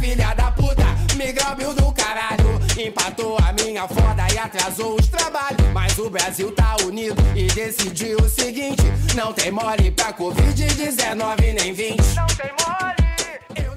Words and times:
Filha 0.00 0.32
da 0.34 0.50
puta, 0.50 0.86
micróbio 1.14 1.74
do 1.74 1.92
caralho. 1.92 2.58
Empatou 2.78 3.36
a 3.36 3.52
minha 3.52 3.86
foda 3.86 4.26
e 4.32 4.38
atrasou 4.38 4.96
os 4.98 5.06
trabalhos. 5.08 5.60
Mas 5.74 5.98
o 5.98 6.08
Brasil 6.08 6.50
tá 6.52 6.76
unido 6.86 7.22
e 7.36 7.46
decidiu 7.48 8.16
o 8.16 8.28
seguinte: 8.28 8.82
não 9.14 9.34
tem 9.34 9.50
mole 9.50 9.90
pra 9.90 10.10
Covid-19 10.14 11.62
nem 11.62 11.74
20. 11.74 11.98
Não 12.14 12.26
tem 12.28 12.50
mole. 12.50 12.99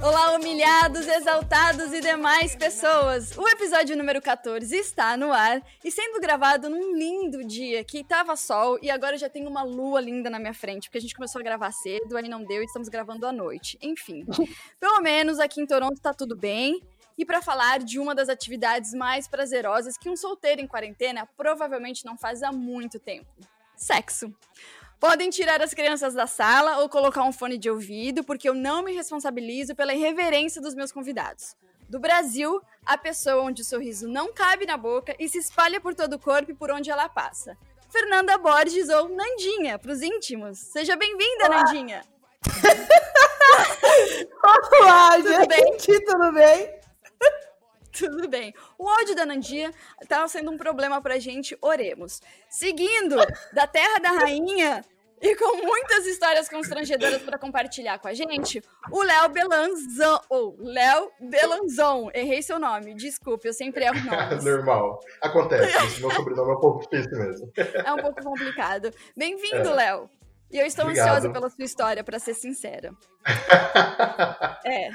Olá, 0.01 0.35
humilhados, 0.35 1.07
exaltados 1.07 1.93
e 1.93 2.01
demais 2.01 2.55
pessoas! 2.55 3.37
O 3.37 3.47
episódio 3.47 3.95
número 3.95 4.21
14 4.21 4.75
está 4.75 5.15
no 5.15 5.31
ar 5.31 5.61
e 5.83 5.89
sendo 5.89 6.19
gravado 6.19 6.69
num 6.69 6.93
lindo 6.95 7.43
dia 7.45 7.83
que 7.83 8.03
tava 8.03 8.35
sol 8.35 8.77
e 8.81 8.91
agora 8.91 9.17
já 9.17 9.29
tem 9.29 9.47
uma 9.47 9.63
lua 9.63 10.01
linda 10.01 10.29
na 10.29 10.39
minha 10.39 10.53
frente, 10.53 10.89
porque 10.89 10.97
a 10.97 11.01
gente 11.01 11.15
começou 11.15 11.39
a 11.39 11.43
gravar 11.43 11.71
cedo, 11.71 12.17
aí 12.17 12.27
não 12.27 12.43
deu 12.43 12.61
e 12.61 12.65
estamos 12.65 12.89
gravando 12.89 13.25
à 13.25 13.31
noite. 13.31 13.77
Enfim, 13.81 14.25
pelo 14.79 14.99
menos 15.01 15.39
aqui 15.39 15.61
em 15.61 15.65
Toronto 15.65 16.01
tá 16.01 16.13
tudo 16.13 16.35
bem. 16.35 16.81
E 17.17 17.23
para 17.25 17.41
falar 17.41 17.79
de 17.79 17.99
uma 17.99 18.13
das 18.13 18.27
atividades 18.27 18.93
mais 18.93 19.27
prazerosas 19.27 19.97
que 19.97 20.09
um 20.09 20.17
solteiro 20.17 20.59
em 20.59 20.67
quarentena 20.67 21.27
provavelmente 21.37 22.05
não 22.05 22.17
faz 22.17 22.43
há 22.43 22.51
muito 22.51 22.99
tempo: 22.99 23.29
sexo. 23.75 24.33
Podem 25.03 25.29
tirar 25.29 25.61
as 25.61 25.73
crianças 25.73 26.13
da 26.13 26.25
sala 26.25 26.79
ou 26.79 26.87
colocar 26.87 27.23
um 27.23 27.33
fone 27.33 27.57
de 27.57 27.69
ouvido, 27.69 28.23
porque 28.23 28.47
eu 28.47 28.53
não 28.53 28.81
me 28.81 28.93
responsabilizo 28.93 29.75
pela 29.75 29.93
irreverência 29.93 30.61
dos 30.61 30.73
meus 30.73 30.93
convidados. 30.93 31.57
Do 31.89 31.99
Brasil, 31.99 32.61
a 32.85 32.97
pessoa 32.97 33.43
onde 33.43 33.63
o 33.63 33.65
sorriso 33.65 34.07
não 34.07 34.31
cabe 34.31 34.65
na 34.65 34.77
boca 34.77 35.13
e 35.19 35.27
se 35.27 35.39
espalha 35.39 35.81
por 35.81 35.93
todo 35.93 36.13
o 36.13 36.19
corpo 36.19 36.51
e 36.51 36.55
por 36.55 36.71
onde 36.71 36.89
ela 36.89 37.09
passa. 37.09 37.57
Fernanda 37.89 38.37
Borges 38.37 38.87
ou 38.87 39.09
Nandinha, 39.09 39.77
para 39.77 39.91
os 39.91 40.01
íntimos. 40.01 40.57
Seja 40.57 40.95
bem-vinda, 40.95 41.49
Nandinha! 41.49 42.05
Olá, 44.79 45.17
tudo 45.17 45.33
gente! 45.33 45.47
Bem? 45.49 45.77
Tudo 46.05 46.31
bem? 46.31 46.79
Tudo 47.91 48.29
bem. 48.29 48.53
O 48.77 48.87
áudio 48.87 49.15
da 49.15 49.25
Nandinha 49.25 49.73
tá 50.07 50.25
sendo 50.29 50.49
um 50.49 50.57
problema 50.57 51.01
pra 51.01 51.19
gente, 51.19 51.57
oremos. 51.61 52.21
Seguindo, 52.49 53.17
da 53.51 53.67
Terra 53.67 53.99
da 53.99 54.09
Rainha, 54.09 54.83
e 55.23 55.35
com 55.37 55.65
muitas 55.65 56.05
histórias 56.05 56.49
constrangedoras 56.49 57.21
para 57.21 57.37
compartilhar 57.37 57.97
com 57.97 58.09
a 58.09 58.13
gente, 58.13 58.61
o 58.91 59.01
Léo 59.01 59.29
Belanzão, 59.29 60.19
ou 60.29 60.57
Léo 60.59 61.09
Belanzon, 61.21 62.09
errei 62.13 62.41
seu 62.41 62.59
nome, 62.59 62.93
desculpe, 62.93 63.47
eu 63.47 63.53
sempre 63.53 63.85
erro 63.85 63.95
nomes. 64.03 64.43
Normal, 64.43 64.99
acontece, 65.21 66.01
meu 66.01 66.11
sobrenome 66.11 66.51
é 66.51 66.55
um 66.55 66.59
pouco 66.59 66.81
difícil 66.81 67.17
mesmo. 67.17 67.51
É 67.55 67.93
um 67.93 67.97
pouco 67.97 68.21
complicado. 68.21 68.91
Bem-vindo, 69.15 69.69
é. 69.69 69.73
Léo. 69.73 70.09
E 70.51 70.59
eu 70.59 70.65
estou 70.67 70.83
Obrigado. 70.85 71.07
ansiosa 71.07 71.29
pela 71.31 71.49
sua 71.49 71.63
história, 71.63 72.03
para 72.03 72.19
ser 72.19 72.33
sincera. 72.33 72.91
é. 74.65 74.89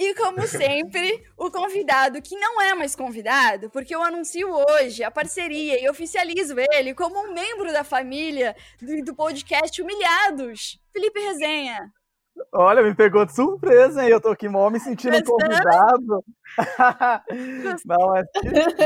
E 0.00 0.14
como 0.14 0.46
sempre, 0.48 1.22
o 1.36 1.50
convidado 1.50 2.22
que 2.22 2.34
não 2.34 2.58
é 2.58 2.74
mais 2.74 2.96
convidado, 2.96 3.68
porque 3.68 3.94
eu 3.94 4.02
anuncio 4.02 4.48
hoje 4.50 5.04
a 5.04 5.10
parceria 5.10 5.78
e 5.78 5.90
oficializo 5.90 6.54
ele 6.72 6.94
como 6.94 7.20
um 7.20 7.34
membro 7.34 7.70
da 7.70 7.84
família 7.84 8.56
do, 8.80 9.04
do 9.04 9.14
podcast 9.14 9.82
Humilhados, 9.82 10.80
Felipe 10.90 11.20
Resenha. 11.20 11.92
Olha, 12.50 12.82
me 12.82 12.94
pegou 12.94 13.26
de 13.26 13.34
surpresa, 13.34 14.02
hein? 14.02 14.08
Eu 14.08 14.22
tô 14.22 14.28
aqui 14.28 14.48
mal 14.48 14.70
me 14.70 14.80
sentindo 14.80 15.22
Gostando? 15.22 15.50
convidado. 15.50 16.24
não, 17.84 18.06
mas 18.08 18.26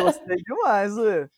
gostei 0.03 0.37
demais, 0.39 0.99
ué. 0.99 1.29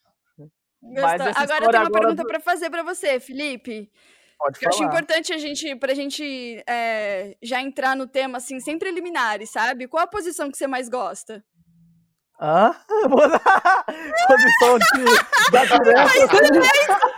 Agora 1.37 1.67
eu 1.67 1.71
tenho 1.71 1.83
uma 1.83 1.91
pergunta 1.91 2.23
do... 2.23 2.27
para 2.27 2.41
fazer 2.41 2.71
para 2.71 2.83
você, 2.83 3.21
Felipe. 3.21 3.91
Pode 4.39 4.59
falar. 4.59 4.73
Eu 4.73 4.75
acho 4.75 4.85
importante 4.85 5.33
a 5.33 5.39
gente, 5.39 5.75
pra 5.77 5.95
gente 5.95 6.63
é, 6.69 7.37
já 7.43 7.61
entrar 7.61 7.97
no 7.97 8.07
tema, 8.07 8.39
assim, 8.39 8.61
sem 8.61 8.79
preliminares, 8.79 9.51
sabe? 9.51 9.89
Qual 9.89 10.03
a 10.03 10.07
posição 10.07 10.51
que 10.51 10.59
você 10.59 10.67
mais 10.67 10.89
gosta? 10.89 11.43
Hã? 12.39 12.77
posição 14.29 14.79
de 14.79 15.05
da 15.51 15.65
direta. 15.65 16.11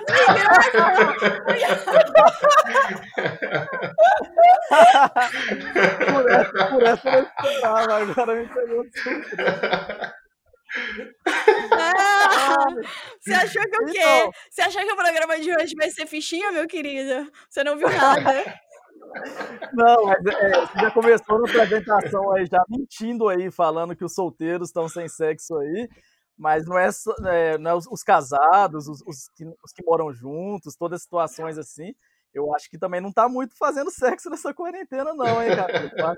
por 6.12 6.30
essa, 6.30 6.66
por 6.66 6.82
essa 6.82 7.10
eu 7.10 7.22
esperava, 7.24 7.96
agora 7.96 8.34
me 8.36 8.46
pegou 8.48 8.84
ah, 11.72 12.66
você 13.20 13.32
achou 13.32 13.62
que 13.62 13.82
o 13.82 13.86
quê? 13.86 14.30
Você 14.50 14.62
achou 14.62 14.82
que 14.82 14.92
o 14.92 14.96
programa 14.96 15.38
de 15.40 15.54
hoje 15.54 15.74
vai 15.76 15.90
ser 15.90 16.06
fichinha, 16.06 16.52
meu 16.52 16.66
querido? 16.66 17.30
Você 17.48 17.64
não 17.64 17.76
viu 17.76 17.88
nada. 17.90 18.44
Não, 19.72 20.04
mas 20.04 20.26
é, 20.26 20.60
você 20.60 20.80
já 20.80 20.90
começou 20.90 21.38
na 21.38 21.48
apresentação 21.48 22.32
aí, 22.32 22.46
já 22.46 22.62
mentindo 22.68 23.28
aí, 23.28 23.50
falando 23.50 23.96
que 23.96 24.04
os 24.04 24.14
solteiros 24.14 24.68
estão 24.68 24.88
sem 24.88 25.08
sexo 25.08 25.56
aí, 25.56 25.88
mas 26.36 26.66
não 26.66 26.78
é, 26.78 26.88
é, 27.26 27.58
não 27.58 27.70
é 27.70 27.74
os, 27.74 27.86
os, 27.86 28.02
casados, 28.02 28.86
os, 28.86 29.00
os, 29.06 29.28
que, 29.34 29.44
os, 29.44 29.72
que, 29.72 29.84
moram 29.84 30.12
juntos, 30.12 30.76
todas 30.76 30.96
as 30.96 31.02
situações 31.02 31.58
assim. 31.58 31.94
Eu 32.34 32.54
acho 32.54 32.68
que 32.68 32.78
também 32.78 33.00
não 33.00 33.10
tá 33.10 33.28
muito 33.28 33.56
fazendo 33.56 33.90
sexo 33.90 34.28
nessa 34.28 34.52
quarentena, 34.52 35.14
não, 35.14 35.42
hein, 35.42 35.56
cara? 35.56 36.16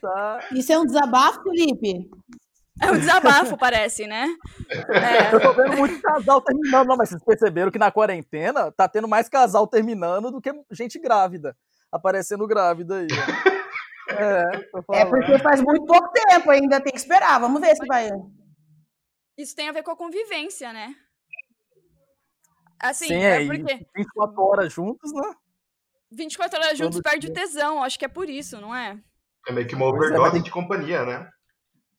Tá... 0.00 0.48
Isso 0.50 0.72
é 0.72 0.78
um 0.78 0.86
desabafo, 0.86 1.42
Felipe? 1.42 2.10
É 2.80 2.90
um 2.90 2.98
desabafo, 2.98 3.56
parece, 3.56 4.06
né? 4.06 4.28
É. 4.70 5.34
Eu 5.34 5.40
tô 5.40 5.52
vendo 5.52 5.76
muito 5.76 6.00
casal 6.00 6.40
terminando. 6.40 6.88
Não, 6.88 6.96
mas 6.96 7.10
vocês 7.10 7.22
perceberam 7.22 7.70
que 7.70 7.78
na 7.78 7.90
quarentena 7.90 8.72
tá 8.72 8.88
tendo 8.88 9.06
mais 9.06 9.28
casal 9.28 9.66
terminando 9.66 10.30
do 10.30 10.40
que 10.40 10.50
gente 10.70 10.98
grávida. 10.98 11.56
Aparecendo 11.90 12.46
grávida 12.46 13.00
aí. 13.00 13.08
É, 14.08 15.00
é 15.00 15.04
porque 15.06 15.38
faz 15.38 15.62
muito 15.62 15.86
pouco 15.86 16.10
tempo, 16.12 16.50
ainda 16.50 16.80
tem 16.80 16.92
que 16.92 16.98
esperar. 16.98 17.38
Vamos 17.38 17.60
ver 17.60 17.76
se 17.76 17.86
vai. 17.86 18.10
Isso 19.36 19.54
tem 19.54 19.68
a 19.68 19.72
ver 19.72 19.82
com 19.82 19.90
a 19.90 19.96
convivência, 19.96 20.72
né? 20.72 20.94
Assim, 22.80 23.08
Sim, 23.08 23.22
é, 23.22 23.42
é 23.42 23.46
porque. 23.46 23.86
24 23.96 24.42
horas 24.42 24.72
juntos, 24.72 25.12
né? 25.12 25.34
24 26.10 26.58
horas 26.58 26.78
juntos 26.78 26.96
Todo 26.96 27.04
perde 27.04 27.26
dia. 27.26 27.30
o 27.30 27.34
tesão, 27.34 27.82
acho 27.82 27.98
que 27.98 28.04
é 28.04 28.08
por 28.08 28.28
isso, 28.28 28.60
não 28.60 28.74
é? 28.74 28.98
É 29.48 29.52
meio 29.52 29.66
que 29.66 29.74
uma 29.74 29.86
é, 29.86 29.88
overdose 29.88 30.38
é, 30.38 30.42
de 30.42 30.50
companhia, 30.50 31.04
né? 31.04 31.30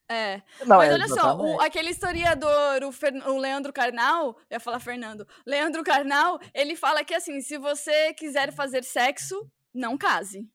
É. 0.10 0.42
Não, 0.66 0.78
Mas 0.78 0.90
é, 0.90 0.94
olha 0.94 1.08
só, 1.08 1.38
o, 1.38 1.62
aquele 1.62 1.90
historiador, 1.90 2.84
o, 2.84 2.92
Fer, 2.92 3.14
o, 3.28 3.38
Leandro 3.38 3.72
Carnal, 3.72 4.38
eu 4.50 4.56
ia 4.56 4.60
falar 4.60 4.80
Fernando, 4.80 5.28
Leandro 5.46 5.84
Carnal, 5.84 6.40
ele 6.54 6.76
fala 6.76 7.04
que 7.04 7.14
assim, 7.14 7.40
se 7.42 7.58
você 7.58 8.14
quiser 8.14 8.52
fazer 8.54 8.84
sexo, 8.84 9.50
não 9.74 9.98
case. 9.98 10.48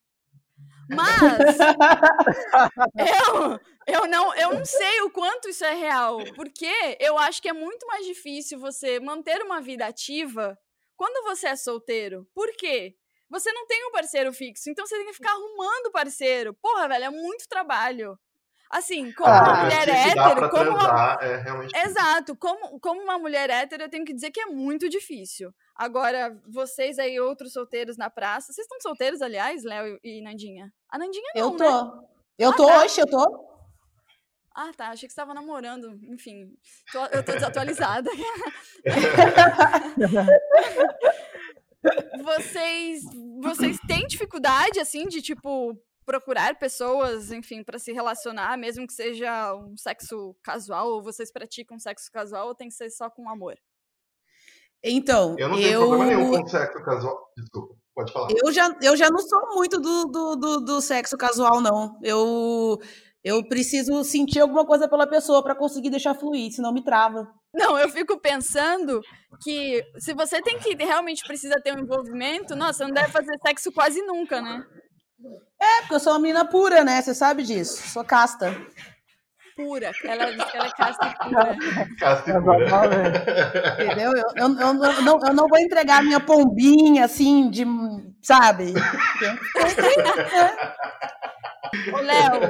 Mas 0.91 1.59
eu, 2.97 3.61
eu, 3.87 4.09
não, 4.09 4.35
eu 4.35 4.55
não 4.55 4.65
sei 4.65 5.03
o 5.03 5.11
quanto 5.11 5.49
isso 5.49 5.65
é 5.65 5.75
real, 5.75 6.19
porque 6.35 6.97
eu 7.01 7.19
acho 7.19 7.43
que 7.43 7.49
é 7.49 7.53
muito 7.53 7.87
mais 7.87 8.07
difícil 8.07 8.59
você 8.59 8.99
manter 8.99 9.43
uma 9.43 9.61
vida 9.61 9.87
ativa 9.87 10.59
quando 10.97 11.25
você 11.25 11.49
é 11.49 11.57
solteiro. 11.57 12.27
Por 12.35 12.51
quê? 12.57 12.97
Você 13.31 13.53
não 13.53 13.67
tem 13.67 13.87
um 13.87 13.93
parceiro 13.93 14.33
fixo, 14.33 14.71
então 14.71 14.87
você 14.87 14.97
tem 14.97 15.07
que 15.07 15.13
ficar 15.13 15.33
arrumando 15.33 15.93
parceiro. 15.93 16.55
Porra, 16.55 16.89
velho, 16.89 17.05
é 17.05 17.11
muito 17.11 17.47
trabalho. 17.47 18.19
Assim, 18.71 19.13
como 19.13 19.31
ah, 19.31 19.43
uma 19.43 19.65
mulher 19.65 19.89
hétero, 19.89 20.51
como 20.51 20.71
uma... 20.71 21.19
é 21.23 21.37
realmente 21.37 21.75
Exato, 21.75 22.37
como, 22.37 22.79
como 22.81 23.01
uma 23.01 23.19
mulher 23.19 23.49
hétero, 23.49 23.85
eu 23.85 23.89
tenho 23.89 24.05
que 24.05 24.13
dizer 24.13 24.31
que 24.31 24.41
é 24.41 24.47
muito 24.47 24.89
difícil. 24.91 25.55
Agora, 25.75 26.39
vocês 26.47 26.99
aí, 26.99 27.19
outros 27.19 27.55
solteiros 27.55 27.97
na 27.97 28.11
praça, 28.11 28.53
vocês 28.53 28.67
estão 28.67 28.79
solteiros, 28.81 29.23
aliás, 29.23 29.65
Léo 29.65 29.99
e 30.05 30.21
Nandinha? 30.21 30.71
A 30.91 30.99
Nandinha 30.99 31.33
não, 31.35 31.43
Eu 31.43 31.57
tô. 31.57 31.65
Né? 31.65 31.93
Eu 32.39 32.51
ah, 32.51 32.57
tô 32.57 32.67
tá. 32.67 32.79
hoje, 32.79 33.01
eu 33.01 33.07
tô. 33.07 33.49
Ah, 34.55 34.71
tá. 34.77 34.89
Achei 34.89 35.09
que 35.09 35.15
você 35.15 35.21
estava 35.21 35.33
namorando. 35.33 35.99
Enfim, 36.05 36.53
tô, 36.93 37.07
eu 37.07 37.25
tô 37.25 37.33
desatualizada. 37.33 38.11
vocês, 42.23 43.03
vocês 43.41 43.79
têm 43.87 44.07
dificuldade, 44.07 44.81
assim, 44.81 45.07
de, 45.07 45.23
tipo, 45.23 45.77
procurar 46.09 46.59
pessoas, 46.59 47.31
enfim, 47.31 47.63
para 47.63 47.79
se 47.79 47.93
relacionar, 47.93 48.57
mesmo 48.57 48.87
que 48.87 48.95
seja 48.95 49.55
um 49.55 49.77
sexo 49.77 50.35
casual, 50.43 50.89
ou 50.89 51.03
vocês 51.03 51.31
praticam 51.31 51.79
sexo 51.79 52.11
casual, 52.11 52.49
ou 52.49 52.55
tem 52.55 52.69
que 52.69 52.75
ser 52.75 52.89
só 52.89 53.11
com 53.11 53.29
amor? 53.29 53.59
Então, 54.83 55.37
eu 55.39 55.51
não 55.51 55.57
tenho 55.57 55.69
eu... 55.69 55.81
problema 55.87 56.07
nenhum 56.07 56.31
com 56.31 56.49
sexo 56.49 56.83
casual. 56.83 57.31
Desculpa, 57.37 57.75
Pode 57.95 58.11
falar. 58.11 58.29
Eu 58.43 58.51
já, 58.51 58.75
eu 58.81 58.97
já 58.97 59.11
não 59.11 59.19
sou 59.19 59.55
muito 59.55 59.79
do, 59.79 60.05
do, 60.07 60.37
do, 60.37 60.61
do 60.61 60.81
sexo 60.81 61.15
casual, 61.19 61.61
não. 61.61 61.99
Eu, 62.03 62.79
eu 63.23 63.47
preciso 63.47 64.03
sentir 64.03 64.41
alguma 64.41 64.65
coisa 64.65 64.89
pela 64.89 65.07
pessoa 65.07 65.43
para 65.43 65.55
conseguir 65.55 65.91
deixar 65.91 66.15
fluir, 66.15 66.51
senão 66.51 66.73
me 66.73 66.83
trava. 66.83 67.29
Não, 67.53 67.79
eu 67.79 67.91
fico 67.91 68.19
pensando 68.19 69.03
que 69.43 69.85
se 69.99 70.15
você 70.15 70.41
tem 70.41 70.59
que 70.59 70.75
realmente 70.75 71.23
precisa 71.27 71.61
ter 71.63 71.77
um 71.77 71.81
envolvimento, 71.81 72.57
nossa, 72.57 72.85
não 72.85 72.95
deve 72.95 73.13
fazer 73.13 73.37
sexo 73.47 73.71
quase 73.73 74.01
nunca, 74.01 74.41
né? 74.41 74.65
É, 75.61 75.81
porque 75.81 75.95
eu 75.95 76.01
sou 76.01 76.13
uma 76.13 76.19
menina 76.21 76.45
pura, 76.45 76.85
né? 76.85 77.03
Você 77.03 77.15
sabe 77.15 77.43
disso. 77.43 77.89
Sou 77.89 78.05
casta. 78.05 78.55
Pura. 79.57 79.91
Ela 80.05 80.31
diz 80.31 80.45
que 80.45 80.57
ela 80.57 80.67
é 80.67 80.71
casta 80.71 81.15
pura. 81.21 81.57
Casta 81.99 82.31
e 82.31 82.41
pura. 82.41 83.85
Entendeu? 83.85 84.13
Eu, 84.13 84.23
eu, 84.37 84.49
eu, 84.57 84.83
eu 84.85 85.03
não, 85.03 85.21
eu 85.27 85.35
não 85.35 85.49
vou 85.49 85.59
entregar 85.59 86.03
minha 86.03 86.21
pombinha 86.21 87.05
assim, 87.05 87.51
de. 87.51 87.65
Sabe? 88.23 88.73
Ô, 91.93 91.99
Léo, 91.99 92.41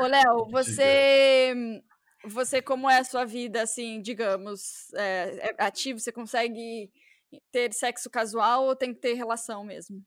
ô, 0.00 0.06
Léo, 0.06 0.48
você. 0.50 1.82
Você, 2.24 2.60
como 2.60 2.88
é 2.88 2.98
a 2.98 3.04
sua 3.04 3.24
vida, 3.24 3.62
assim, 3.62 4.02
digamos, 4.02 4.92
é, 4.94 5.54
é 5.58 5.64
ativo? 5.64 5.98
Você 5.98 6.12
consegue 6.12 6.90
ter 7.50 7.72
sexo 7.72 8.10
casual 8.10 8.64
ou 8.64 8.76
tem 8.76 8.92
que 8.92 9.00
ter 9.00 9.14
relação 9.14 9.64
mesmo? 9.64 10.02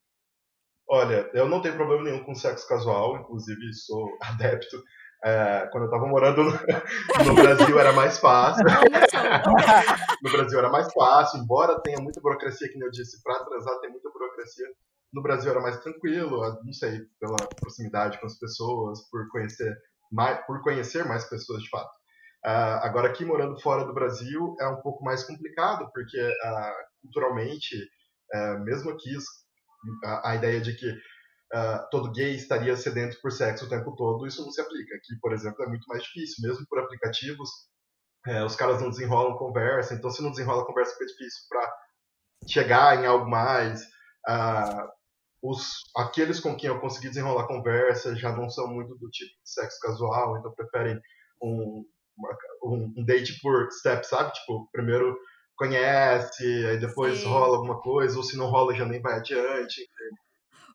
Olha, 0.94 1.28
eu 1.34 1.50
não 1.50 1.60
tenho 1.60 1.76
problema 1.76 2.04
nenhum 2.04 2.24
com 2.24 2.36
sexo 2.36 2.68
casual, 2.68 3.18
inclusive 3.18 3.74
sou 3.74 4.16
adepto. 4.22 4.78
É, 5.26 5.68
quando 5.72 5.86
eu 5.86 5.90
estava 5.90 6.06
morando 6.06 6.44
no, 6.44 6.52
no, 7.26 7.34
Brasil 7.34 7.80
era 7.80 7.92
mais 7.94 8.20
fácil. 8.20 8.64
no 10.22 10.32
Brasil 10.32 10.60
era 10.60 10.70
mais 10.70 10.94
fácil, 10.94 11.40
embora 11.40 11.82
tenha 11.82 12.00
muita 12.00 12.22
burocracia, 12.22 12.70
que 12.72 12.80
eu 12.80 12.92
disse, 12.92 13.24
para 13.24 13.44
transar 13.44 13.80
tem 13.80 13.90
muita 13.90 14.08
burocracia. 14.12 14.68
No 15.12 15.24
Brasil 15.24 15.50
era 15.50 15.62
mais 15.62 15.80
tranquilo, 15.80 16.42
não 16.64 16.74
sei, 16.74 17.02
pela 17.20 17.38
proximidade 17.60 18.20
com 18.20 18.28
as 18.28 18.38
pessoas, 18.38 19.00
por 19.10 19.28
conhecer 19.30 19.76
mais, 20.12 20.46
por 20.46 20.62
conhecer 20.62 21.08
mais 21.08 21.28
pessoas 21.28 21.64
de 21.64 21.70
fato. 21.72 21.92
Uh, 22.46 22.84
agora 22.84 23.08
aqui 23.10 23.26
morando 23.26 23.60
fora 23.60 23.84
do 23.84 23.96
Brasil 23.96 24.56
é 24.62 24.68
um 24.68 24.80
pouco 24.82 25.04
mais 25.04 25.24
complicado, 25.24 25.90
porque 25.92 26.22
uh, 26.22 27.02
culturalmente, 27.02 27.76
uh, 28.36 28.60
mesmo 28.64 28.92
aqui 28.92 29.10
a, 30.04 30.32
a 30.32 30.36
ideia 30.36 30.62
de 30.62 30.76
que 30.76 30.90
uh, 30.90 31.90
todo 31.92 32.12
gay 32.12 32.36
estaria 32.36 32.76
sedento 32.76 33.20
por 33.22 33.32
sexo 33.32 33.66
o 33.66 33.70
tempo 33.70 33.96
todo, 33.96 34.26
isso 34.26 34.44
não 34.44 34.52
se 34.52 34.62
aplica. 34.62 34.96
Aqui, 34.96 35.16
por 35.22 35.34
exemplo, 35.34 35.64
é 35.64 35.68
muito 35.68 35.86
mais 35.88 36.04
difícil, 36.04 36.48
mesmo 36.48 36.66
por 36.68 36.80
aplicativos, 36.80 37.50
é, 38.26 38.44
os 38.44 38.56
caras 38.56 38.82
não 38.82 38.90
desenrolam 38.90 39.38
conversa, 39.38 39.94
então 39.94 40.10
se 40.10 40.24
não 40.24 40.32
desenrola 40.32 40.66
conversa 40.66 40.94
fica 40.94 41.06
difícil 41.06 41.44
para 41.50 41.74
chegar 42.48 43.02
em 43.02 43.06
algo 43.06 43.30
mais. 43.30 43.82
Uh, 44.28 44.88
os, 45.42 45.82
aqueles 45.98 46.40
com 46.40 46.56
quem 46.56 46.70
eu 46.70 46.80
consegui 46.80 47.10
desenrolar 47.10 47.48
conversa 47.48 48.16
já 48.16 48.32
não 48.32 48.50
são 48.50 48.68
muito 48.68 48.96
do 48.96 49.10
tipo 49.10 49.34
de 49.44 49.50
sexo 49.50 49.78
casual, 49.82 50.38
então 50.38 50.54
preferem 50.54 50.98
um, 51.42 51.86
um, 52.64 52.94
um 52.98 53.06
date 53.06 53.38
por 53.42 53.70
step, 53.72 54.08
sabe? 54.08 54.32
Tipo, 54.32 54.70
primeiro 54.72 55.18
conhece, 55.56 56.44
aí 56.66 56.80
depois 56.80 57.20
Sim. 57.20 57.28
rola 57.28 57.58
alguma 57.58 57.80
coisa, 57.80 58.18
ou 58.18 58.24
se 58.24 58.38
não 58.38 58.48
rola 58.48 58.76
já 58.76 58.86
nem 58.86 59.02
vai 59.02 59.16
adiante. 59.16 59.88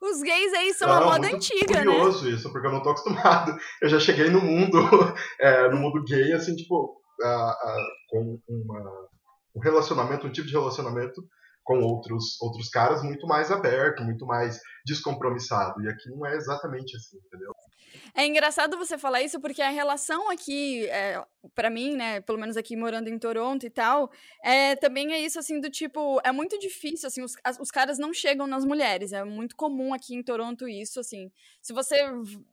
Os 0.01 0.23
gays 0.23 0.53
aí 0.55 0.73
são 0.73 0.91
a 0.93 1.01
moda 1.01 1.27
antiga, 1.27 1.81
né? 1.81 1.85
curioso 1.85 2.29
isso, 2.29 2.53
porque 2.53 2.69
eu 2.69 2.73
não 2.73 2.83
tô 2.83 2.91
acostumado. 2.91 3.57
Eu 3.83 3.89
já 3.89 3.99
cheguei 3.99 4.31
no 4.31 4.41
mundo, 4.41 4.79
é, 5.41 5.69
no 5.69 5.77
mundo 5.77 6.05
gay, 6.05 6.33
assim, 6.33 6.55
tipo, 6.55 7.01
a, 7.21 7.51
a, 7.51 7.77
com 8.09 8.39
uma, 8.49 9.09
um 9.57 9.61
relacionamento, 9.61 10.27
um 10.27 10.33
tipo 10.33 10.47
de 10.47 10.53
relacionamento 10.53 11.21
com 11.65 11.81
outros, 11.81 12.41
outros 12.41 12.69
caras 12.69 13.03
muito 13.03 13.27
mais 13.27 13.51
aberto, 13.51 14.05
muito 14.05 14.25
mais 14.25 14.61
descompromissado. 14.85 15.83
E 15.83 15.89
aqui 15.89 16.09
não 16.11 16.27
é 16.27 16.37
exatamente 16.37 16.97
assim, 16.97 17.19
entendeu? 17.19 17.53
É 18.15 18.27
engraçado 18.27 18.77
você 18.77 18.99
falar 18.99 19.23
isso 19.23 19.41
porque 19.41 19.63
a 19.63 19.71
relação 19.71 20.31
aqui, 20.31 20.87
é, 20.89 21.23
para 21.55 21.71
mim, 21.71 21.95
né, 21.95 22.21
pelo 22.21 22.39
menos 22.39 22.57
aqui 22.57 22.77
morando 22.77 23.09
em 23.09 23.19
Toronto 23.19 23.65
e 23.65 23.71
tal, 23.71 24.11
é, 24.43 24.77
também 24.77 25.13
é 25.13 25.21
isso, 25.21 25.39
assim, 25.39 25.61
do 25.61 25.71
tipo, 25.71 26.21
é 26.25 26.33
muito 26.33 26.59
difícil, 26.59 27.07
assim, 27.07 27.23
os, 27.23 27.35
as, 27.45 27.59
os 27.59 27.71
caras 27.71 27.99
não 27.99 28.13
chegam 28.13 28.47
nas 28.47 28.65
mulheres, 28.65 29.13
é 29.13 29.25
muito 29.25 29.57
comum 29.57 29.95
aqui 29.95 30.15
em 30.15 30.23
Toronto 30.23 30.69
isso, 30.69 31.01
assim, 31.01 31.31
se 31.63 31.73
você 31.73 31.97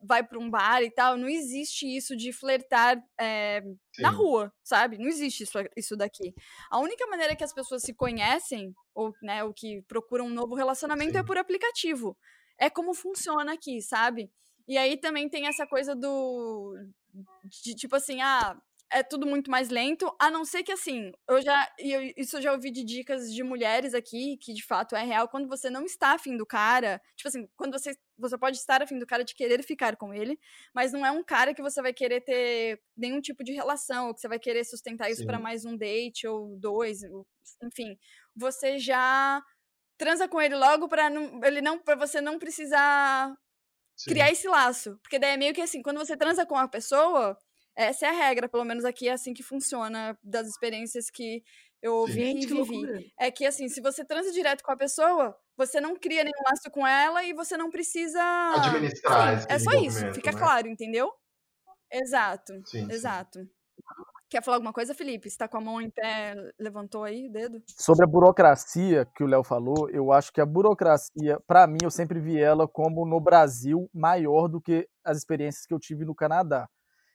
vai 0.04 0.24
para 0.24 0.40
um 0.40 0.50
bar 0.50 0.82
e 0.84 0.92
tal, 0.92 1.18
não 1.18 1.28
existe 1.28 1.86
isso 1.86 2.16
de 2.16 2.32
flertar 2.32 3.02
é, 3.20 3.64
na 4.00 4.10
rua, 4.10 4.54
sabe? 4.64 4.98
Não 4.98 5.08
existe 5.08 5.44
isso, 5.44 5.58
isso 5.76 5.96
daqui. 5.96 6.34
A 6.70 6.80
única 6.80 7.06
maneira 7.08 7.36
que 7.36 7.44
as 7.44 7.54
pessoas 7.54 7.82
se 7.82 7.94
conhecem, 7.94 8.74
ou, 8.94 9.14
né, 9.22 9.44
o 9.44 9.54
que 9.54 9.82
procuram 9.84 10.26
um 10.26 10.34
novo 10.34 10.56
relacionamento 10.56 11.12
é 11.12 11.14
Sim. 11.14 11.20
é 11.20 11.24
por 11.24 11.38
aplicativo. 11.38 12.18
É 12.58 12.70
como 12.70 12.94
funciona 12.94 13.54
aqui, 13.54 13.82
sabe? 13.82 14.32
E 14.68 14.78
aí 14.78 14.98
também 14.98 15.30
tem 15.30 15.48
essa 15.48 15.68
coisa 15.68 15.96
do. 15.96 16.76
De 17.64 17.76
tipo 17.76 17.96
assim, 17.96 18.22
ah, 18.22 18.58
é 18.92 19.04
tudo 19.04 19.26
muito 19.26 19.50
mais 19.50 19.70
lento, 19.70 20.14
a 20.20 20.30
não 20.30 20.46
ser 20.46 20.64
que 20.64 20.72
assim, 20.72 21.12
eu 21.28 21.42
já. 21.42 21.70
Eu, 21.78 22.02
isso 22.18 22.38
eu 22.38 22.42
já 22.42 22.52
ouvi 22.52 22.72
de 22.72 22.84
dicas 22.84 23.34
de 23.34 23.44
mulheres 23.44 23.94
aqui, 23.94 24.38
que 24.38 24.54
de 24.54 24.64
fato 24.64 24.96
é 24.96 25.04
real, 25.04 25.28
quando 25.28 25.48
você 25.48 25.70
não 25.70 25.86
está 25.86 26.14
afim 26.14 26.38
do 26.38 26.46
cara. 26.46 27.02
Tipo 27.16 27.28
assim, 27.30 27.48
quando 27.56 27.74
você. 27.74 27.96
Você 28.18 28.38
pode 28.38 28.58
estar 28.58 28.82
afim 28.82 28.98
do 29.00 29.06
cara 29.06 29.24
de 29.24 29.36
querer 29.36 29.64
ficar 29.64 29.96
com 29.98 30.14
ele, 30.14 30.40
mas 30.74 30.92
não 30.94 31.06
é 31.06 31.12
um 31.12 31.24
cara 31.24 31.54
que 31.54 31.62
você 31.62 31.82
vai 31.82 31.94
querer 31.94 32.22
ter 32.22 32.82
nenhum 32.96 33.22
tipo 33.22 33.44
de 33.44 33.52
relação, 33.54 34.08
ou 34.08 34.14
que 34.14 34.22
você 34.22 34.28
vai 34.28 34.40
querer 34.40 34.64
sustentar 34.64 35.10
isso 35.12 35.26
para 35.26 35.40
mais 35.40 35.66
um 35.66 35.76
date 35.78 36.28
ou 36.28 36.58
dois, 36.58 37.02
enfim. 37.64 37.98
Você 38.36 38.80
já 38.80 39.44
transa 39.98 40.28
com 40.28 40.42
ele 40.42 40.56
logo 40.56 40.88
para 40.90 41.10
ele 41.46 41.62
não 41.62 41.80
para 41.80 41.96
você 41.96 42.22
não 42.22 42.38
precisar 42.40 43.36
Sim. 43.98 44.12
criar 44.12 44.32
esse 44.32 44.48
laço. 44.48 44.98
Porque 45.02 45.20
daí 45.20 45.34
é 45.34 45.38
meio 45.38 45.54
que 45.54 45.62
assim, 45.62 45.82
quando 45.82 45.98
você 45.98 46.18
transa 46.18 46.46
com 46.46 46.56
a 46.58 46.68
pessoa, 46.68 47.38
essa 47.76 48.06
é 48.08 48.10
a 48.10 48.14
regra, 48.14 48.50
pelo 48.50 48.66
menos 48.66 48.86
aqui 48.86 49.08
é 49.10 49.14
assim 49.14 49.34
que 49.34 49.44
funciona, 49.44 50.18
das 50.24 50.48
experiências 50.48 51.10
que 51.10 51.44
eu 51.86 51.98
ouvi 51.98 52.42
e 52.42 52.46
vivi. 52.48 53.14
É 53.20 53.30
que 53.30 53.46
assim, 53.46 53.70
se 53.70 53.80
você 53.80 54.04
transa 54.04 54.32
direto 54.32 54.64
com 54.64 54.72
a 54.72 54.76
pessoa, 54.76 55.38
você 55.56 55.80
não 55.80 55.96
cria 55.96 56.24
nenhum 56.24 56.44
laço 56.50 56.72
com 56.72 56.86
ela 56.86 57.24
e 57.24 57.32
você 57.32 57.56
não 57.56 57.70
precisa. 57.70 58.20
Administrar. 58.56 59.42
Sim, 59.42 59.48
é 59.48 59.60
só 59.60 59.72
isso, 59.74 60.14
fica 60.14 60.32
né? 60.32 60.38
claro, 60.38 60.68
entendeu? 60.68 61.14
Exato. 61.92 62.54
Sim, 62.66 62.92
exato. 62.92 63.40
Sim. 63.40 63.50
Quer 64.28 64.44
falar 64.44 64.58
alguma 64.58 64.74
coisa, 64.74 64.96
Felipe? 64.96 65.30
Você 65.30 65.38
tá 65.38 65.48
com 65.48 65.58
a 65.58 65.62
mão 65.62 65.80
em 65.80 65.92
pé, 65.92 66.34
levantou 66.60 67.04
aí 67.04 67.28
o 67.28 67.32
dedo? 67.32 67.62
Sobre 67.68 68.04
a 68.04 68.08
burocracia 68.08 69.06
que 69.16 69.24
o 69.24 69.28
Léo 69.28 69.44
falou, 69.44 69.88
eu 69.92 70.12
acho 70.12 70.34
que 70.34 70.42
a 70.42 70.46
burocracia, 70.46 71.40
para 71.46 71.68
mim, 71.68 71.78
eu 71.84 71.92
sempre 71.92 72.20
vi 72.20 72.42
ela 72.42 72.68
como 72.68 73.06
no 73.06 73.20
Brasil 73.22 73.88
maior 73.94 74.48
do 74.48 74.60
que 74.60 74.90
as 75.04 75.20
experiências 75.20 75.68
que 75.68 75.74
eu 75.74 75.80
tive 75.80 76.04
no 76.04 76.16
Canadá. 76.16 76.68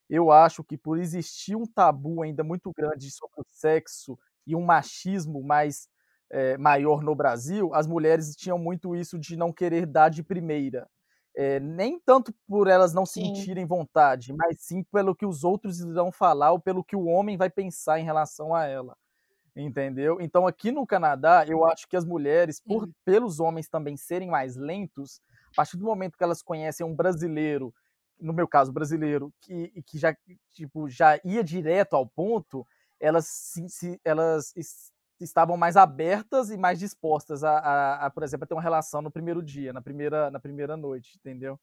Eu 0.09 0.31
acho 0.31 0.63
que 0.63 0.79
por 0.79 0.99
existir 0.99 1.57
um 1.57 1.67
tabu 1.67 2.23
ainda 2.23 2.45
muito 2.45 2.71
grande 2.73 3.11
sobre 3.11 3.41
o 3.41 3.47
sexo 3.51 4.17
e 4.47 4.55
um 4.55 4.65
machismo 4.65 5.43
mais 5.43 5.89
é, 6.31 6.57
maior 6.57 7.03
no 7.03 7.15
Brasil, 7.15 7.75
as 7.75 7.87
mulheres 7.87 8.35
tinham 8.37 8.59
muito 8.59 8.95
isso 8.95 9.19
de 9.19 9.37
não 9.37 9.53
querer 9.53 9.87
dar 9.87 10.09
de 10.09 10.23
primeira. 10.23 10.89
É, 11.37 11.61
nem 11.61 11.99
tanto 12.01 12.35
por 12.47 12.67
elas 12.67 12.93
não 12.93 13.07
sim. 13.07 13.35
sentirem 13.35 13.65
vontade, 13.65 14.33
mas 14.33 14.61
sim 14.61 14.83
pelo 14.85 15.15
que 15.15 15.25
os 15.25 15.45
outros 15.45 15.81
irão 15.81 16.11
falar 16.11 16.53
ou 16.53 16.61
pelo 16.61 16.85
que 16.85 16.97
o 16.97 17.07
homem 17.07 17.37
vai 17.37 17.49
pensar 17.49 18.01
em 18.01 18.05
relação 18.05 18.55
a 18.55 18.65
ela. 18.65 18.97
Entendeu? 19.55 20.19
Então, 20.21 20.47
aqui 20.47 20.71
no 20.71 20.87
Canadá, 20.87 21.45
eu 21.47 21.65
acho 21.65 21.89
que 21.89 21.97
as 21.97 22.05
mulheres, 22.05 22.61
por, 22.61 22.89
pelos 23.05 23.41
homens 23.41 23.69
também 23.69 23.97
serem 23.97 24.29
mais 24.29 24.57
lentos, 24.57 25.21
a 25.53 25.57
partir 25.57 25.77
do 25.77 25.85
momento 25.85 26.17
que 26.17 26.23
elas 26.23 26.43
conhecem 26.43 26.87
um 26.87 26.95
brasileiro, 26.95 27.75
no 28.21 28.33
meu 28.33 28.47
caso, 28.47 28.73
brasileiro, 28.73 29.33
que, 29.41 29.83
que 29.87 29.99
já, 29.99 30.17
tipo, 30.51 30.89
já 30.89 31.19
ia 31.25 31.43
direto 31.43 31.95
ao 31.95 32.07
ponto, 32.07 32.67
elas, 33.01 33.27
se, 33.27 33.69
se, 33.69 34.01
elas 34.05 34.53
estavam 35.21 35.57
mais 35.57 35.77
abertas 35.77 36.51
e 36.51 36.57
mais 36.57 36.79
dispostas 36.79 37.43
a, 37.43 37.59
a, 37.59 38.07
a, 38.07 38.11
por 38.11 38.23
exemplo, 38.23 38.45
a 38.45 38.47
ter 38.47 38.55
uma 38.55 38.63
relação 38.63 39.03
no 39.03 39.11
primeiro 39.11 39.43
dia, 39.43 39.73
na 39.73 39.81
primeira, 39.81 40.31
na 40.31 40.39
primeira 40.39 40.77
noite, 40.77 41.17
entendeu? 41.17 41.59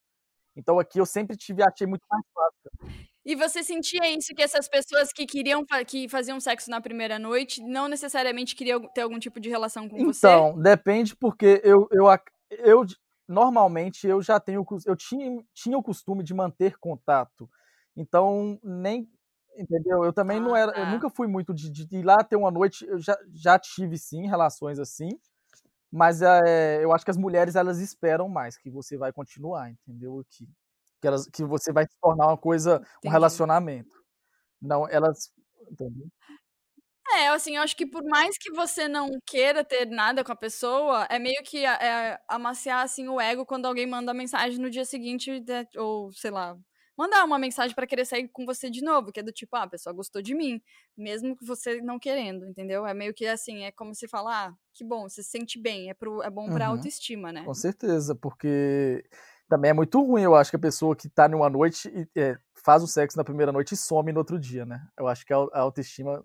Então 0.56 0.79
aqui 0.79 1.00
eu 1.00 1.06
sempre 1.06 1.38
tive, 1.38 1.62
achei 1.62 1.86
muito 1.86 2.03
mais 2.10 2.25
fácil. 2.34 2.98
E 3.24 3.36
você 3.36 3.62
sentia 3.62 4.10
isso 4.10 4.34
que 4.34 4.41
essas 4.41 4.67
pessoas 4.67 5.12
que 5.13 5.25
queriam 5.25 5.63
que 5.86 6.10
faziam 6.10 6.39
sexo 6.39 6.72
na 6.72 6.82
primeira 6.82 7.20
noite 7.20 7.62
não 7.62 7.88
necessariamente 7.88 8.56
queriam 8.56 8.82
ter 8.94 9.01
algum 9.01 9.20
tipo 9.20 9.39
de 9.39 9.50
relação 9.50 9.88
com 9.88 9.98
então, 9.98 10.13
você? 10.13 10.27
Então, 10.27 10.60
depende 10.60 11.15
porque 11.15 11.62
eu, 11.63 11.88
eu, 11.91 12.06
eu 12.50 12.86
normalmente 13.27 14.08
eu 14.08 14.22
já 14.22 14.39
tenho 14.39 14.65
eu 14.86 14.96
tinha, 14.96 15.44
tinha 15.53 15.77
o 15.77 15.84
costume 15.84 16.24
de 16.24 16.34
manter 16.34 16.77
contato. 16.79 17.50
Então, 17.96 18.60
nem 18.63 19.10
Entendeu? 19.57 20.03
Eu 20.03 20.13
também 20.13 20.37
ah, 20.37 20.41
não 20.41 20.55
era. 20.55 20.71
Tá. 20.71 20.79
Eu 20.79 20.85
nunca 20.87 21.09
fui 21.09 21.27
muito 21.27 21.53
de, 21.53 21.69
de, 21.71 21.97
ir 21.97 22.03
lá 22.03 22.17
ter 22.23 22.35
uma 22.35 22.51
noite. 22.51 22.85
Eu 22.85 22.99
já, 22.99 23.17
já 23.33 23.57
tive, 23.57 23.97
sim, 23.97 24.27
relações 24.27 24.77
assim. 24.77 25.09
Mas 25.91 26.21
é, 26.21 26.83
eu 26.83 26.93
acho 26.93 27.03
que 27.03 27.11
as 27.11 27.17
mulheres 27.17 27.55
elas 27.55 27.79
esperam 27.79 28.29
mais 28.29 28.57
que 28.57 28.69
você 28.69 28.97
vai 28.97 29.11
continuar, 29.11 29.71
entendeu? 29.71 30.23
Que, 30.29 30.47
que, 31.01 31.07
elas, 31.07 31.27
que 31.27 31.43
você 31.43 31.71
vai 31.71 31.85
se 31.85 31.97
tornar 31.99 32.27
uma 32.27 32.37
coisa, 32.37 32.75
Entendi. 32.75 33.07
um 33.07 33.09
relacionamento. 33.09 33.95
Não, 34.61 34.87
elas. 34.87 35.31
Entendeu? 35.71 36.07
É, 37.13 37.29
assim, 37.29 37.55
eu 37.55 37.63
acho 37.63 37.75
que 37.75 37.85
por 37.85 38.03
mais 38.03 38.37
que 38.37 38.51
você 38.51 38.87
não 38.87 39.09
queira 39.25 39.63
ter 39.63 39.85
nada 39.85 40.23
com 40.23 40.31
a 40.31 40.35
pessoa, 40.35 41.07
é 41.09 41.17
meio 41.17 41.41
que 41.43 41.65
é, 41.65 42.19
amaciar, 42.27 42.83
assim, 42.83 43.07
o 43.07 43.19
ego 43.19 43.45
quando 43.45 43.65
alguém 43.65 43.87
manda 43.87 44.13
mensagem 44.13 44.59
no 44.59 44.69
dia 44.69 44.83
seguinte, 44.83 45.31
ou, 45.77 46.11
sei 46.11 46.31
lá, 46.31 46.57
mandar 46.97 47.23
uma 47.25 47.37
mensagem 47.39 47.75
para 47.75 47.87
querer 47.87 48.05
sair 48.05 48.27
com 48.29 48.45
você 48.45 48.69
de 48.69 48.81
novo, 48.83 49.11
que 49.11 49.19
é 49.19 49.23
do 49.23 49.31
tipo, 49.31 49.55
ah, 49.55 49.63
a 49.63 49.67
pessoa 49.69 49.93
gostou 49.93 50.21
de 50.21 50.33
mim, 50.33 50.61
mesmo 50.97 51.35
que 51.37 51.45
você 51.45 51.81
não 51.81 51.99
querendo, 51.99 52.45
entendeu? 52.47 52.85
É 52.85 52.93
meio 52.93 53.13
que 53.13 53.25
assim, 53.27 53.63
é 53.63 53.71
como 53.71 53.93
se 53.93 54.07
falar, 54.07 54.49
ah, 54.49 54.55
que 54.73 54.83
bom, 54.83 55.07
você 55.07 55.21
se 55.23 55.29
sente 55.29 55.59
bem, 55.59 55.89
é, 55.89 55.93
pro, 55.93 56.21
é 56.23 56.29
bom 56.29 56.47
pra 56.47 56.65
Uhum. 56.65 56.71
autoestima, 56.73 57.31
né? 57.31 57.43
Com 57.45 57.53
certeza, 57.53 58.15
porque 58.15 59.03
também 59.47 59.71
é 59.71 59.73
muito 59.73 60.01
ruim, 60.01 60.23
eu 60.23 60.35
acho, 60.35 60.49
que 60.49 60.55
a 60.57 60.59
pessoa 60.59 60.95
que 60.95 61.07
tá 61.09 61.27
numa 61.27 61.49
noite 61.49 61.89
e 61.89 62.19
é, 62.19 62.37
faz 62.65 62.83
o 62.83 62.87
sexo 62.87 63.17
na 63.17 63.23
primeira 63.23 63.51
noite 63.51 63.73
e 63.73 63.77
some 63.77 64.11
no 64.11 64.19
outro 64.19 64.39
dia, 64.39 64.65
né? 64.65 64.85
Eu 64.97 65.07
acho 65.07 65.25
que 65.25 65.33
a, 65.33 65.37
a 65.37 65.59
autoestima 65.61 66.23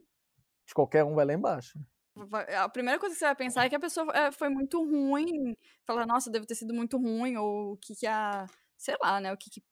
de 0.67 0.75
qualquer 0.75 1.05
um 1.05 1.15
vai 1.15 1.25
lá 1.27 1.35
embaixo. 1.35 1.79
Va- 2.15 2.43
A 2.65 2.69
primeira 2.69 2.99
coisa 2.99 3.15
que 3.15 3.19
você 3.19 3.25
vai 3.25 3.35
pensar 3.37 3.65
é 3.65 3.69
que 3.71 3.75
a 3.75 3.81
pessoa 3.81 4.13
é, 4.15 4.31
foi 4.33 4.49
muito 4.51 4.79
ruim, 4.85 5.57
falar, 5.87 6.07
nossa, 6.07 6.31
deve 6.31 6.45
ter 6.47 6.55
sido 6.55 6.75
muito 6.75 6.99
ruim, 6.99 7.37
ou 7.37 7.73
o 7.73 7.77
que 7.79 7.95
que 7.95 8.07
a, 8.07 8.47
sei 8.77 8.97
lá, 9.03 9.19
né, 9.21 9.33
o 9.33 9.37
que 9.37 9.49
que, 9.51 9.63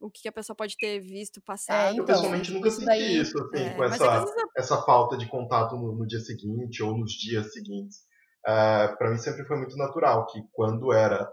o 0.00 0.10
que 0.10 0.28
a 0.28 0.32
pessoa 0.32 0.56
pode 0.56 0.76
ter 0.78 0.98
visto, 1.00 1.40
passado. 1.42 1.96
Eu 1.96 2.02
Então, 2.02 2.16
pessoalmente 2.16 2.52
nunca 2.52 2.70
senti 2.70 2.86
daí- 2.86 3.20
isso, 3.20 3.38
assim, 3.38 3.58
É, 3.62 3.74
com 3.74 3.84
essa, 3.84 4.04
é 4.04 4.18
vezes 4.20 4.34
essa 4.56 4.82
falta 4.82 5.16
de 5.16 5.26
contato 5.28 5.76
no, 5.76 5.94
no 5.94 6.06
dia 6.06 6.20
seguinte 6.20 6.82
ou 6.82 6.96
nos 6.96 7.12
dias 7.12 7.52
seguintes. 7.52 7.98
Uh, 8.46 8.96
para 8.96 9.10
mim 9.10 9.18
sempre 9.18 9.44
foi 9.44 9.58
muito 9.58 9.76
natural 9.76 10.26
que 10.26 10.40
quando 10.52 10.92
era 10.94 11.30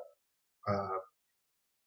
ah, 0.68 1.00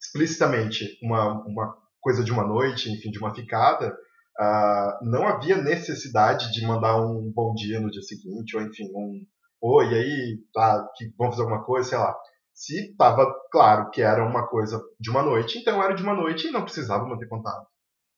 explicitamente 0.01 0.99
uma, 1.03 1.45
uma 1.47 1.77
coisa 2.01 2.25
de 2.25 2.33
uma 2.33 2.47
noite, 2.47 2.91
enfim, 2.91 3.11
de 3.11 3.19
uma 3.19 3.35
ficada, 3.35 3.95
ah, 4.39 4.99
não 5.03 5.27
havia 5.29 5.57
necessidade 5.57 6.51
de 6.53 6.67
mandar 6.67 6.97
um 7.01 7.31
bom 7.35 7.53
dia 7.55 7.79
no 7.79 7.91
dia 7.91 8.01
seguinte, 8.03 8.57
ou 8.57 8.63
enfim, 8.63 8.85
um 8.95 9.27
oi, 9.63 9.93
e 9.93 9.95
aí, 9.95 10.39
tá, 10.55 10.89
que 10.97 11.13
vamos 11.19 11.35
fazer 11.37 11.43
alguma 11.47 11.65
coisa, 11.65 11.89
sei 11.91 11.99
lá. 11.99 12.17
Se 12.61 12.91
estava 12.91 13.25
claro 13.51 13.91
que 13.91 14.03
era 14.03 14.23
uma 14.23 14.47
coisa 14.47 14.79
de 15.01 15.09
uma 15.09 15.23
noite, 15.23 15.59
então 15.59 15.83
era 15.83 15.95
de 15.95 16.03
uma 16.03 16.13
noite 16.13 16.47
e 16.47 16.51
não 16.51 16.63
precisava 16.63 17.07
manter 17.07 17.27
contato. 17.27 17.67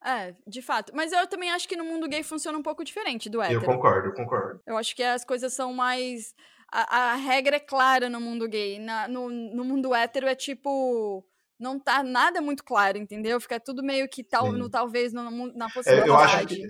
É, 0.04 0.34
de 0.44 0.60
fato. 0.60 0.92
Mas 0.96 1.12
eu 1.12 1.24
também 1.28 1.52
acho 1.52 1.68
que 1.68 1.76
no 1.76 1.84
mundo 1.84 2.08
gay 2.08 2.24
funciona 2.24 2.58
um 2.58 2.62
pouco 2.62 2.82
diferente 2.82 3.30
do 3.30 3.40
hétero. 3.40 3.60
Eu 3.62 3.64
concordo, 3.66 4.08
eu 4.08 4.14
concordo. 4.14 4.60
Eu 4.66 4.76
acho 4.76 4.96
que 4.96 5.02
as 5.04 5.24
coisas 5.24 5.52
são 5.54 5.72
mais. 5.72 6.34
A, 6.72 7.12
a 7.12 7.14
regra 7.14 7.54
é 7.54 7.60
clara 7.60 8.08
no 8.10 8.20
mundo 8.20 8.48
gay. 8.48 8.80
Na- 8.80 9.06
no, 9.06 9.28
no 9.30 9.64
mundo 9.64 9.94
hétero 9.94 10.26
é 10.26 10.34
tipo. 10.34 11.24
Não 11.56 11.78
tá 11.78 12.02
nada 12.02 12.40
muito 12.40 12.64
claro, 12.64 12.98
entendeu? 12.98 13.40
Fica 13.40 13.60
tudo 13.60 13.80
meio 13.80 14.08
que 14.08 14.24
tal, 14.24 14.50
Sim. 14.50 14.58
no 14.58 14.68
talvez, 14.68 15.12
no, 15.12 15.30
no- 15.30 15.56
na 15.56 15.66
É, 15.66 15.72
possibilidade. 15.72 16.08
eu 16.08 16.16
acho 16.16 16.46
que, 16.48 16.62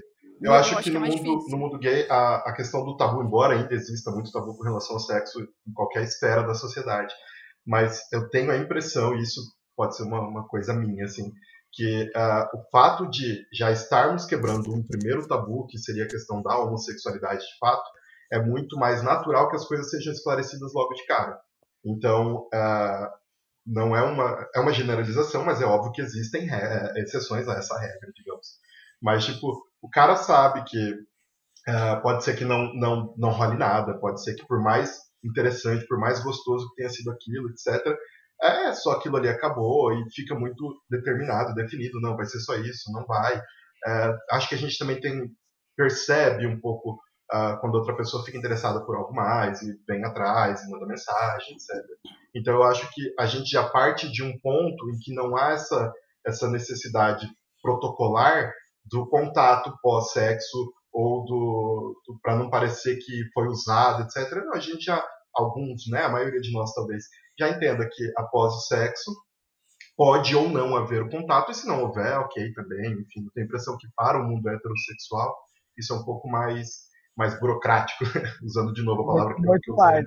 eu 0.42 0.52
acho 0.52 0.82
que, 0.82 0.90
é 0.90 0.92
no, 0.92 1.00
mais 1.00 1.14
mundo, 1.14 1.46
no 1.48 1.56
mundo 1.56 1.78
gay 1.78 2.06
a, 2.10 2.50
a 2.50 2.52
questão 2.54 2.84
do 2.84 2.98
tabu, 2.98 3.22
embora 3.22 3.54
ainda 3.54 3.72
exista 3.72 4.10
muito 4.10 4.30
tabu 4.30 4.54
com 4.58 4.62
relação 4.62 4.96
ao 4.96 5.00
sexo 5.00 5.40
em 5.66 5.72
qualquer 5.72 6.02
esfera 6.02 6.42
da 6.42 6.52
sociedade, 6.52 7.14
mas 7.66 8.00
eu 8.12 8.28
tenho 8.30 8.50
a 8.50 8.56
impressão, 8.56 9.14
e 9.14 9.22
isso 9.22 9.40
pode 9.76 9.96
ser 9.96 10.04
uma, 10.04 10.20
uma 10.20 10.46
coisa 10.46 10.74
minha, 10.74 11.04
assim, 11.04 11.32
que 11.72 12.10
ah, 12.14 12.50
o 12.54 12.62
fato 12.70 13.08
de 13.10 13.46
já 13.52 13.70
estarmos 13.70 14.26
quebrando 14.26 14.74
um 14.74 14.86
primeiro 14.86 15.26
tabu, 15.26 15.66
que 15.66 15.78
seria 15.78 16.04
a 16.04 16.08
questão 16.08 16.42
da 16.42 16.58
homossexualidade 16.58 17.40
de 17.40 17.58
fato, 17.58 17.84
é 18.30 18.40
muito 18.40 18.76
mais 18.76 19.02
natural 19.02 19.48
que 19.48 19.56
as 19.56 19.66
coisas 19.66 19.90
sejam 19.90 20.12
esclarecidas 20.12 20.72
logo 20.74 20.94
de 20.94 21.04
cara. 21.06 21.38
Então, 21.84 22.48
ah, 22.52 23.10
não 23.66 23.94
é 23.96 24.02
uma, 24.02 24.46
é 24.54 24.60
uma 24.60 24.72
generalização, 24.72 25.44
mas 25.44 25.60
é 25.62 25.64
óbvio 25.64 25.92
que 25.92 26.02
existem 26.02 26.46
re- 26.46 26.92
exceções 27.00 27.48
a 27.48 27.54
essa 27.54 27.78
regra, 27.78 28.10
digamos. 28.14 28.46
Mas, 29.00 29.24
tipo, 29.24 29.46
o 29.80 29.88
cara 29.90 30.16
sabe 30.16 30.64
que 30.64 30.94
ah, 31.66 31.96
pode 32.02 32.24
ser 32.24 32.36
que 32.36 32.44
não, 32.44 32.72
não, 32.74 33.14
não 33.16 33.30
role 33.30 33.56
nada, 33.56 33.98
pode 33.98 34.22
ser 34.22 34.34
que 34.34 34.46
por 34.46 34.60
mais 34.62 34.98
interessante, 35.24 35.86
por 35.86 35.98
mais 35.98 36.22
gostoso 36.22 36.68
que 36.70 36.76
tenha 36.76 36.88
sido 36.88 37.10
aquilo, 37.10 37.48
etc., 37.50 37.96
é 38.42 38.74
só 38.74 38.92
aquilo 38.92 39.16
ali 39.16 39.28
acabou 39.28 39.92
e 39.92 40.10
fica 40.12 40.34
muito 40.34 40.82
determinado, 40.90 41.54
definido, 41.54 42.00
não, 42.00 42.16
vai 42.16 42.26
ser 42.26 42.40
só 42.40 42.56
isso, 42.56 42.90
não 42.92 43.06
vai. 43.06 43.40
É, 43.86 44.16
acho 44.32 44.48
que 44.48 44.54
a 44.56 44.58
gente 44.58 44.76
também 44.76 45.00
tem, 45.00 45.30
percebe 45.76 46.46
um 46.46 46.60
pouco 46.60 47.00
ah, 47.30 47.56
quando 47.60 47.76
outra 47.76 47.96
pessoa 47.96 48.24
fica 48.24 48.36
interessada 48.36 48.84
por 48.84 48.96
algo 48.96 49.14
mais 49.14 49.62
e 49.62 49.72
vem 49.88 50.04
atrás 50.04 50.62
e 50.62 50.70
manda 50.70 50.86
mensagem, 50.86 51.54
etc. 51.54 51.82
Então 52.34 52.54
eu 52.54 52.62
acho 52.64 52.88
que 52.92 53.14
a 53.18 53.26
gente 53.26 53.48
já 53.48 53.68
parte 53.68 54.10
de 54.10 54.22
um 54.22 54.38
ponto 54.40 54.90
em 54.90 54.98
que 54.98 55.14
não 55.14 55.36
há 55.36 55.52
essa, 55.52 55.92
essa 56.26 56.50
necessidade 56.50 57.26
protocolar 57.62 58.52
do 58.84 59.08
contato 59.08 59.72
pós-sexo 59.80 60.72
ou 60.92 61.24
do, 61.24 62.02
do 62.06 62.18
para 62.20 62.36
não 62.36 62.50
parecer 62.50 62.96
que 62.98 63.24
foi 63.32 63.46
usado, 63.46 64.02
etc. 64.02 64.30
Não, 64.44 64.54
a 64.54 64.60
gente 64.60 64.84
já 64.84 65.02
alguns, 65.34 65.88
né, 65.88 66.02
a 66.04 66.10
maioria 66.10 66.40
de 66.40 66.52
nós 66.52 66.72
talvez 66.74 67.04
já 67.38 67.48
entenda 67.48 67.88
que 67.90 68.12
após 68.16 68.52
o 68.54 68.60
sexo 68.60 69.10
pode 69.96 70.34
ou 70.36 70.48
não 70.48 70.76
haver 70.76 71.02
o 71.02 71.08
contato 71.10 71.50
e 71.50 71.54
se 71.54 71.66
não 71.66 71.82
houver, 71.82 72.18
ok 72.18 72.52
também. 72.52 72.92
Enfim, 72.92 73.24
eu 73.24 73.30
tenho 73.32 73.44
a 73.44 73.48
impressão 73.48 73.76
que 73.78 73.86
para 73.96 74.18
o 74.20 74.24
mundo 74.28 74.48
heterossexual 74.48 75.34
isso 75.78 75.92
é 75.94 75.96
um 75.96 76.04
pouco 76.04 76.28
mais 76.28 76.90
mais 77.16 77.38
burocrático, 77.38 78.04
usando 78.42 78.72
de 78.72 78.82
novo 78.82 79.02
a 79.02 79.06
palavra 79.06 79.34
que 79.34 79.40
eu- 79.46 79.60
que 79.60 79.70
eu 79.70 79.74
Muito 79.76 79.86
usei. 79.86 80.04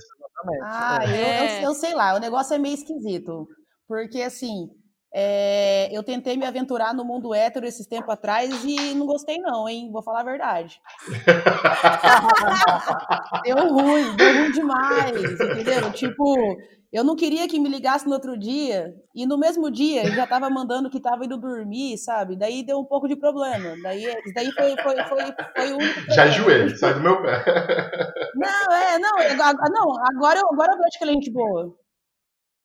Ah, 0.64 1.00
eu, 1.08 1.28
É. 1.28 1.62
eu, 1.62 1.64
eu 1.70 1.74
sei 1.76 1.94
lá, 1.94 2.16
o 2.16 2.20
negócio 2.20 2.54
é 2.56 2.58
meio 2.58 2.74
esquisito. 2.74 3.48
Porque, 3.88 4.22
assim, 4.24 4.70
é, 5.18 5.88
eu 5.98 6.04
tentei 6.04 6.36
me 6.36 6.46
aventurar 6.46 6.94
no 6.94 7.06
mundo 7.06 7.34
hétero 7.34 7.66
esses 7.66 7.88
tempos 7.88 8.10
atrás 8.10 8.50
e 8.66 8.94
não 8.96 9.06
gostei, 9.06 9.38
não, 9.38 9.70
hein? 9.70 9.90
Vou 9.90 10.04
falar 10.04 10.20
a 10.20 10.24
verdade. 10.26 10.82
Deu 13.46 13.56
ruim, 13.70 14.18
deu 14.18 14.34
ruim 14.34 14.52
demais, 14.52 15.40
entendeu? 15.40 15.92
Tipo, 15.94 16.58
eu 16.92 17.04
não 17.04 17.16
queria 17.16 17.48
que 17.48 17.60
me 17.60 17.70
ligasse 17.70 18.06
no 18.06 18.14
outro 18.14 18.38
dia 18.38 18.94
e 19.14 19.26
no 19.26 19.38
mesmo 19.38 19.70
dia 19.72 20.04
ele 20.04 20.16
já 20.16 20.28
tava 20.28 20.50
mandando 20.50 20.90
que 20.90 21.00
tava 21.00 21.26
indo 21.26 21.38
dormir, 21.38 21.98
sabe? 21.98 22.36
Daí 22.36 22.64
deu 22.66 22.80
um 22.80 22.86
pouco 22.86 23.08
de 23.08 23.16
problema. 23.16 23.76
Daí, 23.82 24.06
daí 24.34 24.52
foi, 24.52 24.76
foi, 24.82 24.96
foi, 25.08 25.24
foi 25.56 25.74
o 25.74 25.78
único 25.78 26.02
Já 26.12 26.26
problema. 26.26 26.28
enjoei, 26.28 26.76
sai 26.78 26.94
do 26.94 27.00
meu 27.02 27.22
pé. 27.22 27.44
Não, 28.36 28.72
é, 28.74 29.00
não, 29.00 29.18
agora, 29.18 29.58
não, 29.70 29.94
agora, 30.14 30.40
eu- 30.40 30.50
agora 30.52 30.74
eu 30.74 30.78
vejo 30.78 30.98
que 30.98 31.04
ele 31.06 31.12
é 31.12 31.14
gente 31.14 31.32
boa. 31.32 31.74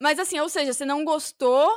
Mas 0.03 0.19
assim, 0.19 0.41
ou 0.41 0.49
seja, 0.49 0.73
você 0.73 0.85
não 0.85 1.05
gostou 1.05 1.71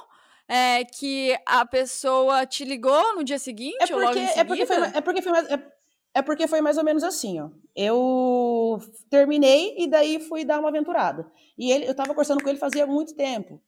é, 0.48 0.84
que 0.84 1.38
a 1.46 1.66
pessoa 1.66 2.46
te 2.46 2.66
ligou 2.66 3.16
no 3.16 3.24
dia 3.24 3.40
seguinte 3.40 3.92
É 3.92 3.96
ou 3.96 4.00
logo 4.00 4.14
porque, 4.14 4.20
em 4.20 4.40
é, 4.40 4.44
porque 4.44 4.66
foi, 4.66 4.76
seguida? 4.76 4.98
é, 4.98 5.02
porque 5.02 5.22
foi 5.22 5.32
mais, 5.32 5.50
é, 5.50 5.74
é 6.16 6.22
porque 6.22 6.48
foi 6.48 6.62
mais 6.62 6.78
ou 6.78 6.84
menos 6.84 7.04
assim, 7.04 7.40
ó. 7.40 7.50
Eu 7.76 8.80
terminei 9.10 9.76
e 9.78 9.88
daí 9.88 10.20
fui 10.20 10.46
dar 10.46 10.60
uma 10.60 10.70
aventurada. 10.70 11.30
E 11.58 11.72
ele, 11.72 11.88
eu 11.88 11.96
tava 11.96 12.10
conversando 12.10 12.44
com 12.44 12.50
ele 12.50 12.60
fazia 12.60 12.86
muito 12.86 13.16
tempo. 13.16 13.62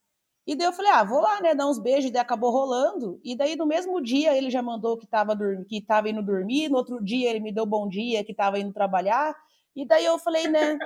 E 0.46 0.54
daí 0.54 0.68
eu 0.68 0.72
falei, 0.72 0.92
ah, 0.92 1.02
vou 1.02 1.20
lá, 1.20 1.40
né, 1.40 1.56
dar 1.56 1.66
uns 1.68 1.78
beijos, 1.78 2.08
e 2.08 2.12
daí 2.12 2.22
acabou 2.22 2.52
rolando. 2.52 3.20
E 3.24 3.36
daí 3.36 3.56
no 3.56 3.66
mesmo 3.66 4.00
dia 4.00 4.36
ele 4.36 4.48
já 4.48 4.62
mandou 4.62 4.96
que 4.96 5.06
tava, 5.06 5.36
que 5.66 5.80
tava 5.80 6.08
indo 6.08 6.22
dormir, 6.22 6.68
no 6.68 6.76
outro 6.76 7.02
dia 7.02 7.30
ele 7.30 7.40
me 7.40 7.50
deu 7.50 7.66
bom 7.66 7.88
dia, 7.88 8.22
que 8.22 8.32
tava 8.32 8.58
indo 8.60 8.72
trabalhar. 8.72 9.34
E 9.76 9.86
daí 9.86 10.06
eu 10.06 10.18
falei, 10.18 10.48
né, 10.48 10.78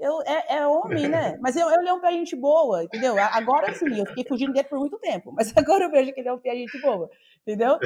eu, 0.00 0.20
é, 0.22 0.56
é 0.56 0.66
homem, 0.66 1.08
né? 1.08 1.38
Mas 1.40 1.54
eu, 1.54 1.70
ele 1.70 1.88
é 1.88 1.92
um 1.92 2.00
pé 2.00 2.10
gente 2.10 2.34
boa, 2.34 2.82
entendeu? 2.82 3.14
Agora 3.18 3.72
sim, 3.72 3.98
eu 3.98 4.06
fiquei 4.06 4.24
fugindo 4.24 4.52
dele 4.52 4.68
por 4.68 4.80
muito 4.80 4.98
tempo, 4.98 5.32
mas 5.32 5.52
agora 5.56 5.84
eu 5.84 5.90
vejo 5.90 6.12
que 6.12 6.20
ele 6.20 6.28
é 6.28 6.32
um 6.32 6.38
pé 6.38 6.56
gente 6.56 6.80
boa, 6.80 7.08
entendeu? 7.42 7.78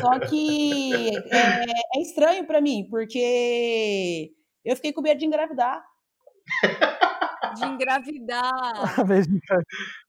Só 0.00 0.18
que 0.20 1.10
é, 1.30 1.98
é 1.98 2.00
estranho 2.00 2.46
pra 2.46 2.62
mim, 2.62 2.88
porque 2.90 4.32
eu 4.64 4.74
fiquei 4.74 4.92
com 4.92 5.02
medo 5.02 5.18
de 5.18 5.26
engravidar. 5.26 5.84
De 7.54 7.64
engravidar. 7.64 9.00
A 9.00 9.02
vez 9.04 9.26
de- 9.26 9.40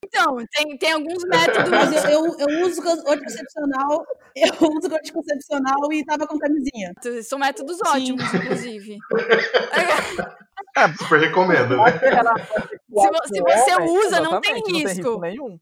Então, 0.04 0.36
tem, 0.52 0.76
tem 0.78 0.92
alguns 0.92 1.22
métodos. 1.24 1.70
Mas 1.70 2.04
eu, 2.04 2.10
eu, 2.26 2.36
eu 2.38 2.66
uso 2.66 2.80
anticoncepcional, 2.82 4.04
eu 4.36 4.68
uso 4.70 4.94
anticoncepcional 4.94 5.92
e 5.92 6.04
tava 6.04 6.26
com 6.26 6.38
camisinha. 6.38 6.92
São 7.22 7.38
métodos 7.38 7.76
Sim. 7.78 7.82
ótimos, 8.12 8.34
inclusive. 8.34 8.98
Super 10.98 11.20
recomendo, 11.20 11.76
né? 11.76 11.92
Se 11.92 11.98
com 11.98 13.44
você 13.44 13.74
homem, 13.74 13.98
usa, 13.98 14.20
não 14.20 14.40
tem 14.40 14.52
exatamente, 14.56 14.86
risco. 14.88 15.20
nenhum. 15.20 15.58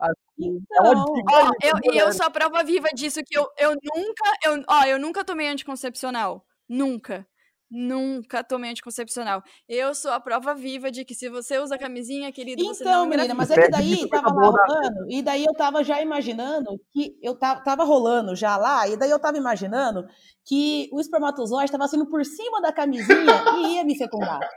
É 0.00 0.06
Então, 0.38 1.14
dica 1.14 1.32
Ó, 1.32 1.50
eu, 1.62 1.92
e 1.92 1.98
eu 1.98 2.12
sou 2.12 2.26
a 2.26 2.30
prova 2.30 2.62
viva 2.64 2.88
disso, 2.94 3.20
que 3.24 3.36
eu, 3.36 3.46
eu 3.58 3.70
nunca, 3.70 4.24
eu, 4.44 4.64
ó, 4.68 4.84
eu 4.84 4.98
nunca 4.98 5.24
tomei 5.24 5.48
anticoncepcional. 5.48 6.44
Nunca. 6.68 7.26
Nunca 7.74 8.44
tomei 8.44 8.70
anticoncepcional. 8.70 9.42
Eu 9.66 9.94
sou 9.94 10.10
a 10.12 10.20
prova 10.20 10.54
viva 10.54 10.90
de 10.90 11.06
que 11.06 11.14
se 11.14 11.30
você 11.30 11.58
usa 11.58 11.78
camisinha, 11.78 12.30
querido, 12.30 12.62
você 12.62 12.82
Então, 12.84 13.00
não 13.00 13.06
menina, 13.06 13.24
engravida. 13.32 13.34
mas 13.34 13.50
é 13.50 13.62
que 13.62 13.70
daí 13.70 14.08
tava 14.10 14.28
lá 14.34 14.46
rolando, 14.50 15.06
e 15.08 15.22
daí 15.22 15.42
eu 15.44 15.54
tava 15.54 15.82
já 15.82 16.02
imaginando 16.02 16.78
que 16.92 17.16
eu 17.22 17.34
tava, 17.34 17.62
tava 17.62 17.82
rolando 17.84 18.36
já 18.36 18.58
lá, 18.58 18.86
e 18.86 18.96
daí 18.98 19.08
eu 19.08 19.18
tava 19.18 19.38
imaginando 19.38 20.04
que 20.46 20.90
o 20.92 21.00
espermatozoide 21.00 21.72
tava 21.72 21.88
saindo 21.88 22.06
por 22.10 22.22
cima 22.26 22.60
da 22.60 22.70
camisinha 22.72 23.42
e 23.56 23.76
ia 23.76 23.84
me 23.84 23.96
fecundar. 23.96 24.38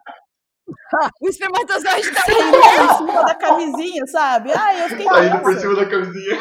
O 1.22 1.28
espermatozoide 1.28 2.12
tá 2.12 2.22
Saindo 2.22 2.58
por 2.58 2.98
cima 2.98 3.24
da 3.24 3.36
camisinha, 3.36 4.08
sabe? 4.08 4.52
Ai, 4.52 4.84
eu 4.84 4.90
fiquei 4.90 5.06
Saindo 5.06 5.40
por 5.42 5.56
cima 5.60 5.76
da 5.76 5.86
camisinha. 5.88 6.38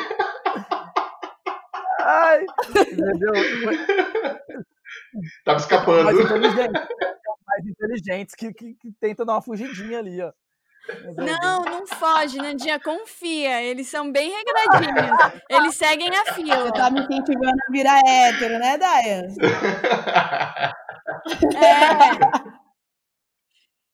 Ai, 2.00 2.46
entendeu? 2.70 3.32
Tava 5.44 5.58
escapando. 5.58 6.04
Mais 6.04 6.18
inteligentes, 6.18 6.82
mais 7.46 7.66
inteligentes 7.66 8.34
que, 8.34 8.52
que, 8.52 8.74
que 8.74 8.92
tentam 9.00 9.26
dar 9.26 9.34
uma 9.34 9.42
fugidinha 9.42 9.98
ali, 9.98 10.20
ó. 10.20 10.32
Não, 11.16 11.64
não 11.64 11.86
foge, 11.86 12.36
Nandinha, 12.36 12.78
confia. 12.78 13.62
Eles 13.62 13.88
são 13.88 14.12
bem 14.12 14.30
regradinhos. 14.30 15.42
Eles 15.48 15.76
seguem 15.76 16.14
a 16.14 16.34
fila. 16.34 16.64
Você 16.64 16.72
tá 16.72 16.90
me 16.90 17.00
incentivando 17.00 17.56
a 17.68 17.72
virar 17.72 18.00
hétero, 18.06 18.58
né, 18.58 18.76
Dayan? 18.76 19.22
É. 21.56 22.54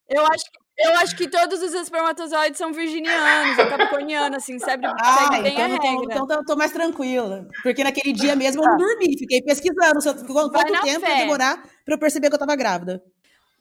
Eu 0.08 0.26
acho, 0.26 0.44
que, 0.44 0.58
eu 0.84 0.94
acho 0.98 1.16
que 1.16 1.28
todos 1.28 1.62
os 1.62 1.72
espermatozoides 1.74 2.58
são 2.58 2.72
virginianos, 2.72 3.58
ou 3.58 3.66
capricornianos, 3.68 4.38
assim, 4.38 4.58
segue, 4.58 4.86
Ah, 4.86 5.18
segue 5.30 5.42
bem 5.42 5.52
então, 5.54 5.64
a 5.64 5.68
eu 5.70 5.78
tô, 5.78 5.82
regra. 5.86 6.14
então 6.14 6.26
tô- 6.26 6.44
tô 6.44 6.56
mais 6.56 6.72
tranquila. 6.72 7.46
Porque 7.62 7.82
naquele 7.84 8.12
dia 8.12 8.34
mesmo 8.36 8.62
eu 8.62 8.68
não 8.68 8.76
dormi. 8.76 9.18
Fiquei 9.18 9.42
pesquisando 9.42 9.98
eu- 10.04 10.14
quanto 10.50 10.80
tempo 10.82 11.00
fé. 11.06 11.10
ia 11.12 11.16
demorar 11.18 11.62
pra 11.84 11.94
eu 11.94 11.98
perceber 11.98 12.28
que 12.28 12.34
eu 12.34 12.38
tava 12.38 12.56
grávida. 12.56 13.02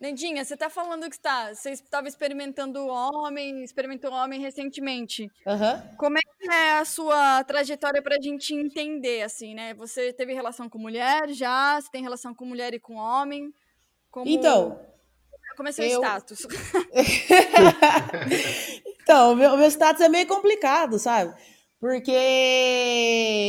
Nandinha, 0.01 0.45
você 0.45 0.55
tá 0.55 0.69
falando 0.69 1.09
que 1.09 1.19
tá, 1.19 1.53
você 1.53 1.71
estava 1.71 2.07
experimentando 2.07 2.87
homem, 2.87 3.65
experimentou 3.65 4.13
homem 4.13 4.39
recentemente. 4.39 5.29
Aham. 5.45 5.83
Como 5.97 6.17
é 6.17 6.21
que 6.21 6.49
é 6.49 6.71
a 6.77 6.85
sua 6.85 7.43
trajetória 7.43 8.01
pra 8.01 8.15
gente 8.21 8.53
entender, 8.55 9.23
assim, 9.23 9.53
né? 9.53 9.73
Você 9.73 10.13
teve 10.13 10.33
relação 10.33 10.69
com 10.69 10.77
mulher 10.79 11.27
já? 11.31 11.81
Você 11.81 11.89
tem 11.91 12.01
relação 12.01 12.33
com 12.33 12.45
mulher 12.45 12.73
e 12.73 12.79
com 12.79 12.95
homem? 12.95 13.53
Como, 14.09 14.25
Então, 14.29 14.79
como 15.59 15.67
é 15.67 15.73
seu 15.73 15.83
eu- 15.83 15.99
status? 15.99 16.47
então, 19.03 19.33
o 19.33 19.35
meu, 19.35 19.57
meu 19.57 19.67
status 19.67 20.01
é 20.01 20.07
meio 20.07 20.25
complicado, 20.25 20.97
sabe? 20.97 21.35
Porque 21.77 22.13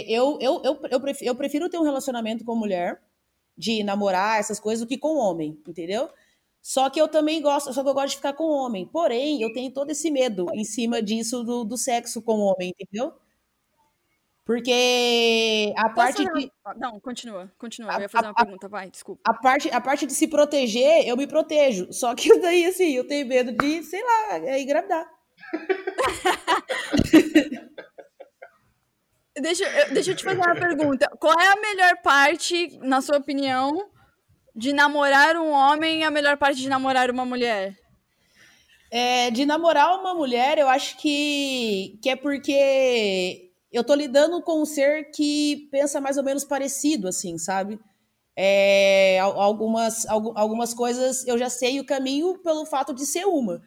eu, 0.09 0.37
eu, 0.41 0.61
eu, 0.65 0.81
eu, 0.91 1.01
prefiro, 1.01 1.31
eu 1.31 1.37
prefiro 1.37 1.71
ter 1.71 1.79
um 1.79 1.85
relacionamento 1.85 2.45
com 2.45 2.57
mulher, 2.57 3.01
de 3.57 3.85
namorar, 3.85 4.41
essas 4.41 4.59
coisas, 4.59 4.85
do 4.85 4.89
que 4.89 4.99
com 4.99 5.17
homem, 5.19 5.57
entendeu? 5.69 6.11
Só 6.61 6.91
que 6.91 7.01
eu 7.01 7.07
também 7.07 7.41
gosto, 7.41 7.73
só 7.73 7.85
que 7.85 7.89
eu 7.89 7.95
gosto 7.95 8.11
de 8.11 8.17
ficar 8.17 8.33
com 8.33 8.45
homem. 8.45 8.87
Porém, 8.87 9.41
eu 9.41 9.53
tenho 9.53 9.73
todo 9.73 9.91
esse 9.91 10.11
medo 10.11 10.47
em 10.53 10.65
cima 10.65 11.01
disso 11.01 11.45
do, 11.45 11.63
do 11.65 11.77
sexo 11.77 12.21
com 12.23 12.41
homem, 12.41 12.75
entendeu? 12.77 13.13
Porque 14.45 15.73
a 15.77 15.83
Posso 15.85 15.95
parte 15.95 16.25
fazer 16.25 16.33
de. 16.41 16.53
uma- 16.65 16.75
Não, 16.75 16.99
continua, 17.01 17.53
continua. 17.59 17.93
A- 17.93 17.97
Eu 17.97 18.01
ia 18.03 18.09
fazer 18.09 18.27
a- 18.27 18.29
uma 18.31 18.35
pergunta, 18.35 18.69
vai, 18.69 18.91
desculpa. 18.91 19.21
A 19.27 19.35
parte, 19.35 19.71
a 19.71 19.81
parte 19.81 20.07
de 20.07 20.15
se 20.15 20.27
proteger, 20.27 21.07
eu 21.07 21.17
me 21.17 21.27
protejo. 21.27 21.93
Só 21.93 22.15
que 22.15 22.29
daí, 22.41 22.65
assim, 22.67 22.91
eu 22.93 23.07
tenho 23.07 23.27
medo 23.27 23.53
de, 23.53 23.83
sei 23.85 24.03
lá, 24.03 24.37
é 24.39 24.61
engravidar. 24.61 25.07
Deixa, 29.41 29.65
eu- 29.65 29.95
deixa 29.95 30.11
eu 30.11 30.17
te 30.17 30.25
fazer 30.25 30.37
uma 30.37 30.55
pergunta. 30.55 31.09
Qual 31.19 31.39
é 31.41 31.47
a 31.49 31.57
melhor 31.61 31.97
parte, 32.03 32.79
na 32.83 33.01
sua 33.01 33.17
opinião, 33.19 33.89
de 34.55 34.73
namorar 34.73 35.37
um 35.37 35.51
homem 35.51 36.01
e 36.01 36.05
a 36.05 36.11
melhor 36.11 36.37
parte 36.37 36.61
de 36.61 36.69
namorar 36.69 37.11
uma 37.11 37.25
mulher? 37.25 37.75
É, 38.91 39.31
de 39.31 39.47
namorar 39.47 39.99
uma 39.99 40.15
mulher, 40.15 40.59
eu 40.59 40.69
acho 40.69 40.99
que, 40.99 41.99
que 42.03 42.11
é 42.11 42.17
porque 42.17 43.50
eu 43.73 43.85
tô 43.85 43.95
lidando 43.95 44.43
com 44.43 44.63
um 44.63 44.67
ser 44.67 45.11
que 45.11 45.69
pensa 45.71 46.01
mais 46.01 46.17
ou 46.17 46.25
menos 46.25 46.45
parecido, 46.45 47.09
assim, 47.09 47.39
sabe? 47.39 47.79
É, 48.37 49.19
al- 49.21 49.41
algumas, 49.41 50.07
algu- 50.07 50.33
algumas 50.37 50.73
coisas 50.73 51.27
eu 51.27 51.37
já 51.39 51.51
sei 51.51 51.79
o 51.81 51.85
caminho 51.87 52.39
pelo 52.39 52.65
fato 52.65 52.95
de 52.95 53.05
ser 53.07 53.27
uma. 53.27 53.61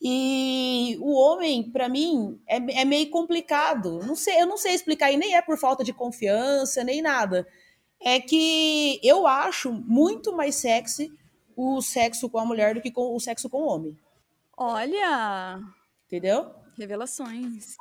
E 0.00 0.96
o 1.00 1.12
homem, 1.14 1.70
pra 1.70 1.88
mim, 1.88 2.40
é, 2.48 2.56
é 2.80 2.84
meio 2.84 3.08
complicado. 3.10 4.00
Não 4.04 4.16
sei, 4.16 4.40
eu 4.40 4.46
não 4.46 4.56
sei 4.56 4.74
explicar, 4.74 5.12
e 5.12 5.16
nem 5.16 5.36
é 5.36 5.42
por 5.42 5.56
falta 5.58 5.84
de 5.84 5.92
confiança, 5.92 6.82
nem 6.82 7.00
nada. 7.00 7.46
É 8.00 8.20
que 8.20 8.98
eu 9.02 9.26
acho 9.28 9.72
muito 9.72 10.32
mais 10.36 10.56
sexy 10.56 11.10
o 11.56 11.80
sexo 11.80 12.28
com 12.28 12.38
a 12.38 12.44
mulher 12.44 12.74
do 12.74 12.80
que 12.80 12.90
com, 12.90 13.14
o 13.14 13.20
sexo 13.20 13.48
com 13.48 13.58
o 13.62 13.66
homem. 13.68 13.96
Olha, 14.56 15.60
Entendeu? 16.06 16.50
revelações. 16.76 17.76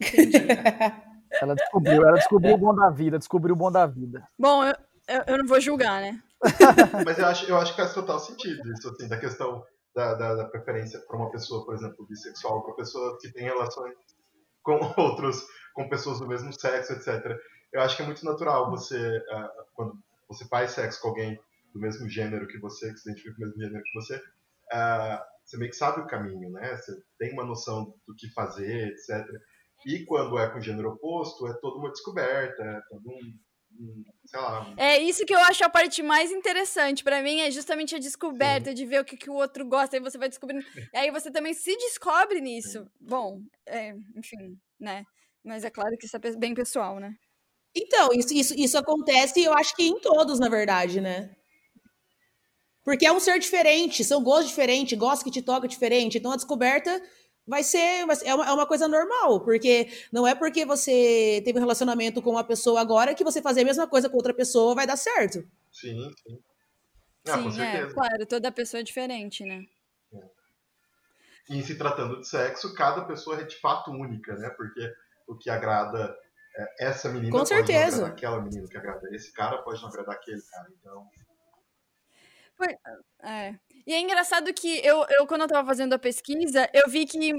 Ela 1.40 1.54
descobriu, 1.54 2.06
ela 2.06 2.16
descobriu 2.16 2.54
o 2.54 2.58
bom 2.58 2.74
da 2.74 2.90
vida, 2.90 3.18
descobriu 3.18 3.54
o 3.54 3.58
bom 3.58 3.70
da 3.70 3.86
vida. 3.86 4.26
Bom, 4.38 4.64
eu, 4.64 4.74
eu, 5.08 5.22
eu 5.26 5.38
não 5.38 5.46
vou 5.46 5.60
julgar, 5.60 6.00
né? 6.00 6.22
Mas 7.04 7.18
eu 7.18 7.26
acho, 7.26 7.46
eu 7.46 7.56
acho 7.56 7.74
que 7.74 7.80
faz 7.80 7.94
total 7.94 8.18
sentido 8.18 8.70
isso, 8.72 8.88
assim, 8.88 9.08
da 9.08 9.18
questão 9.18 9.64
da, 9.94 10.14
da, 10.14 10.34
da 10.34 10.44
preferência 10.46 11.00
para 11.00 11.16
uma 11.16 11.30
pessoa, 11.30 11.64
por 11.64 11.74
exemplo, 11.74 12.06
bissexual, 12.06 12.62
para 12.64 12.74
pessoa 12.74 13.16
que 13.20 13.32
tem 13.32 13.44
relações 13.44 13.94
com 14.62 14.78
outros, 15.00 15.44
com 15.74 15.88
pessoas 15.88 16.18
do 16.18 16.26
mesmo 16.26 16.52
sexo, 16.52 16.92
etc. 16.92 17.38
Eu 17.72 17.80
acho 17.80 17.96
que 17.96 18.02
é 18.02 18.06
muito 18.06 18.24
natural 18.24 18.70
você, 18.70 19.22
ah, 19.30 19.50
quando 19.74 19.98
você 20.28 20.44
faz 20.46 20.72
sexo 20.72 21.00
com 21.00 21.08
alguém 21.08 21.38
do 21.72 21.80
mesmo 21.80 22.08
gênero 22.08 22.46
que 22.46 22.58
você, 22.58 22.92
que 22.92 22.98
se 22.98 23.08
identifica 23.08 23.36
com 23.36 23.42
o 23.42 23.46
mesmo 23.46 23.60
gênero 23.62 23.82
que 23.82 23.94
você, 23.94 24.22
ah, 24.72 25.24
você 25.44 25.56
meio 25.56 25.70
que 25.70 25.76
sabe 25.76 26.00
o 26.00 26.06
caminho, 26.06 26.50
né? 26.50 26.76
Você 26.76 26.92
tem 27.18 27.32
uma 27.32 27.44
noção 27.44 27.94
do 28.06 28.14
que 28.16 28.32
fazer, 28.32 28.88
etc. 28.88 29.26
E 29.86 30.04
quando 30.04 30.38
é 30.38 30.48
com 30.50 30.58
o 30.58 30.62
gênero 30.62 30.90
oposto, 30.90 31.46
é 31.46 31.54
toda 31.60 31.78
uma 31.78 31.90
descoberta, 31.90 32.62
é 32.62 32.80
todo 32.88 33.10
um, 33.10 34.04
sei 34.24 34.40
lá, 34.40 34.74
É 34.76 34.98
isso 34.98 35.24
que 35.26 35.34
eu 35.34 35.40
acho 35.40 35.64
a 35.64 35.68
parte 35.68 36.02
mais 36.02 36.30
interessante 36.30 37.02
pra 37.02 37.22
mim, 37.22 37.40
é 37.40 37.50
justamente 37.50 37.94
a 37.94 37.98
descoberta 37.98 38.72
de 38.72 38.86
ver 38.86 39.00
o 39.00 39.04
que, 39.04 39.16
que 39.16 39.30
o 39.30 39.34
outro 39.34 39.66
gosta, 39.66 39.96
aí 39.96 40.02
você 40.02 40.16
vai 40.16 40.28
descobrindo. 40.28 40.64
E 40.92 40.96
aí 40.96 41.10
você 41.10 41.30
também 41.30 41.54
se 41.54 41.76
descobre 41.76 42.40
nisso. 42.40 42.86
Bom, 43.00 43.40
é, 43.66 43.94
enfim, 44.16 44.58
né? 44.78 45.04
Mas 45.44 45.64
é 45.64 45.70
claro 45.70 45.96
que 45.98 46.06
isso 46.06 46.16
é 46.16 46.36
bem 46.36 46.54
pessoal, 46.54 46.98
né? 46.98 47.14
Então, 47.76 48.10
isso, 48.12 48.32
isso, 48.32 48.54
isso 48.56 48.78
acontece, 48.78 49.42
eu 49.42 49.52
acho 49.52 49.74
que 49.74 49.82
em 49.82 49.98
todos, 50.00 50.38
na 50.38 50.48
verdade, 50.48 51.00
né? 51.00 51.34
Porque 52.84 53.06
é 53.06 53.12
um 53.12 53.18
ser 53.18 53.38
diferente, 53.38 54.04
são 54.04 54.22
gostos 54.22 54.48
diferentes, 54.48 54.96
gosto 54.96 55.24
que 55.24 55.30
te 55.30 55.40
toca 55.42 55.66
diferente. 55.66 56.18
Então 56.18 56.30
a 56.30 56.36
descoberta 56.36 57.02
vai 57.46 57.62
ser. 57.62 58.06
vai 58.06 58.16
ser- 58.16 58.26
É 58.26 58.34
uma, 58.34 58.46
é 58.46 58.52
uma 58.52 58.66
coisa 58.66 58.88
normal, 58.88 59.40
porque 59.40 59.88
não 60.12 60.26
é 60.26 60.34
porque 60.34 60.64
você 60.64 61.42
teve 61.44 61.58
um 61.58 61.62
relacionamento 61.62 62.20
com 62.22 62.30
uma 62.30 62.44
pessoa 62.44 62.80
agora 62.80 63.14
que 63.14 63.24
você 63.24 63.40
fazer 63.42 63.62
a 63.62 63.64
mesma 63.64 63.86
coisa 63.86 64.08
com 64.08 64.16
outra 64.16 64.34
pessoa 64.34 64.74
vai 64.74 64.86
dar 64.86 64.96
certo. 64.96 65.46
Sim, 65.72 66.10
sim. 66.22 66.38
Ah, 67.26 67.38
com 67.42 67.50
Sim, 67.50 67.62
é, 67.62 67.86
claro, 67.86 68.26
toda 68.26 68.52
pessoa 68.52 68.80
é 68.80 68.84
diferente, 68.84 69.44
né? 69.44 69.64
E 71.48 71.56
em 71.58 71.62
se 71.62 71.76
tratando 71.76 72.20
de 72.20 72.26
sexo, 72.28 72.74
cada 72.74 73.04
pessoa 73.04 73.40
é 73.40 73.44
de 73.44 73.56
fato 73.60 73.90
única, 73.90 74.34
né? 74.36 74.48
Porque 74.50 74.92
o 75.26 75.36
que 75.36 75.50
agrada 75.50 76.16
é, 76.56 76.86
essa 76.86 77.08
menina 77.08 77.30
Com 77.30 77.38
pode 77.38 77.48
certeza. 77.48 77.78
não 77.78 78.06
agradar 78.06 78.10
aquela 78.12 78.40
menina, 78.42 78.64
o 78.64 78.68
que 78.68 78.76
agrada 78.76 79.08
esse 79.14 79.32
cara 79.32 79.58
pode 79.62 79.80
não 79.82 79.88
agradar 79.88 80.14
aquele 80.16 80.40
cara. 80.42 80.68
Então, 80.80 81.06
É. 83.22 83.54
E 83.86 83.92
é 83.92 84.00
engraçado 84.00 84.52
que 84.54 84.78
eu, 84.86 85.04
eu, 85.18 85.26
quando 85.26 85.42
eu 85.42 85.48
tava 85.48 85.66
fazendo 85.66 85.92
a 85.92 85.98
pesquisa, 85.98 86.68
eu 86.72 86.88
vi 86.88 87.04
que 87.06 87.32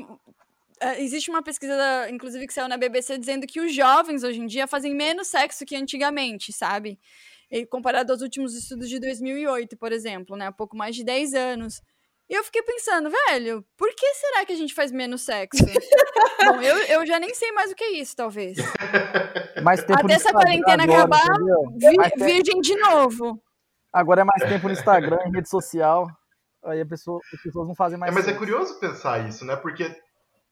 é, 0.79 1.01
existe 1.01 1.29
uma 1.29 1.41
pesquisa, 1.41 1.75
da- 1.75 2.09
inclusive, 2.09 2.45
que 2.45 2.53
saiu 2.53 2.67
na 2.67 2.77
BBC, 2.77 3.17
dizendo 3.17 3.47
que 3.47 3.59
os 3.59 3.73
jovens 3.73 4.23
hoje 4.23 4.39
em 4.39 4.45
dia 4.45 4.67
fazem 4.67 4.93
menos 4.93 5.27
sexo 5.27 5.65
que 5.65 5.75
antigamente, 5.75 6.53
sabe? 6.53 6.99
E 7.49 7.65
comparado 7.65 8.11
aos 8.11 8.21
últimos 8.21 8.53
estudos 8.55 8.89
de 8.89 8.99
2008, 8.99 9.77
por 9.77 9.91
exemplo, 9.91 10.35
né? 10.35 10.47
Há 10.47 10.51
pouco 10.51 10.75
mais 10.77 10.95
de 10.95 11.03
10 11.03 11.33
anos. 11.33 11.81
E 12.29 12.33
eu 12.33 12.43
fiquei 12.43 12.63
pensando, 12.63 13.09
velho, 13.09 13.63
por 13.77 13.87
que 13.95 14.13
será 14.15 14.45
que 14.45 14.51
a 14.51 14.55
gente 14.55 14.73
faz 14.73 14.91
menos 14.91 15.21
sexo? 15.21 15.63
Bom, 16.43 16.61
eu, 16.61 16.77
eu 16.87 17.05
já 17.05 17.19
nem 17.19 17.33
sei 17.35 17.51
mais 17.51 17.71
o 17.71 17.75
que 17.75 17.83
é 17.83 17.91
isso, 17.93 18.15
talvez. 18.15 18.57
Até 19.93 20.13
essa 20.15 20.29
quarentena 20.33 20.83
acabar? 20.95 21.23
Vi- 21.77 21.95
virgem 22.25 22.61
de 22.61 22.75
novo. 22.77 23.41
Agora 23.93 24.21
é 24.21 24.23
mais 24.23 24.43
tempo 24.49 24.67
no 24.67 24.73
Instagram, 24.73 25.19
em 25.27 25.31
rede 25.31 25.49
social. 25.49 26.07
Aí 26.65 26.81
a 26.81 26.85
pessoa, 26.85 27.19
as 27.33 27.41
pessoas 27.41 27.67
não 27.67 27.75
fazem 27.75 27.97
é, 27.97 27.99
mais. 27.99 28.13
mas 28.13 28.27
é 28.27 28.33
curioso 28.33 28.79
pensar 28.79 29.27
isso, 29.27 29.45
né? 29.45 29.55
Porque 29.55 29.83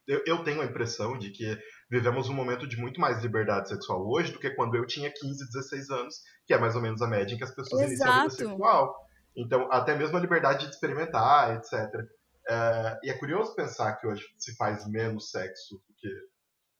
eu, 0.07 0.21
eu 0.25 0.43
tenho 0.43 0.61
a 0.61 0.65
impressão 0.65 1.17
de 1.17 1.31
que 1.31 1.57
vivemos 1.89 2.29
um 2.29 2.33
momento 2.33 2.67
de 2.67 2.77
muito 2.77 2.99
mais 2.99 3.21
liberdade 3.21 3.69
sexual 3.69 4.05
hoje 4.07 4.31
do 4.31 4.39
que 4.39 4.49
quando 4.51 4.75
eu 4.75 4.85
tinha 4.85 5.11
15, 5.11 5.45
16 5.47 5.89
anos, 5.89 6.15
que 6.45 6.53
é 6.53 6.57
mais 6.57 6.75
ou 6.75 6.81
menos 6.81 7.01
a 7.01 7.07
média 7.07 7.33
em 7.33 7.37
que 7.37 7.43
as 7.43 7.53
pessoas 7.53 7.83
iniciam 7.83 8.09
a 8.09 8.13
vida 8.13 8.25
Exato. 8.27 8.49
sexual. 8.49 8.95
Então, 9.35 9.67
até 9.71 9.95
mesmo 9.95 10.17
a 10.17 10.19
liberdade 10.19 10.65
de 10.67 10.73
experimentar, 10.73 11.55
etc. 11.55 11.73
É, 12.49 12.99
e 13.03 13.09
é 13.09 13.17
curioso 13.17 13.55
pensar 13.55 13.95
que 13.95 14.05
hoje 14.05 14.23
se 14.37 14.55
faz 14.55 14.87
menos 14.87 15.31
sexo 15.31 15.75
do 15.75 15.93
que 15.97 16.09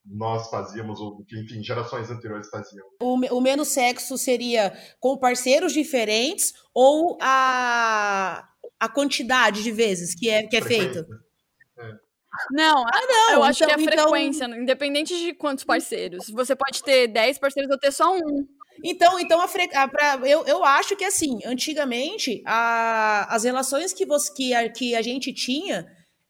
nós 0.06 0.50
fazíamos, 0.50 1.00
ou 1.00 1.16
do 1.16 1.26
que, 1.26 1.40
enfim, 1.40 1.64
gerações 1.64 2.12
anteriores 2.12 2.50
faziam. 2.50 2.86
O, 3.02 3.16
o 3.38 3.42
menos 3.42 3.70
sexo 3.70 4.18
seria 4.18 4.74
com 5.00 5.18
parceiros 5.18 5.72
diferentes 5.72 6.54
ou 6.74 7.18
a, 7.22 8.48
a 8.80 8.90
quantidade 8.90 9.64
de 9.64 9.72
vezes 9.72 10.14
que 10.16 10.30
é, 10.30 10.44
que 10.44 10.58
é 10.58 10.62
feita? 10.62 11.06
Não, 12.52 12.84
Não, 12.84 13.32
eu 13.34 13.44
acho 13.44 13.60
que 13.64 13.72
é 13.72 13.76
a 13.76 13.80
então- 13.80 13.94
então- 13.94 14.04
frequência, 14.10 14.46
independente 14.46 15.16
de 15.18 15.34
quantos 15.34 15.64
parceiros. 15.64 16.30
Você 16.30 16.56
pode 16.56 16.82
ter 16.84 17.08
10 17.08 17.38
parceiros 17.38 17.72
ou 17.72 17.78
ter 17.78 17.92
só 17.92 18.12
um. 18.16 18.48
Então, 18.84 19.20
então 19.20 19.40
a 19.40 19.48
fre... 19.48 19.70
a- 19.76 19.88
pra- 19.88 20.20
eu, 20.26 20.44
eu 20.46 20.64
acho 20.66 20.96
que 20.96 21.04
assim, 21.06 21.40
antigamente, 21.46 22.42
a- 22.46 23.28
as 23.30 23.44
relações 23.44 23.94
que, 23.94 24.04
você, 24.06 24.34
que, 24.34 24.54
a, 24.54 24.68
que 24.68 24.96
a 24.96 25.02
gente 25.04 25.32
tinha, 25.32 25.86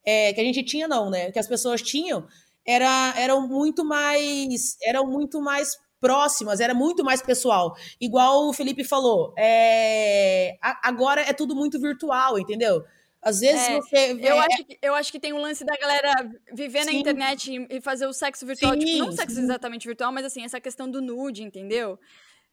é, 0.05 0.33
que 0.33 0.41
a 0.41 0.43
gente 0.43 0.61
tinha 0.63 0.87
não, 0.89 1.09
né? 1.09 1.31
Que 1.31 1.39
as 1.39 1.47
pessoas 1.47 1.81
tinham, 1.81 2.27
era, 2.67 3.13
eram 3.17 3.47
muito 3.47 3.85
mais 3.85 4.75
eram 4.83 5.07
muito 5.07 5.41
mais 5.41 5.77
próximas, 6.03 6.59
era 6.59 6.73
muito 6.73 7.01
mais 7.01 7.21
pessoal. 7.21 7.77
Igual 7.99 8.49
o 8.49 8.53
Felipe 8.53 8.83
falou, 8.83 9.33
é, 9.37 10.57
agora 10.61 11.21
é 11.21 11.31
tudo 11.31 11.55
muito 11.55 11.79
virtual, 11.79 12.37
entendeu? 12.37 12.83
Às 13.21 13.39
vezes 13.39 13.69
é, 13.69 13.75
você. 13.77 14.11
Eu, 14.21 14.35
é... 14.35 14.39
acho 14.39 14.65
que, 14.65 14.77
eu 14.81 14.93
acho 14.95 15.11
que 15.13 15.19
tem 15.19 15.31
um 15.31 15.39
lance 15.39 15.63
da 15.63 15.77
galera 15.77 16.13
viver 16.53 16.83
Sim. 16.83 16.85
na 16.85 16.91
internet 16.91 17.67
e 17.69 17.79
fazer 17.79 18.05
o 18.05 18.11
sexo 18.11 18.45
virtual. 18.45 18.73
Sim, 18.73 18.79
tipo, 18.79 18.97
não 18.97 19.11
sexo 19.13 19.39
exatamente 19.39 19.87
virtual, 19.87 20.11
mas 20.11 20.25
assim, 20.25 20.43
essa 20.43 20.59
questão 20.59 20.91
do 20.91 21.01
nude, 21.01 21.41
entendeu? 21.41 21.97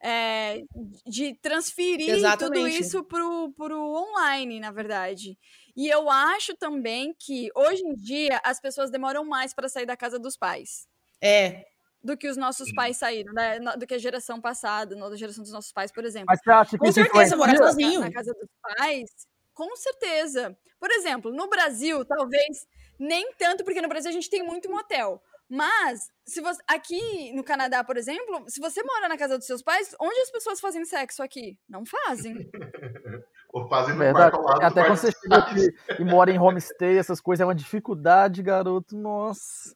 É, 0.00 0.62
de 1.04 1.34
transferir 1.42 2.14
exatamente. 2.14 2.54
tudo 2.54 2.68
isso 2.68 3.02
pro, 3.02 3.52
pro 3.56 3.76
online, 3.76 4.60
na 4.60 4.70
verdade. 4.70 5.36
E 5.76 5.88
eu 5.88 6.08
acho 6.08 6.54
também 6.56 7.12
que 7.18 7.48
hoje 7.54 7.82
em 7.82 7.94
dia 7.94 8.40
as 8.44 8.60
pessoas 8.60 8.92
demoram 8.92 9.24
mais 9.24 9.52
para 9.52 9.68
sair 9.68 9.86
da 9.86 9.96
casa 9.96 10.20
dos 10.20 10.36
pais. 10.36 10.86
É. 11.20 11.64
Do 12.02 12.16
que 12.16 12.28
os 12.28 12.36
nossos 12.36 12.72
pais 12.72 12.96
saíram, 12.96 13.32
né? 13.34 13.58
do 13.76 13.86
que 13.86 13.94
a 13.94 13.98
geração 13.98 14.40
passada, 14.40 14.96
da 14.96 15.16
geração 15.16 15.42
dos 15.42 15.52
nossos 15.52 15.70
pais, 15.70 15.92
por 15.92 16.04
exemplo. 16.04 16.26
Mas 16.28 16.40
você 16.42 16.50
acha 16.50 16.70
que 16.70 16.78
Com 16.78 16.92
certeza, 16.92 17.36
morar 17.36 17.56
sozinho. 17.56 18.00
Na 18.00 18.12
casa 18.12 18.32
dos 18.32 18.48
pais, 18.62 19.10
com 19.52 19.76
certeza. 19.76 20.56
Por 20.78 20.90
exemplo, 20.90 21.30
no 21.30 21.48
Brasil, 21.48 22.02
talvez 22.06 22.66
nem 22.98 23.32
tanto, 23.34 23.64
porque 23.64 23.82
no 23.82 23.88
Brasil 23.88 24.10
a 24.10 24.14
gente 24.14 24.30
tem 24.30 24.42
muito 24.42 24.70
motel. 24.70 25.22
Mas, 25.52 26.08
se 26.24 26.40
você, 26.40 26.62
aqui 26.68 27.32
no 27.32 27.42
Canadá, 27.42 27.82
por 27.82 27.96
exemplo, 27.96 28.44
se 28.46 28.60
você 28.60 28.84
mora 28.84 29.08
na 29.08 29.18
casa 29.18 29.36
dos 29.36 29.46
seus 29.46 29.60
pais, 29.60 29.94
onde 30.00 30.20
as 30.20 30.30
pessoas 30.30 30.60
fazem 30.60 30.84
sexo 30.84 31.24
aqui? 31.24 31.58
Não 31.68 31.82
fazem. 31.84 32.34
Ou 33.52 33.68
fazem 33.68 33.94
no 33.94 33.98
Verdade. 33.98 34.30
quarto 34.30 34.46
lado 34.46 34.62
Até 34.62 34.84
quando 34.86 34.96
você 34.96 35.10
chega 35.10 35.36
aqui 35.38 35.74
e 35.98 36.04
mora 36.04 36.30
em 36.30 36.38
homestay, 36.38 36.96
essas 36.96 37.20
coisas, 37.20 37.42
é 37.42 37.44
uma 37.44 37.54
dificuldade, 37.54 38.44
garoto. 38.44 38.96
Nossa. 38.96 39.74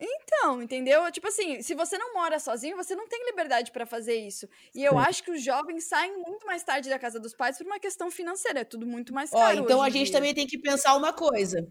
Então, 0.00 0.62
entendeu? 0.62 1.10
Tipo 1.10 1.26
assim, 1.26 1.60
se 1.60 1.74
você 1.74 1.98
não 1.98 2.14
mora 2.14 2.38
sozinho, 2.38 2.76
você 2.76 2.94
não 2.94 3.08
tem 3.08 3.24
liberdade 3.26 3.72
para 3.72 3.84
fazer 3.84 4.14
isso. 4.14 4.48
E 4.72 4.84
eu 4.84 4.96
acho 4.96 5.24
que 5.24 5.30
os 5.32 5.42
jovens 5.42 5.84
saem 5.84 6.16
muito 6.18 6.46
mais 6.46 6.62
tarde 6.62 6.88
da 6.88 6.98
casa 6.98 7.18
dos 7.18 7.34
pais 7.34 7.58
por 7.58 7.66
uma 7.66 7.80
questão 7.80 8.08
financeira. 8.10 8.60
É 8.60 8.64
tudo 8.64 8.86
muito 8.86 9.12
mais 9.12 9.30
caro. 9.30 9.60
Ó, 9.60 9.64
então 9.64 9.82
a 9.82 9.90
gente 9.90 10.06
dia. 10.06 10.14
também 10.14 10.34
tem 10.34 10.46
que 10.46 10.58
pensar 10.58 10.94
uma 10.94 11.12
coisa. 11.12 11.66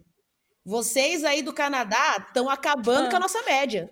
Vocês 0.65 1.23
aí 1.23 1.41
do 1.41 1.53
Canadá 1.53 2.17
estão 2.27 2.49
acabando 2.49 3.07
ah. 3.07 3.09
com 3.09 3.15
a 3.15 3.21
nossa 3.21 3.41
média. 3.43 3.89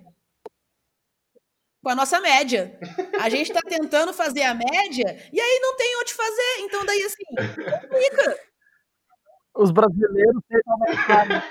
Com 1.81 1.89
a 1.89 1.95
nossa 1.95 2.19
média. 2.19 2.77
A 3.21 3.29
gente 3.29 3.49
está 3.49 3.61
tentando 3.61 4.11
fazer 4.11 4.41
a 4.41 4.53
média 4.53 5.29
e 5.31 5.39
aí 5.39 5.59
não 5.61 5.77
tem 5.77 5.97
onde 6.01 6.13
fazer. 6.13 6.59
Então, 6.59 6.85
daí 6.85 7.01
assim, 7.03 7.23
complica 7.79 8.39
os 9.55 9.71
brasileiros 9.71 10.41
tentam 10.47 10.77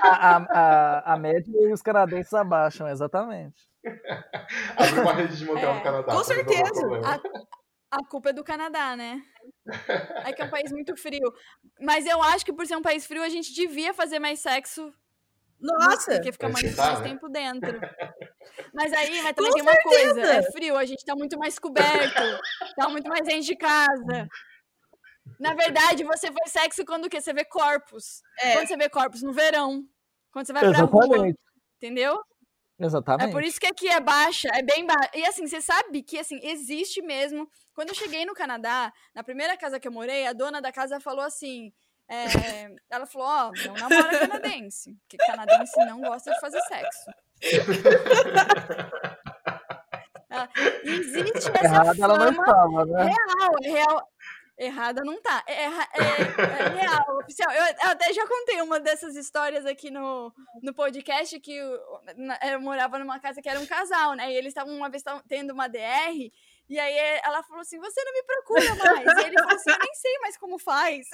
a, 0.02 0.10
a, 0.10 0.36
a, 0.36 1.14
a, 1.14 1.18
média 1.18 1.50
e 1.50 1.72
os 1.72 1.80
canadenses 1.80 2.32
abaixam, 2.34 2.88
exatamente. 2.88 3.56
Abre 4.76 5.00
uma 5.00 5.12
rede 5.12 5.36
de 5.36 5.44
motel 5.44 5.70
é, 5.70 5.74
no 5.74 5.82
Canadá. 5.82 6.12
Com 6.12 6.24
certeza. 6.24 6.86
A, 7.04 7.98
a 7.98 8.06
culpa 8.08 8.30
é 8.30 8.32
do 8.32 8.44
Canadá, 8.44 8.94
né? 8.96 9.22
É 10.24 10.32
que 10.32 10.42
é 10.42 10.44
um 10.44 10.50
país 10.50 10.70
muito 10.70 10.96
frio. 10.96 11.32
Mas 11.80 12.06
eu 12.06 12.22
acho 12.22 12.44
que 12.44 12.52
por 12.52 12.66
ser 12.66 12.76
um 12.76 12.82
país 12.82 13.06
frio, 13.06 13.22
a 13.22 13.28
gente 13.28 13.54
devia 13.54 13.94
fazer 13.94 14.18
mais 14.18 14.40
sexo. 14.40 14.92
Nossa! 15.60 16.12
Porque 16.12 16.32
fica 16.32 16.48
mais, 16.48 16.76
mais 16.76 17.00
né? 17.00 17.08
tempo 17.08 17.28
dentro. 17.28 17.80
Mas 18.74 18.92
aí, 18.92 19.22
mas 19.22 19.32
também 19.32 19.50
Com 19.50 19.56
tem 19.56 19.62
uma 19.62 19.72
certeza. 19.72 20.14
coisa. 20.14 20.32
É 20.34 20.42
frio, 20.52 20.76
a 20.76 20.84
gente 20.84 21.04
tá 21.04 21.14
muito 21.16 21.38
mais 21.38 21.58
coberto. 21.58 22.22
tá 22.76 22.88
muito 22.88 23.08
mais 23.08 23.24
dentro 23.24 23.46
de 23.46 23.56
casa. 23.56 24.28
Na 25.38 25.54
verdade, 25.54 26.04
você 26.04 26.30
faz 26.32 26.52
sexo 26.52 26.84
quando 26.84 27.06
o 27.06 27.10
quê? 27.10 27.20
Você 27.20 27.32
vê 27.32 27.44
corpos. 27.44 28.22
É. 28.38 28.54
Quando 28.54 28.68
você 28.68 28.76
vê 28.76 28.88
corpos? 28.88 29.22
No 29.22 29.32
verão. 29.32 29.84
Quando 30.30 30.46
você 30.46 30.52
vai 30.52 30.64
Exatamente. 30.64 30.90
pra 30.90 31.06
rua. 31.06 31.34
Entendeu? 31.76 32.20
Exatamente. 32.78 33.28
É 33.28 33.32
por 33.32 33.42
isso 33.42 33.60
que 33.60 33.66
aqui 33.66 33.88
é 33.88 34.00
baixa, 34.00 34.48
é 34.52 34.62
bem 34.62 34.86
baixa. 34.86 35.10
E 35.14 35.24
assim, 35.24 35.46
você 35.46 35.60
sabe 35.60 36.02
que 36.02 36.18
assim, 36.18 36.40
existe 36.42 37.00
mesmo. 37.02 37.48
Quando 37.72 37.90
eu 37.90 37.94
cheguei 37.94 38.24
no 38.24 38.34
Canadá, 38.34 38.92
na 39.14 39.22
primeira 39.22 39.56
casa 39.56 39.78
que 39.78 39.86
eu 39.86 39.92
morei, 39.92 40.26
a 40.26 40.32
dona 40.32 40.60
da 40.60 40.72
casa 40.72 41.00
falou 41.00 41.24
assim. 41.24 41.72
É, 42.06 42.74
ela 42.90 43.06
falou, 43.06 43.26
ó, 43.26 43.48
oh, 43.48 43.52
não 43.66 43.74
namora 43.74 44.18
canadense. 44.18 44.94
Porque 45.00 45.16
canadense 45.24 45.78
não 45.86 46.00
gosta 46.02 46.32
de 46.32 46.40
fazer 46.40 46.60
sexo. 46.62 47.10
existe 50.84 51.50
essa 51.50 51.64
Errada 51.64 51.94
fama 51.94 52.04
ela 52.04 52.18
não 52.18 52.30
estava, 52.30 52.86
né? 52.86 53.04
real, 53.04 53.54
real. 53.62 54.08
Errada 54.56 55.02
não 55.02 55.20
tá. 55.20 55.42
É, 55.48 55.64
é, 55.64 55.66
é, 55.66 56.68
real, 56.80 57.04
oficial. 57.18 57.50
Eu, 57.50 57.64
eu, 57.64 57.90
até 57.90 58.12
já 58.12 58.26
contei 58.26 58.62
uma 58.62 58.78
dessas 58.78 59.16
histórias 59.16 59.66
aqui 59.66 59.90
no, 59.90 60.32
no 60.62 60.72
podcast 60.72 61.38
que 61.40 61.56
eu, 61.56 61.80
eu 62.48 62.60
morava 62.60 62.98
numa 62.98 63.18
casa 63.18 63.42
que 63.42 63.48
era 63.48 63.58
um 63.58 63.66
casal, 63.66 64.14
né? 64.14 64.30
E 64.30 64.36
eles 64.36 64.48
estavam 64.48 64.72
uma 64.72 64.88
vez 64.88 65.02
tendo 65.28 65.52
uma 65.52 65.68
DR. 65.68 66.30
E 66.68 66.78
aí 66.78 67.20
ela 67.24 67.42
falou 67.42 67.62
assim: 67.62 67.80
Você 67.80 68.04
não 68.04 68.12
me 68.12 68.22
procura 68.22 68.74
mais. 68.76 69.18
E 69.18 69.26
ele 69.26 69.34
falou 69.34 69.54
assim: 69.54 69.70
Eu 69.70 69.78
nem 69.78 69.94
sei 69.94 70.18
mais 70.20 70.36
como 70.36 70.58
faz. 70.58 71.06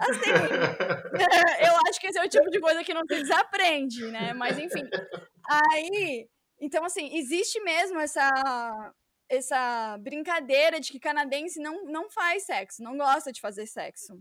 assim, 0.00 0.30
eu 1.60 1.72
acho 1.86 2.00
que 2.00 2.06
esse 2.06 2.18
é 2.18 2.24
o 2.24 2.28
tipo 2.28 2.50
de 2.50 2.60
coisa 2.60 2.82
que 2.82 2.94
não 2.94 3.02
se 3.02 3.22
desaprende, 3.22 4.06
né? 4.06 4.32
Mas 4.32 4.58
enfim. 4.58 4.88
Aí 5.48 6.26
então, 6.62 6.84
assim, 6.84 7.10
existe 7.16 7.60
mesmo 7.60 7.98
essa 7.98 8.94
essa 9.28 9.96
brincadeira 9.98 10.78
de 10.78 10.92
que 10.92 11.00
canadense 11.00 11.58
não, 11.58 11.84
não 11.86 12.08
faz 12.10 12.44
sexo, 12.44 12.82
não 12.82 12.96
gosta 12.96 13.32
de 13.32 13.40
fazer 13.40 13.66
sexo. 13.66 14.20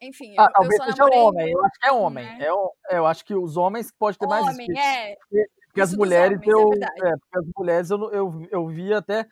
Enfim, 0.00 0.34
eu, 0.34 0.42
ah, 0.42 0.50
talvez 0.50 0.80
eu 0.80 0.86
seja 0.86 1.04
homem, 1.04 1.52
eu 1.52 1.64
acho 1.64 1.78
que 1.78 1.86
é 1.86 1.92
homem. 1.92 2.24
Né? 2.24 2.46
É, 2.90 2.98
eu 2.98 3.06
acho 3.06 3.24
que 3.24 3.34
os 3.34 3.56
homens 3.56 3.92
podem 3.92 4.18
ter 4.18 4.26
mais 4.26 4.46
Homem, 4.46 4.66
é. 4.78 5.14
Porque, 5.16 5.46
porque 5.66 5.80
as 5.80 5.94
mulheres, 5.94 6.38
homens, 6.38 6.48
eu, 6.48 6.72
é 6.72 7.10
é, 7.10 7.16
porque 7.18 7.38
as 7.38 7.46
mulheres 7.56 7.90
eu, 7.90 8.12
eu, 8.12 8.48
eu 8.50 8.66
vi 8.66 8.92
até 8.92 9.26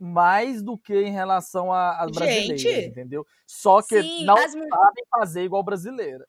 mais 0.00 0.62
do 0.62 0.76
que 0.78 0.94
em 0.94 1.12
relação 1.12 1.72
às 1.72 2.10
brasileiras, 2.10 2.86
entendeu? 2.86 3.26
Só 3.46 3.82
que 3.82 4.02
Sim, 4.02 4.24
não 4.24 4.36
as... 4.36 4.52
sabem 4.52 5.04
fazer 5.10 5.44
igual 5.44 5.62
brasileira 5.62 6.26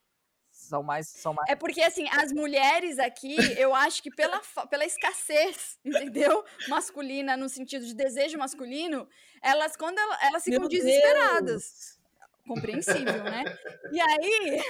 são 0.70 0.84
mais, 0.84 1.08
são 1.08 1.34
mais. 1.34 1.50
É 1.50 1.56
porque, 1.56 1.82
assim, 1.82 2.08
as 2.12 2.32
mulheres 2.32 3.00
aqui, 3.00 3.36
eu 3.58 3.74
acho 3.74 4.04
que 4.04 4.12
pela, 4.12 4.40
pela 4.70 4.86
escassez, 4.86 5.80
entendeu? 5.84 6.46
Masculina, 6.68 7.36
no 7.36 7.50
sentido 7.50 7.86
de 7.86 7.96
desejo 7.96 8.38
masculino, 8.38 9.08
elas, 9.42 9.76
quando 9.76 9.98
elas, 9.98 10.20
elas 10.22 10.44
ficam 10.44 10.62
Meu 10.62 10.70
desesperadas. 10.70 11.46
Deus. 11.46 12.00
Compreensível, 12.48 13.24
né? 13.24 13.44
E 13.92 14.00
aí. 14.00 14.62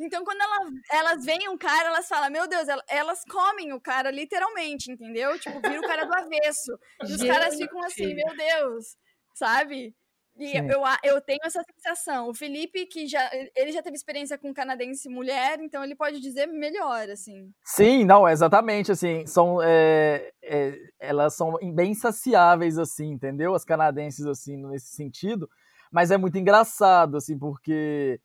Então, 0.00 0.24
quando 0.24 0.40
ela, 0.40 0.70
elas 0.92 1.24
veem 1.24 1.48
um 1.48 1.58
cara, 1.58 1.88
elas 1.88 2.06
falam, 2.06 2.30
meu 2.30 2.46
Deus, 2.46 2.68
elas 2.88 3.24
comem 3.24 3.72
o 3.72 3.80
cara 3.80 4.12
literalmente, 4.12 4.92
entendeu? 4.92 5.36
Tipo, 5.40 5.60
vira 5.60 5.80
o 5.80 5.82
cara 5.82 6.04
do 6.04 6.14
avesso. 6.14 6.78
E 7.04 7.12
os 7.12 7.22
caras 7.24 7.56
ficam 7.56 7.82
assim, 7.82 8.14
meu 8.14 8.36
Deus, 8.36 8.96
sabe? 9.34 9.92
E 10.38 10.56
eu, 10.56 10.82
eu 11.02 11.20
tenho 11.20 11.40
essa 11.42 11.62
sensação. 11.74 12.28
O 12.28 12.34
Felipe, 12.34 12.86
que 12.86 13.06
já 13.06 13.28
ele 13.56 13.72
já 13.72 13.82
teve 13.82 13.96
experiência 13.96 14.38
com 14.38 14.54
canadense 14.54 15.08
mulher, 15.08 15.58
então 15.60 15.82
ele 15.82 15.96
pode 15.96 16.20
dizer 16.20 16.46
melhor, 16.46 17.10
assim. 17.10 17.52
Sim, 17.64 18.04
não, 18.04 18.28
exatamente, 18.28 18.92
assim, 18.92 19.26
são, 19.26 19.60
é, 19.62 20.30
é, 20.42 20.78
elas 21.00 21.34
são 21.34 21.58
bem 21.74 21.92
saciáveis, 21.94 22.78
assim, 22.78 23.10
entendeu? 23.10 23.54
As 23.54 23.64
canadenses, 23.64 24.26
assim, 24.26 24.56
nesse 24.56 24.94
sentido, 24.94 25.48
mas 25.90 26.10
é 26.10 26.16
muito 26.16 26.38
engraçado, 26.38 27.16
assim, 27.16 27.36
porque 27.36 28.20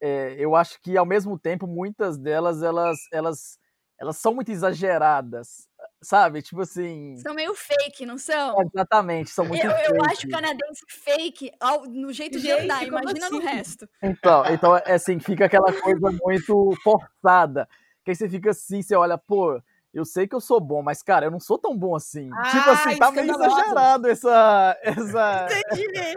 é, 0.00 0.34
eu 0.38 0.56
acho 0.56 0.80
que, 0.80 0.96
ao 0.96 1.06
mesmo 1.06 1.38
tempo, 1.38 1.66
muitas 1.66 2.16
delas, 2.18 2.62
elas, 2.62 2.98
elas, 3.12 3.58
elas 4.00 4.16
são 4.16 4.34
muito 4.34 4.50
exageradas, 4.50 5.68
Sabe? 6.02 6.42
Tipo 6.42 6.62
assim. 6.62 7.16
São 7.18 7.32
meio 7.32 7.54
fake, 7.54 8.04
não 8.04 8.18
são? 8.18 8.56
Exatamente, 8.62 9.30
são 9.30 9.44
muito 9.44 9.64
Eu, 9.64 9.70
fake. 9.70 9.94
eu 9.94 10.04
acho 10.04 10.28
canadense 10.28 10.84
fake 10.88 11.52
ao, 11.60 11.84
no 11.86 12.12
jeito 12.12 12.38
de 12.40 12.48
Gente, 12.48 12.64
andar, 12.64 12.84
imagina 12.84 13.26
assim? 13.26 13.34
no 13.36 13.40
resto. 13.40 13.88
Então, 14.02 14.44
então, 14.46 14.76
é 14.76 14.94
assim, 14.94 15.20
fica 15.20 15.44
aquela 15.44 15.72
coisa 15.72 16.10
muito 16.22 16.76
forçada. 16.82 17.68
Que 18.04 18.10
aí 18.10 18.16
você 18.16 18.28
fica 18.28 18.50
assim, 18.50 18.82
você 18.82 18.96
olha, 18.96 19.16
pô, 19.16 19.62
eu 19.94 20.04
sei 20.04 20.26
que 20.26 20.34
eu 20.34 20.40
sou 20.40 20.58
bom, 20.58 20.82
mas, 20.82 21.02
cara, 21.02 21.26
eu 21.26 21.30
não 21.30 21.38
sou 21.38 21.56
tão 21.56 21.76
bom 21.76 21.94
assim. 21.94 22.30
Ah, 22.32 22.50
tipo 22.50 22.70
assim, 22.70 22.98
tá 22.98 23.10
meio 23.12 23.30
exagerado 23.30 24.08
essa. 24.08 24.78
essa... 24.82 25.46
Entendi. 25.70 26.14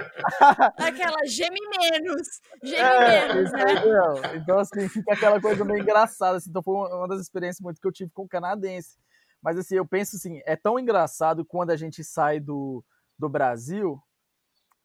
Aquela 0.78 1.26
geme 1.28 1.60
menos. 1.78 2.42
Geme 2.64 2.82
é, 2.82 3.34
menos, 3.34 3.52
né? 3.52 4.36
Então, 4.36 4.58
assim, 4.58 4.88
fica 4.88 5.14
aquela 5.14 5.40
coisa 5.40 5.64
meio 5.64 5.82
engraçada. 5.82 6.38
Assim, 6.38 6.50
então, 6.50 6.64
foi 6.64 6.74
uma 6.74 7.08
das 7.08 7.22
experiências 7.22 7.62
muito 7.62 7.80
que 7.80 7.88
eu 7.88 7.92
tive 7.92 8.10
com 8.12 8.24
o 8.24 8.28
canadense. 8.28 8.98
Mas 9.46 9.60
assim, 9.60 9.76
eu 9.76 9.86
penso 9.86 10.16
assim, 10.16 10.42
é 10.44 10.56
tão 10.56 10.80
engraçado 10.80 11.46
quando 11.46 11.70
a 11.70 11.76
gente 11.76 12.04
sai 12.04 12.40
do, 12.40 12.84
do 13.16 13.30
Brasil, 13.30 14.02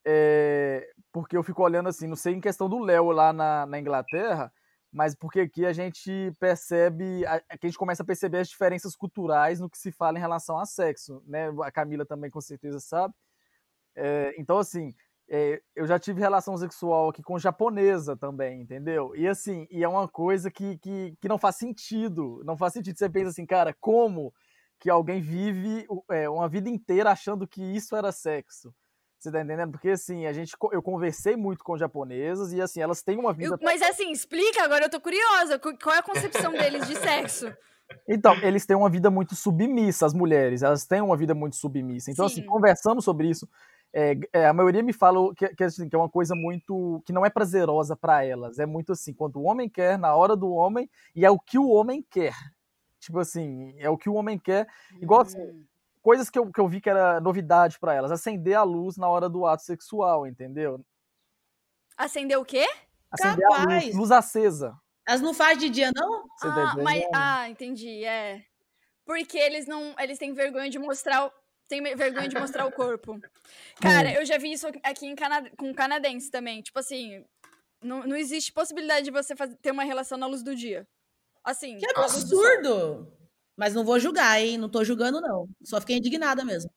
é, 0.04 0.86
porque 1.10 1.34
eu 1.34 1.42
fico 1.42 1.62
olhando 1.62 1.88
assim, 1.88 2.06
não 2.06 2.14
sei 2.14 2.34
em 2.34 2.42
questão 2.42 2.68
do 2.68 2.78
Léo 2.78 3.10
lá 3.10 3.32
na, 3.32 3.64
na 3.64 3.80
Inglaterra, 3.80 4.52
mas 4.92 5.14
porque 5.14 5.40
aqui 5.40 5.64
a 5.64 5.72
gente 5.72 6.30
percebe, 6.38 7.24
a, 7.24 7.42
a 7.48 7.56
gente 7.66 7.78
começa 7.78 8.02
a 8.02 8.06
perceber 8.06 8.36
as 8.36 8.50
diferenças 8.50 8.94
culturais 8.94 9.60
no 9.60 9.70
que 9.70 9.78
se 9.78 9.90
fala 9.90 10.18
em 10.18 10.20
relação 10.20 10.58
a 10.58 10.66
sexo, 10.66 11.22
né? 11.26 11.48
A 11.62 11.72
Camila 11.72 12.04
também 12.04 12.30
com 12.30 12.40
certeza 12.42 12.80
sabe. 12.80 13.14
É, 13.96 14.34
então, 14.36 14.58
assim, 14.58 14.94
é, 15.26 15.62
eu 15.74 15.86
já 15.86 15.98
tive 15.98 16.20
relação 16.20 16.54
sexual 16.58 17.08
aqui 17.08 17.22
com 17.22 17.38
japonesa 17.38 18.14
também, 18.14 18.60
entendeu? 18.60 19.16
E 19.16 19.26
assim, 19.26 19.66
e 19.70 19.82
é 19.82 19.88
uma 19.88 20.06
coisa 20.06 20.50
que, 20.50 20.76
que, 20.76 21.16
que 21.18 21.28
não 21.28 21.38
faz 21.38 21.56
sentido. 21.56 22.42
Não 22.44 22.58
faz 22.58 22.74
sentido. 22.74 22.98
Você 22.98 23.08
pensa 23.08 23.30
assim, 23.30 23.46
cara, 23.46 23.74
como 23.80 24.34
que 24.80 24.88
alguém 24.88 25.20
vive 25.20 25.86
é, 26.10 26.28
uma 26.28 26.48
vida 26.48 26.68
inteira 26.68 27.10
achando 27.10 27.46
que 27.46 27.62
isso 27.62 27.94
era 27.94 28.10
sexo? 28.10 28.74
Você 29.18 29.30
tá 29.30 29.42
entendendo? 29.42 29.72
Porque 29.72 29.90
assim, 29.90 30.24
a 30.26 30.32
gente, 30.32 30.56
eu 30.72 30.82
conversei 30.82 31.36
muito 31.36 31.62
com 31.62 31.76
japonesas 31.76 32.54
e 32.54 32.60
assim, 32.60 32.80
elas 32.80 33.02
têm 33.02 33.18
uma 33.18 33.34
vida. 33.34 33.54
Eu, 33.54 33.58
mas 33.62 33.82
assim, 33.82 34.10
explica 34.10 34.64
agora, 34.64 34.86
eu 34.86 34.90
tô 34.90 34.98
curiosa. 34.98 35.58
Qual 35.58 35.94
é 35.94 35.98
a 35.98 36.02
concepção 36.02 36.52
deles 36.52 36.88
de 36.88 36.96
sexo? 36.96 37.54
Então, 38.08 38.34
eles 38.42 38.64
têm 38.64 38.76
uma 38.76 38.88
vida 38.88 39.10
muito 39.10 39.34
submissa, 39.34 40.06
as 40.06 40.14
mulheres, 40.14 40.62
elas 40.62 40.86
têm 40.86 41.00
uma 41.00 41.16
vida 41.16 41.34
muito 41.34 41.56
submissa. 41.56 42.10
Então, 42.10 42.24
assim, 42.24 42.36
Sim. 42.36 42.40
assim, 42.42 42.50
conversando 42.50 43.02
sobre 43.02 43.28
isso, 43.28 43.48
é, 43.92 44.16
é, 44.32 44.46
a 44.46 44.52
maioria 44.52 44.82
me 44.82 44.92
fala 44.92 45.34
que, 45.34 45.48
que, 45.48 45.64
assim, 45.64 45.88
que, 45.88 45.94
é 45.94 45.98
uma 45.98 46.08
coisa 46.08 46.34
muito. 46.34 47.02
que 47.04 47.12
não 47.12 47.26
é 47.26 47.30
prazerosa 47.30 47.96
para 47.96 48.24
elas. 48.24 48.58
É 48.58 48.66
muito 48.66 48.92
assim, 48.92 49.12
quando 49.12 49.36
o 49.36 49.42
homem 49.42 49.68
quer, 49.68 49.98
na 49.98 50.14
hora 50.14 50.36
do 50.36 50.50
homem, 50.50 50.88
e 51.14 51.26
é 51.26 51.30
o 51.30 51.38
que 51.38 51.58
o 51.58 51.68
homem 51.68 52.04
quer. 52.08 52.34
Tipo 53.00 53.18
assim, 53.18 53.74
é 53.78 53.88
o 53.88 53.98
que 53.98 54.08
o 54.08 54.14
homem 54.14 54.38
quer. 54.38 54.68
Igual 55.00 55.22
assim, 55.22 55.40
hum. 55.40 55.64
coisas 56.02 56.30
que 56.30 56.38
eu, 56.38 56.50
que 56.52 56.60
eu 56.60 56.68
vi 56.68 56.80
que 56.80 56.90
era 56.90 57.20
novidade 57.20 57.78
para 57.78 57.94
elas. 57.94 58.12
Acender 58.12 58.54
a 58.54 58.62
luz 58.62 58.96
na 58.96 59.08
hora 59.08 59.28
do 59.28 59.46
ato 59.46 59.62
sexual, 59.62 60.26
entendeu? 60.26 60.84
Acender 61.96 62.38
o 62.38 62.44
quê? 62.44 62.66
Acender 63.10 63.48
Capaz. 63.48 63.66
a 63.66 63.74
luz, 63.74 63.96
luz 63.96 64.10
acesa. 64.10 64.78
Elas 65.08 65.20
não 65.20 65.34
fazem 65.34 65.58
de 65.58 65.70
dia, 65.70 65.90
não? 65.94 66.28
Tá 66.40 66.72
ah, 66.72 66.82
mas, 66.82 67.04
ah, 67.12 67.48
entendi, 67.48 68.04
é. 68.04 68.44
Porque 69.04 69.36
eles 69.36 69.66
não. 69.66 69.94
Eles 69.98 70.18
têm 70.18 70.32
vergonha 70.32 70.70
de 70.70 70.78
mostrar 70.78 71.32
tem 71.70 71.82
vergonha 71.94 72.28
de 72.28 72.38
mostrar 72.38 72.66
o 72.66 72.72
corpo. 72.72 73.18
Cara, 73.80 74.12
eu 74.12 74.26
já 74.26 74.36
vi 74.36 74.52
isso 74.52 74.66
aqui 74.82 75.06
em 75.06 75.14
Cana 75.14 75.48
com 75.56 75.72
canadense 75.72 76.28
também. 76.28 76.60
Tipo 76.60 76.80
assim, 76.80 77.24
não, 77.80 78.04
não 78.04 78.16
existe 78.16 78.52
possibilidade 78.52 79.04
de 79.04 79.12
você 79.12 79.36
fazer, 79.36 79.56
ter 79.56 79.70
uma 79.70 79.84
relação 79.84 80.18
na 80.18 80.26
luz 80.26 80.42
do 80.42 80.54
dia. 80.54 80.86
Assim. 81.44 81.78
Que 81.78 81.86
absurdo! 81.96 83.12
Mas 83.56 83.74
não 83.74 83.84
vou 83.84 83.98
julgar, 84.00 84.40
hein? 84.40 84.56
Não 84.56 84.70
tô 84.70 84.82
julgando, 84.84 85.20
não. 85.20 85.46
Só 85.62 85.80
fiquei 85.80 85.96
indignada 85.96 86.44
mesmo. 86.44 86.70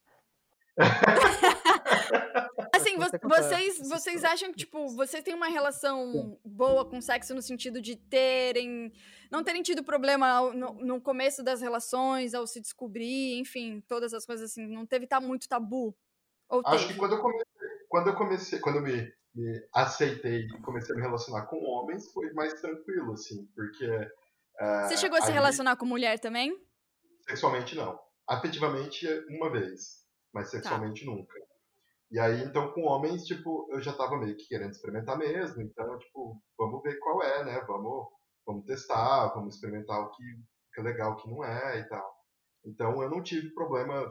assim, 2.74 2.98
vocês, 2.98 3.80
vocês 3.88 4.24
acham 4.24 4.52
que, 4.52 4.58
tipo, 4.58 4.88
vocês 4.90 5.24
têm 5.24 5.34
uma 5.34 5.48
relação 5.48 6.38
boa 6.44 6.84
com 6.84 7.00
sexo 7.00 7.34
no 7.34 7.42
sentido 7.42 7.82
de 7.82 7.96
terem. 7.96 8.92
Não 9.32 9.44
terem 9.44 9.62
tido 9.62 9.84
problema 9.84 10.54
no, 10.54 10.74
no 10.74 11.02
começo 11.02 11.44
das 11.44 11.62
relações, 11.62 12.34
ao 12.34 12.46
se 12.46 12.60
descobrir, 12.60 13.40
enfim, 13.40 13.82
todas 13.88 14.14
as 14.14 14.26
coisas 14.26 14.52
assim. 14.52 14.68
Não 14.68 14.86
teve 14.86 15.08
tá 15.08 15.22
muito 15.22 15.48
tabu? 15.48 15.96
Ou 16.50 16.62
Acho 16.66 16.80
teve? 16.80 16.94
que 16.94 17.00
quando 17.00 17.14
eu 17.14 17.22
comecei, 17.22 17.46
quando 17.88 18.08
eu 18.08 18.16
comecei, 18.16 18.60
quando 18.60 18.76
eu 18.78 18.82
me, 18.82 19.14
me 19.36 19.68
aceitei 19.74 20.42
e 20.42 20.62
comecei 20.62 20.94
a 20.94 20.98
me 20.98 21.04
relacionar 21.04 21.46
com 21.46 21.64
homens, 21.64 22.12
foi 22.12 22.32
mais 22.34 22.54
tranquilo, 22.60 23.14
assim, 23.14 23.46
porque. 23.56 23.88
Uh, 24.60 24.88
Você 24.88 24.98
chegou 24.98 25.18
a 25.18 25.22
se 25.22 25.32
relacionar 25.32 25.76
com 25.76 25.86
mulher 25.86 26.20
também? 26.20 26.56
Sexualmente 27.28 27.76
não. 27.76 28.00
Afetivamente, 28.28 29.08
uma 29.30 29.52
vez, 29.52 30.04
mas 30.34 30.46
tá. 30.46 30.58
sexualmente 30.58 31.06
tá. 31.06 31.12
nunca. 31.12 31.34
E 32.14 32.20
aí, 32.20 32.44
então, 32.44 32.72
com 32.74 32.84
homens, 32.84 33.26
tipo, 33.26 33.68
eu 33.72 33.82
já 33.82 33.92
tava 33.92 34.20
meio 34.20 34.38
que 34.38 34.48
querendo 34.48 34.70
experimentar 34.70 35.18
mesmo. 35.18 35.62
Então, 35.64 35.98
tipo, 35.98 36.40
vamos 36.58 36.84
ver 36.84 37.00
qual 37.00 37.24
é, 37.24 37.44
né? 37.44 37.60
Vamos, 37.68 38.08
vamos 38.46 38.66
testar, 38.66 39.34
vamos 39.34 39.56
experimentar 39.56 40.00
o 40.00 40.12
que, 40.12 40.24
que 40.74 40.82
é 40.82 40.84
legal, 40.84 41.14
o 41.14 41.16
que 41.16 41.28
não 41.28 41.44
é 41.44 41.80
e 41.80 41.90
tal. 41.90 42.14
Então, 42.66 43.02
eu 43.02 43.10
não 43.10 43.24
tive 43.24 43.52
problema. 43.56 44.06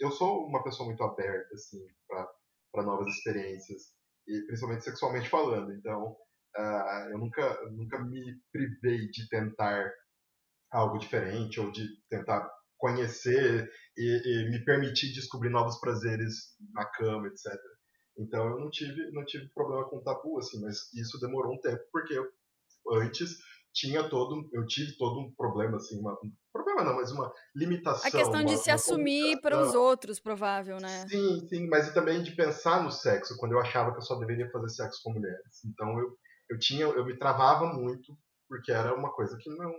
Eu 0.00 0.10
sou 0.10 0.46
uma 0.46 0.64
pessoa 0.64 0.86
muito 0.86 1.02
aberta, 1.04 1.54
assim, 1.54 1.78
para 2.08 2.82
novas 2.82 3.06
experiências. 3.08 3.82
E 4.26 4.46
principalmente 4.46 4.84
sexualmente 4.84 5.28
falando. 5.28 5.72
Então, 5.74 6.16
uh, 6.56 7.10
eu 7.10 7.18
nunca, 7.18 7.70
nunca 7.70 8.04
me 8.04 8.22
privei 8.52 9.08
de 9.08 9.28
tentar 9.28 9.90
algo 10.70 10.98
diferente 10.98 11.60
ou 11.60 11.70
de 11.70 11.86
tentar 12.08 12.48
conhecer 12.78 13.70
e, 13.96 14.22
e, 14.24 14.50
me 14.50 14.64
permitir 14.64 15.12
descobrir 15.12 15.50
novos 15.50 15.78
prazeres 15.78 16.56
na 16.72 16.84
cama, 16.84 17.28
etc. 17.28 17.52
Então 18.18 18.44
eu 18.48 18.58
não 18.58 18.70
tive, 18.70 19.10
não 19.12 19.24
tive 19.24 19.48
problema 19.54 19.88
com 19.88 20.02
tabu, 20.02 20.38
assim, 20.38 20.60
mas 20.60 20.92
isso 20.94 21.20
demorou 21.20 21.54
um 21.54 21.60
tempo, 21.60 21.82
porque 21.92 22.14
eu, 22.14 22.26
antes 22.92 23.36
tinha 23.72 24.08
todo, 24.08 24.48
eu 24.52 24.66
tive 24.66 24.96
todo 24.98 25.20
um 25.20 25.32
problema, 25.34 25.76
assim, 25.76 25.98
uma, 25.98 26.12
um 26.12 26.32
problema 26.52 26.84
não, 26.84 26.96
mas 26.96 27.10
uma 27.10 27.32
limitação. 27.54 28.06
A 28.06 28.10
questão 28.10 28.40
uma, 28.40 28.44
de 28.44 28.58
se 28.58 28.70
assumir 28.70 29.40
para 29.40 29.58
os 29.58 29.74
outros, 29.74 30.20
provável, 30.20 30.78
né? 30.78 31.06
Sim, 31.08 31.46
sim, 31.48 31.68
mas 31.68 31.92
também 31.94 32.22
de 32.22 32.32
pensar 32.32 32.82
no 32.82 32.90
sexo, 32.90 33.36
quando 33.38 33.52
eu 33.52 33.60
achava 33.60 33.92
que 33.92 33.98
eu 33.98 34.02
só 34.02 34.18
deveria 34.18 34.50
fazer 34.50 34.68
sexo 34.68 35.00
com 35.02 35.12
mulheres. 35.12 35.64
Então 35.64 35.98
eu, 35.98 36.16
eu 36.52 36.58
tinha, 36.58 36.84
eu 36.84 37.04
me 37.04 37.16
travava 37.16 37.66
muito, 37.66 38.16
porque 38.46 38.70
era 38.70 38.94
uma 38.94 39.10
coisa 39.12 39.36
que 39.38 39.48
não, 39.48 39.72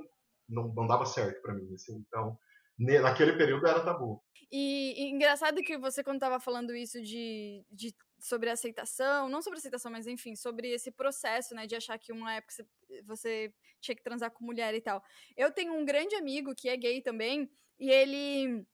não, 0.49 0.73
não 0.73 0.88
dava 0.88 1.05
certo 1.05 1.41
para 1.41 1.53
mim, 1.53 1.71
assim, 1.73 2.03
então 2.07 2.38
naquele 2.79 3.33
período 3.33 3.67
era 3.67 3.83
tabu. 3.83 4.21
E, 4.51 4.93
e 5.03 5.12
engraçado 5.12 5.62
que 5.62 5.77
você, 5.77 6.03
quando 6.03 6.17
estava 6.17 6.39
falando 6.39 6.75
isso 6.75 7.01
de, 7.01 7.63
de 7.71 7.95
sobre 8.19 8.49
aceitação, 8.49 9.29
não 9.29 9.41
sobre 9.41 9.59
aceitação, 9.59 9.91
mas 9.91 10.07
enfim, 10.07 10.36
sobre 10.36 10.69
esse 10.69 10.91
processo, 10.91 11.53
né, 11.53 11.67
de 11.67 11.75
achar 11.75 11.97
que 11.99 12.12
uma 12.12 12.33
época 12.33 12.53
você, 12.53 13.03
você 13.03 13.53
tinha 13.79 13.95
que 13.95 14.03
transar 14.03 14.31
com 14.31 14.43
mulher 14.43 14.73
e 14.73 14.81
tal. 14.81 15.03
Eu 15.38 15.51
tenho 15.51 15.73
um 15.73 15.86
grande 15.86 16.15
amigo 16.15 16.55
que 16.55 16.69
é 16.69 16.75
gay 16.75 17.01
também, 17.01 17.49
e 17.79 17.91
ele, 17.91 18.65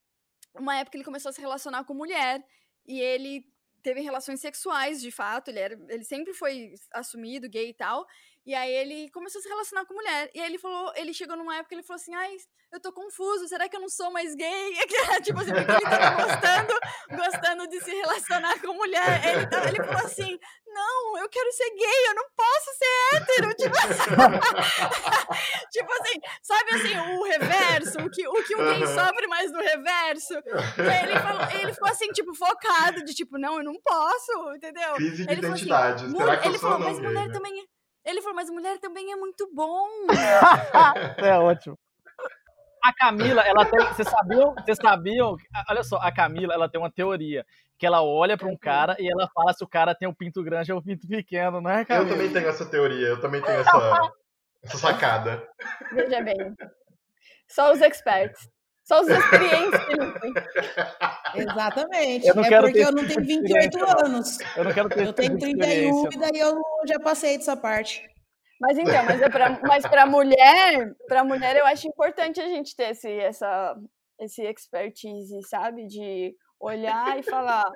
uma 0.55 0.77
época 0.77 0.95
ele 0.95 1.03
começou 1.03 1.29
a 1.29 1.33
se 1.33 1.41
relacionar 1.41 1.83
com 1.83 1.93
mulher, 1.93 2.41
e 2.87 3.01
ele 3.01 3.45
teve 3.81 4.01
relações 4.01 4.39
sexuais, 4.39 5.01
de 5.01 5.11
fato, 5.11 5.49
ele, 5.49 5.59
era, 5.59 5.79
ele 5.89 6.03
sempre 6.03 6.33
foi 6.33 6.73
assumido, 6.93 7.49
gay 7.49 7.69
e 7.69 7.73
tal, 7.73 8.05
e 8.49 8.55
aí 8.55 8.71
ele 8.71 9.11
começou 9.11 9.37
a 9.37 9.43
se 9.43 9.47
relacionar 9.47 9.85
com 9.85 9.93
mulher. 9.93 10.27
E 10.33 10.39
aí 10.41 10.47
ele 10.47 10.57
falou, 10.57 10.91
ele 10.95 11.13
chegou 11.13 11.37
numa 11.37 11.57
época 11.57 11.75
ele 11.75 11.83
falou 11.83 12.01
assim: 12.01 12.15
"Ai, 12.15 12.35
eu 12.73 12.79
tô 12.79 12.91
confuso, 12.91 13.47
será 13.47 13.69
que 13.69 13.75
eu 13.75 13.79
não 13.79 13.87
sou 13.89 14.09
mais 14.09 14.33
gay?" 14.33 14.73
tipo 15.23 15.39
assim, 15.39 15.53
porque 15.53 15.71
ele 15.71 15.81
tava 15.81 16.25
gostando, 16.25 16.73
gostando 17.11 17.67
de 17.67 17.79
se 17.79 17.91
relacionar 17.91 18.59
com 18.59 18.73
mulher. 18.73 19.21
Ele, 19.23 19.45
tava, 19.45 19.67
ele 19.67 19.83
falou 19.83 20.03
assim: 20.03 20.39
"Não, 20.65 21.17
eu 21.19 21.29
quero 21.29 21.51
ser 21.51 21.69
gay, 21.75 22.07
eu 22.07 22.15
não 22.15 22.25
posso 22.35 22.69
ser 22.79 23.15
hétero." 23.17 23.53
Tipo 23.53 23.77
assim, 23.77 24.09
tipo 25.71 25.93
assim 25.93 26.19
sabe 26.41 26.69
assim, 26.71 26.97
o 26.97 27.23
reverso, 27.25 27.99
o 27.99 28.09
que 28.09 28.27
o 28.27 28.43
que 28.45 28.55
o 28.55 28.65
gay 28.65 28.87
sofre 28.87 29.27
mais 29.27 29.51
no 29.51 29.59
reverso. 29.59 30.33
E 30.33 30.89
aí 30.89 31.03
ele 31.03 31.19
falou, 31.19 31.61
ele 31.61 31.73
ficou 31.73 31.87
assim, 31.87 32.07
tipo 32.13 32.33
focado 32.33 33.05
de 33.05 33.13
tipo, 33.13 33.37
"Não, 33.37 33.57
eu 33.57 33.63
não 33.63 33.79
posso", 33.79 34.55
entendeu? 34.55 34.95
Crise 34.95 35.23
de 35.23 35.31
ele 35.31 35.45
identidade. 35.45 36.05
Assim, 36.05 36.17
será 36.17 36.37
que 36.37 36.47
eu 36.47 36.51
ele 36.51 36.57
sou 36.57 36.71
falou, 36.71 36.87
mas 36.87 36.97
gay, 36.97 37.07
mulher 37.07 37.27
né? 37.27 37.33
também 37.33 37.59
é 37.59 37.78
ele 38.09 38.21
falou, 38.21 38.35
mas 38.35 38.49
mulher 38.49 38.79
também 38.79 39.11
é 39.11 39.15
muito 39.15 39.49
bom. 39.53 39.87
é 41.17 41.37
ótimo. 41.37 41.77
A 42.83 42.93
Camila, 42.93 43.41
ela 43.41 43.65
tem. 43.65 43.79
Vocês 43.87 44.09
sabiam, 44.09 44.55
vocês 44.55 44.77
sabiam? 44.77 45.35
Olha 45.69 45.83
só, 45.83 45.97
a 45.97 46.11
Camila, 46.11 46.53
ela 46.53 46.69
tem 46.69 46.79
uma 46.79 46.91
teoria. 46.91 47.45
Que 47.77 47.85
ela 47.85 48.03
olha 48.03 48.37
para 48.37 48.47
um 48.47 48.57
cara 48.57 48.95
e 48.99 49.09
ela 49.09 49.29
fala 49.33 49.53
se 49.53 49.63
o 49.63 49.67
cara 49.67 49.95
tem 49.95 50.07
um 50.07 50.13
pinto 50.13 50.43
grande 50.43 50.71
ou 50.71 50.79
um 50.79 50.81
pinto 50.81 51.07
pequeno, 51.07 51.61
não 51.61 51.69
é, 51.69 51.85
Camila? 51.85 52.07
Eu 52.07 52.13
também 52.13 52.33
tenho 52.33 52.47
essa 52.47 52.65
teoria, 52.65 53.07
eu 53.07 53.21
também 53.21 53.41
tenho 53.41 53.59
essa, 53.59 54.11
essa 54.63 54.77
sacada. 54.77 55.47
Veja 55.91 56.21
bem. 56.21 56.55
Só 57.47 57.71
os 57.71 57.81
experts. 57.81 58.49
Só 58.89 59.01
os 59.01 59.07
experientes, 59.07 59.83
Felipe. 59.85 60.33
Exatamente. 61.37 62.27
Eu 62.27 62.33
não 62.33 62.43
é 62.43 62.49
quero 62.49 62.63
porque 62.63 62.79
eu 62.79 62.91
não 62.91 63.07
tenho 63.07 63.23
28 63.23 64.03
anos. 64.03 64.37
Eu 64.57 64.63
não 64.63 64.73
quero 64.73 64.89
ter 64.89 65.05
Eu 65.05 65.13
tenho 65.13 65.37
31 65.37 66.11
e 66.11 66.17
daí 66.17 66.39
eu 66.39 66.59
já 66.87 66.99
passei 66.99 67.37
dessa 67.37 67.55
parte. 67.55 68.03
Mas 68.59 68.79
então, 68.79 69.05
mas, 69.05 69.21
é 69.21 69.29
pra, 69.29 69.59
mas 69.61 69.87
para 69.87 70.07
mulher, 70.07 70.95
para 71.07 71.23
mulher 71.23 71.55
eu 71.55 71.67
acho 71.67 71.87
importante 71.87 72.41
a 72.41 72.47
gente 72.47 72.75
ter 72.75 72.89
esse, 72.89 73.07
essa, 73.07 73.77
esse 74.19 74.41
expertise, 74.41 75.39
sabe? 75.43 75.85
De 75.85 76.35
olhar 76.59 77.19
e 77.19 77.21
falar, 77.21 77.71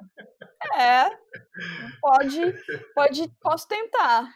é, 0.75 1.11
pode, 2.01 2.41
pode, 2.95 3.31
posso 3.39 3.67
tentar. 3.67 4.27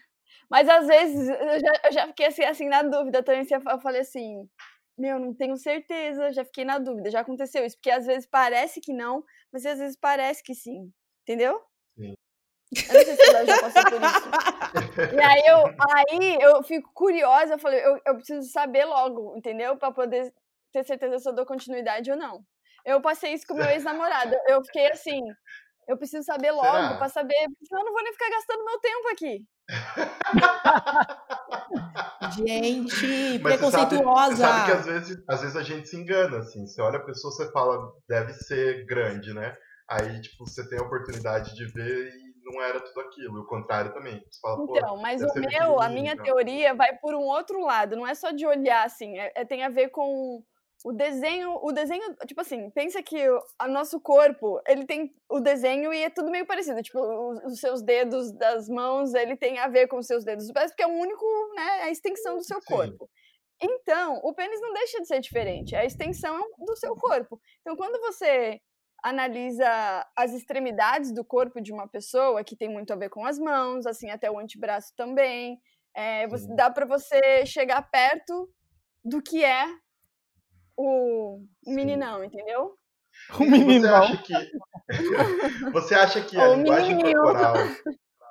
Mas 0.48 0.70
às 0.70 0.86
vezes 0.86 1.28
eu 1.28 1.60
já, 1.60 1.72
eu 1.86 1.92
já 1.92 2.08
fiquei 2.08 2.28
assim, 2.28 2.44
assim 2.44 2.70
na 2.70 2.84
dúvida 2.84 3.24
também. 3.24 3.46
Eu 3.52 3.82
falei 3.82 4.02
assim, 4.02 4.48
meu, 4.98 5.20
não 5.20 5.34
tenho 5.34 5.56
certeza, 5.58 6.32
já 6.32 6.44
fiquei 6.44 6.66
na 6.66 6.80
dúvida, 6.80 7.12
já 7.12 7.20
aconteceu 7.20 7.66
isso, 7.66 7.78
porque 7.78 7.92
às 7.92 8.06
vezes 8.06 8.28
parece 8.28 8.82
que 8.82 8.94
não, 8.94 9.24
mas 9.52 9.66
às 9.66 9.78
vezes 9.78 9.98
parece 9.98 10.44
que 10.44 10.56
sim, 10.56 10.92
entendeu? 11.24 11.62
Sim. 11.96 12.14
Eu 12.90 12.94
não 12.96 13.06
sei 13.06 13.16
se 13.16 13.26
você 13.26 13.46
já 13.46 13.62
passou 13.62 13.84
por 13.84 14.02
isso. 14.02 15.16
E 15.16 15.22
aí 15.22 15.44
eu, 15.46 15.66
aí 15.96 16.38
eu 16.42 16.64
fico 16.64 16.92
curiosa, 16.94 17.54
eu 17.54 17.60
falei, 17.60 17.80
eu, 17.80 18.00
eu 18.06 18.16
preciso 18.16 18.50
saber 18.52 18.86
logo, 18.86 19.38
entendeu? 19.38 19.78
Pra 19.78 19.92
poder 19.92 20.34
ter 20.74 20.84
certeza 20.84 21.20
se 21.20 21.30
eu 21.30 21.34
dou 21.34 21.46
continuidade 21.46 22.12
ou 22.12 22.18
não. 22.18 22.44
Eu 22.84 23.02
passei 23.02 23.34
isso 23.34 23.46
com 23.48 23.54
meu 23.54 23.70
ex-namorado, 23.70 24.36
eu 24.48 24.64
fiquei 24.66 24.92
assim, 24.92 25.22
eu 25.88 25.98
preciso 25.98 26.24
saber 26.24 26.52
logo 26.52 26.70
Será? 26.70 26.98
pra 26.98 27.10
saber, 27.10 27.48
senão 27.66 27.82
eu 27.82 27.86
não 27.86 27.94
vou 27.94 28.04
nem 28.04 28.14
ficar 28.14 28.30
gastando 28.30 28.66
meu 28.66 28.80
tempo 28.80 29.08
aqui. 29.10 29.46
Gente, 32.36 33.40
Mas 33.40 33.54
preconceituosa. 33.56 34.36
Você 34.36 34.42
sabe, 34.42 34.42
você 34.42 34.42
sabe, 34.42 34.66
que 34.66 34.72
às 34.72 34.86
vezes, 34.86 35.24
às 35.28 35.42
vezes 35.42 35.56
a 35.56 35.64
gente 35.64 35.88
se 35.88 35.98
engana, 35.98 36.38
assim. 36.40 36.66
Você 36.66 36.82
olha 36.82 36.98
a 36.98 37.04
pessoa, 37.04 37.32
você 37.34 37.52
fala, 37.52 37.92
deve 38.08 38.34
ser 38.34 38.86
grande, 38.86 39.34
né? 39.34 39.56
Aí, 39.90 40.22
tipo, 40.22 40.46
você 40.46 40.68
tem 40.68 40.80
a 40.80 40.84
oportunidade 40.84 41.56
de 41.56 41.66
ver 41.66 42.10
e 42.10 42.28
não 42.44 42.62
era 42.62 42.80
tudo 42.80 43.00
aquilo. 43.02 43.42
O 43.42 43.46
contrário 43.46 43.94
também. 43.94 44.22
Fala, 44.42 44.64
Então, 44.70 44.98
mas 44.98 45.22
o 45.22 45.28
meu, 45.40 45.82
a 45.82 45.90
minha 45.90 46.14
então. 46.14 46.26
teoria 46.26 46.74
vai 46.74 46.96
por 46.98 47.14
um 47.16 47.24
outro 47.24 47.62
lado. 47.64 47.96
Não 47.96 48.06
é 48.08 48.14
só 48.14 48.32
de 48.32 48.46
olhar 48.46 48.86
assim, 48.86 49.18
é, 49.18 49.32
é- 49.36 49.46
tem 49.46 49.64
a 49.64 49.70
ver 49.70 49.90
com 49.90 50.44
o 50.84 50.92
desenho. 50.92 51.60
O 51.62 51.72
desenho, 51.72 52.16
tipo 52.26 52.42
assim, 52.42 52.70
pensa 52.72 53.02
que 53.02 53.28
o 53.30 53.68
nosso 53.68 54.00
corpo, 54.00 54.62
ele 54.68 54.86
tem 54.86 55.14
o 55.30 55.40
desenho 55.40 55.94
e 55.94 56.04
é 56.04 56.10
tudo 56.10 56.32
meio 56.32 56.46
parecido. 56.46 56.82
Tipo, 56.82 57.00
os, 57.00 57.44
os 57.54 57.60
seus 57.60 57.82
dedos 57.82 58.32
das 58.32 58.70
mãos, 58.70 59.14
ele 59.14 59.36
tem 59.36 59.60
a 59.60 59.68
ver 59.68 59.88
com 59.88 59.98
os 59.98 60.08
seus 60.08 60.24
dedos 60.24 60.46
dos 60.46 60.54
pés, 60.54 60.72
porque 60.72 60.84
é 60.84 60.88
o 60.88 61.00
único, 61.00 61.26
né, 61.56 61.80
é 61.80 61.84
a 61.84 61.90
extensão 61.92 62.38
do 62.38 62.44
seu 62.44 62.60
Sim. 62.62 62.68
corpo. 62.68 63.10
Então, 63.62 64.20
o 64.24 64.34
pênis 64.34 64.62
não 64.62 64.72
deixa 64.74 65.02
de 65.02 65.08
ser 65.08 65.20
diferente, 65.20 65.76
é 65.76 65.80
a 65.80 65.86
extensão 65.86 66.40
do 66.60 66.76
seu 66.76 66.96
corpo. 66.96 67.42
Então, 67.62 67.76
quando 67.76 68.00
você 68.00 68.62
analisa 69.04 70.06
as 70.16 70.34
extremidades 70.34 71.12
do 71.12 71.24
corpo 71.26 71.60
de 71.62 71.72
uma 71.72 71.88
pessoa, 71.88 72.44
que 72.44 72.56
tem 72.56 72.70
muito 72.70 72.92
a 72.94 72.96
ver 72.96 73.10
com 73.10 73.26
as 73.26 73.40
mãos, 73.40 73.86
assim, 73.88 74.10
até 74.10 74.30
o 74.30 74.38
antebraço 74.38 74.94
também, 74.96 75.60
é, 75.96 76.28
você- 76.28 76.46
Sim. 76.46 76.56
dá 76.56 76.70
para 76.70 76.86
você 76.86 77.46
chegar 77.46 77.82
perto 77.90 78.48
do 79.04 79.22
que 79.22 79.44
é 79.44 79.66
o 80.78 81.42
Sim. 81.66 81.76
meninão, 81.76 82.24
entendeu? 82.24 82.78
O 83.32 83.38
Você 83.38 83.46
meninão. 83.50 83.96
acha 83.96 84.18
que. 84.18 84.34
Você 85.74 85.96
acha 85.96 86.22
que 86.22 86.40
a 86.40 86.50
linguagem 86.50 86.96
menininho. 86.96 87.22
corporal. 87.22 87.56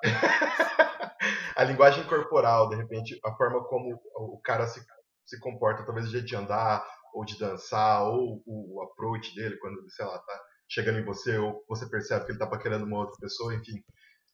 a 1.56 1.64
linguagem 1.64 2.04
corporal, 2.04 2.68
de 2.68 2.76
repente, 2.76 3.18
a 3.24 3.34
forma 3.34 3.64
como 3.64 4.00
o 4.14 4.40
cara 4.42 4.66
se, 4.66 4.80
se 5.26 5.40
comporta, 5.40 5.84
talvez 5.84 6.06
o 6.06 6.10
jeito 6.10 6.26
de 6.26 6.36
andar, 6.36 6.86
ou 7.12 7.24
de 7.24 7.38
dançar, 7.38 8.04
ou 8.04 8.42
o 8.46 8.82
approach 8.82 9.34
dele, 9.34 9.56
quando, 9.58 9.78
sei 9.90 10.04
lá, 10.04 10.18
tá 10.18 10.40
chegando 10.68 10.98
em 10.98 11.04
você, 11.04 11.36
ou 11.38 11.64
você 11.68 11.88
percebe 11.88 12.24
que 12.26 12.32
ele 12.32 12.38
tá 12.38 12.46
paquerando 12.46 12.84
uma 12.86 12.98
outra 12.98 13.16
pessoa, 13.20 13.54
enfim. 13.54 13.82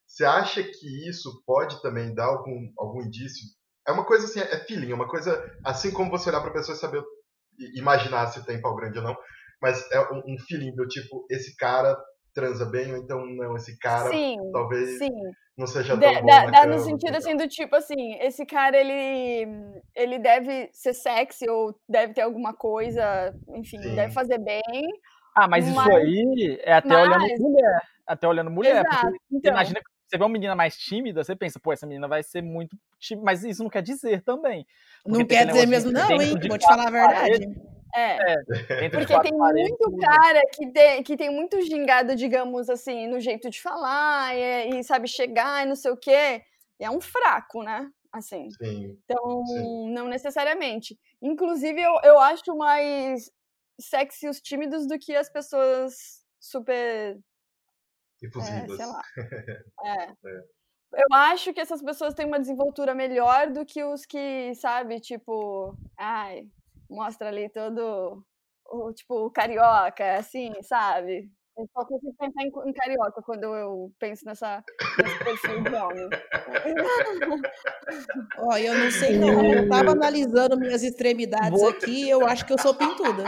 Você 0.07 0.25
acha 0.25 0.62
que 0.62 1.09
isso 1.09 1.42
pode 1.46 1.81
também 1.81 2.14
dar 2.14 2.27
algum, 2.27 2.70
algum 2.79 3.03
indício? 3.03 3.46
É 3.87 3.92
uma 3.92 4.05
coisa 4.05 4.27
assim, 4.27 4.40
é 4.40 4.59
feeling, 4.66 4.92
é 4.92 4.94
uma 4.94 5.09
coisa 5.09 5.42
assim 5.64 5.90
como 5.90 6.11
você 6.11 6.29
olhar 6.29 6.40
pra 6.42 6.53
pessoa 6.53 6.77
e 6.77 6.79
saber, 6.79 7.03
imaginar 7.74 8.26
se 8.28 8.44
tem 8.44 8.60
pau 8.60 8.74
grande 8.76 8.98
ou 8.98 9.04
não, 9.04 9.16
mas 9.60 9.90
é 9.92 10.00
um, 10.12 10.22
um 10.34 10.38
feeling 10.48 10.74
do 10.74 10.86
tipo, 10.88 11.24
esse 11.30 11.56
cara 11.56 11.96
transa 12.34 12.64
bem, 12.66 12.92
ou 12.92 12.98
então 12.98 13.24
não, 13.26 13.54
esse 13.56 13.78
cara 13.78 14.08
sim, 14.10 14.36
talvez 14.52 14.98
sim. 14.98 15.10
não 15.56 15.66
seja 15.66 15.96
tão 15.98 16.00
Dá, 16.00 16.20
bom 16.20 16.26
dá- 16.26 16.46
dá 16.46 16.66
no 16.66 16.78
sentido 16.78 17.14
assim 17.16 17.36
do 17.36 17.46
tipo 17.46 17.76
assim, 17.76 18.14
esse 18.20 18.46
cara 18.46 18.76
ele 18.76 19.46
ele 19.94 20.18
deve 20.18 20.70
ser 20.72 20.94
sexy 20.94 21.48
ou 21.48 21.74
deve 21.88 22.14
ter 22.14 22.22
alguma 22.22 22.54
coisa, 22.54 23.34
enfim, 23.54 23.78
Sim. 23.82 23.94
deve 23.94 24.12
fazer 24.14 24.38
bem. 24.38 24.62
Ah, 25.36 25.46
mas 25.46 25.66
isso 25.66 25.76
Mas- 25.76 25.94
aí 25.94 26.58
é 26.62 26.72
até 26.74 26.96
olhando 26.96 27.20
mas- 27.20 27.38
mulher. 27.40 27.82
Até 28.06 28.28
olhando 28.28 28.50
mulher. 28.50 28.82
porque 28.82 28.96
Exato. 28.96 29.16
Então, 29.30 29.52
Imagina 29.52 29.80
que 29.80 29.86
você 30.12 30.18
vê 30.18 30.25
uma 30.25 30.29
menina 30.29 30.55
mais 30.55 30.77
tímida, 30.77 31.25
você 31.25 31.35
pensa, 31.35 31.59
pô, 31.59 31.72
essa 31.72 31.87
menina 31.87 32.07
vai 32.07 32.22
ser 32.22 32.42
muito 32.42 32.77
tímida. 32.98 33.25
Mas 33.25 33.42
isso 33.42 33.62
não 33.62 33.70
quer 33.70 33.83
dizer 33.83 34.22
também. 34.22 34.66
Não 35.07 35.25
quer 35.25 35.46
dizer 35.46 35.66
mesmo, 35.66 35.88
de 35.90 35.94
não, 35.94 36.20
hein? 36.20 36.35
Vou 36.48 36.59
te 36.59 36.66
falar 36.66 36.88
a 36.88 36.90
verdade. 36.90 37.48
é, 37.96 38.18
Dentro 38.81 39.01
de 39.01 39.07
porque 39.07 39.20
tem 39.20 39.38
paredes, 39.38 39.70
muito 39.70 39.98
cara 39.98 40.42
que 40.53 40.70
tem, 40.70 41.03
que 41.03 41.16
tem 41.16 41.31
muito 41.31 41.59
gingado, 41.62 42.14
digamos 42.14 42.68
assim, 42.68 43.07
no 43.09 43.20
jeito 43.20 43.48
de 43.48 43.62
falar 43.62 44.37
e, 44.37 44.81
e 44.81 44.85
sabe 44.85 45.09
chegar 45.09 45.64
e 45.64 45.68
não 45.68 45.77
sei 45.77 45.90
o 45.90 45.96
quê. 45.96 46.42
E 46.79 46.85
é 46.85 46.90
um 46.90 47.01
fraco, 47.01 47.62
né? 47.62 47.90
Assim. 48.12 48.51
Sim, 48.62 48.98
Então, 49.05 49.46
Sim. 49.46 49.94
não 49.94 50.09
necessariamente. 50.09 50.98
Inclusive, 51.22 51.81
eu, 51.81 51.98
eu 52.05 52.18
acho 52.18 52.55
mais 52.55 53.31
sexy 53.81 54.29
os 54.29 54.42
tímidos 54.42 54.87
do 54.87 54.98
que 54.98 55.16
as 55.16 55.31
pessoas 55.31 56.22
super 56.38 57.18
É, 58.26 58.76
sei 58.76 58.87
lá. 58.87 59.02
É. 59.85 60.12
Eu 60.94 61.06
acho 61.14 61.54
que 61.54 61.61
essas 61.61 61.82
pessoas 61.82 62.12
têm 62.12 62.26
uma 62.26 62.38
desenvoltura 62.38 62.94
melhor 62.94 63.50
do 63.50 63.64
que 63.64 63.82
os 63.82 64.04
que, 64.04 64.54
sabe, 64.54 65.00
tipo, 65.00 65.74
ai, 65.98 66.46
mostra 66.90 67.28
ali 67.28 67.48
todo 67.48 68.22
o 68.66 68.92
tipo 68.92 69.26
o 69.26 69.30
carioca, 69.30 70.18
assim, 70.18 70.52
sabe? 70.62 71.30
Eu 71.56 71.66
só 71.72 71.85
consigo 71.85 72.14
pensar 72.18 72.42
em, 72.42 72.50
em 72.70 72.72
carioca 72.72 73.22
quando 73.22 73.44
eu 73.44 73.92
penso 73.98 74.24
nessa, 74.24 74.64
nesse 74.98 75.18
perfil 75.18 75.62
de 75.62 75.74
homem. 75.74 76.08
Ó, 78.38 78.56
eu 78.56 78.74
não 78.74 78.90
sei 78.90 79.18
não. 79.18 79.44
Eu 79.44 79.68
tava 79.68 79.90
analisando 79.90 80.58
minhas 80.58 80.82
extremidades 80.82 81.62
aqui 81.62 82.04
e 82.04 82.11
eu 82.11 82.26
acho 82.26 82.46
que 82.46 82.54
eu 82.54 82.58
sou 82.58 82.74
pintuda. 82.74 83.24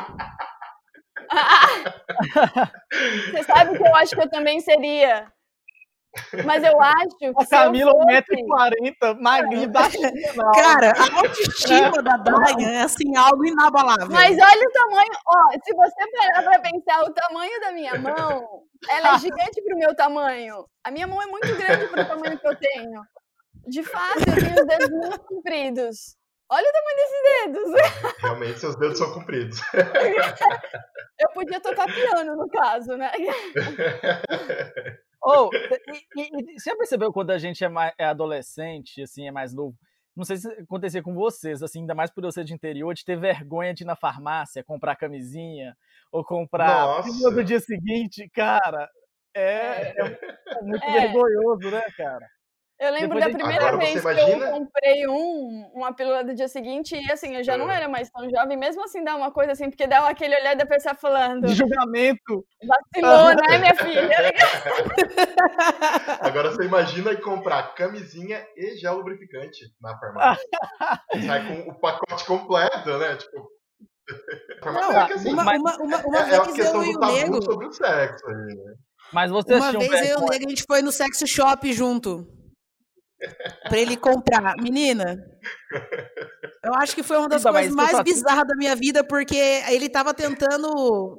Você 3.30 3.42
sabe 3.44 3.76
que 3.76 3.82
eu 3.82 3.96
acho 3.96 4.14
que 4.14 4.22
eu 4.22 4.30
também 4.30 4.60
seria. 4.60 5.32
Mas 6.44 6.62
eu 6.62 6.80
acho 6.80 7.08
que 7.18 7.26
A 7.26 7.46
Camila, 7.46 7.90
fosse... 7.90 8.06
1,40m, 8.06 9.20
magrinha, 9.20 9.68
baixinha. 9.68 10.12
Cara, 10.54 10.92
a 10.96 11.18
autoestima 11.18 12.02
da 12.02 12.16
Daia 12.16 12.68
é 12.68 12.82
assim, 12.82 13.16
algo 13.16 13.44
inabalável. 13.44 14.08
Mas 14.10 14.38
olha 14.38 14.68
o 14.68 14.72
tamanho, 14.72 15.10
ó, 15.26 15.50
se 15.64 15.74
você 15.74 16.10
parar 16.12 16.42
pra 16.44 16.60
pensar 16.60 17.02
o 17.02 17.12
tamanho 17.12 17.60
da 17.60 17.72
minha 17.72 17.98
mão, 17.98 18.62
ela 18.88 19.16
é 19.16 19.18
gigante 19.18 19.60
pro 19.64 19.76
meu 19.76 19.94
tamanho. 19.94 20.64
A 20.84 20.90
minha 20.90 21.06
mão 21.06 21.20
é 21.20 21.26
muito 21.26 21.52
grande 21.56 21.88
pro 21.88 22.06
tamanho 22.06 22.38
que 22.38 22.46
eu 22.46 22.56
tenho. 22.56 23.02
De 23.66 23.82
fato, 23.82 24.20
eu 24.20 24.34
tenho 24.36 24.60
os 24.60 24.66
dedos 24.66 24.90
muito 24.90 25.18
compridos. 25.20 26.16
Olha 26.50 26.68
o 26.68 26.72
tamanho 26.72 26.96
desses 26.96 27.22
dedos. 27.72 28.14
Realmente 28.20 28.58
seus 28.60 28.76
dedos 28.76 28.98
são 28.98 29.12
compridos. 29.12 29.58
Eu 31.18 31.28
podia 31.32 31.60
tocar 31.60 31.86
piano, 31.86 32.36
no 32.36 32.48
caso, 32.48 32.96
né? 32.96 33.10
Oh, 35.26 35.48
e, 35.54 36.20
e- 36.20 36.54
e 36.54 36.60
você 36.60 36.68
já 36.68 36.76
percebeu 36.76 37.10
quando 37.10 37.30
a 37.30 37.38
gente 37.38 37.64
é, 37.64 37.68
mais, 37.68 37.94
é 37.98 38.04
adolescente, 38.04 39.00
assim, 39.00 39.26
é 39.26 39.30
mais 39.32 39.54
novo? 39.54 39.74
Não 40.14 40.22
sei 40.22 40.36
se 40.36 40.46
acontecia 40.48 41.02
com 41.02 41.14
vocês, 41.14 41.62
assim, 41.62 41.80
ainda 41.80 41.94
mais 41.94 42.10
por 42.10 42.22
eu 42.24 42.30
ser 42.30 42.44
de 42.44 42.52
interior, 42.52 42.92
de 42.92 43.06
ter 43.06 43.18
vergonha 43.18 43.72
de 43.72 43.84
ir 43.84 43.86
na 43.86 43.96
farmácia 43.96 44.62
comprar 44.62 44.96
camisinha 44.96 45.74
ou 46.12 46.22
comprar 46.22 47.00
do 47.02 47.42
dia 47.42 47.58
seguinte, 47.58 48.28
cara. 48.34 48.86
É, 49.34 49.94
é- 49.98 50.18
é 50.58 50.62
muito 50.62 50.84
É. 50.84 50.92
vergonhoso, 51.00 51.70
né, 51.70 51.82
cara? 51.96 52.28
Eu 52.76 52.90
lembro 52.92 53.18
Depois 53.20 53.24
da 53.32 53.38
primeira 53.38 53.68
Agora 53.68 53.86
você 53.86 53.92
vez 53.92 54.04
que 54.04 54.10
imagina- 54.10 54.46
eu 54.46 54.50
comprei 54.52 55.06
um, 55.08 55.70
uma 55.74 55.94
pílula 55.94 56.24
do 56.24 56.34
dia 56.34 56.48
seguinte, 56.48 56.96
e 56.96 57.12
assim, 57.12 57.36
eu 57.36 57.44
já 57.44 57.56
não 57.56 57.70
É. 57.70 57.76
era 57.76 57.88
mais 57.88 58.10
tão 58.10 58.28
jovem, 58.28 58.56
mesmo 58.56 58.82
assim 58.84 59.04
dá 59.04 59.14
uma 59.14 59.30
coisa 59.30 59.52
assim, 59.52 59.70
porque 59.70 59.86
dá 59.86 60.06
aquele 60.08 60.34
olhar 60.36 60.56
da 60.56 60.66
pessoa 60.66 60.92
falando, 60.94 61.46
De 61.46 61.54
julgamento. 61.54 62.44
vacilou, 62.66 63.28
né, 63.28 63.58
minha 63.58 63.74
filha? 63.76 64.16
Agora 66.20 66.50
você 66.50 66.64
imagina 66.64 67.14
comprar 67.20 67.74
camisinha 67.74 68.44
e 68.56 68.76
gel 68.76 68.96
lubrificante 68.96 69.58
na 69.80 69.98
farmácia. 69.98 70.44
Sai 71.26 71.46
com 71.46 71.70
o 71.70 71.80
pacote 71.80 72.24
completo, 72.26 72.98
né? 72.98 73.16
Tipo. 73.16 73.48
Não, 74.64 74.92
é 75.00 75.06
que 75.06 75.12
assim, 75.14 75.32
uma, 75.32 75.44
mas- 75.44 75.60
uma, 75.60 75.76
uma, 75.78 75.96
uma 76.06 76.18
é, 76.18 76.22
é 76.22 76.40
vez 76.40 76.52
questão 76.54 76.84
eu 76.84 76.92
e 76.92 76.96
o 76.96 77.00
Nego, 77.00 77.42
sobre 77.42 77.66
o 77.66 77.72
sexo 77.72 78.26
aí, 78.28 78.54
né? 78.56 78.74
Mas 79.12 79.30
vocês 79.30 79.58
uma 79.60 79.72
vez 79.72 79.92
eu 79.92 79.98
e 80.18 80.22
o. 80.22 80.28
Nego, 80.28 80.46
a 80.46 80.50
gente 80.50 80.64
foi 80.66 80.82
no 80.82 80.92
sex 80.92 81.22
shop 81.26 81.72
junto. 81.72 82.26
Pra 83.68 83.78
ele 83.78 83.96
comprar. 83.96 84.54
Menina, 84.60 85.16
eu 86.64 86.74
acho 86.74 86.94
que 86.94 87.02
foi 87.02 87.16
uma 87.16 87.28
das 87.28 87.40
Então, 87.40 87.52
coisas 87.52 87.68
que 87.72 87.72
eu 87.72 87.82
mais 87.82 87.90
falo- 87.92 88.04
bizarras 88.04 88.46
da 88.46 88.54
minha 88.56 88.74
vida, 88.76 89.02
porque 89.04 89.36
ele 89.68 89.88
tava 89.88 90.12
tentando 90.12 91.18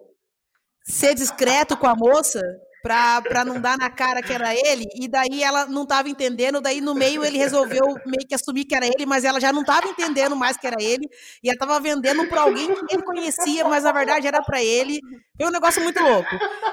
ser 0.83 1.15
discreto 1.15 1.75
com 1.77 1.87
a 1.87 1.95
moça 1.95 2.41
pra, 2.85 3.19
pra 3.19 3.43
não 3.43 3.59
dar 3.59 3.79
na 3.79 3.89
cara 3.89 4.21
que 4.21 4.31
era 4.31 4.53
ele, 4.53 4.85
e 4.93 5.07
daí 5.07 5.41
ela 5.41 5.65
não 5.65 5.87
tava 5.87 6.07
entendendo, 6.07 6.61
daí 6.61 6.79
no 6.79 6.93
meio 6.93 7.25
ele 7.25 7.35
resolveu 7.35 7.83
meio 8.05 8.27
que 8.27 8.35
assumir 8.35 8.63
que 8.63 8.75
era 8.75 8.85
ele, 8.85 9.07
mas 9.07 9.23
ela 9.25 9.41
já 9.41 9.51
não 9.51 9.63
tava 9.63 9.87
entendendo 9.87 10.35
mais 10.35 10.55
que 10.55 10.67
era 10.67 10.75
ele, 10.79 11.09
e 11.43 11.49
ela 11.49 11.57
tava 11.57 11.79
vendendo 11.79 12.27
pra 12.27 12.41
alguém 12.41 12.71
que 12.85 12.93
ele 12.93 13.01
conhecia, 13.01 13.67
mas 13.67 13.83
na 13.85 13.91
verdade 13.91 14.27
era 14.27 14.39
pra 14.43 14.61
ele. 14.61 14.99
Foi 15.35 15.47
um 15.47 15.51
negócio 15.51 15.81
muito 15.81 15.99
louco. 15.99 16.29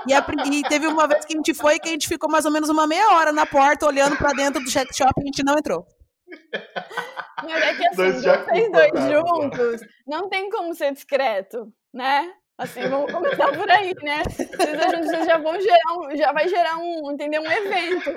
E, 0.07 0.13
a 0.13 0.23
e 0.53 0.63
teve 0.65 0.87
uma 0.87 1.09
vez 1.09 1.25
que 1.25 1.33
a 1.33 1.37
gente 1.39 1.55
foi 1.55 1.79
que 1.79 1.89
a 1.89 1.93
gente 1.93 2.07
ficou 2.07 2.31
mais 2.31 2.45
ou 2.45 2.51
menos 2.51 2.69
uma 2.69 2.87
meia 2.87 3.15
hora 3.15 3.33
na 3.33 3.47
porta 3.47 3.87
olhando 3.87 4.15
pra 4.15 4.33
dentro 4.35 4.63
do 4.63 4.71
sex 4.71 4.95
shop 4.95 5.13
e 5.17 5.23
a 5.23 5.25
gente 5.25 5.43
não 5.43 5.55
entrou. 5.55 5.87
Mas 7.43 7.63
é 7.63 7.75
que 7.75 7.87
assim, 7.87 7.97
Dois 7.97 8.15
vocês 8.23 8.71
dois 8.71 8.91
concordaram, 8.91 9.43
juntos, 9.43 9.81
não 10.07 10.29
tem 10.29 10.51
como 10.51 10.75
ser 10.75 10.93
discreto, 10.93 11.73
né? 11.93 12.31
Assim, 12.63 12.89
vamos 12.89 13.11
começar 13.11 13.51
por 13.53 13.69
aí, 13.69 13.93
né? 14.05 14.23
Vocês 14.25 14.81
juntos 14.81 15.11
vocês 15.11 15.27
já 15.27 15.37
vão 15.37 15.61
gerar 15.61 15.99
um, 15.99 16.17
já 16.17 16.33
vai 16.33 16.49
gerar 16.49 16.79
um, 16.79 17.11
entendeu? 17.11 17.43
Um 17.43 17.51
evento. 17.51 18.11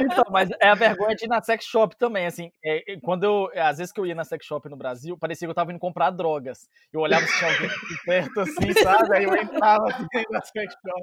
Então, 0.00 0.24
mas 0.30 0.48
é 0.60 0.68
a 0.68 0.74
vergonha 0.74 1.14
de 1.14 1.26
ir 1.26 1.28
na 1.28 1.42
sex 1.42 1.64
shop 1.64 1.94
também, 1.98 2.26
assim, 2.26 2.50
é, 2.64 2.94
é, 2.94 3.00
quando 3.00 3.24
eu, 3.24 3.50
às 3.54 3.78
vezes 3.78 3.92
que 3.92 4.00
eu 4.00 4.06
ia 4.06 4.14
na 4.14 4.24
sex 4.24 4.44
shop 4.46 4.68
no 4.68 4.76
Brasil, 4.78 5.16
parecia 5.16 5.46
que 5.46 5.50
eu 5.50 5.54
tava 5.54 5.72
indo 5.72 5.78
comprar 5.78 6.10
drogas, 6.10 6.68
eu 6.90 7.00
olhava 7.00 7.26
se 7.26 7.38
tinha 7.38 7.52
alguém 7.52 7.68
aqui 7.68 8.04
perto, 8.04 8.40
assim, 8.40 8.72
sabe, 8.82 9.16
aí 9.16 9.24
eu 9.24 9.36
entrava 9.36 9.86
assim, 9.88 10.06
na 10.30 10.40
sex 10.40 10.74
shop. 10.82 11.00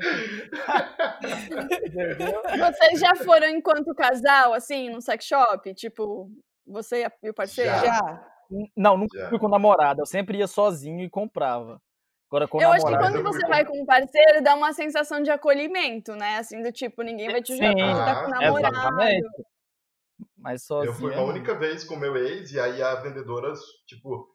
Entendeu? 1.85 2.41
Vocês 2.57 2.99
já 2.99 3.15
foram 3.15 3.47
enquanto 3.49 3.93
casal, 3.93 4.53
assim, 4.53 4.89
num 4.89 4.99
sex 4.99 5.25
shop? 5.25 5.73
Tipo, 5.75 6.29
você 6.65 7.07
e 7.23 7.29
o 7.29 7.33
parceiro? 7.33 7.69
Já. 7.69 7.85
Já. 7.85 8.36
Não, 8.75 8.97
nunca 8.97 9.17
Já. 9.17 9.29
fui 9.29 9.39
com 9.39 9.47
namorada, 9.47 10.01
eu 10.01 10.05
sempre 10.05 10.37
ia 10.37 10.47
sozinho 10.47 11.01
e 11.01 11.09
comprava. 11.09 11.81
Agora, 12.29 12.47
com 12.47 12.61
Eu 12.61 12.71
acho 12.71 12.85
que 12.85 12.97
quando 12.97 13.15
eu 13.15 13.23
você 13.23 13.47
vai 13.47 13.63
com 13.65 13.81
um 13.81 13.85
parceiro, 13.85 14.43
dá 14.43 14.53
uma 14.53 14.73
sensação 14.73 15.21
de 15.21 15.31
acolhimento, 15.31 16.13
né? 16.15 16.37
Assim, 16.37 16.61
do 16.61 16.71
tipo, 16.71 17.01
ninguém 17.01 17.29
vai 17.29 17.41
te 17.41 17.53
julgar 17.55 18.05
tá 18.05 18.23
com 18.25 18.29
namorado. 18.31 18.75
Exatamente. 18.75 19.27
Mas 20.37 20.61
Eu 20.63 20.67
sozinho. 20.67 20.93
fui 20.93 21.11
uma 21.13 21.23
única 21.23 21.55
vez 21.55 21.83
com 21.83 21.95
o 21.95 21.99
meu 21.99 22.17
ex, 22.17 22.51
e 22.51 22.59
aí 22.59 22.81
a 22.81 22.95
vendedora, 22.95 23.53
tipo, 23.87 24.27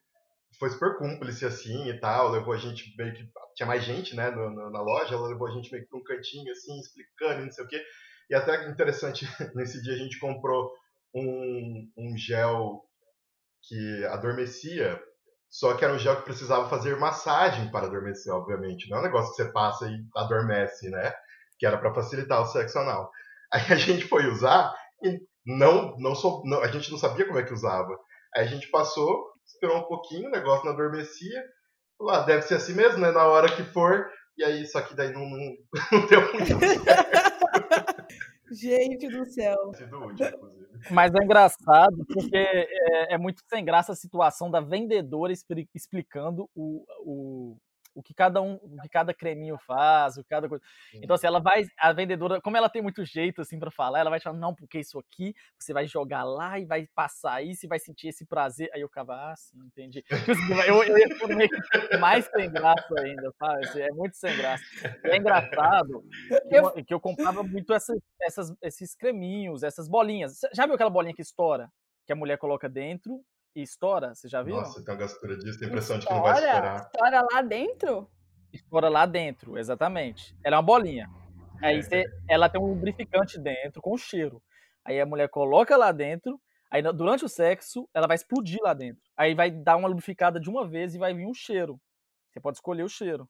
foi 0.58 0.70
super 0.70 0.96
cúmplice, 0.96 1.44
assim, 1.44 1.88
e 1.88 2.00
tal, 2.00 2.30
levou 2.30 2.54
a 2.54 2.58
gente 2.58 2.94
meio 2.96 3.14
que... 3.14 3.24
Tinha 3.54 3.66
mais 3.66 3.84
gente, 3.84 4.16
né, 4.16 4.30
no- 4.30 4.50
no- 4.50 4.70
na 4.70 4.80
loja, 4.80 5.14
ela 5.14 5.28
levou 5.28 5.46
a 5.48 5.50
gente 5.50 5.70
meio 5.70 5.84
que 5.84 5.90
pra 5.90 5.98
um 5.98 6.02
cantinho, 6.02 6.50
assim, 6.50 6.78
explicando, 6.80 7.42
e 7.42 7.44
não 7.44 7.52
sei 7.52 7.64
o 7.64 7.68
quê. 7.68 7.82
E 8.30 8.34
até 8.34 8.68
interessante, 8.70 9.26
nesse 9.54 9.82
dia 9.82 9.92
a 9.92 9.98
gente 9.98 10.18
comprou 10.18 10.70
um, 11.14 11.90
um 11.98 12.16
gel 12.16 12.82
que 13.62 14.04
adormecia, 14.06 15.00
só 15.48 15.74
que 15.74 15.84
era 15.84 15.94
um 15.94 15.98
gel 15.98 16.16
que 16.16 16.24
precisava 16.24 16.68
fazer 16.68 16.96
massagem 16.96 17.70
para 17.70 17.86
adormecer, 17.86 18.32
obviamente. 18.32 18.88
Não 18.88 18.98
é 18.98 19.00
um 19.00 19.04
negócio 19.04 19.30
que 19.30 19.42
você 19.42 19.52
passa 19.52 19.86
e 19.86 20.04
adormece, 20.16 20.88
né? 20.90 21.12
Que 21.58 21.66
era 21.66 21.78
para 21.78 21.94
facilitar 21.94 22.40
o 22.40 22.46
sexo 22.46 22.78
anal. 22.78 23.10
Aí 23.52 23.62
a 23.70 23.76
gente 23.76 24.08
foi 24.08 24.26
usar 24.26 24.74
e 25.02 25.20
não, 25.44 25.94
não, 25.98 26.14
sou, 26.14 26.42
não, 26.46 26.62
a 26.62 26.68
gente 26.68 26.90
não 26.90 26.98
sabia 26.98 27.26
como 27.26 27.38
é 27.38 27.42
que 27.42 27.52
usava. 27.52 27.94
Aí 28.34 28.44
a 28.44 28.46
gente 28.46 28.70
passou, 28.70 29.30
esperou 29.44 29.78
um 29.78 29.88
pouquinho, 29.88 30.28
o 30.28 30.32
negócio 30.32 30.64
não 30.64 30.72
adormecia. 30.72 31.44
Falou, 31.98 32.14
ah, 32.14 32.20
deve 32.20 32.42
ser 32.42 32.54
assim 32.54 32.72
mesmo, 32.72 32.98
né? 32.98 33.10
Na 33.10 33.26
hora 33.26 33.54
que 33.54 33.62
for. 33.62 34.08
E 34.38 34.44
aí, 34.44 34.66
só 34.66 34.80
que 34.80 34.94
daí 34.94 35.12
não, 35.12 35.20
não, 35.20 35.56
não 35.92 36.06
deu 36.06 36.20
muito 36.32 36.46
Gente 38.50 39.08
do 39.08 39.24
céu. 39.26 39.56
sentido 39.74 40.04
útil, 40.06 40.26
inclusive. 40.26 40.61
Mas 40.90 41.12
é 41.14 41.24
engraçado 41.24 42.04
porque 42.06 42.36
é, 42.36 43.14
é 43.14 43.18
muito 43.18 43.42
sem 43.48 43.64
graça 43.64 43.92
a 43.92 43.96
situação 43.96 44.50
da 44.50 44.60
vendedora 44.60 45.32
expli- 45.32 45.68
explicando 45.74 46.48
o, 46.54 46.84
o, 47.00 47.56
o 47.94 48.02
que 48.02 48.14
cada 48.14 48.40
um, 48.40 48.54
o 48.54 48.80
que 48.82 48.88
cada 48.88 49.12
creminho 49.14 49.58
faz, 49.66 50.16
o 50.16 50.22
que 50.22 50.28
cada 50.28 50.48
coisa. 50.48 50.62
Então 50.94 51.14
assim, 51.14 51.26
ela 51.26 51.40
vai, 51.40 51.64
a 51.78 51.92
vendedora, 51.92 52.40
como 52.40 52.56
ela 52.56 52.68
tem 52.68 52.82
muito 52.82 53.04
jeito 53.04 53.40
assim 53.40 53.58
para 53.58 53.70
falar, 53.70 54.00
ela 54.00 54.10
vai 54.10 54.18
te 54.18 54.24
falar 54.24 54.38
não, 54.38 54.54
porque 54.54 54.78
isso 54.80 54.98
aqui 54.98 55.34
você 55.58 55.72
vai 55.72 55.86
jogar 55.86 56.24
lá 56.24 56.58
e 56.58 56.64
vai 56.64 56.86
passar 56.94 57.42
isso 57.42 57.66
e 57.66 57.68
vai 57.68 57.78
sentir 57.78 58.08
esse 58.08 58.26
prazer. 58.26 58.70
Aí 58.74 58.80
eu 58.80 58.88
ficava, 58.88 59.14
ah, 59.14 59.34
sim, 59.36 59.58
entendi. 59.66 60.02
Tipo 60.02 60.32
assim, 60.32 60.52
Eu, 60.68 60.82
eu 60.84 60.98
ia 60.98 61.08
ficando 61.08 61.36
meio 61.36 61.48
que 61.50 61.96
mais 61.98 62.24
sem 62.26 62.50
graça 62.50 62.94
ainda, 62.98 63.30
sabe? 63.38 63.66
Assim, 63.66 63.80
É 63.80 63.90
muito 63.90 64.16
sem 64.16 64.36
graça. 64.36 64.64
E 65.04 65.08
é 65.08 65.16
engraçado 65.16 66.02
que 66.48 66.54
eu, 66.56 66.84
que 66.84 66.94
eu 66.94 67.00
comprava 67.00 67.42
muito 67.42 67.72
essas, 67.72 67.98
essas, 68.20 68.52
esses 68.62 68.94
creminhos, 68.94 69.62
essas 69.62 69.88
bolinhas. 69.88 70.38
Já 70.54 70.66
viu 70.66 70.74
aquela 70.74 70.90
bolinha 70.90 71.14
que 71.14 71.22
estoura? 71.22 71.68
Que 72.06 72.12
a 72.12 72.16
mulher 72.16 72.38
coloca 72.38 72.68
dentro 72.68 73.22
e 73.54 73.62
estoura? 73.62 74.14
Você 74.14 74.28
já 74.28 74.42
viu? 74.42 74.56
Nossa, 74.56 74.82
tem 74.84 74.94
uma 74.94 75.00
gastura 75.00 75.36
disso, 75.36 75.58
tem 75.58 75.66
a 75.66 75.70
impressão 75.70 75.98
de 75.98 76.06
que 76.06 76.12
não 76.12 76.22
vai 76.22 76.32
Estoura? 76.34 76.56
estourar. 76.56 76.80
Estoura 76.82 77.26
lá 77.32 77.42
dentro? 77.42 78.10
Estoura 78.52 78.88
lá 78.88 79.06
dentro, 79.06 79.58
exatamente. 79.58 80.36
Ela 80.44 80.56
é 80.56 80.58
uma 80.58 80.62
bolinha. 80.62 81.08
Aí 81.62 81.78
É. 81.78 81.82
você, 81.82 82.04
ela 82.28 82.48
tem 82.48 82.60
um 82.60 82.66
lubrificante 82.66 83.38
dentro 83.38 83.80
com 83.80 83.96
cheiro. 83.96 84.42
Aí 84.84 85.00
a 85.00 85.06
mulher 85.06 85.28
coloca 85.28 85.76
lá 85.76 85.92
dentro, 85.92 86.40
aí 86.70 86.82
durante 86.82 87.24
o 87.24 87.28
sexo 87.28 87.88
ela 87.94 88.06
vai 88.06 88.16
explodir 88.16 88.58
lá 88.62 88.74
dentro. 88.74 89.02
Aí 89.16 89.34
vai 89.34 89.50
dar 89.50 89.76
uma 89.76 89.88
lubrificada 89.88 90.40
de 90.40 90.50
uma 90.50 90.66
vez 90.68 90.94
e 90.94 90.98
vai 90.98 91.14
vir 91.14 91.26
um 91.26 91.34
cheiro. 91.34 91.78
Você 92.30 92.40
pode 92.40 92.56
escolher 92.56 92.82
o 92.82 92.88
cheiro. 92.88 93.28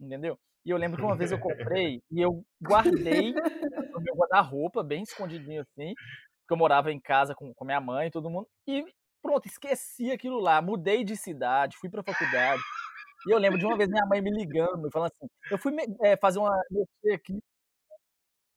Entendeu? 0.00 0.38
E 0.66 0.70
eu 0.70 0.76
lembro 0.76 0.98
que 0.98 1.04
uma 1.04 1.16
vez 1.16 1.30
eu 1.32 1.38
comprei 1.38 2.02
e 2.10 2.20
eu 2.20 2.44
guardei 2.62 3.32
no 3.32 4.00
meu 4.00 4.14
guarda-roupa, 4.16 4.82
bem 4.82 5.02
escondidinho 5.02 5.62
assim, 5.62 5.94
porque 6.40 6.52
eu 6.52 6.56
morava 6.56 6.90
em 6.92 7.00
casa 7.00 7.34
com, 7.34 7.52
com 7.54 7.64
minha 7.64 7.80
mãe 7.80 8.08
e 8.08 8.10
todo 8.10 8.30
mundo. 8.30 8.46
E 8.66 8.84
pronto, 9.24 9.46
esqueci 9.46 10.12
aquilo 10.12 10.38
lá. 10.38 10.60
Mudei 10.60 11.02
de 11.02 11.16
cidade, 11.16 11.78
fui 11.78 11.88
pra 11.88 12.02
faculdade. 12.02 12.62
E 13.26 13.32
eu 13.32 13.38
lembro 13.38 13.58
de 13.58 13.64
uma 13.64 13.76
vez 13.76 13.88
minha 13.88 14.04
mãe 14.04 14.20
me 14.20 14.30
ligando 14.30 14.86
e 14.86 14.90
falando 14.92 15.10
assim: 15.10 15.26
eu 15.50 15.56
fui 15.56 15.74
eh, 16.02 16.16
fazer 16.18 16.38
uma. 16.38 16.50
mexer 16.70 17.14
aqui. 17.14 17.38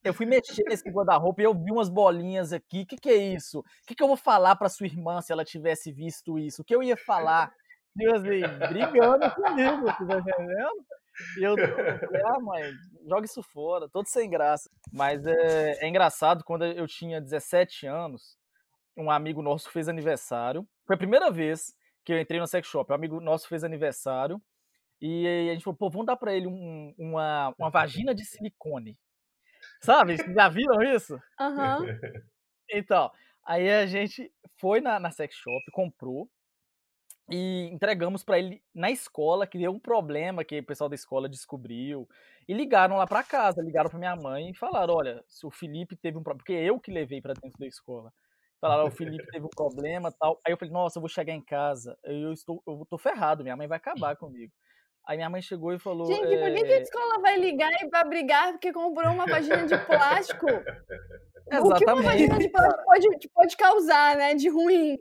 Eu 0.03 0.13
fui 0.13 0.25
mexer 0.25 0.63
nesse 0.67 0.89
guarda-roupa 0.89 1.41
e 1.41 1.45
eu 1.45 1.53
vi 1.53 1.71
umas 1.71 1.89
bolinhas 1.89 2.53
aqui. 2.53 2.81
O 2.81 2.85
que, 2.85 2.97
que 2.97 3.09
é 3.09 3.15
isso? 3.15 3.59
O 3.59 3.63
que, 3.87 3.95
que 3.95 4.03
eu 4.03 4.07
vou 4.07 4.17
falar 4.17 4.55
pra 4.55 4.69
sua 4.69 4.85
irmã 4.85 5.21
se 5.21 5.31
ela 5.31 5.43
tivesse 5.43 5.91
visto 5.91 6.37
isso? 6.37 6.61
O 6.61 6.65
que 6.65 6.75
eu 6.75 6.83
ia 6.83 6.97
falar? 6.97 7.51
Tipo 7.97 8.13
assim, 8.13 8.41
brigando 8.69 9.31
comigo, 9.31 9.81
você 9.81 10.05
tá 10.05 10.19
entendendo? 10.19 10.85
E 11.39 11.43
eu, 11.43 11.55
ah, 12.25 12.39
mãe, 12.39 12.71
joga 13.09 13.25
isso 13.25 13.41
fora, 13.41 13.89
todo 13.89 14.07
sem 14.07 14.29
graça. 14.29 14.69
Mas 14.93 15.25
é, 15.25 15.83
é 15.83 15.87
engraçado, 15.87 16.43
quando 16.43 16.63
eu 16.63 16.87
tinha 16.87 17.19
17 17.19 17.87
anos, 17.87 18.37
um 18.97 19.09
amigo 19.11 19.41
nosso 19.41 19.69
fez 19.71 19.87
aniversário. 19.87 20.67
Foi 20.85 20.95
a 20.95 20.99
primeira 20.99 21.31
vez 21.31 21.75
que 22.03 22.11
eu 22.13 22.19
entrei 22.19 22.39
no 22.39 22.47
sex 22.47 22.67
shop. 22.67 22.91
Um 22.91 22.95
amigo 22.95 23.19
nosso 23.19 23.47
fez 23.47 23.63
aniversário. 23.63 24.41
E 25.01 25.49
a 25.49 25.53
gente 25.53 25.63
falou, 25.63 25.77
pô, 25.77 25.89
vamos 25.89 26.07
dar 26.07 26.15
pra 26.17 26.33
ele 26.35 26.47
um- 26.47 26.93
uma, 26.97 27.53
uma 27.57 27.69
vagina 27.69 28.15
de 28.15 28.25
silicone. 28.25 28.97
Sabe? 29.81 30.17
Já 30.33 30.49
viram 30.49 30.81
isso? 30.81 31.19
Aham. 31.39 31.85
Então, 32.71 33.11
aí 33.45 33.69
a 33.69 33.85
gente 33.85 34.31
foi 34.59 34.81
na, 34.81 34.99
na 34.99 35.11
sex 35.11 35.35
shop, 35.35 35.63
comprou 35.71 36.29
e 37.29 37.69
entregamos 37.73 38.23
pra 38.23 38.39
ele 38.39 38.63
na 38.73 38.89
escola, 38.89 39.45
que 39.45 39.57
deu 39.57 39.71
um 39.71 39.79
problema 39.79 40.43
que 40.45 40.59
o 40.59 40.65
pessoal 40.65 40.89
da 40.89 40.95
escola 40.95 41.27
descobriu. 41.29 42.07
E 42.47 42.53
ligaram 42.53 42.97
lá 42.97 43.05
pra 43.05 43.21
casa, 43.23 43.61
ligaram 43.61 43.89
pra 43.89 43.99
minha 43.99 44.15
mãe 44.15 44.49
e 44.49 44.55
falaram: 44.55 44.93
olha, 44.95 45.23
se 45.27 45.45
o 45.45 45.51
Felipe 45.51 45.95
teve 45.95 46.17
um 46.17 46.23
problema, 46.23 46.39
porque 46.43 46.53
eu 46.53 46.79
que 46.79 46.89
levei 46.91 47.21
pra 47.21 47.33
dentro 47.33 47.59
da 47.59 47.67
escola. 47.67 48.13
Falaram, 48.59 48.85
"Ó, 48.85 48.87
o 48.87 48.91
Felipe 48.91 49.25
teve 49.31 49.45
um 49.45 49.49
problema 49.49 50.11
tal. 50.11 50.39
Aí 50.45 50.51
eu 50.51 50.57
falei, 50.57 50.73
nossa, 50.73 50.97
eu 50.97 51.01
vou 51.01 51.09
chegar 51.09 51.33
em 51.33 51.41
casa, 51.41 51.97
eu 52.03 52.33
estou, 52.33 52.61
eu 52.67 52.85
tô 52.89 52.97
ferrado, 52.97 53.43
minha 53.43 53.55
mãe 53.55 53.67
vai 53.67 53.77
acabar 53.77 54.15
comigo. 54.15 54.51
Aí 55.07 55.15
minha 55.15 55.29
mãe 55.29 55.41
chegou 55.41 55.73
e 55.73 55.79
falou. 55.79 56.07
Gente, 56.07 56.37
por 56.37 56.51
que, 56.53 56.65
que 56.65 56.73
a 56.73 56.77
"É, 56.77 56.81
escola 56.81 57.21
vai 57.21 57.37
ligar 57.37 57.71
e 57.81 57.87
vai 57.89 58.03
brigar 58.03 58.51
porque 58.51 58.73
comprou 58.73 59.13
uma 59.13 59.25
vagina 59.25 59.65
de 59.65 59.77
plástico? 59.85 60.47
O 60.47 61.73
que 61.75 61.85
uma 61.85 61.95
Exatamente. 61.95 62.03
vagina 62.03 62.37
de 62.39 62.49
plástico 62.49 62.83
pode, 62.83 63.29
pode 63.33 63.57
causar, 63.57 64.17
né? 64.17 64.35
De 64.35 64.49
ruim. 64.49 64.97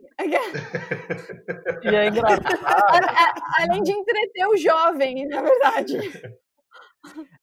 E 1.83 1.87
é 1.93 2.07
engraçado. 2.07 2.47
Além 3.57 3.83
de 3.83 3.91
entreter 3.91 4.47
o 4.47 4.55
jovem, 4.55 5.27
na 5.27 5.41
verdade. 5.41 5.97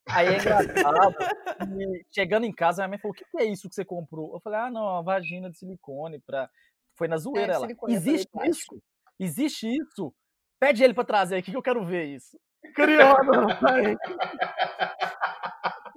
Aí 0.08 0.28
é 0.28 0.38
engraçado. 0.38 1.14
chegando 2.14 2.44
em 2.44 2.52
casa, 2.52 2.82
minha 2.82 2.90
mãe 2.90 2.98
falou: 2.98 3.12
O 3.12 3.16
que 3.16 3.24
que 3.24 3.42
é 3.42 3.44
isso 3.44 3.68
que 3.68 3.74
você 3.74 3.84
comprou? 3.84 4.34
Eu 4.34 4.40
falei: 4.40 4.60
Ah, 4.60 4.70
não, 4.70 4.82
uma 4.82 5.02
vagina 5.02 5.50
de 5.50 5.58
silicone. 5.58 6.20
Pra... 6.20 6.48
Foi 6.96 7.08
na 7.08 7.16
zoeira 7.16 7.54
ela. 7.54 7.66
silicone, 7.66 7.94
eu 7.94 8.00
falei 8.00 8.14
Existe 8.14 8.30
plástico." 8.30 8.76
isso? 8.76 8.82
Existe 9.18 9.68
isso? 9.68 10.14
Pede 10.60 10.82
ele 10.82 10.94
pra 10.94 11.04
trazer 11.04 11.36
aqui 11.36 11.50
que 11.50 11.56
eu 11.56 11.62
quero 11.62 11.84
ver 11.84 12.04
isso. 12.04 12.38
Criando. 12.74 13.30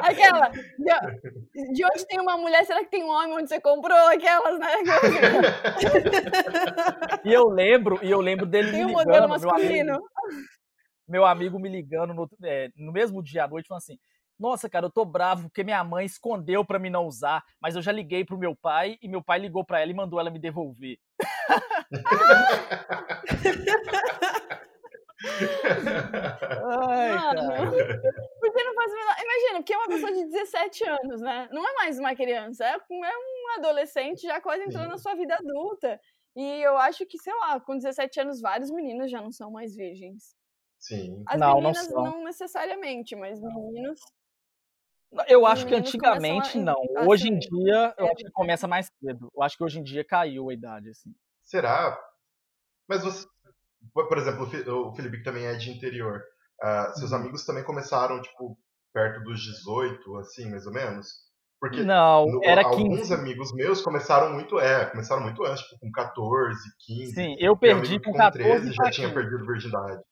Aquela. 0.00 0.50
De, 0.50 1.72
de 1.72 1.84
onde 1.84 2.06
tem 2.06 2.20
uma 2.20 2.36
mulher, 2.36 2.64
será 2.64 2.80
que 2.80 2.90
tem 2.90 3.02
um 3.02 3.08
homem 3.08 3.34
onde 3.34 3.48
você 3.48 3.60
comprou? 3.60 3.96
Aquelas, 4.08 4.58
né? 4.58 4.68
E 7.24 7.32
eu 7.32 7.48
lembro, 7.48 7.98
e 8.02 8.10
eu 8.10 8.20
lembro 8.20 8.46
dele 8.46 8.70
Tem 8.70 8.86
um 8.86 8.90
modelo 8.90 9.26
ligando, 9.26 9.40
meu 9.40 9.50
amigo, 9.50 9.56
masculino. 9.64 10.00
Meu 11.08 11.24
amigo 11.24 11.58
me 11.58 11.68
ligando 11.68 12.12
no, 12.12 12.28
é, 12.44 12.70
no 12.76 12.92
mesmo 12.92 13.22
dia 13.22 13.44
à 13.44 13.48
noite, 13.48 13.66
falando 13.66 13.82
assim: 13.82 13.98
Nossa, 14.38 14.68
cara, 14.68 14.86
eu 14.86 14.90
tô 14.90 15.04
bravo 15.04 15.44
porque 15.44 15.64
minha 15.64 15.82
mãe 15.82 16.04
escondeu 16.04 16.64
pra 16.64 16.78
mim 16.78 16.90
não 16.90 17.06
usar, 17.06 17.42
mas 17.60 17.74
eu 17.74 17.82
já 17.82 17.90
liguei 17.90 18.24
pro 18.24 18.38
meu 18.38 18.54
pai 18.54 18.98
e 19.00 19.08
meu 19.08 19.22
pai 19.22 19.38
ligou 19.38 19.64
pra 19.64 19.80
ela 19.80 19.90
e 19.90 19.94
mandou 19.94 20.20
ela 20.20 20.30
me 20.30 20.38
devolver. 20.38 20.98
Ai, 26.70 27.14
Mano, 27.14 27.70
porque 28.40 28.64
não 28.64 28.74
faz 28.74 28.92
o 28.92 28.94
menor... 28.94 29.16
Imagina, 29.20 29.58
porque 29.58 29.72
é 29.72 29.76
uma 29.76 29.88
pessoa 29.88 30.12
de 30.12 30.24
17 30.26 30.88
anos, 30.88 31.20
né? 31.20 31.48
Não 31.50 31.68
é 31.68 31.74
mais 31.74 31.98
uma 31.98 32.14
criança, 32.14 32.64
é 32.64 32.76
um 32.90 33.04
é 33.04 33.12
adolescente 33.56 34.22
já 34.22 34.40
quase 34.40 34.62
entrando 34.62 34.84
Sim. 34.84 34.90
na 34.90 34.98
sua 34.98 35.14
vida 35.14 35.34
adulta. 35.34 36.00
E 36.36 36.62
eu 36.62 36.76
acho 36.78 37.04
que, 37.06 37.18
sei 37.18 37.34
lá, 37.34 37.58
com 37.58 37.76
17 37.76 38.20
anos, 38.20 38.40
vários 38.40 38.70
meninos 38.70 39.10
já 39.10 39.20
não 39.20 39.32
são 39.32 39.50
mais 39.50 39.74
virgens. 39.74 40.37
Sim. 40.78 41.22
As 41.26 41.38
Não, 41.38 41.48
não 41.54 41.56
meninas 41.72 41.86
são. 41.86 42.02
não 42.04 42.24
necessariamente, 42.24 43.16
mas 43.16 43.40
meninos. 43.40 44.00
Eu 45.26 45.46
acho 45.46 45.66
que 45.66 45.74
antigamente 45.74 46.58
a- 46.58 46.60
não. 46.62 46.76
Hoje 47.08 47.28
em 47.28 47.40
se- 47.40 47.48
dia, 47.48 47.94
eu 47.98 48.06
é, 48.06 48.12
acho 48.12 48.24
que 48.24 48.30
começa 48.32 48.68
mais 48.68 48.90
cedo. 49.02 49.28
Eu 49.34 49.42
acho 49.42 49.56
que 49.56 49.64
hoje 49.64 49.80
em 49.80 49.82
dia 49.82 50.04
caiu 50.04 50.50
a 50.50 50.54
idade, 50.54 50.90
assim. 50.90 51.10
Será? 51.44 51.98
Mas 52.88 53.02
você. 53.02 53.26
Por 53.94 54.18
exemplo, 54.18 54.44
o 54.44 54.94
Felipe 54.94 55.18
que 55.18 55.22
também 55.24 55.46
é 55.46 55.54
de 55.54 55.70
interior. 55.70 56.22
ah, 56.60 56.92
seus 56.96 57.12
Uhum. 57.12 57.18
amigos 57.18 57.44
também 57.44 57.62
começaram, 57.62 58.20
tipo, 58.20 58.58
perto 58.92 59.22
dos 59.22 59.40
18, 59.40 60.16
assim, 60.16 60.50
mais 60.50 60.66
ou 60.66 60.72
menos? 60.72 61.06
Porque 61.60 61.84
Não, 61.84 62.26
no- 62.26 62.40
era 62.44 62.66
alguns 62.66 62.98
15. 62.98 63.14
amigos 63.14 63.54
meus 63.54 63.80
começaram 63.80 64.32
muito, 64.32 64.58
é, 64.58 64.84
começaram 64.90 65.22
muito 65.22 65.44
antes, 65.44 65.62
tipo, 65.62 65.78
com 65.78 65.90
14, 65.92 66.58
15. 66.84 67.14
Sim, 67.14 67.36
eu 67.38 67.56
perdi 67.56 68.00
com 68.00 68.10
com 68.10 68.18
14 68.18 68.42
13 68.44 68.72
já 68.72 68.90
tinha 68.90 69.08
15. 69.08 69.14
perdido 69.14 69.46
virgindade. 69.46 70.02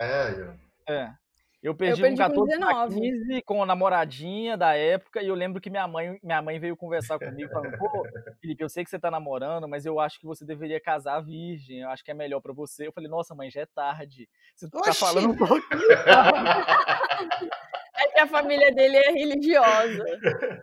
É, 0.00 0.30
eu- 0.30 0.54
É. 0.88 1.14
Eu 1.62 1.76
perdi, 1.76 2.00
perdi 2.02 2.16
com 2.20 2.24
com 2.24 2.34
14 2.46 2.58
pra 2.58 2.66
19. 2.66 3.00
15 3.00 3.42
com 3.42 3.62
a 3.62 3.66
namoradinha 3.66 4.56
da 4.56 4.74
época 4.76 5.22
e 5.22 5.28
eu 5.28 5.34
lembro 5.36 5.60
que 5.60 5.70
minha 5.70 5.86
mãe, 5.86 6.18
minha 6.20 6.42
mãe 6.42 6.58
veio 6.58 6.76
conversar 6.76 7.20
comigo 7.20 7.52
falando, 7.52 7.78
pô, 7.78 8.02
Felipe, 8.40 8.64
eu 8.64 8.68
sei 8.68 8.82
que 8.82 8.90
você 8.90 8.98
tá 8.98 9.12
namorando, 9.12 9.68
mas 9.68 9.86
eu 9.86 10.00
acho 10.00 10.18
que 10.18 10.26
você 10.26 10.44
deveria 10.44 10.80
casar 10.80 11.20
virgem, 11.20 11.82
eu 11.82 11.90
acho 11.90 12.02
que 12.02 12.10
é 12.10 12.14
melhor 12.14 12.40
pra 12.40 12.52
você. 12.52 12.88
Eu 12.88 12.92
falei, 12.92 13.08
nossa 13.08 13.32
mãe, 13.32 13.48
já 13.48 13.60
é 13.60 13.66
tarde. 13.66 14.28
Você 14.56 14.68
tá 14.68 14.80
Oxi! 14.80 14.98
falando 14.98 15.30
um 15.30 15.36
pouquinho. 15.36 15.62
É 17.94 18.08
que 18.08 18.18
a 18.20 18.26
família 18.26 18.72
dele 18.74 18.96
é 18.96 19.10
religiosa. 19.12 20.04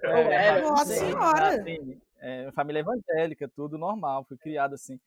Era, 0.04 0.62
não 0.62 0.70
Nossa 0.72 0.86
sei. 0.88 0.98
Senhora! 0.98 1.48
Assim, 1.50 2.02
é, 2.20 2.52
família 2.52 2.80
evangélica, 2.82 3.48
tudo 3.56 3.78
normal, 3.78 4.26
fui 4.28 4.38
criado 4.38 4.74
assim. 4.74 5.00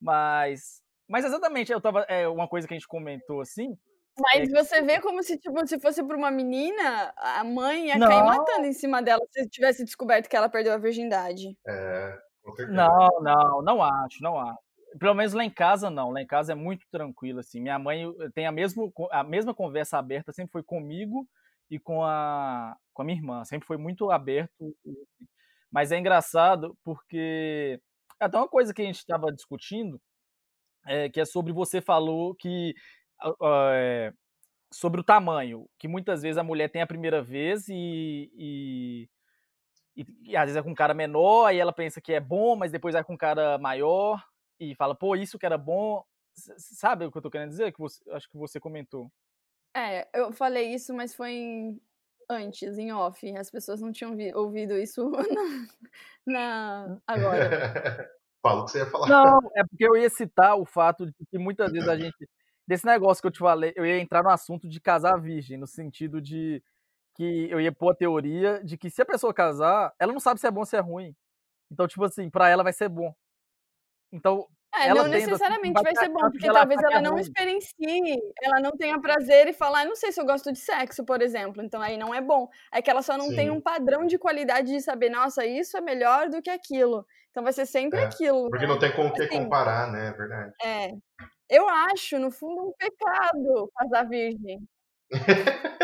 Mas, 0.00 0.82
mas 1.08 1.24
exatamente, 1.24 1.72
eu 1.72 1.80
tava, 1.80 2.02
é, 2.08 2.28
uma 2.28 2.48
coisa 2.48 2.66
que 2.68 2.74
a 2.74 2.76
gente 2.76 2.88
comentou 2.88 3.40
assim, 3.40 3.76
Mas 4.20 4.50
É 4.50 4.52
você 4.52 4.82
vê 4.82 5.00
como 5.00 5.22
se, 5.22 5.38
tipo, 5.38 5.66
se 5.66 5.78
fosse 5.80 6.04
pra 6.04 6.16
uma 6.16 6.30
menina, 6.30 7.12
a 7.16 7.44
mãe 7.44 7.86
ia 7.88 7.98
cair 7.98 8.20
Não. 8.20 8.26
matando 8.26 8.66
em 8.66 8.72
cima 8.72 9.00
dela 9.02 9.20
se 9.30 9.48
tivesse 9.48 9.84
descoberto 9.84 10.28
que 10.28 10.36
ela 10.36 10.48
perdeu 10.48 10.72
a 10.72 10.78
virgindade. 10.78 11.56
É, 11.66 12.18
com 12.42 12.52
certeza. 12.54 12.76
Não, 12.76 13.08
não, 13.22 13.62
não 13.62 13.82
acho, 13.82 14.22
não 14.22 14.38
acho. 14.38 14.58
Pelo 14.98 15.14
menos 15.14 15.34
lá 15.34 15.44
em 15.44 15.50
casa, 15.50 15.90
não. 15.90 16.10
Lá 16.10 16.20
em 16.22 16.26
casa 16.26 16.52
é 16.52 16.54
muito 16.56 16.84
tranquilo, 16.90 17.40
assim. 17.40 17.60
Minha 17.60 17.78
mãe 17.78 18.06
tem 18.34 18.46
a, 18.46 18.52
mesmo, 18.52 18.92
a 19.12 19.22
mesma 19.22 19.54
conversa 19.54 19.98
aberta, 19.98 20.32
sempre 20.32 20.50
foi 20.52 20.62
comigo 20.62 21.28
e 21.70 21.78
com 21.78 22.02
a, 22.02 22.76
com 22.92 23.02
a 23.02 23.04
minha 23.04 23.18
irmã. 23.18 23.44
Sempre 23.44 23.66
foi 23.66 23.76
muito 23.76 24.10
aberto. 24.10 24.74
Mas 25.70 25.92
é 25.92 25.98
engraçado 25.98 26.76
porque 26.82 27.80
até 28.18 28.36
uma 28.36 28.48
coisa 28.48 28.72
que 28.74 28.82
a 28.82 28.84
gente 28.84 28.96
estava 28.98 29.30
discutindo, 29.32 30.00
é, 30.88 31.08
que 31.08 31.20
é 31.20 31.24
sobre 31.24 31.52
você 31.52 31.80
falou 31.80 32.34
que 32.34 32.74
é, 33.42 34.12
sobre 34.72 35.00
o 35.00 35.04
tamanho, 35.04 35.68
que 35.78 35.88
muitas 35.88 36.22
vezes 36.22 36.38
a 36.38 36.42
mulher 36.44 36.68
tem 36.70 36.82
a 36.82 36.86
primeira 36.86 37.22
vez 37.22 37.68
e, 37.68 38.30
e, 38.34 39.08
e, 39.96 40.06
e 40.30 40.36
às 40.36 40.44
vezes 40.44 40.56
é 40.56 40.62
com 40.62 40.70
um 40.70 40.74
cara 40.74 40.94
menor, 40.94 41.46
aí 41.46 41.58
ela 41.58 41.72
pensa 41.72 42.00
que 42.00 42.12
é 42.12 42.20
bom, 42.20 42.56
mas 42.56 42.72
depois 42.72 42.94
é 42.94 43.02
com 43.02 43.14
um 43.14 43.18
cara 43.18 43.58
maior 43.58 44.22
e 44.60 44.74
fala, 44.74 44.94
pô, 44.94 45.16
isso 45.16 45.38
que 45.38 45.46
era 45.46 45.58
bom. 45.58 46.04
Sabe 46.56 47.04
o 47.06 47.10
que 47.10 47.18
eu 47.18 47.22
tô 47.22 47.30
querendo 47.30 47.50
dizer? 47.50 47.72
Que 47.72 47.78
você, 47.80 47.98
acho 48.12 48.28
que 48.30 48.36
você 48.36 48.60
comentou. 48.60 49.10
É, 49.76 50.08
eu 50.14 50.32
falei 50.32 50.72
isso, 50.74 50.94
mas 50.94 51.14
foi 51.14 51.32
em- 51.32 51.80
antes, 52.30 52.78
em 52.78 52.92
off. 52.92 53.36
As 53.36 53.50
pessoas 53.50 53.80
não 53.80 53.90
tinham 53.92 54.14
vi- 54.16 54.34
ouvido 54.34 54.76
isso 54.78 55.10
na, 56.26 56.86
na- 56.88 57.00
agora. 57.06 58.14
Fala 58.42 58.62
o 58.62 58.64
que 58.64 58.70
você 58.72 58.78
ia 58.78 58.86
falar. 58.86 59.08
Não, 59.08 59.38
é 59.56 59.64
porque 59.64 59.84
eu 59.86 59.96
ia 59.96 60.08
citar 60.10 60.56
o 60.56 60.64
fato 60.64 61.06
de 61.06 61.12
que 61.30 61.38
muitas 61.38 61.72
vezes 61.72 61.88
a 61.88 61.96
gente. 61.96 62.28
Desse 62.66 62.84
negócio 62.86 63.20
que 63.22 63.26
eu 63.28 63.32
te 63.32 63.38
falei, 63.38 63.72
eu 63.76 63.84
ia 63.86 63.98
entrar 63.98 64.22
no 64.22 64.28
assunto 64.30 64.68
de 64.68 64.78
casar 64.80 65.18
virgem, 65.20 65.56
no 65.58 65.66
sentido 65.66 66.20
de 66.20 66.62
que 67.16 67.48
eu 67.50 67.60
ia 67.60 67.72
pôr 67.72 67.92
a 67.92 67.96
teoria 67.96 68.62
de 68.64 68.76
que 68.78 68.90
se 68.90 69.02
a 69.02 69.06
pessoa 69.06 69.34
casar, 69.34 69.92
ela 69.98 70.12
não 70.12 70.20
sabe 70.20 70.40
se 70.40 70.46
é 70.46 70.50
bom 70.50 70.60
ou 70.60 70.66
se 70.66 70.76
é 70.76 70.80
ruim. 70.80 71.14
Então, 71.72 71.88
tipo 71.88 72.04
assim, 72.04 72.30
pra 72.30 72.48
ela 72.50 72.62
vai 72.64 72.72
ser 72.74 72.88
bom. 72.88 73.14
Então, 74.12 74.46
É, 74.74 74.88
Ela 74.88 75.04
não 75.04 75.10
tendo, 75.10 75.16
assim, 75.16 75.26
necessariamente 75.32 75.82
vai 75.82 75.96
ser 75.96 76.08
bom, 76.10 76.30
porque 76.30 76.46
dela 76.46 76.60
talvez 76.60 76.80
ela 76.82 76.98
é 76.98 77.00
não 77.00 77.12
ruim. 77.12 77.22
experiencie, 77.22 78.18
ela 78.42 78.60
não 78.60 78.72
tenha 78.72 79.00
prazer 79.00 79.48
e 79.48 79.52
falar, 79.54 79.80
"Ah, 79.80 79.84
não 79.86 79.96
sei 79.96 80.12
se 80.12 80.20
eu 80.20 80.26
gosto 80.26 80.52
de 80.52 80.58
sexo, 80.58 81.04
por 81.04 81.22
exemplo, 81.22 81.62
então 81.62 81.80
aí 81.80 81.96
não 81.96 82.14
é 82.14 82.20
bom. 82.20 82.48
É 82.72 82.82
que 82.82 82.90
ela 82.90 83.02
só 83.02 83.16
não 83.16 83.32
tem 83.34 83.48
Sim. 83.48 83.50
um 83.50 83.60
padrão 83.62 84.06
de 84.06 84.18
qualidade 84.18 84.68
de 84.70 84.80
saber, 84.82 85.08
nossa, 85.10 85.44
isso 85.46 85.76
é 85.76 85.80
melhor 85.80 86.28
do 86.28 86.42
que 86.42 86.50
aquilo. 86.50 87.04
Então 87.30 87.42
vai 87.42 87.52
ser 87.52 87.66
sempre 87.66 88.00
É, 88.00 88.04
aquilo. 88.04 88.48
Porque 88.50 88.66
né? 88.66 88.72
não 88.72 88.78
tem 88.78 88.94
com 88.94 89.06
o 89.06 89.12
que 89.12 89.22
Assim, 89.22 89.42
comparar, 89.44 89.90
né? 89.92 90.08
É 90.08 90.12
verdade. 90.12 90.52
É. 90.62 90.90
Eu 91.48 91.68
acho, 91.68 92.18
no 92.18 92.30
fundo, 92.30 92.68
um 92.68 92.72
pecado 92.78 93.70
casar 93.76 94.08
virgem. 94.08 94.58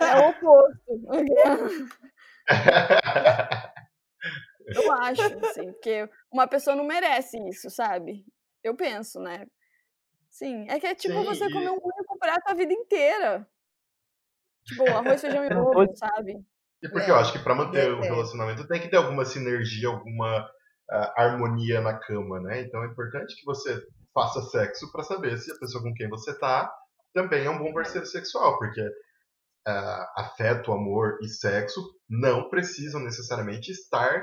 É 0.00 0.16
o 0.20 0.28
oposto. 0.30 1.00
Eu 4.66 4.92
acho, 4.92 5.22
assim, 5.22 5.72
porque 5.72 6.08
uma 6.32 6.46
pessoa 6.46 6.74
não 6.74 6.84
merece 6.84 7.36
isso, 7.48 7.68
sabe? 7.70 8.24
Eu 8.62 8.74
penso, 8.74 9.20
né? 9.20 9.46
Sim, 10.30 10.66
é 10.68 10.80
que 10.80 10.86
é 10.86 10.94
tipo 10.94 11.14
Sim, 11.18 11.24
você 11.24 11.44
e- 11.46 11.50
comer 11.50 11.70
um 11.70 11.78
único 11.82 12.18
prato 12.18 12.42
a 12.46 12.54
vida 12.54 12.72
inteira. 12.72 13.46
Tipo, 14.64 14.84
arroz, 14.84 15.20
feijão 15.20 15.44
e 15.44 15.54
ovo, 15.54 15.94
sabe? 15.96 16.42
E 16.84 16.88
porque 16.90 17.10
É, 17.10 17.10
eu 17.10 17.16
acho 17.16 17.32
que 17.32 17.38
pra 17.42 17.54
manter 17.54 17.90
o 17.92 18.04
é. 18.04 18.08
relacionamento 18.08 18.68
tem 18.68 18.80
que 18.80 18.90
ter 18.90 18.96
alguma 18.98 19.24
sinergia, 19.24 19.88
alguma 19.88 20.46
ah, 20.90 21.14
harmonia 21.16 21.80
na 21.80 21.98
cama, 21.98 22.40
né? 22.40 22.60
Então 22.60 22.84
é 22.84 22.88
importante 22.88 23.34
que 23.36 23.44
você 23.46 23.82
faça 24.12 24.42
sexo 24.42 24.92
pra 24.92 25.02
saber 25.02 25.38
se 25.38 25.50
a 25.50 25.58
pessoa 25.58 25.82
com 25.82 25.94
quem 25.94 26.08
você 26.10 26.38
tá 26.38 26.70
também 27.14 27.46
é 27.46 27.50
um 27.50 27.58
bom 27.58 27.72
parceiro 27.72 28.06
sexual, 28.06 28.58
porque 28.58 28.82
ah, 29.66 30.12
afeto, 30.18 30.72
amor 30.72 31.18
e 31.22 31.28
sexo 31.28 31.80
não 32.08 32.50
precisam 32.50 33.00
necessariamente 33.00 33.70
estar 33.72 34.22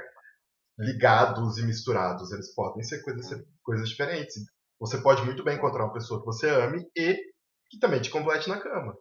ligados 0.80 1.58
e 1.58 1.64
misturados. 1.66 2.32
Eles 2.32 2.54
podem 2.54 2.84
ser 2.84 3.02
coisas, 3.02 3.28
coisas 3.64 3.90
diferentes. 3.90 4.36
Você 4.80 5.02
pode 5.02 5.24
muito 5.24 5.44
bem 5.44 5.58
encontrar 5.58 5.86
uma 5.86 5.94
pessoa 5.94 6.20
que 6.20 6.26
você 6.28 6.50
ame 6.50 6.86
e 6.96 7.16
que 7.70 7.80
também 7.80 8.02
te 8.02 8.10
complete 8.12 8.48
na 8.50 8.60
cama. 8.60 8.96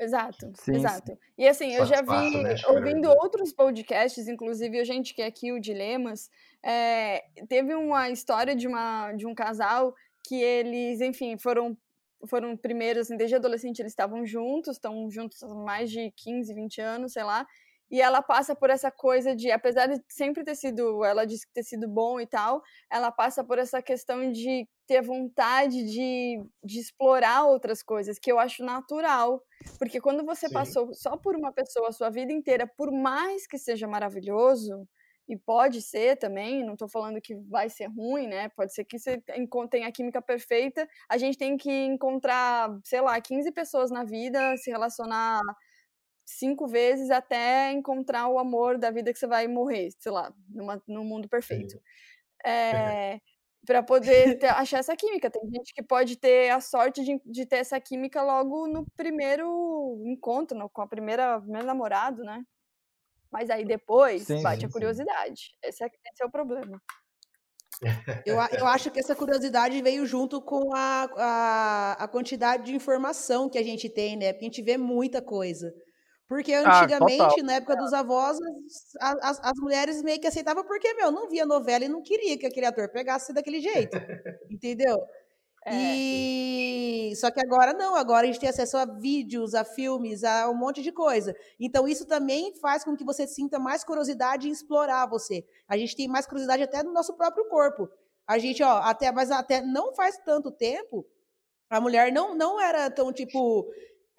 Exato, 0.00 0.50
Sim, 0.54 0.76
exato. 0.76 1.18
E 1.36 1.46
assim, 1.46 1.74
eu 1.74 1.84
já 1.84 2.00
vi, 2.00 2.42
né? 2.42 2.54
Ouvindo 2.68 3.10
outros 3.10 3.52
podcasts, 3.52 4.26
inclusive 4.26 4.80
a 4.80 4.84
gente 4.84 5.12
que 5.14 5.20
é 5.20 5.26
aqui, 5.26 5.52
o 5.52 5.60
Dilemas, 5.60 6.30
é, 6.62 7.22
teve 7.46 7.74
uma 7.74 8.08
história 8.08 8.56
de, 8.56 8.66
uma, 8.66 9.12
de 9.12 9.26
um 9.26 9.34
casal 9.34 9.94
que 10.26 10.40
eles, 10.40 11.02
enfim, 11.02 11.36
foram 11.36 11.76
foram 12.26 12.54
primeiros, 12.54 13.06
assim, 13.06 13.16
desde 13.16 13.36
adolescente 13.36 13.80
eles 13.80 13.92
estavam 13.92 14.26
juntos, 14.26 14.76
estão 14.76 15.10
juntos 15.10 15.42
há 15.42 15.48
mais 15.54 15.90
de 15.90 16.10
15, 16.16 16.52
20 16.52 16.80
anos, 16.80 17.12
sei 17.14 17.24
lá, 17.24 17.46
e 17.90 18.00
ela 18.00 18.22
passa 18.22 18.54
por 18.54 18.70
essa 18.70 18.90
coisa 18.90 19.34
de, 19.34 19.50
apesar 19.50 19.86
de 19.86 20.00
sempre 20.08 20.44
ter 20.44 20.54
sido, 20.54 21.04
ela 21.04 21.26
disse 21.26 21.46
que 21.46 21.52
ter 21.52 21.64
sido 21.64 21.88
bom 21.88 22.20
e 22.20 22.26
tal, 22.26 22.62
ela 22.90 23.10
passa 23.10 23.42
por 23.42 23.58
essa 23.58 23.82
questão 23.82 24.30
de 24.30 24.68
ter 24.86 25.02
vontade 25.02 25.84
de, 25.84 26.42
de 26.64 26.78
explorar 26.78 27.44
outras 27.46 27.82
coisas, 27.82 28.18
que 28.18 28.30
eu 28.30 28.38
acho 28.38 28.64
natural, 28.64 29.42
porque 29.78 30.00
quando 30.00 30.24
você 30.24 30.48
Sim. 30.48 30.54
passou 30.54 30.94
só 30.94 31.16
por 31.16 31.34
uma 31.34 31.52
pessoa 31.52 31.88
a 31.88 31.92
sua 31.92 32.10
vida 32.10 32.32
inteira, 32.32 32.66
por 32.66 32.92
mais 32.92 33.46
que 33.46 33.58
seja 33.58 33.88
maravilhoso, 33.88 34.86
e 35.28 35.36
pode 35.36 35.80
ser 35.80 36.16
também, 36.16 36.64
não 36.64 36.72
estou 36.72 36.88
falando 36.88 37.20
que 37.20 37.36
vai 37.48 37.68
ser 37.68 37.86
ruim, 37.86 38.26
né? 38.26 38.48
Pode 38.48 38.74
ser 38.74 38.84
que 38.84 38.98
você 38.98 39.22
tenha 39.70 39.86
a 39.86 39.92
química 39.92 40.20
perfeita. 40.20 40.88
A 41.08 41.16
gente 41.16 41.38
tem 41.38 41.56
que 41.56 41.70
encontrar, 41.70 42.68
sei 42.84 43.00
lá, 43.00 43.20
15 43.20 43.52
pessoas 43.52 43.92
na 43.92 44.02
vida, 44.02 44.56
se 44.56 44.72
relacionar 44.72 45.40
cinco 46.38 46.66
vezes 46.66 47.10
até 47.10 47.72
encontrar 47.72 48.28
o 48.28 48.38
amor 48.38 48.78
da 48.78 48.90
vida 48.90 49.12
que 49.12 49.18
você 49.18 49.26
vai 49.26 49.46
morrer, 49.48 49.90
sei 49.98 50.12
lá, 50.12 50.32
numa, 50.48 50.82
num 50.86 51.04
mundo 51.04 51.28
perfeito. 51.28 51.80
É, 52.44 53.20
para 53.66 53.82
poder 53.82 54.38
ter- 54.38 54.48
achar 54.48 54.78
essa 54.78 54.96
química. 54.96 55.30
Tem 55.30 55.42
gente 55.50 55.74
que 55.74 55.82
pode 55.82 56.16
ter 56.16 56.50
a 56.50 56.60
sorte 56.60 57.04
de, 57.04 57.20
de 57.26 57.46
ter 57.46 57.56
essa 57.56 57.80
química 57.80 58.22
logo 58.22 58.66
no 58.66 58.86
primeiro 58.96 60.02
encontro, 60.06 60.56
no- 60.58 60.70
com 60.70 60.82
a 60.82 60.86
primeira 60.88 61.40
primeiro 61.40 61.66
namorado, 61.66 62.22
né? 62.22 62.42
Mas 63.30 63.50
aí 63.50 63.64
depois 63.64 64.24
Sim, 64.24 64.42
bate 64.42 64.60
sim, 64.60 64.66
a 64.66 64.70
curiosidade. 64.70 65.52
Esse 65.62 65.84
é, 65.84 65.86
esse 65.86 66.22
é 66.22 66.26
o 66.26 66.30
problema. 66.30 66.80
Eu, 68.26 68.36
eu 68.58 68.66
acho 68.66 68.90
que 68.90 69.00
essa 69.00 69.14
curiosidade 69.14 69.80
veio 69.82 70.04
junto 70.04 70.42
com 70.42 70.74
a, 70.74 71.08
a, 71.16 71.92
a 72.04 72.08
quantidade 72.08 72.64
de 72.64 72.74
informação 72.74 73.48
que 73.48 73.58
a 73.58 73.62
gente 73.62 73.88
tem, 73.88 74.16
né? 74.16 74.32
Porque 74.32 74.44
a 74.44 74.48
gente 74.48 74.62
vê 74.62 74.76
muita 74.76 75.22
coisa. 75.22 75.72
Porque 76.30 76.54
Ah, 76.54 76.82
antigamente, 76.84 77.18
total. 77.18 77.44
na 77.44 77.54
época 77.54 77.74
dos 77.74 77.92
avós, 77.92 78.38
as, 79.00 79.18
as, 79.20 79.40
as 79.42 79.58
mulheres 79.58 80.00
meio 80.00 80.20
que 80.20 80.28
aceitavam 80.28 80.62
porque, 80.64 80.94
meu, 80.94 81.10
não 81.10 81.28
via 81.28 81.44
novela 81.44 81.84
e 81.84 81.88
não 81.88 82.00
queria 82.00 82.38
que 82.38 82.46
aquele 82.46 82.66
ator 82.66 82.88
pegasse 82.88 83.32
daquele 83.32 83.60
jeito. 83.60 83.96
Entendeu? 84.48 84.96
É. 85.66 85.72
E 85.74 87.12
só 87.16 87.32
que 87.32 87.40
agora 87.44 87.72
não, 87.72 87.96
agora 87.96 88.22
a 88.22 88.26
gente 88.26 88.38
tem 88.38 88.48
acesso 88.48 88.76
a 88.76 88.84
vídeos, 88.84 89.56
a 89.56 89.64
filmes, 89.64 90.22
a 90.22 90.48
um 90.48 90.54
monte 90.54 90.82
de 90.82 90.92
coisa. 90.92 91.34
Então 91.58 91.88
isso 91.88 92.06
também 92.06 92.54
faz 92.60 92.84
com 92.84 92.96
que 92.96 93.04
você 93.04 93.26
sinta 93.26 93.58
mais 93.58 93.82
curiosidade 93.82 94.48
em 94.48 94.52
explorar 94.52 95.06
você. 95.06 95.44
A 95.68 95.76
gente 95.76 95.96
tem 95.96 96.06
mais 96.06 96.26
curiosidade 96.26 96.62
até 96.62 96.84
no 96.84 96.92
nosso 96.92 97.14
próprio 97.16 97.44
corpo. 97.48 97.88
A 98.24 98.38
gente, 98.38 98.62
ó, 98.62 98.78
até 98.82 99.10
mas 99.10 99.32
até 99.32 99.60
não 99.62 99.92
faz 99.96 100.16
tanto 100.24 100.52
tempo, 100.52 101.04
a 101.68 101.80
mulher 101.80 102.12
não 102.12 102.36
não 102.36 102.60
era 102.60 102.88
tão 102.88 103.12
tipo 103.12 103.68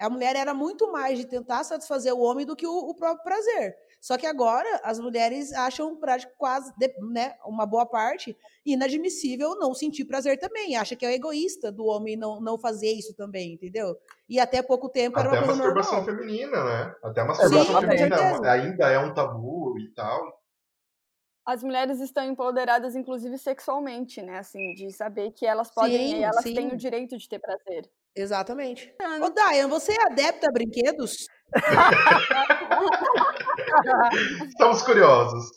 a 0.02 0.10
mulher 0.10 0.34
era 0.36 0.52
muito 0.52 0.90
mais 0.90 1.18
de 1.18 1.26
tentar 1.26 1.62
satisfazer 1.64 2.12
o 2.12 2.20
homem 2.20 2.44
do 2.44 2.56
que 2.56 2.66
o, 2.66 2.72
o 2.90 2.94
próprio 2.94 3.22
prazer. 3.24 3.76
Só 4.00 4.18
que 4.18 4.26
agora 4.26 4.80
as 4.82 4.98
mulheres 4.98 5.52
acham 5.52 5.94
prático 5.96 6.32
quase, 6.36 6.72
de- 6.76 6.92
né, 7.12 7.34
uma 7.46 7.64
boa 7.64 7.86
parte 7.86 8.36
inadmissível 8.66 9.54
não 9.56 9.72
sentir 9.74 10.04
prazer 10.04 10.38
também. 10.38 10.74
Acha 10.76 10.96
que 10.96 11.06
é 11.06 11.14
egoísta 11.14 11.70
do 11.70 11.84
homem 11.86 12.16
não, 12.16 12.40
não 12.40 12.58
fazer 12.58 12.90
isso 12.92 13.14
também, 13.14 13.52
entendeu? 13.54 13.96
E 14.28 14.40
até 14.40 14.60
pouco 14.60 14.88
tempo 14.88 15.18
era 15.20 15.28
Até 15.28 15.38
uma 15.38 15.44
a 15.44 15.46
coisa 15.46 15.62
masturbação 15.62 15.98
normal. 16.04 16.16
feminina, 16.16 16.64
né? 16.64 16.94
Até 17.02 17.20
a 17.20 17.24
masturbação 17.24 17.64
Sim, 17.66 17.80
feminina 17.80 18.16
é 18.16 18.20
uma- 18.20 18.30
certeza. 18.34 18.50
ainda 18.52 18.90
é 18.90 18.98
um 18.98 19.14
tabu 19.14 19.78
e 19.78 19.88
tal. 19.94 20.42
As 21.44 21.62
mulheres 21.62 22.00
estão 22.00 22.24
empoderadas, 22.24 22.94
inclusive 22.94 23.36
sexualmente, 23.36 24.22
né? 24.22 24.38
Assim, 24.38 24.74
de 24.74 24.90
saber 24.92 25.32
que 25.32 25.44
elas 25.44 25.70
podem, 25.72 26.08
Sim, 26.10 26.22
elas 26.22 26.42
sim. 26.42 26.54
têm 26.54 26.72
o 26.72 26.76
direito 26.76 27.16
de 27.18 27.28
ter 27.28 27.40
prazer. 27.40 27.90
Exatamente. 28.14 28.94
Ô, 29.22 29.30
Dayan, 29.30 29.68
você 29.68 29.92
é 29.92 30.06
adepta 30.06 30.48
a 30.48 30.52
brinquedos? 30.52 31.26
Estamos 34.48 34.82
curiosos. 34.82 35.50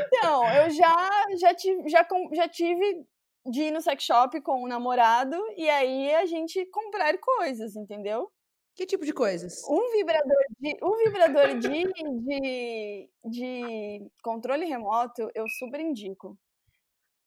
Então, 0.00 0.44
eu 0.54 0.70
já, 0.70 1.10
já, 1.40 1.54
tive, 1.54 1.88
já, 1.88 2.06
já 2.34 2.48
tive 2.48 3.04
de 3.46 3.62
ir 3.62 3.70
no 3.70 3.80
sex 3.80 4.04
shop 4.04 4.40
com 4.42 4.62
o 4.62 4.68
namorado 4.68 5.36
e 5.56 5.68
aí 5.68 6.14
a 6.14 6.26
gente 6.26 6.64
comprar 6.66 7.16
coisas, 7.18 7.74
entendeu? 7.76 8.30
Que 8.76 8.86
tipo 8.86 9.04
de 9.04 9.12
coisas? 9.12 9.60
Um 9.68 9.90
vibrador 9.90 10.44
de, 10.60 10.76
um 10.82 10.96
vibrador 10.98 11.58
de, 11.58 11.84
de, 12.22 13.10
de 13.24 14.08
controle 14.22 14.66
remoto 14.66 15.28
eu 15.34 15.48
super 15.58 15.80
indico. 15.80 16.38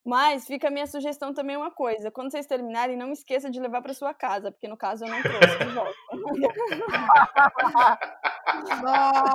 Mas 0.04 0.46
fica 0.46 0.66
a 0.66 0.70
minha 0.70 0.86
sugestão 0.86 1.32
também 1.32 1.56
uma 1.56 1.70
coisa. 1.70 2.10
Quando 2.10 2.30
vocês 2.30 2.46
terminarem, 2.46 2.96
não 2.96 3.12
esqueça 3.12 3.48
de 3.48 3.60
levar 3.60 3.80
para 3.82 3.94
sua 3.94 4.12
casa, 4.12 4.50
porque 4.50 4.66
no 4.66 4.76
caso 4.76 5.04
eu 5.04 5.08
não 5.08 5.22
trouxe 5.22 5.58
de 5.58 5.72
volta. 5.72 5.94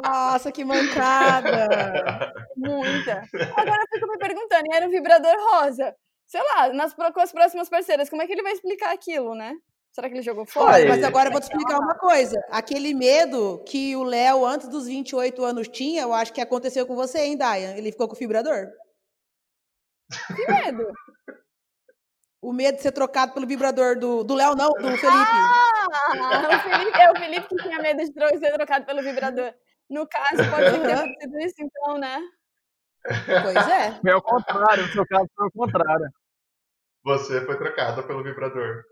Nossa, 0.03 0.51
que 0.51 0.65
mancada! 0.65 2.34
Muita. 2.57 3.24
Agora 3.55 3.82
eu 3.82 3.88
fico 3.93 4.11
me 4.11 4.18
perguntando, 4.18 4.65
e 4.70 4.76
era 4.76 4.86
um 4.86 4.89
vibrador 4.89 5.36
rosa? 5.51 5.95
Sei 6.26 6.41
lá, 6.41 6.74
nas, 6.74 6.93
com 6.93 7.22
as 7.22 7.32
próximas 7.32 7.70
parceiras, 7.70 8.09
como 8.09 8.22
é 8.22 8.28
que 8.28 8.34
ele 8.34 8.43
vai 8.43 8.51
explicar 8.51 8.93
aquilo, 8.93 9.34
né? 9.34 9.55
Será 9.93 10.09
que 10.09 10.15
ele 10.15 10.22
jogou 10.22 10.45
fora? 10.45 10.74
Olha, 10.74 10.89
mas 10.89 11.03
agora 11.03 11.30
eu 11.30 11.32
vou 11.32 11.39
te 11.39 11.45
explicar 11.45 11.80
uma 11.80 11.95
coisa. 11.95 12.36
Aquele 12.51 12.93
medo 12.93 13.63
que 13.65 13.95
o 13.95 14.03
Léo, 14.03 14.45
antes 14.45 14.68
dos 14.68 14.86
28 14.86 15.43
anos, 15.43 15.68
tinha, 15.70 16.01
eu 16.01 16.13
acho 16.13 16.34
que 16.34 16.41
aconteceu 16.41 16.86
com 16.86 16.93
você, 16.93 17.20
hein, 17.20 17.38
Dayan? 17.38 17.76
Ele 17.76 17.91
ficou 17.91 18.07
com 18.07 18.13
o 18.13 18.20
vibrador? 18.20 18.68
Que 20.36 20.51
medo? 20.51 20.91
O 22.41 22.53
medo 22.53 22.76
de 22.76 22.82
ser 22.82 22.91
trocado 22.91 23.34
pelo 23.34 23.47
vibrador 23.47 23.97
do, 23.97 24.24
do 24.24 24.36
Léo, 24.36 24.55
não, 24.55 24.70
do 24.70 24.76
Felipe. 24.97 25.08
Ah, 25.08 26.49
o 26.55 26.70
Felipe, 26.70 27.01
é 27.01 27.12
o 27.12 27.16
Felipe 27.16 27.47
que 27.47 27.64
tinha 27.64 27.80
medo 27.80 27.97
de 27.99 28.39
ser 28.39 28.53
trocado 28.53 28.86
pelo 28.86 29.01
vibrador. 29.01 29.53
No 29.89 30.08
caso, 30.08 30.49
pode 30.49 30.80
tenha 30.80 30.99
acontecido 30.99 31.39
isso, 31.39 31.55
então, 31.60 31.97
né? 31.97 32.22
Pois 33.03 33.68
é. 33.68 33.99
Foi 34.01 34.12
ao 34.12 34.22
contrário, 34.22 34.86
no 34.86 34.91
seu 34.91 35.05
caso 35.08 35.28
foi 35.36 35.45
ao 35.45 35.51
contrário. 35.51 36.10
Você 37.03 37.45
foi 37.45 37.58
trocada 37.58 38.03
pelo 38.03 38.24
vibrador. 38.24 38.84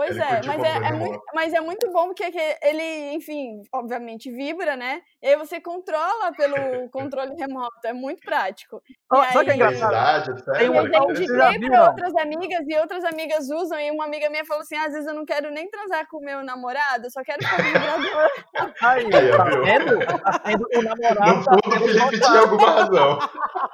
Pois 0.00 0.16
ele 0.16 0.22
é, 0.22 0.40
mas 0.46 0.62
é, 0.62 0.76
é 0.76 0.92
muito, 0.92 1.20
mas 1.34 1.52
é 1.52 1.60
muito 1.60 1.92
bom 1.92 2.06
porque 2.06 2.24
ele, 2.62 3.12
enfim, 3.12 3.62
obviamente 3.70 4.30
vibra, 4.30 4.74
né? 4.74 5.02
E 5.22 5.26
aí 5.26 5.36
você 5.36 5.60
controla 5.60 6.32
pelo 6.34 6.54
controle 6.88 7.34
remoto, 7.38 7.84
é 7.84 7.92
muito 7.92 8.22
prático. 8.22 8.80
Oh, 9.12 9.22
sabe 9.24 9.44
que 9.44 9.50
é 9.50 9.54
engraçado? 9.56 10.42
Tem 10.56 10.70
uma 10.70 10.84
eu 10.84 11.10
indiquei 11.10 11.68
para 11.68 11.88
outras 11.88 12.16
amigas 12.16 12.66
e 12.66 12.78
outras 12.78 13.04
amigas 13.04 13.50
usam, 13.50 13.78
e 13.78 13.90
uma 13.90 14.06
amiga 14.06 14.30
minha 14.30 14.42
falou 14.46 14.62
assim: 14.62 14.74
ah, 14.76 14.86
às 14.86 14.94
vezes 14.94 15.06
eu 15.06 15.12
não 15.12 15.26
quero 15.26 15.50
nem 15.50 15.68
transar 15.68 16.08
com 16.08 16.16
o 16.16 16.24
meu 16.24 16.42
namorado, 16.42 17.04
eu 17.04 17.10
só 17.10 17.22
quero 17.22 17.44
ficar 17.44 17.62
vibrador. 17.62 18.30
Aí, 18.80 19.10
tá 19.10 19.20
vendo? 19.44 19.98
Tá 20.06 20.42
vendo? 20.46 20.66
O 20.76 20.82
namorado. 20.82 21.36
No 21.36 21.44
fundo, 21.44 21.60
tá 21.60 21.76
o 21.76 21.86
Felipe 21.86 22.20
tinha 22.20 22.40
alguma 22.40 22.70
razão. 22.70 23.18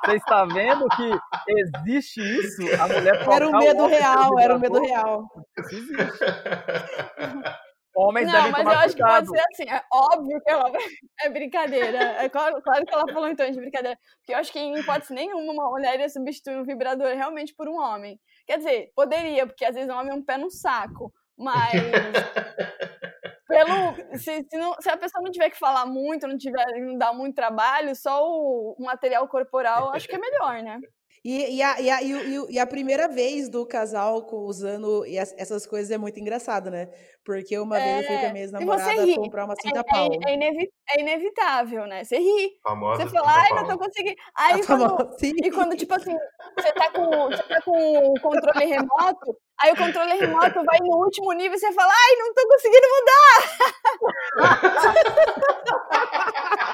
Você 0.04 0.16
está 0.16 0.44
vendo 0.44 0.88
que 0.88 1.20
existe 1.46 2.20
isso? 2.20 2.82
A 2.82 2.88
mulher 2.88 3.24
Era 3.30 3.48
um 3.48 3.58
medo 3.58 3.86
real, 3.86 4.38
era 4.40 4.56
um 4.56 4.58
medo 4.58 4.82
real. 4.82 5.24
Isso 5.58 5.76
existe. 5.76 5.96
Homens 7.98 8.30
não, 8.30 8.50
mas 8.50 8.66
eu 8.66 8.72
acho 8.72 8.94
que 8.94 9.02
pode 9.02 9.28
ser 9.28 9.40
assim. 9.40 9.70
É 9.70 9.82
óbvio 9.90 10.38
que 10.42 10.50
ela 10.50 10.70
é 11.24 11.30
brincadeira. 11.30 11.98
É 12.22 12.28
claro, 12.28 12.60
claro 12.60 12.84
que 12.84 12.92
ela 12.92 13.10
falou 13.10 13.26
então 13.26 13.50
de 13.50 13.58
brincadeira. 13.58 13.98
Porque 14.18 14.34
eu 14.34 14.36
acho 14.36 14.52
que 14.52 14.58
em 14.58 14.78
hipótese 14.78 15.14
nenhuma 15.14 15.50
uma 15.50 15.70
mulher 15.70 15.98
ia 15.98 16.08
substituir 16.10 16.58
um 16.58 16.64
vibrador 16.64 17.14
realmente 17.14 17.54
por 17.54 17.66
um 17.66 17.80
homem. 17.80 18.20
Quer 18.46 18.58
dizer, 18.58 18.92
poderia, 18.94 19.46
porque 19.46 19.64
às 19.64 19.74
vezes 19.74 19.88
um 19.88 19.96
homem 19.96 20.12
é 20.12 20.14
um 20.14 20.22
pé 20.22 20.36
no 20.36 20.50
saco. 20.50 21.10
Mas 21.38 21.72
pelo 23.48 24.18
se, 24.18 24.44
se, 24.48 24.58
não, 24.58 24.74
se, 24.78 24.90
a 24.90 24.96
pessoa 24.96 25.22
não 25.22 25.30
tiver 25.30 25.48
que 25.48 25.58
falar 25.58 25.86
muito, 25.86 26.26
não 26.26 26.36
tiver 26.36 26.66
não 26.78 26.98
dar 26.98 27.14
muito 27.14 27.34
trabalho, 27.34 27.96
só 27.96 28.22
o 28.22 28.76
material 28.78 29.26
corporal 29.26 29.92
acho 29.94 30.06
que 30.06 30.16
é 30.16 30.18
melhor, 30.18 30.62
né? 30.62 30.80
E, 31.28 31.56
e, 31.56 31.60
a, 31.60 31.80
e, 31.80 31.90
a, 31.90 32.02
e, 32.50 32.56
a, 32.56 32.64
primeira 32.68 33.08
vez 33.08 33.48
do 33.48 33.66
casal 33.66 34.24
usando 34.30 35.02
essas 35.36 35.66
coisas 35.66 35.90
é 35.90 35.98
muito 35.98 36.20
engraçado, 36.20 36.70
né? 36.70 36.88
Porque 37.24 37.58
uma 37.58 37.76
é, 37.76 37.82
vez 37.82 37.96
eu 37.96 38.06
fui 38.06 38.16
com 38.20 38.26
a 38.26 38.32
minha 38.32 38.44
ex-namorada 38.44 39.14
comprar 39.16 39.44
uma 39.44 39.56
cinta 39.60 39.80
é, 39.80 39.82
pau. 39.82 40.08
É, 40.24 40.34
é, 40.34 41.00
inevitável, 41.00 41.84
né? 41.88 42.04
Você 42.04 42.16
ri. 42.18 42.52
Famosa 42.62 43.02
você 43.02 43.10
fala, 43.10 43.42
ai, 43.42 43.50
não 43.56 43.66
tô 43.66 43.76
conseguindo. 43.76 44.14
Aí 44.36 44.64
quando, 44.64 45.16
e 45.20 45.50
quando, 45.50 45.76
tipo 45.76 45.94
assim, 45.94 46.16
você 46.56 46.72
tá, 46.72 46.92
com, 46.92 47.28
você 47.28 47.42
tá 47.42 47.60
com 47.60 47.72
o 47.72 48.20
controle 48.20 48.64
remoto, 48.64 49.36
aí 49.58 49.72
o 49.72 49.76
controle 49.76 50.12
remoto 50.14 50.62
vai 50.64 50.78
no 50.78 50.96
último 50.96 51.32
nível 51.32 51.56
e 51.56 51.58
você 51.58 51.72
fala, 51.72 51.92
ai, 51.92 52.16
não 52.20 52.32
tô 52.34 52.46
conseguindo 52.46 52.86
mudar. 52.94 53.66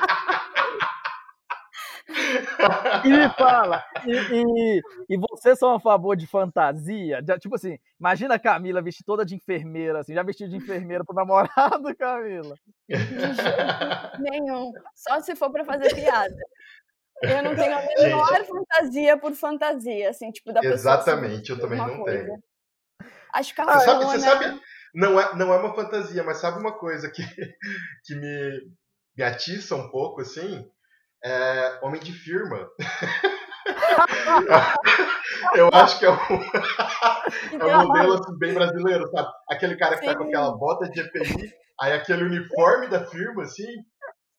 e 3.05 3.09
me 3.09 3.28
fala, 3.30 3.84
e, 4.07 4.12
e, 4.12 4.80
e, 5.11 5.16
vocês 5.16 5.59
são 5.59 5.74
a 5.74 5.80
favor 5.80 6.16
de 6.16 6.26
fantasia? 6.26 7.22
Já, 7.26 7.38
tipo 7.38 7.55
assim, 7.55 7.78
imagina 7.98 8.34
a 8.34 8.38
Camila 8.38 8.82
vestir 8.82 9.05
toda 9.05 9.24
de 9.24 9.34
enfermeira, 9.34 10.00
assim, 10.00 10.14
já 10.14 10.22
vestiu 10.22 10.48
de 10.48 10.57
enfermeira 10.57 11.05
pro 11.05 11.14
namorado, 11.14 11.94
Camila? 11.96 12.57
Nenhum. 14.18 14.72
Só 14.94 15.20
se 15.20 15.34
for 15.36 15.50
para 15.50 15.64
fazer 15.64 15.94
piada. 15.94 16.36
Eu 17.22 17.42
não 17.42 17.55
tenho 17.55 17.76
a 17.76 17.82
menor 17.98 18.36
Gente, 18.36 18.48
fantasia 18.48 19.16
por 19.16 19.32
fantasia, 19.32 20.11
assim, 20.11 20.30
tipo, 20.30 20.53
da 20.53 20.61
Exatamente, 20.62 21.50
eu 21.50 21.61
também 21.61 21.78
não 21.78 22.03
coisa. 22.03 22.24
tenho. 22.24 22.42
Acho 23.32 23.55
que 23.55 23.61
a 23.61 23.64
você 23.64 23.84
sabe, 23.84 24.05
você 24.05 24.20
sabe, 24.20 24.61
não 24.94 25.18
é, 25.18 25.34
não 25.36 25.53
é 25.53 25.59
uma 25.59 25.74
fantasia, 25.74 26.22
mas 26.22 26.38
sabe 26.38 26.59
uma 26.59 26.76
coisa 26.76 27.11
que, 27.11 27.22
que 28.05 28.14
me, 28.14 28.72
me 29.16 29.24
atiça 29.24 29.74
um 29.76 29.90
pouco, 29.90 30.20
assim? 30.20 30.68
É 31.25 31.79
Homem 31.83 32.01
de 32.01 32.12
Firma. 32.12 32.68
eu 35.55 35.68
acho 35.73 35.99
que 35.99 36.05
é 36.07 36.11
um, 36.11 36.16
é 37.61 37.77
um 37.77 37.87
modelo 37.87 38.14
assim, 38.14 38.39
bem 38.39 38.55
brasileiro, 38.55 39.07
sabe? 39.11 39.29
Aquele 39.51 39.77
cara 39.77 39.97
que 39.97 40.01
Sim. 40.01 40.07
tá 40.07 40.16
com 40.16 40.25
aquela 40.25 40.57
bota 40.57 40.89
de 40.89 40.99
EPI, 41.01 41.53
aí 41.81 41.93
aquele 41.93 42.25
uniforme 42.25 42.89
da 42.89 43.05
firma, 43.07 43.45
assim, 43.45 43.68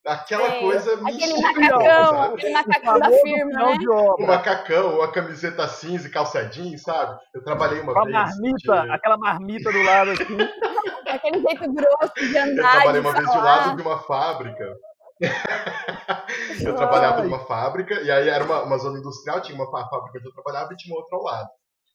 aquela 0.05 0.51
Sim. 0.51 0.59
coisa 0.59 0.97
me 0.97 1.13
Aquele 1.13 1.41
macacão, 1.41 2.21
aquele 2.23 2.53
macacão 2.53 2.99
da 2.99 3.11
firma, 3.11 3.51
né? 3.51 3.77
O 4.19 4.27
macacão, 4.27 5.01
a 5.01 5.09
camiseta 5.11 5.65
cinza 5.67 6.07
e 6.07 6.11
calça 6.11 6.45
jeans, 6.45 6.81
sabe? 6.81 7.17
Eu 7.33 7.43
trabalhei 7.43 7.79
uma 7.79 7.93
vez. 7.93 8.11
Marmita, 8.11 8.81
de... 8.81 8.91
Aquela 8.91 9.17
marmita 9.17 9.71
do 9.71 9.81
lado, 9.83 10.11
assim. 10.11 10.37
aquele 11.07 11.39
jeito 11.39 11.73
grosso 11.73 12.13
de 12.15 12.37
andar. 12.37 12.75
Eu 12.75 12.81
trabalhei 12.81 13.01
uma 13.01 13.13
vez 13.13 13.31
do 13.31 13.37
lado 13.37 13.77
de 13.77 13.81
uma 13.81 13.99
fábrica 13.99 14.75
eu 16.65 16.75
trabalhava 16.75 17.23
numa 17.23 17.45
fábrica, 17.45 18.01
e 18.01 18.11
aí 18.11 18.29
era 18.29 18.43
uma, 18.43 18.63
uma, 18.63 18.77
zona 18.77 18.99
industrial, 18.99 19.41
tinha 19.41 19.55
uma 19.55 19.69
fábrica 19.69 20.19
que 20.19 20.27
eu 20.27 20.33
trabalhava 20.33 20.73
e 20.73 20.77
tinha 20.77 20.95
outra 20.95 21.17
ao 21.17 21.23
lado. 21.23 21.49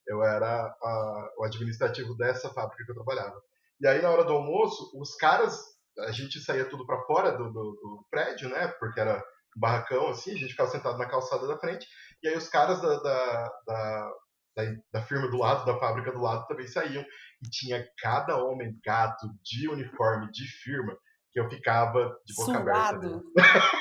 Eu 0.07 0.23
era 0.23 0.65
a, 0.81 1.29
o 1.37 1.43
administrativo 1.45 2.15
dessa 2.15 2.49
fábrica 2.49 2.83
que 2.83 2.91
eu 2.91 2.95
trabalhava. 2.95 3.39
E 3.79 3.87
aí, 3.87 4.01
na 4.01 4.09
hora 4.09 4.23
do 4.23 4.33
almoço, 4.33 4.91
os 4.99 5.15
caras, 5.15 5.59
a 5.99 6.11
gente 6.11 6.39
saía 6.39 6.65
tudo 6.65 6.85
para 6.85 7.01
fora 7.03 7.31
do, 7.31 7.45
do, 7.45 7.51
do, 7.51 8.05
prédio, 8.09 8.49
né? 8.49 8.67
Porque 8.79 8.99
era 8.99 9.17
um 9.55 9.59
barracão, 9.59 10.07
assim, 10.09 10.31
a 10.31 10.37
gente 10.37 10.51
ficava 10.51 10.69
sentado 10.69 10.97
na 10.97 11.07
calçada 11.07 11.47
da 11.47 11.57
frente, 11.57 11.87
e 12.23 12.27
aí 12.27 12.35
os 12.35 12.49
caras 12.49 12.81
da, 12.81 12.99
da, 12.99 13.51
da 13.65 14.11
da, 14.55 14.63
da, 14.91 15.01
firma 15.01 15.29
do 15.29 15.37
lado, 15.37 15.65
da 15.65 15.79
fábrica 15.79 16.11
do 16.11 16.19
lado 16.19 16.47
também 16.47 16.67
saíam. 16.67 17.03
E 17.41 17.49
tinha 17.49 17.87
cada 17.99 18.35
homem 18.43 18.77
gato 18.83 19.27
de 19.41 19.69
uniforme 19.69 20.29
de 20.31 20.45
firma 20.61 20.97
que 21.31 21.39
eu 21.39 21.49
ficava 21.49 22.17
de 22.25 22.33
boca 22.35 22.51
Suado. 22.51 22.65
aberta. 22.65 23.23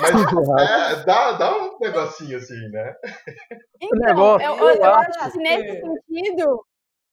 Mas 0.00 0.60
é, 0.60 1.04
dá, 1.04 1.32
dá 1.32 1.56
um 1.56 1.78
negocinho 1.80 2.38
assim, 2.38 2.68
né? 2.70 2.94
Então, 3.80 3.98
negócio, 3.98 4.46
eu, 4.46 4.56
eu, 4.56 4.76
eu 4.76 4.94
acho 4.94 5.32
que 5.32 5.38
nesse 5.38 5.80
sentido, 5.80 6.64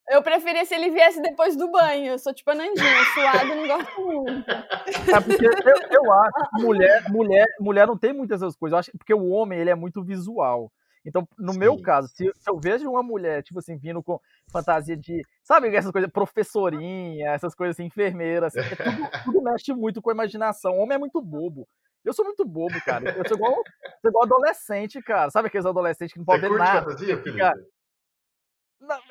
eu 0.10 0.22
preferia 0.22 0.64
se 0.66 0.76
ele 0.76 0.92
viesse 0.92 1.22
depois 1.22 1.56
do 1.56 1.72
banho. 1.72 2.12
Eu 2.12 2.20
sou 2.20 2.34
tipo 2.34 2.52
a 2.52 2.56
Nandinha, 2.56 3.04
suado 3.14 3.56
não 3.56 3.68
gosto 3.68 4.02
muito. 4.02 4.46
É 5.16 5.20
porque 5.20 5.46
eu, 5.46 6.04
eu 6.04 6.14
acho 6.14 6.50
que 6.50 6.62
mulher, 6.62 7.04
mulher, 7.10 7.46
mulher 7.60 7.88
não 7.88 7.98
tem 7.98 8.14
muitas 8.14 8.42
essas 8.42 8.56
coisas. 8.56 8.74
Eu 8.74 8.80
acho 8.80 8.92
porque 8.98 9.14
o 9.14 9.30
homem 9.30 9.60
ele 9.60 9.70
é 9.70 9.76
muito 9.76 10.04
visual. 10.04 10.72
Então, 11.06 11.28
no 11.38 11.54
Sim. 11.54 11.60
meu 11.60 11.82
caso, 11.82 12.08
se, 12.08 12.32
se, 12.36 12.50
eu 12.50 12.60
vejo 12.60 12.90
uma 12.90 13.04
mulher, 13.04 13.44
tipo 13.44 13.60
assim, 13.60 13.78
vindo 13.78 14.02
com 14.02 14.20
fantasia 14.52 14.98
de, 14.98 15.22
sabe, 15.44 15.74
essas 15.76 15.92
coisas, 15.92 16.12
professorinha, 16.12 17.30
essas 17.32 17.54
coisas 17.54 17.76
assim, 17.76 17.86
enfermeira, 17.86 18.48
assim, 18.48 18.60
é 18.60 18.76
tudo, 18.76 19.10
tudo, 19.24 19.44
mexe 19.44 19.74
muito 19.74 20.02
com 20.02 20.10
a 20.10 20.14
imaginação. 20.14 20.74
O 20.74 20.80
homem 20.80 20.96
é 20.96 21.00
muito 21.00 21.22
bobo. 21.22 21.68
Eu 22.04 22.14
sou 22.14 22.26
muito 22.26 22.44
bobo, 22.44 22.80
cara. 22.84 23.16
Eu 23.18 23.28
sou 23.28 23.38
igual, 23.38 23.56
sou 24.02 24.10
igual 24.10 24.24
adolescente, 24.26 25.02
cara. 25.02 25.30
Sabe 25.30 25.48
aqueles 25.48 25.66
adolescentes 25.66 26.14
que 26.14 26.20
não 26.20 26.26
podem 26.26 26.50
ver 26.50 26.58
nada? 26.58 26.92
Fantasia? 26.92 27.22
Cara, 27.38 27.66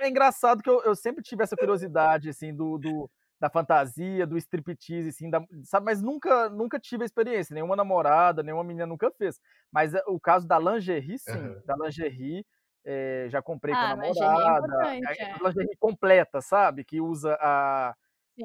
é 0.01 0.09
engraçado 0.09 0.63
que 0.63 0.71
eu, 0.71 0.83
eu 0.83 0.95
sempre 0.95 1.23
tive 1.23 1.43
essa 1.43 1.57
curiosidade, 1.57 2.29
assim, 2.29 2.55
do, 2.55 2.79
do 2.79 3.11
da 3.45 3.51
fantasia, 3.51 4.27
do 4.27 4.37
striptease, 4.39 5.09
assim, 5.11 5.31
da, 5.31 5.45
sabe? 5.65 5.87
Mas 5.87 6.03
nunca, 6.03 6.49
nunca 6.49 6.79
tive 6.81 7.03
a 7.05 7.07
experiência. 7.07 7.55
Nenhuma 7.55 7.77
namorada, 7.77 8.43
nenhuma 8.43 8.65
menina 8.65 8.87
nunca 8.87 9.11
fez. 9.13 9.39
Mas 9.73 9.95
eh, 9.95 10.03
o 10.07 10.19
caso 10.21 10.47
da 10.49 10.59
lingerie, 10.59 11.19
sim. 11.19 11.57
Uhum. 11.57 11.63
Da 11.65 11.75
lingerie, 11.77 12.47
é, 12.85 13.27
já 13.31 13.43
comprei 13.43 13.77
Ah, 13.77 13.77
com 13.77 13.87
a 13.87 13.89
é 14.05 14.11
namorada. 14.13 14.73
é 15.11 15.25
é. 15.25 15.45
lingerie 15.45 15.77
completa, 15.79 16.41
sabe? 16.41 16.85
Que 16.85 17.01
usa 17.01 17.37
a 17.41 17.95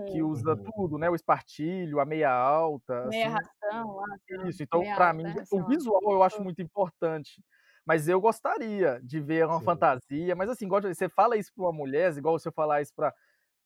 que 0.06 0.22
Sim, 0.22 0.24
usa 0.24 0.56
Uhum. 0.56 0.72
tudo, 0.76 0.98
né? 1.00 1.10
O 1.10 1.16
espartilho, 1.16 2.00
a 2.00 2.06
meia 2.06 2.32
alta, 2.32 3.10
meia 3.10 3.30
assim. 3.30 3.30
ração 3.30 3.96
lá. 3.96 4.06
Isso, 4.42 4.64
então 4.64 4.88
alta, 4.94 5.14
mim 5.14 5.34
né, 5.34 5.46
o 5.50 5.64
visual 5.64 6.00
eu 6.04 6.24
acho 6.24 6.42
muito 6.42 6.62
importante. 6.62 7.44
Mas 7.86 8.08
eu 8.08 8.22
gostaria 8.22 9.00
de 9.04 9.20
ver 9.20 9.46
uma 9.48 9.62
Sim. 9.62 9.64
fantasia, 9.64 10.36
mas 10.36 10.50
assim, 10.50 10.66
igual 10.66 10.82
você 10.82 11.10
fala 11.10 11.36
isso 11.38 11.52
pra 11.54 11.66
uma 11.66 11.74
mulher, 11.74 12.16
igual 12.18 12.38
eu 12.44 12.52
falar 12.54 12.82
isso 12.82 12.94
pra, 12.96 13.14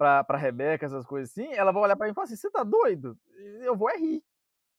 pra, 0.03 0.21
pra 0.21 0.37
Rebeca, 0.37 0.85
essas 0.85 1.05
coisas 1.05 1.29
assim, 1.29 1.53
ela 1.53 1.71
vai 1.71 1.83
olhar 1.83 1.95
pra 1.95 2.05
mim 2.05 2.11
e 2.11 2.13
falar 2.13 2.25
assim, 2.25 2.35
você 2.35 2.51
tá 2.51 2.61
doido? 2.61 3.17
Eu 3.61 3.73
vou 3.73 3.89
é 3.89 3.95
rir. 3.95 4.21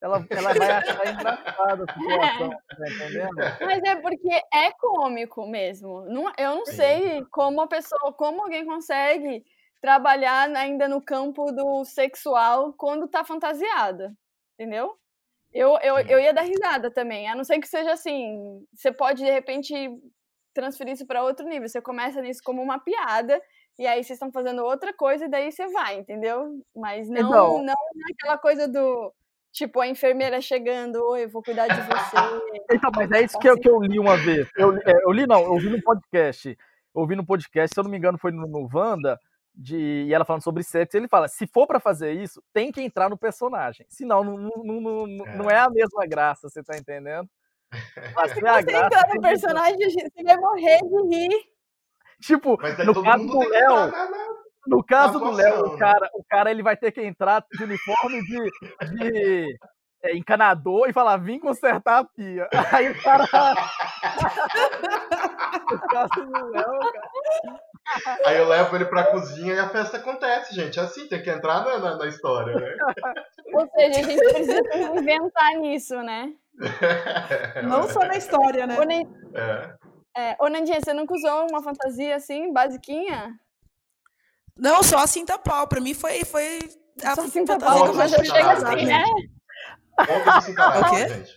Ela, 0.02 0.22
ela 0.28 0.52
vai 0.52 0.70
achar 0.70 1.06
engraçada 1.08 1.84
a 1.84 1.92
situação, 1.94 2.50
tá 2.50 2.90
entendendo? 2.90 3.36
Mas 3.62 3.82
é 3.84 3.96
porque 3.96 4.42
é 4.52 4.70
cômico 4.72 5.46
mesmo. 5.46 6.02
Não, 6.02 6.30
eu 6.36 6.56
não 6.56 6.66
Sim. 6.66 6.72
sei 6.74 7.24
como 7.30 7.62
a 7.62 7.66
pessoa, 7.66 8.12
como 8.12 8.42
alguém 8.42 8.66
consegue 8.66 9.42
trabalhar 9.80 10.54
ainda 10.54 10.86
no 10.88 11.00
campo 11.00 11.50
do 11.52 11.86
sexual 11.86 12.74
quando 12.74 13.08
tá 13.08 13.24
fantasiada. 13.24 14.14
Entendeu? 14.58 14.94
Eu, 15.50 15.78
eu, 15.78 15.96
eu 16.00 16.20
ia 16.20 16.34
dar 16.34 16.42
risada 16.42 16.90
também. 16.90 17.30
A 17.30 17.34
não 17.34 17.44
ser 17.44 17.58
que 17.60 17.68
seja 17.68 17.92
assim. 17.92 18.62
Você 18.74 18.92
pode, 18.92 19.24
de 19.24 19.30
repente, 19.30 19.74
transferir 20.52 20.92
isso 20.92 21.06
para 21.06 21.24
outro 21.24 21.48
nível. 21.48 21.66
Você 21.66 21.80
começa 21.80 22.20
nisso 22.20 22.42
como 22.44 22.60
uma 22.60 22.78
piada. 22.78 23.40
E 23.78 23.86
aí 23.86 24.02
vocês 24.04 24.16
estão 24.16 24.30
fazendo 24.30 24.64
outra 24.64 24.92
coisa 24.94 25.24
e 25.24 25.28
daí 25.28 25.50
você 25.50 25.66
vai, 25.68 25.96
entendeu? 25.98 26.60
Mas 26.76 27.08
não, 27.08 27.20
Então- 27.28 27.62
não 27.64 27.74
aquela 28.12 28.38
coisa 28.38 28.68
do 28.68 29.12
tipo 29.52 29.80
a 29.80 29.86
enfermeira 29.88 30.40
chegando, 30.40 30.96
oi, 31.10 31.24
eu 31.24 31.28
vou 31.28 31.42
cuidar 31.42 31.66
de 31.68 31.80
você. 31.80 32.16
Então, 32.72 32.90
mas 32.94 33.10
é 33.12 33.22
isso 33.22 33.38
que 33.38 33.48
eu, 33.48 33.56
que 33.58 33.68
eu 33.68 33.80
li 33.80 33.98
uma 33.98 34.16
vez. 34.16 34.48
Eu, 34.56 34.70
li- 34.70 34.82
é, 34.86 34.92
eu 35.04 35.12
li, 35.12 35.26
não, 35.26 35.42
eu 35.42 35.52
ouvi 35.52 35.68
no 35.70 35.80
podcast. 35.82 36.48
Eu 36.94 37.00
ouvi 37.00 37.16
no 37.16 37.26
podcast, 37.26 37.74
se 37.74 37.78
eu 37.80 37.84
não 37.84 37.90
me 37.90 37.96
engano, 37.98 38.16
foi 38.18 38.30
no, 38.30 38.46
no 38.46 38.68
Wanda, 38.72 39.18
de, 39.52 40.04
e 40.06 40.14
ela 40.14 40.24
falando 40.24 40.42
sobre 40.42 40.62
sexo. 40.62 40.96
Ele 40.96 41.08
fala: 41.08 41.26
se 41.28 41.46
for 41.46 41.66
pra 41.66 41.78
fazer 41.80 42.12
isso, 42.12 42.42
tem 42.52 42.70
que 42.72 42.80
entrar 42.80 43.08
no 43.10 43.16
personagem. 43.18 43.84
Senão, 43.88 44.22
não, 44.24 44.36
não, 44.38 44.80
não, 44.80 45.06
não, 45.06 45.26
não 45.36 45.50
é 45.50 45.58
a 45.58 45.70
mesma 45.70 46.06
graça, 46.06 46.48
você 46.48 46.62
tá 46.62 46.76
entendendo? 46.76 47.28
Pra 48.12 48.28
Se 48.28 48.34
ser 48.34 48.46
a 48.46 48.54
você 48.60 48.62
graça, 48.62 48.86
entrar 48.86 49.14
no 49.14 49.20
personagem, 49.20 49.78
você 49.90 50.22
vai 50.22 50.36
morrer 50.36 50.78
de 50.78 51.16
rir. 51.16 51.53
Tipo, 52.24 52.58
aí 52.64 52.72
no 52.84 52.94
todo 52.94 53.04
caso 53.04 53.18
mundo 53.18 53.38
do 53.38 53.48
Léo, 53.48 53.92
no 54.66 54.82
caso 54.82 55.18
do 55.18 55.30
Léo, 55.30 55.66
o 55.66 55.72
né? 55.72 55.78
cara, 55.78 56.08
o 56.14 56.24
cara 56.24 56.50
ele 56.50 56.62
vai 56.62 56.74
ter 56.76 56.90
que 56.90 57.02
entrar 57.02 57.44
de 57.52 57.64
uniforme 57.64 58.22
de, 58.22 58.50
de 58.96 59.58
é, 60.02 60.16
encanador 60.16 60.88
e 60.88 60.92
falar, 60.92 61.18
vim 61.18 61.38
consertar 61.38 61.98
a 61.98 62.04
pia. 62.04 62.48
Aí 62.72 62.90
o 62.90 63.02
cara. 63.02 63.24
no 65.70 65.78
caso 65.80 66.14
do 66.14 66.50
Léo, 66.50 66.80
cara. 66.80 67.10
Aí 68.24 68.38
eu 68.38 68.48
levo 68.48 68.76
ele 68.76 68.86
pra 68.86 69.04
cozinha 69.04 69.54
e 69.54 69.58
a 69.58 69.68
festa 69.68 69.98
acontece, 69.98 70.54
gente. 70.54 70.80
É 70.80 70.82
assim, 70.82 71.06
tem 71.06 71.22
que 71.22 71.28
entrar 71.28 71.62
na, 71.62 71.78
na, 71.78 71.98
na 71.98 72.06
história, 72.06 72.54
né? 72.54 72.74
Ou 73.52 73.68
seja, 73.68 74.00
a 74.00 74.02
gente 74.02 74.32
precisa 74.32 74.62
inventar 74.98 75.52
nisso, 75.56 76.02
né? 76.02 76.32
Não 77.68 77.86
só 77.86 78.00
na 78.00 78.16
história, 78.16 78.66
né? 78.66 78.78
É. 79.34 79.74
é, 80.16 80.36
ô, 80.40 80.48
Nandinha, 80.48 80.80
você 80.80 80.92
nunca 80.92 81.14
usou 81.14 81.46
uma 81.50 81.62
fantasia 81.62 82.16
assim, 82.16 82.52
basiquinha? 82.52 83.38
Não, 84.56 84.82
só 84.82 84.98
a 84.98 85.06
cinta 85.06 85.38
pau. 85.38 85.66
Pra 85.66 85.80
mim 85.80 85.94
foi. 85.94 86.24
foi 86.24 86.58
a 87.02 87.14
Só 87.14 87.22
eu 87.24 87.58
Nossa, 87.58 87.92
mas 87.92 88.12
eu 88.12 88.24
chego 88.24 88.48
assim, 88.48 88.86
né? 88.86 88.98
né? 88.98 89.04
Conta 90.06 90.32
do 90.32 90.42
cintaralho, 90.42 90.84
O 90.86 90.90
quê? 90.90 91.08
gente. 91.08 91.32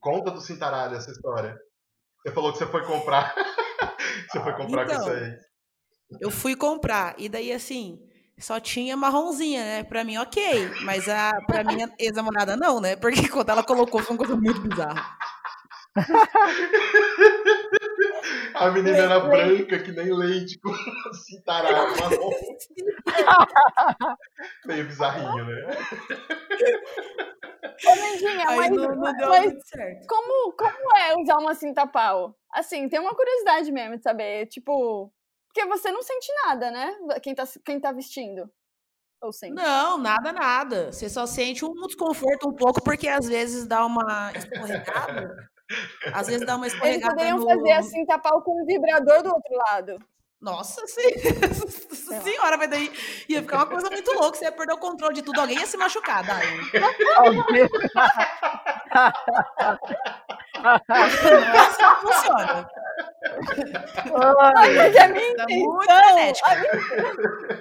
Conta 0.00 0.30
do 0.30 0.40
cintaralho 0.40 0.96
essa 0.96 1.10
história. 1.10 1.56
Você 2.22 2.32
falou 2.34 2.52
que 2.52 2.58
você 2.58 2.66
foi 2.66 2.84
comprar. 2.84 3.34
você 4.30 4.40
foi 4.40 4.52
comprar 4.54 4.86
com 4.86 4.92
Então. 4.92 5.06
isso 5.06 5.10
aí. 5.24 5.38
Eu 6.20 6.30
fui 6.30 6.56
comprar. 6.56 7.14
E 7.18 7.28
daí, 7.28 7.52
assim, 7.52 7.98
só 8.38 8.60
tinha 8.60 8.96
marronzinha, 8.96 9.62
né? 9.62 9.84
Pra 9.84 10.04
mim, 10.04 10.16
ok. 10.18 10.70
Mas 10.82 11.08
a, 11.08 11.32
pra 11.46 11.64
minha 11.64 11.90
ex-namorada, 11.98 12.56
não, 12.56 12.80
né? 12.80 12.96
Porque 12.96 13.28
quando 13.28 13.50
ela 13.50 13.62
colocou, 13.62 14.02
foi 14.02 14.14
uma 14.16 14.18
coisa 14.18 14.36
muito 14.36 14.60
bizarra. 14.60 15.16
A 18.58 18.70
menina 18.70 18.98
era 18.98 19.20
branca, 19.20 19.78
que 19.78 19.92
nem 19.92 20.12
leite, 20.12 20.58
com 20.58 20.72
cintaralho 21.14 21.96
marrom. 22.00 22.30
Meio 24.66 24.86
bizarrinho, 24.86 25.44
né? 25.44 25.76
Ô, 27.86 27.94
Nandinha, 27.94 28.48
Aí 28.48 28.56
mas, 28.56 28.70
não, 28.70 28.96
não 28.96 29.16
deu 29.16 29.28
mas 29.28 29.54
como, 30.08 30.52
como 30.52 30.96
é 30.96 31.16
usar 31.22 31.38
uma 31.38 31.54
cinta 31.54 31.86
pau? 31.86 32.36
Assim, 32.52 32.88
tem 32.88 32.98
uma 32.98 33.14
curiosidade 33.14 33.70
mesmo 33.70 33.96
de 33.96 34.02
saber, 34.02 34.46
tipo... 34.46 35.12
Porque 35.46 35.66
você 35.66 35.90
não 35.90 36.02
sente 36.02 36.28
nada, 36.44 36.70
né? 36.70 36.94
Quem 37.22 37.34
tá, 37.34 37.44
quem 37.64 37.80
tá 37.80 37.92
vestindo. 37.92 38.50
Ou 39.20 39.32
sente? 39.32 39.54
Não, 39.54 39.98
nada, 39.98 40.32
nada. 40.32 40.92
Você 40.92 41.08
só 41.08 41.26
sente 41.26 41.64
um 41.64 41.72
desconforto 41.86 42.48
um 42.48 42.54
pouco, 42.54 42.82
porque 42.82 43.08
às 43.08 43.26
vezes 43.26 43.66
dá 43.66 43.84
uma 43.84 44.32
escorregada. 44.32 45.48
Às 46.12 46.26
vezes 46.26 46.46
dá 46.46 46.56
uma 46.56 46.66
Eles 46.66 46.74
escorregada 46.74 47.14
poderiam 47.14 47.38
no... 47.38 47.46
fazer 47.46 47.72
a 47.72 47.82
cinta 47.82 48.18
pau 48.18 48.42
com 48.42 48.62
um 48.62 48.66
vibrador 48.66 49.22
do 49.22 49.32
outro 49.34 49.54
lado. 49.70 49.98
Nossa 50.40 50.86
sim. 50.86 51.18
senhora, 52.22 52.56
mas 52.56 52.70
daí 52.70 52.92
ia 53.28 53.42
ficar 53.42 53.56
uma 53.56 53.66
coisa 53.66 53.90
muito 53.90 54.12
louca. 54.12 54.38
Você 54.38 54.44
ia 54.44 54.52
perder 54.52 54.74
o 54.74 54.78
controle 54.78 55.14
de 55.14 55.22
tudo. 55.22 55.40
Alguém 55.40 55.58
ia 55.58 55.66
se 55.66 55.76
machucar, 55.76 56.22
é 56.24 56.30
assim 61.58 61.84
funciona. 62.00 62.68
Ai, 64.56 64.74
Mas 64.76 64.96
é 64.96 65.08
minha 65.08 65.36
Tá 65.36 65.44
muito 65.48 65.82
intenção. 65.82 66.04
frenético. 66.04 66.50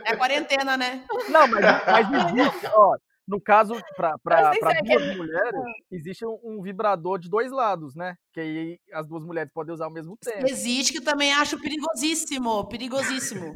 É 0.06 0.12
a 0.12 0.18
quarentena, 0.18 0.78
né? 0.78 1.02
Não, 1.30 1.48
mas, 1.48 1.64
mas 1.86 2.08
existe, 2.38 2.68
ó, 2.74 2.96
no 3.28 3.42
caso, 3.42 3.74
para 3.96 4.16
duas 4.62 4.78
que- 4.80 5.16
mulheres, 5.18 5.62
existe 5.92 6.26
um, 6.26 6.40
um 6.44 6.62
vibrador 6.62 7.20
de 7.20 7.30
dois 7.30 7.52
lados, 7.52 7.96
né? 7.96 8.16
Que 8.34 8.40
aí 8.40 8.80
as 8.94 9.08
duas 9.08 9.24
mulheres 9.24 9.52
podem 9.54 9.74
usar 9.74 9.86
ao 9.86 9.92
mesmo 9.94 10.16
tempo. 10.18 10.48
Existe 10.48 10.94
que 10.94 11.00
eu 11.00 11.04
também 11.04 11.34
acho 11.34 11.60
perigosíssimo. 11.60 12.68
Perigosíssimo. 12.70 13.56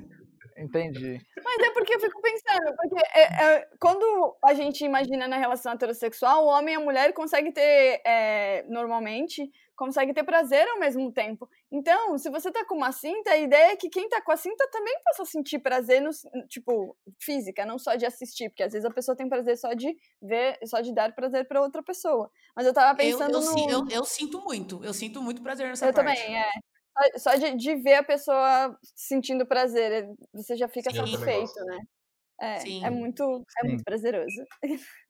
Entendi. 0.57 1.19
Mas 1.43 1.67
é 1.67 1.71
porque 1.71 1.95
eu 1.95 1.99
fico 1.99 2.21
pensando, 2.21 2.75
porque 2.75 3.03
é, 3.15 3.43
é, 3.43 3.67
quando 3.79 4.37
a 4.43 4.53
gente 4.53 4.83
imagina 4.83 5.27
na 5.27 5.37
relação 5.37 5.71
heterossexual, 5.71 6.43
o 6.43 6.49
homem 6.49 6.75
e 6.75 6.77
a 6.77 6.79
mulher 6.79 7.13
conseguem 7.13 7.51
ter, 7.51 8.01
é, 8.05 8.63
normalmente, 8.67 9.49
conseguem 9.81 10.13
ter 10.13 10.23
prazer 10.23 10.67
ao 10.67 10.77
mesmo 10.79 11.11
tempo. 11.11 11.49
Então, 11.71 12.15
se 12.15 12.29
você 12.29 12.51
tá 12.51 12.63
com 12.63 12.75
uma 12.75 12.91
cinta, 12.91 13.31
a 13.31 13.37
ideia 13.37 13.71
é 13.71 13.75
que 13.75 13.89
quem 13.89 14.07
tá 14.07 14.21
com 14.21 14.31
a 14.31 14.37
cinta 14.37 14.69
também 14.71 14.93
possa 15.03 15.25
sentir 15.25 15.57
prazer, 15.57 15.99
no, 16.03 16.11
tipo, 16.47 16.95
física, 17.19 17.65
não 17.65 17.79
só 17.79 17.95
de 17.95 18.05
assistir, 18.05 18.49
porque 18.49 18.61
às 18.61 18.73
vezes 18.73 18.85
a 18.85 18.93
pessoa 18.93 19.17
tem 19.17 19.27
prazer 19.27 19.57
só 19.57 19.73
de 19.73 19.97
ver, 20.21 20.59
só 20.65 20.81
de 20.81 20.93
dar 20.93 21.15
prazer 21.15 21.47
pra 21.47 21.63
outra 21.63 21.81
pessoa. 21.81 22.29
Mas 22.55 22.67
eu 22.67 22.73
tava 22.75 22.91
Eu, 23.01 23.17
pensando 23.17 23.33
eu, 23.33 23.41
no... 23.41 23.47
si- 23.47 23.69
eu, 23.71 23.85
eu 23.89 24.05
sinto 24.05 24.39
muito. 24.41 24.85
Eu 24.85 24.93
sinto 24.93 25.19
muito 25.19 25.41
prazer 25.41 25.67
nessa 25.67 25.87
Eu 25.87 25.93
parte. 25.93 26.15
também, 26.15 26.37
é. 26.37 26.49
Só- 27.17 27.31
Só 27.31 27.35
de, 27.37 27.55
de 27.57 27.75
ver 27.77 27.95
a 27.95 28.03
pessoa 28.03 28.77
sentindo 28.95 29.47
prazer, 29.47 29.91
é- 30.03 30.09
você 30.31 30.55
já 30.55 30.67
fica 30.67 30.91
Sim. 30.91 30.99
Eu 30.99 31.07
satisfeito, 31.07 31.65
né? 31.65 31.79
É, 32.39 32.59
Sim. 32.59 32.85
é 32.85 32.89
muito, 32.91 33.23
é 33.23 33.61
Sim. 33.61 33.67
muito 33.69 33.83
prazeroso. 33.83 34.43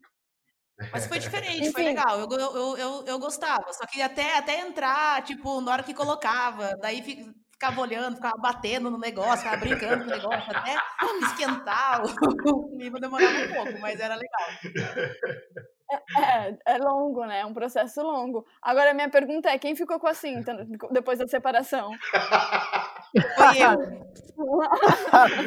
Mas 0.91 1.07
foi 1.07 1.19
diferente, 1.19 1.71
foi 1.71 1.81
Enfim. 1.81 1.93
legal. 1.93 2.19
Eu, 2.19 2.29
eu, 2.31 2.77
eu, 2.77 3.03
eu, 3.05 3.19
gostava. 3.19 3.71
Só 3.73 3.85
que 3.85 4.01
até, 4.01 4.37
até 4.37 4.59
entrar, 4.59 5.23
tipo, 5.23 5.61
na 5.61 5.73
hora 5.73 5.83
que 5.83 5.93
colocava, 5.93 6.75
daí 6.81 7.01
fi- 7.01 7.31
ficava 7.51 7.79
olhando, 7.81 8.15
ficava 8.15 8.37
batendo 8.37 8.89
no 8.89 8.97
negócio, 8.97 9.43
ficava 9.43 9.57
brincando 9.57 10.03
com 10.03 10.09
o 10.09 10.13
negócio, 10.13 10.51
até 10.51 10.75
esquentar 11.21 12.01
o 12.03 12.05
clima 12.77 12.99
demorava 12.99 13.37
um 13.37 13.47
pouco, 13.53 13.79
mas 13.79 13.99
era 13.99 14.15
legal. 14.15 14.49
É, 16.17 16.73
é 16.73 16.77
longo, 16.77 17.25
né? 17.25 17.41
É 17.41 17.45
um 17.45 17.53
processo 17.53 18.01
longo. 18.01 18.45
Agora, 18.61 18.91
a 18.91 18.93
minha 18.93 19.09
pergunta 19.09 19.49
é: 19.49 19.59
quem 19.59 19.75
ficou 19.75 19.99
com 19.99 20.07
a 20.07 20.13
cinta 20.13 20.65
depois 20.91 21.19
da 21.19 21.27
separação? 21.27 21.91
Foi 23.35 23.57
eu. 23.61 24.01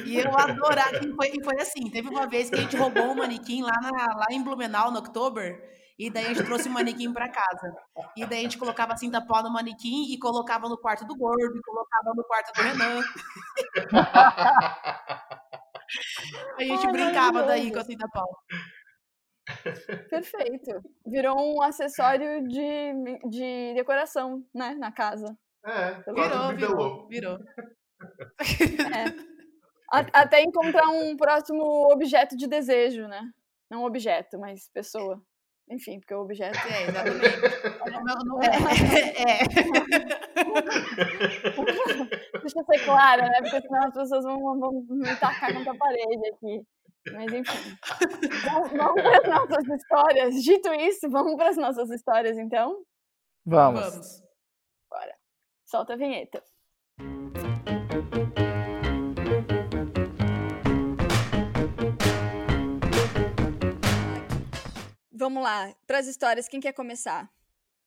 E 0.07 0.19
eu 0.19 0.37
adorava. 0.39 0.97
E 1.05 1.13
foi, 1.15 1.33
foi 1.43 1.61
assim: 1.61 1.91
teve 1.91 2.09
uma 2.09 2.27
vez 2.27 2.49
que 2.51 2.57
a 2.57 2.61
gente 2.61 2.77
roubou 2.77 3.05
um 3.05 3.15
manequim 3.15 3.63
lá, 3.63 3.73
na- 3.81 4.15
lá 4.17 4.27
em 4.31 4.43
Blumenau, 4.43 4.91
no 4.91 4.99
Oktober. 4.99 5.73
E 5.99 6.11
daí 6.11 6.25
a 6.27 6.29
gente 6.35 6.43
trouxe 6.45 6.69
o 6.69 6.73
manequim 6.73 7.13
pra 7.13 7.29
casa. 7.29 7.73
E 8.17 8.27
daí 8.27 8.41
a 8.41 8.43
gente 8.43 8.59
colocava 8.59 8.97
cinta 8.97 9.25
pó 9.25 9.43
no 9.43 9.51
manequim 9.53 10.13
e 10.13 10.19
colocava 10.19 10.69
no 10.69 10.77
quarto 10.77 11.05
do 11.07 11.17
gordo, 11.17 11.57
e 11.57 11.63
colocava 11.63 12.13
no 12.17 12.25
quarto 12.25 12.53
do 12.53 12.63
Renan. 12.63 13.01
A 16.59 16.63
gente 16.63 16.87
Ai, 16.87 16.93
brincava 16.93 17.43
daí 17.45 17.73
com 17.73 17.79
a 17.79 17.85
cinta 17.85 18.09
pau. 18.09 18.29
Perfeito. 20.09 20.81
Virou 21.07 21.37
um 21.39 21.63
acessório 21.63 22.47
de, 22.49 22.93
de 23.31 23.75
decoração, 23.75 24.45
né? 24.55 24.75
Na 24.75 24.93
casa. 24.93 25.37
É, 25.67 25.95
Virou, 26.13 26.15
quase 26.15 26.57
Virou, 26.57 27.09
virou, 27.09 27.09
virou. 27.09 27.39
A- 29.93 30.07
Até 30.23 30.43
encontrar 30.43 30.89
um 30.89 31.17
próximo 31.17 31.63
objeto 31.93 32.37
de 32.37 32.47
desejo, 32.49 33.07
né? 33.07 33.23
Não 33.71 33.85
objeto, 33.85 34.39
mas 34.39 34.69
pessoa. 34.73 35.21
Enfim, 35.71 35.99
porque 36.01 36.15
o 36.15 36.21
objeto 36.21 36.59
É, 36.69 36.83
exatamente. 36.89 37.25
É, 38.45 39.33
é, 39.33 39.45
ser 42.65 42.85
clara, 42.85 43.23
né? 43.29 43.41
Porque 43.41 43.61
senão 43.63 43.87
as 43.87 43.95
pessoas 43.95 44.25
vão, 44.25 44.59
vão 44.61 44.73
me 44.91 45.17
tacar 45.17 45.55
contra 45.55 45.73
a 45.73 45.77
parede 45.77 46.29
aqui. 46.35 46.63
Mas 47.13 47.33
enfim. 47.33 47.77
Vamos, 48.45 48.71
vamos 48.73 49.03
para 49.03 49.19
as 49.19 49.29
nossas 49.29 49.69
histórias. 49.81 50.35
Dito 50.43 50.73
isso, 50.75 51.11
vamos 51.11 51.37
para 51.37 51.49
as 51.51 51.57
nossas 51.57 51.91
histórias, 51.91 52.37
então? 52.39 52.83
Vamos. 53.47 53.81
Vamos. 53.81 54.24
Solta 55.75 55.95
a 55.95 55.97
vinheta. 55.97 56.41
Vamos 65.13 65.43
lá, 65.43 65.73
para 65.87 65.99
as 65.99 66.07
histórias, 66.07 66.49
quem 66.49 66.61
quer 66.61 66.73
começar? 66.73 67.29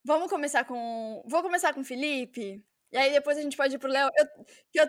Vamos 0.03 0.29
começar 0.29 0.63
com. 0.65 1.23
Vou 1.27 1.41
começar 1.41 1.73
com 1.73 1.81
o 1.81 1.85
Felipe. 1.85 2.63
E 2.91 2.97
aí 2.97 3.11
depois 3.11 3.37
a 3.37 3.41
gente 3.41 3.57
pode 3.57 3.75
ir 3.75 3.79
pro 3.79 3.89
Léo. 3.91 4.09
Eu, 4.15 4.25
que 4.71 4.79
eu- 4.79 4.87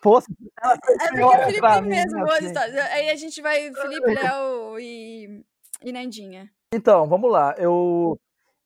Fosse, 0.00 0.28
ela 0.62 0.74
é 0.74 1.08
porque 1.08 1.22
o 1.24 1.44
Felipe 1.44 1.60
tem 1.60 1.82
mim, 1.82 1.88
mesmo 1.88 2.18
boas 2.20 2.36
assim. 2.38 2.46
histórias. 2.46 2.76
Aí 2.92 3.10
a 3.10 3.16
gente 3.16 3.42
vai 3.42 3.72
Felipe, 3.74 4.14
Léo 4.36 4.78
e, 4.78 5.44
e 5.82 5.92
Nandinha. 5.92 6.48
Então, 6.72 7.08
vamos 7.08 7.30
lá. 7.32 7.54
Eu, 7.58 8.16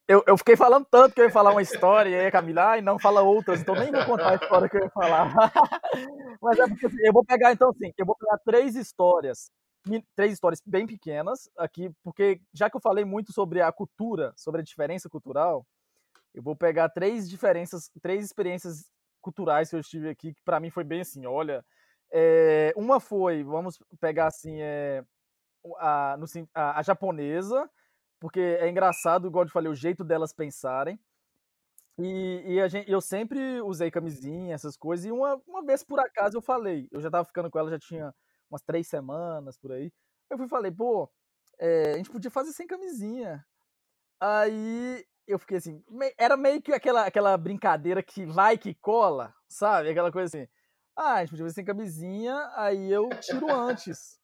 eu, 0.08 0.22
eu 0.26 0.36
fiquei 0.36 0.56
falando 0.56 0.86
tanto 0.90 1.14
que 1.14 1.20
eu 1.20 1.26
ia 1.26 1.30
falar 1.30 1.52
uma 1.52 1.62
história, 1.62 2.10
e 2.10 2.14
aí 2.14 2.26
a 2.26 2.30
Camila, 2.30 2.70
ai, 2.70 2.80
não 2.80 2.98
fala 2.98 3.22
outras, 3.22 3.60
então 3.60 3.74
nem 3.74 3.90
vou 3.90 4.04
contar 4.04 4.30
a 4.30 4.34
história 4.34 4.68
que 4.68 4.76
eu 4.76 4.82
ia 4.82 4.90
falar. 4.90 5.32
Mas 6.42 6.58
é 6.58 6.66
porque 6.66 6.86
assim, 6.86 7.00
eu 7.04 7.12
vou 7.12 7.24
pegar, 7.24 7.52
então, 7.52 7.70
assim, 7.70 7.92
eu 7.96 8.06
vou 8.06 8.16
pegar 8.16 8.38
três 8.44 8.74
histórias, 8.74 9.50
três 10.16 10.32
histórias 10.32 10.60
bem 10.66 10.86
pequenas 10.86 11.48
aqui, 11.56 11.90
porque 12.02 12.40
já 12.52 12.68
que 12.68 12.76
eu 12.76 12.80
falei 12.80 13.04
muito 13.04 13.32
sobre 13.32 13.60
a 13.60 13.70
cultura, 13.70 14.32
sobre 14.36 14.60
a 14.60 14.64
diferença 14.64 15.08
cultural, 15.08 15.64
eu 16.34 16.42
vou 16.42 16.56
pegar 16.56 16.88
três 16.88 17.28
diferenças, 17.28 17.90
três 18.00 18.24
experiências 18.24 18.90
culturais 19.20 19.70
que 19.70 19.76
eu 19.76 19.82
tive 19.82 20.08
aqui, 20.08 20.34
que 20.34 20.42
para 20.44 20.58
mim 20.58 20.70
foi 20.70 20.84
bem 20.84 21.02
assim, 21.02 21.26
olha, 21.26 21.64
é, 22.12 22.72
uma 22.76 22.98
foi, 23.00 23.42
vamos 23.44 23.78
pegar 24.00 24.26
assim, 24.26 24.60
é, 24.60 25.04
a, 25.78 26.16
no 26.18 26.26
a, 26.54 26.78
a 26.80 26.82
japonesa, 26.82 27.70
porque 28.22 28.38
é 28.38 28.68
engraçado, 28.70 29.26
igual 29.26 29.44
eu 29.44 29.50
falei, 29.50 29.68
o 29.68 29.74
jeito 29.74 30.04
delas 30.04 30.32
pensarem. 30.32 30.96
E, 31.98 32.44
e 32.46 32.68
gente, 32.68 32.88
eu 32.88 33.00
sempre 33.00 33.60
usei 33.62 33.90
camisinha, 33.90 34.54
essas 34.54 34.76
coisas, 34.76 35.04
e 35.04 35.10
uma, 35.10 35.42
uma 35.44 35.64
vez 35.64 35.82
por 35.82 35.98
acaso 35.98 36.36
eu 36.36 36.40
falei, 36.40 36.88
eu 36.92 37.00
já 37.00 37.10
tava 37.10 37.24
ficando 37.24 37.50
com 37.50 37.58
ela, 37.58 37.68
já 37.68 37.80
tinha 37.80 38.14
umas 38.48 38.62
três 38.62 38.86
semanas 38.86 39.58
por 39.58 39.72
aí. 39.72 39.92
Eu 40.30 40.38
fui 40.38 40.46
falei, 40.46 40.70
pô, 40.70 41.10
é, 41.58 41.94
a 41.94 41.96
gente 41.96 42.10
podia 42.10 42.30
fazer 42.30 42.52
sem 42.52 42.64
camisinha. 42.64 43.44
Aí 44.20 45.04
eu 45.26 45.36
fiquei 45.36 45.56
assim, 45.56 45.82
era 46.16 46.36
meio 46.36 46.62
que 46.62 46.72
aquela, 46.72 47.04
aquela 47.04 47.36
brincadeira 47.36 48.04
que 48.04 48.24
vai 48.24 48.56
que 48.56 48.72
cola, 48.72 49.34
sabe? 49.48 49.88
Aquela 49.90 50.12
coisa 50.12 50.38
assim, 50.38 50.48
ah, 50.96 51.14
a 51.14 51.20
gente 51.22 51.30
podia 51.30 51.46
fazer 51.46 51.56
sem 51.56 51.64
camisinha, 51.64 52.52
aí 52.54 52.88
eu 52.88 53.08
tiro 53.20 53.52
antes. 53.52 54.20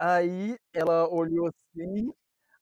Aí 0.00 0.58
ela 0.72 1.08
olhou 1.08 1.48
assim, 1.48 2.12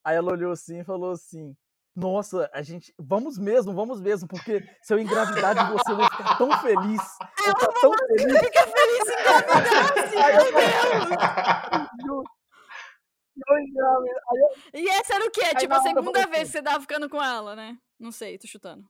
aí 0.05 0.17
ela 0.17 0.33
olhou 0.33 0.53
assim 0.53 0.81
e 0.81 0.85
falou 0.85 1.13
assim: 1.13 1.57
Nossa, 1.95 2.49
a 2.53 2.63
gente. 2.63 2.95
Vamos 2.99 3.39
mesmo, 3.39 3.73
vamos 3.75 4.01
mesmo, 4.01 4.27
porque 4.29 4.63
se 4.83 4.93
eu 4.95 4.99
engravidar 4.99 5.55
de 5.55 5.73
você, 5.73 5.93
eu 5.93 5.97
vou 5.97 6.05
ficar 6.11 6.37
tão 6.39 6.51
feliz. 6.61 7.03
Eu 7.47 7.53
vou 7.53 7.61
ficar 7.61 7.81
tão 7.81 7.93
feliz. 8.09 8.39
Fica 8.41 8.63
feliz 8.67 9.09
em 9.09 9.21
engravidar, 9.21 10.05
assim, 10.05 10.17
Aí 10.19 10.35
eu 10.37 10.45
meu 10.45 10.53
Deus! 10.53 11.11
Eu. 12.07 12.25
Aí 13.49 13.73
eu 14.75 14.81
E 14.81 14.89
essa 14.91 15.15
era 15.15 15.25
o 15.27 15.31
quê? 15.31 15.41
Tipo, 15.57 15.69
na 15.69 15.77
a 15.77 15.79
eu 15.79 15.83
segunda 15.83 16.27
vez 16.27 16.43
assim- 16.43 16.43
que 16.45 16.47
você 16.59 16.63
tava 16.63 16.81
ficando 16.81 17.09
com 17.09 17.23
ela, 17.23 17.57
né? 17.57 17.77
Não 17.99 18.13
sei, 18.13 18.39
tô 18.39 18.47
chutando. 18.47 18.85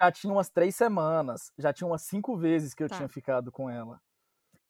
já 0.00 0.12
tinha 0.12 0.32
umas 0.32 0.50
três 0.50 0.76
semanas, 0.76 1.50
já 1.58 1.72
tinha 1.72 1.86
umas 1.88 2.02
cinco 2.02 2.36
vezes 2.36 2.74
que 2.74 2.82
eu 2.82 2.88
Tá. 2.88 2.96
tinha 2.96 3.08
ficado 3.08 3.50
com 3.50 3.68
ela. 3.70 3.98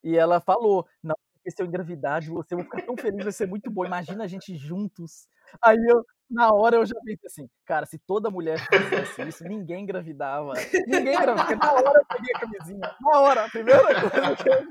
E 0.03 0.17
ela 0.17 0.41
falou: 0.41 0.87
Não, 1.03 1.17
porque 1.47 1.51
se 1.53 1.63
eu 1.63 1.67
engravidar 1.67 2.21
de 2.21 2.29
você, 2.29 2.55
eu 2.55 2.59
vou 2.59 2.65
ficar 2.65 2.83
tão 2.83 2.97
feliz, 2.97 3.23
vai 3.23 3.33
ser 3.33 3.47
muito 3.47 3.71
bom. 3.71 3.85
Imagina 3.85 4.25
a 4.25 4.27
gente 4.27 4.57
juntos. 4.57 5.29
Aí 5.65 5.79
eu, 5.89 6.05
na 6.29 6.53
hora, 6.53 6.77
eu 6.77 6.85
já 6.85 6.95
pensei 7.05 7.27
assim: 7.27 7.49
Cara, 7.65 7.87
se 7.87 7.99
toda 8.01 8.31
mulher 8.31 8.59
fizesse 8.59 9.23
isso, 9.23 9.45
ninguém 9.45 9.85
engravidava. 9.85 10.55
Ninguém 10.87 11.15
engravidava. 11.15 11.47
Porque 11.47 11.55
na 11.55 11.73
hora 11.73 12.01
eu 12.01 12.07
peguei 12.07 12.35
a 12.35 12.41
camisinha. 12.41 12.97
Na 13.01 13.21
hora, 13.21 13.45
a 13.45 13.49
primeira 13.49 13.81
coisa 14.11 14.37
que 14.37 14.49
eu. 14.49 14.65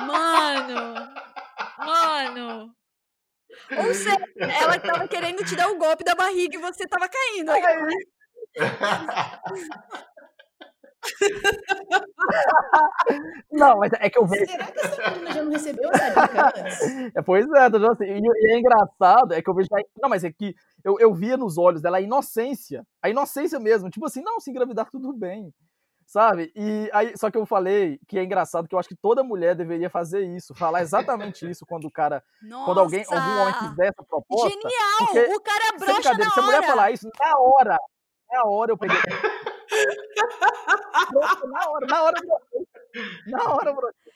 Mano! 0.00 0.94
Mano! 1.78 2.74
Ou 3.76 3.94
seja, 3.94 4.16
ela 4.38 4.78
tava 4.78 5.08
querendo 5.08 5.44
te 5.44 5.54
dar 5.56 5.68
o 5.68 5.78
golpe 5.78 6.04
da 6.04 6.14
barriga 6.14 6.56
e 6.56 6.60
você 6.60 6.86
tava 6.86 7.08
caindo. 7.08 7.52
Não, 13.50 13.78
mas 13.78 13.92
é 13.94 14.10
que 14.10 14.18
eu 14.18 14.26
vejo. 14.26 14.46
Será 14.46 14.66
que 14.66 14.80
essa 14.80 15.10
menina 15.10 15.32
já 15.32 15.42
não 15.42 15.52
recebeu 15.52 15.90
essa 15.92 16.20
antes? 16.20 16.80
É, 17.14 17.22
pois 17.22 17.46
é, 17.50 17.70
tô 17.70 17.76
assim, 17.90 18.04
e, 18.04 18.52
é 18.52 18.58
engraçado, 18.58 19.32
é 19.32 19.42
que 19.42 19.48
eu 19.48 19.54
vejo. 19.54 19.68
Não, 20.00 20.08
mas 20.08 20.24
é 20.24 20.32
que 20.32 20.54
eu, 20.84 20.98
eu 20.98 21.14
via 21.14 21.36
nos 21.36 21.58
olhos 21.58 21.80
dela 21.80 21.98
a 21.98 22.00
inocência. 22.00 22.84
A 23.02 23.08
inocência 23.08 23.58
mesmo. 23.58 23.90
Tipo 23.90 24.06
assim, 24.06 24.22
não, 24.22 24.40
se 24.40 24.50
engravidar 24.50 24.90
tudo 24.90 25.12
bem. 25.12 25.52
Sabe? 26.06 26.50
E 26.56 26.88
aí, 26.94 27.12
só 27.18 27.30
que 27.30 27.36
eu 27.36 27.44
falei 27.44 28.00
que 28.08 28.18
é 28.18 28.24
engraçado 28.24 28.66
que 28.66 28.74
eu 28.74 28.78
acho 28.78 28.88
que 28.88 28.96
toda 28.96 29.22
mulher 29.22 29.54
deveria 29.54 29.90
fazer 29.90 30.24
isso, 30.24 30.54
falar 30.54 30.80
exatamente 30.80 31.48
isso 31.48 31.66
quando 31.66 31.84
o 31.84 31.90
cara, 31.90 32.24
Nossa! 32.40 32.64
quando 32.64 32.80
alguém, 32.80 33.04
algum 33.06 33.42
homem 33.42 33.54
fizer 33.54 33.88
essa 33.88 34.02
proposta. 34.08 34.48
Genial! 34.48 35.36
o 35.36 35.40
cara 35.42 35.64
Sem 35.78 35.86
brocha 35.86 36.14
na 36.14 36.30
se 36.30 36.40
a 36.40 36.42
mulher 36.42 36.58
hora! 36.58 36.66
falar 36.66 36.90
isso, 36.92 37.10
na 37.20 37.38
hora, 37.38 37.76
na 38.32 38.44
hora 38.44 38.72
eu 38.72 38.78
peguei. 38.78 38.96
Na 41.50 41.68
hora, 41.70 41.86
na 41.86 42.02
hora. 42.02 42.20
Na 43.26 43.54
hora 43.54 43.72
brochei. 43.72 44.12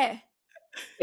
É! 0.00 0.20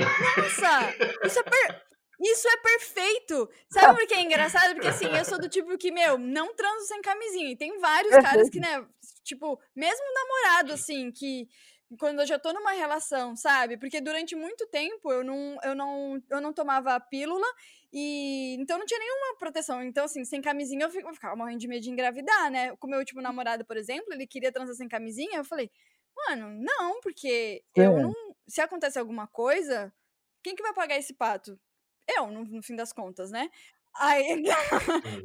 Nossa! 0.01 0.93
Isso 1.25 1.39
é, 1.39 1.43
per- 1.43 1.81
isso 2.21 2.47
é 2.47 2.57
perfeito! 2.57 3.49
Sabe 3.69 3.99
por 3.99 4.07
que 4.07 4.13
é 4.13 4.21
engraçado? 4.21 4.73
Porque 4.73 4.87
assim, 4.87 5.07
eu 5.15 5.25
sou 5.25 5.39
do 5.39 5.49
tipo 5.49 5.77
que, 5.77 5.91
meu, 5.91 6.17
não 6.17 6.53
transo 6.55 6.85
sem 6.85 7.01
camisinha. 7.01 7.51
E 7.51 7.57
tem 7.57 7.77
vários 7.79 8.15
caras 8.15 8.49
que, 8.49 8.59
né, 8.59 8.85
tipo, 9.23 9.59
mesmo 9.75 10.05
namorado, 10.13 10.73
assim, 10.73 11.11
que 11.11 11.47
quando 11.99 12.19
eu 12.21 12.25
já 12.25 12.39
tô 12.39 12.51
numa 12.53 12.71
relação, 12.71 13.35
sabe? 13.35 13.77
Porque 13.77 14.01
durante 14.01 14.35
muito 14.35 14.67
tempo 14.67 15.11
eu 15.11 15.23
não, 15.23 15.57
eu 15.63 15.75
não, 15.75 16.21
eu 16.29 16.41
não 16.41 16.53
tomava 16.53 16.99
pílula 16.99 17.45
e 17.93 18.55
então 18.59 18.77
não 18.77 18.85
tinha 18.85 18.99
nenhuma 18.99 19.37
proteção. 19.37 19.81
Então, 19.83 20.05
assim, 20.05 20.25
sem 20.25 20.41
camisinha 20.41 20.85
eu 20.85 20.89
fi- 20.89 21.01
eu 21.01 21.13
ficava 21.13 21.35
morrendo 21.35 21.59
de 21.59 21.67
medo 21.67 21.81
de 21.83 21.91
engravidar, 21.91 22.51
né? 22.51 22.75
Com 22.77 22.87
o 22.87 22.89
meu 22.89 22.99
último 22.99 23.21
namorado, 23.21 23.65
por 23.65 23.77
exemplo, 23.77 24.13
ele 24.13 24.27
queria 24.27 24.51
transar 24.51 24.75
sem 24.75 24.87
camisinha, 24.87 25.37
eu 25.37 25.45
falei, 25.45 25.69
mano, 26.15 26.49
não, 26.63 26.99
porque 27.01 27.63
eu 27.75 27.97
Sim. 27.97 27.99
não. 27.99 28.35
Se 28.47 28.61
acontece 28.61 28.99
alguma 28.99 29.27
coisa, 29.27 29.93
quem 30.43 30.55
que 30.55 30.63
vai 30.63 30.73
pagar 30.73 30.97
esse 30.97 31.13
pato? 31.13 31.59
Eu, 32.07 32.27
no, 32.31 32.43
no 32.45 32.61
fim 32.63 32.75
das 32.75 32.93
contas, 32.93 33.31
né? 33.31 33.49
Aí, 33.97 34.43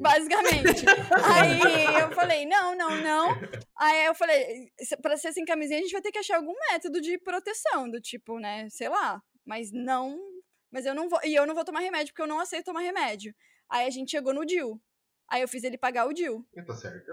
basicamente. 0.01 0.85
Aí 1.25 2.01
eu 2.03 2.11
falei, 2.13 2.47
não, 2.47 2.75
não, 2.77 2.91
não. 3.03 3.29
Aí 3.77 4.07
eu 4.07 4.15
falei, 4.15 4.71
"Se- 4.81 4.97
pra 4.97 5.17
ser 5.17 5.33
sem 5.33 5.45
camisinha, 5.45 5.79
a 5.79 5.83
gente 5.83 5.93
vai 5.93 6.03
ter 6.03 6.13
que 6.13 6.19
achar 6.19 6.37
algum 6.37 6.55
método 6.71 7.01
de 7.01 7.19
proteção, 7.19 7.91
do 7.91 8.01
tipo, 8.01 8.39
né, 8.39 8.69
sei 8.71 8.89
lá. 8.89 9.23
Mas 9.45 9.73
não. 9.73 10.19
Mas 10.71 10.87
eu 10.87 10.95
não 10.95 11.09
vou. 11.09 11.19
E 11.25 11.35
eu 11.35 11.47
não 11.47 11.55
vou 11.55 11.65
tomar 11.65 11.81
remédio, 11.81 12.13
porque 12.13 12.23
eu 12.23 12.29
não 12.29 12.39
aceito 12.39 12.67
tomar 12.67 12.81
remédio. 12.81 13.35
Aí 13.69 13.87
a 13.87 13.91
gente 13.91 14.11
chegou 14.11 14.33
no 14.33 14.45
DIL. 14.47 14.81
Aí 15.29 15.43
eu 15.43 15.49
fiz 15.49 15.65
ele 15.65 15.77
pagar 15.79 16.07
o 16.07 16.13
DIL. 16.13 16.47
E 16.55 16.63
tá 16.63 16.75
certo. 16.75 17.11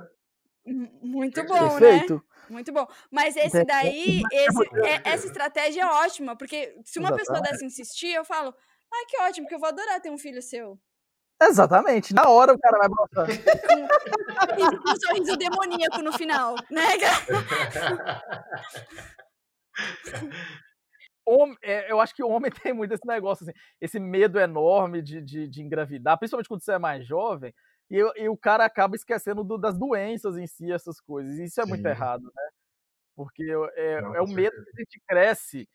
Muito 0.66 1.36
Perfeito. 1.36 1.48
bom, 1.60 1.74
né? 1.76 1.80
Perfeito. 1.80 2.26
Muito 2.50 2.72
bom. 2.74 2.86
Mas 3.10 3.36
esse 3.38 3.64
daí, 3.64 4.22
esse, 4.32 4.64
é- 4.86 5.02
essa 5.10 5.26
estratégia 5.28 5.82
é 5.82 5.86
ótima, 5.86 6.36
porque 6.36 6.76
se 6.84 7.00
uma 7.00 7.16
pessoa 7.16 7.42
dessa 7.42 7.66
insistir, 7.66 8.14
eu 8.14 8.26
falo, 8.26 8.54
ah, 8.92 9.06
que 9.08 9.18
ótimo, 9.22 9.46
porque 9.46 9.56
eu 9.56 9.60
vou 9.60 9.70
adorar 9.70 10.02
ter 10.02 10.10
um 10.12 10.18
filho 10.18 10.42
seu. 10.42 10.78
Exatamente. 11.42 12.14
Na 12.14 12.28
hora 12.30 12.54
o 12.54 12.60
cara 12.60 12.78
vai 12.80 12.90
com 14.84 14.92
um 14.92 14.96
sorriso 15.00 15.38
demoníaco 15.38 16.02
no 16.02 16.12
final, 16.14 16.56
né? 16.72 16.88
Hom- 21.28 21.56
é, 21.62 21.92
eu 21.92 22.00
acho 22.00 22.16
que 22.16 22.24
o 22.24 22.30
homem 22.30 22.50
tem 22.64 22.74
muito 22.74 22.94
esse 22.94 23.06
negócio, 23.06 23.44
assim, 23.44 23.54
esse 23.82 24.00
medo 24.00 24.40
enorme 24.40 25.02
de, 25.02 25.22
de, 25.22 25.48
de 25.48 25.62
engravidar, 25.62 26.18
principalmente 26.18 26.48
quando 26.48 26.64
você 26.64 26.74
é 26.74 26.80
mais 26.80 27.06
jovem, 27.06 27.54
e, 27.90 28.02
o- 28.02 28.14
e 28.16 28.30
o 28.30 28.38
cara 28.38 28.64
acaba 28.66 28.96
esquecendo 28.96 29.44
do- 29.44 29.58
das 29.58 29.78
doenças 29.78 30.38
em 30.38 30.48
si, 30.48 30.72
essas 30.72 31.00
coisas. 31.02 31.38
E 31.38 31.46
isso 31.46 31.60
é 31.62 31.66
muito 31.66 31.82
Sim. 31.84 31.90
errado, 31.90 32.24
né? 32.24 32.50
Porque 33.16 33.44
é, 33.76 34.02
Não, 34.02 34.16
é 34.16 34.22
o 34.22 34.28
medo 34.28 34.56
que 34.56 34.70
a 34.78 34.80
gente 34.80 35.02
cresce. 35.08 35.68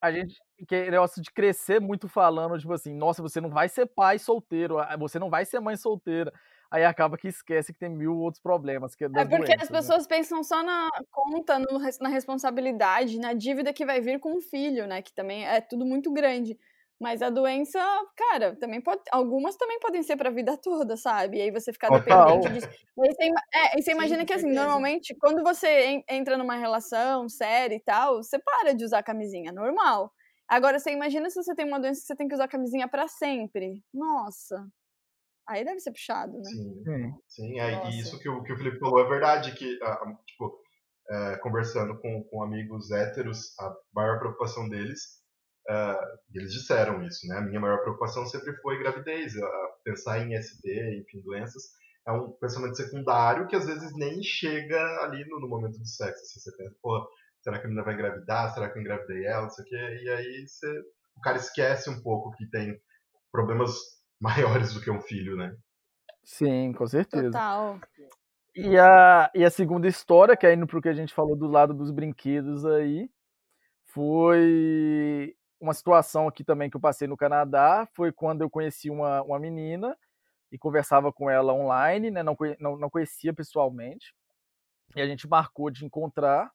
A 0.00 0.12
gente 0.12 0.36
que 0.66 0.74
é 0.74 0.90
negócio 0.90 1.22
de 1.22 1.30
crescer 1.30 1.80
muito 1.80 2.08
falando, 2.08 2.58
tipo 2.58 2.72
assim, 2.72 2.92
nossa, 2.94 3.22
você 3.22 3.40
não 3.40 3.50
vai 3.50 3.68
ser 3.68 3.86
pai 3.86 4.18
solteiro, 4.18 4.76
você 4.98 5.18
não 5.18 5.30
vai 5.30 5.44
ser 5.44 5.60
mãe 5.60 5.76
solteira. 5.76 6.32
Aí 6.70 6.84
acaba 6.84 7.16
que 7.16 7.28
esquece 7.28 7.72
que 7.72 7.78
tem 7.78 7.88
mil 7.90 8.16
outros 8.18 8.40
problemas. 8.42 8.94
Que 8.94 9.04
é, 9.04 9.08
É 9.14 9.24
porque 9.24 9.54
as 9.60 9.68
doenças, 9.68 9.70
né? 9.70 9.76
pessoas 9.78 10.06
pensam 10.06 10.42
só 10.44 10.62
na 10.62 10.88
conta, 11.10 11.58
no 11.58 11.78
na 12.00 12.08
responsabilidade, 12.08 13.18
na 13.18 13.32
dívida 13.32 13.72
que 13.72 13.86
vai 13.86 14.00
vir 14.00 14.20
com 14.20 14.36
o 14.36 14.40
filho, 14.40 14.86
né? 14.86 15.02
Que 15.02 15.12
também 15.12 15.46
é 15.46 15.60
tudo 15.60 15.84
muito 15.86 16.12
grande. 16.12 16.58
Mas 17.00 17.22
a 17.22 17.30
doença, 17.30 17.78
cara, 18.16 18.56
também 18.56 18.80
pode. 18.80 19.02
Algumas 19.12 19.56
também 19.56 19.78
podem 19.80 20.02
ser 20.02 20.16
pra 20.16 20.30
vida 20.30 20.56
toda, 20.56 20.96
sabe? 20.96 21.38
E 21.38 21.42
aí 21.42 21.50
você 21.50 21.72
ficar 21.72 21.90
dependente 21.90 22.50
disso. 22.50 22.66
E 22.96 23.02
aí 23.02 23.08
você, 23.14 23.24
é, 23.54 23.78
e 23.78 23.82
você 23.82 23.92
imagina 23.92 24.20
com 24.20 24.26
que, 24.26 24.32
assim, 24.32 24.50
normalmente, 24.52 25.14
quando 25.20 25.42
você 25.44 25.86
en- 25.86 26.04
entra 26.10 26.36
numa 26.36 26.56
relação 26.56 27.28
séria 27.28 27.76
e 27.76 27.80
tal, 27.80 28.16
você 28.22 28.38
para 28.40 28.74
de 28.74 28.84
usar 28.84 29.02
camisinha, 29.04 29.52
normal. 29.52 30.12
Agora, 30.48 30.78
você 30.80 30.90
imagina 30.92 31.30
se 31.30 31.36
você 31.42 31.54
tem 31.54 31.66
uma 31.66 31.78
doença 31.80 32.00
que 32.00 32.06
você 32.06 32.16
tem 32.16 32.26
que 32.28 32.34
usar 32.34 32.48
camisinha 32.48 32.88
pra 32.88 33.06
sempre. 33.06 33.82
Nossa. 33.94 34.66
Aí 35.48 35.64
deve 35.64 35.80
ser 35.80 35.92
puxado, 35.92 36.32
né? 36.38 36.50
Sim. 36.50 36.82
Sim. 36.84 37.12
Sim, 37.28 37.60
é, 37.60 37.70
Nossa. 37.72 37.90
e 37.90 38.00
isso 38.00 38.18
que 38.18 38.28
o, 38.28 38.42
que 38.42 38.52
o 38.52 38.56
Felipe 38.56 38.78
falou 38.78 39.00
é 39.00 39.08
verdade, 39.08 39.54
que, 39.54 39.78
ah, 39.82 39.92
ah, 40.02 40.14
tipo, 40.26 40.60
é, 41.10 41.36
conversando 41.38 41.98
com, 42.00 42.24
com 42.24 42.42
amigos 42.42 42.90
héteros, 42.90 43.58
a 43.58 43.74
maior 43.94 44.18
preocupação 44.18 44.68
deles, 44.68 45.00
e 45.68 46.38
eles 46.38 46.52
disseram 46.52 47.02
isso, 47.02 47.26
né? 47.26 47.36
A 47.36 47.40
minha 47.42 47.60
maior 47.60 47.80
preocupação 47.82 48.24
sempre 48.26 48.54
foi 48.62 48.78
gravidez, 48.78 49.36
ah, 49.36 49.68
pensar 49.84 50.18
em 50.20 50.40
ST, 50.40 50.66
enfim, 50.98 51.20
doenças, 51.20 51.62
é 52.06 52.12
um 52.12 52.30
pensamento 52.32 52.76
secundário 52.76 53.46
que 53.46 53.56
às 53.56 53.66
vezes 53.66 53.94
nem 53.96 54.22
chega 54.22 54.80
ali 55.02 55.26
no, 55.28 55.40
no 55.40 55.48
momento 55.48 55.78
do 55.78 55.86
sexo, 55.86 56.22
assim, 56.22 56.40
você 56.40 56.56
pensa, 56.56 56.74
pô, 56.80 57.06
será 57.42 57.58
que 57.58 57.66
a 57.66 57.68
menina 57.68 57.84
vai 57.84 57.94
engravidar? 57.94 58.52
Será 58.54 58.70
que 58.70 58.78
eu 58.78 58.82
engravidei 58.82 59.26
ela? 59.26 59.42
Não 59.42 59.50
sei 59.50 59.64
o 59.64 59.68
quê, 59.68 60.00
e 60.02 60.08
aí 60.08 60.48
você, 60.48 60.80
o 61.16 61.20
cara 61.20 61.36
esquece 61.36 61.90
um 61.90 62.00
pouco 62.00 62.30
que 62.36 62.46
tem 62.46 62.80
problemas 63.30 63.72
maiores 64.18 64.72
do 64.72 64.80
que 64.80 64.90
um 64.90 65.02
filho, 65.02 65.36
né? 65.36 65.54
Sim, 66.24 66.72
com 66.72 66.86
certeza. 66.86 67.26
Total. 67.26 67.78
E 68.54 68.76
a, 68.76 69.30
e 69.34 69.44
a 69.44 69.50
segunda 69.50 69.86
história, 69.86 70.36
que 70.36 70.46
é 70.46 70.54
indo 70.54 70.66
pro 70.66 70.82
que 70.82 70.88
a 70.88 70.94
gente 70.94 71.14
falou 71.14 71.36
do 71.36 71.46
lado 71.46 71.72
dos 71.72 71.90
brinquedos 71.90 72.66
aí, 72.66 73.08
foi 73.86 75.36
uma 75.60 75.74
situação 75.74 76.28
aqui 76.28 76.44
também 76.44 76.70
que 76.70 76.76
eu 76.76 76.80
passei 76.80 77.08
no 77.08 77.16
Canadá, 77.16 77.86
foi 77.94 78.12
quando 78.12 78.42
eu 78.42 78.50
conheci 78.50 78.90
uma, 78.90 79.22
uma 79.22 79.38
menina 79.38 79.96
e 80.52 80.58
conversava 80.58 81.12
com 81.12 81.30
ela 81.30 81.52
online, 81.54 82.10
né? 82.10 82.22
Não, 82.22 82.36
não, 82.60 82.78
não 82.78 82.90
conhecia 82.90 83.34
pessoalmente. 83.34 84.14
E 84.96 85.00
a 85.00 85.06
gente 85.06 85.28
marcou 85.28 85.70
de 85.70 85.84
encontrar. 85.84 86.50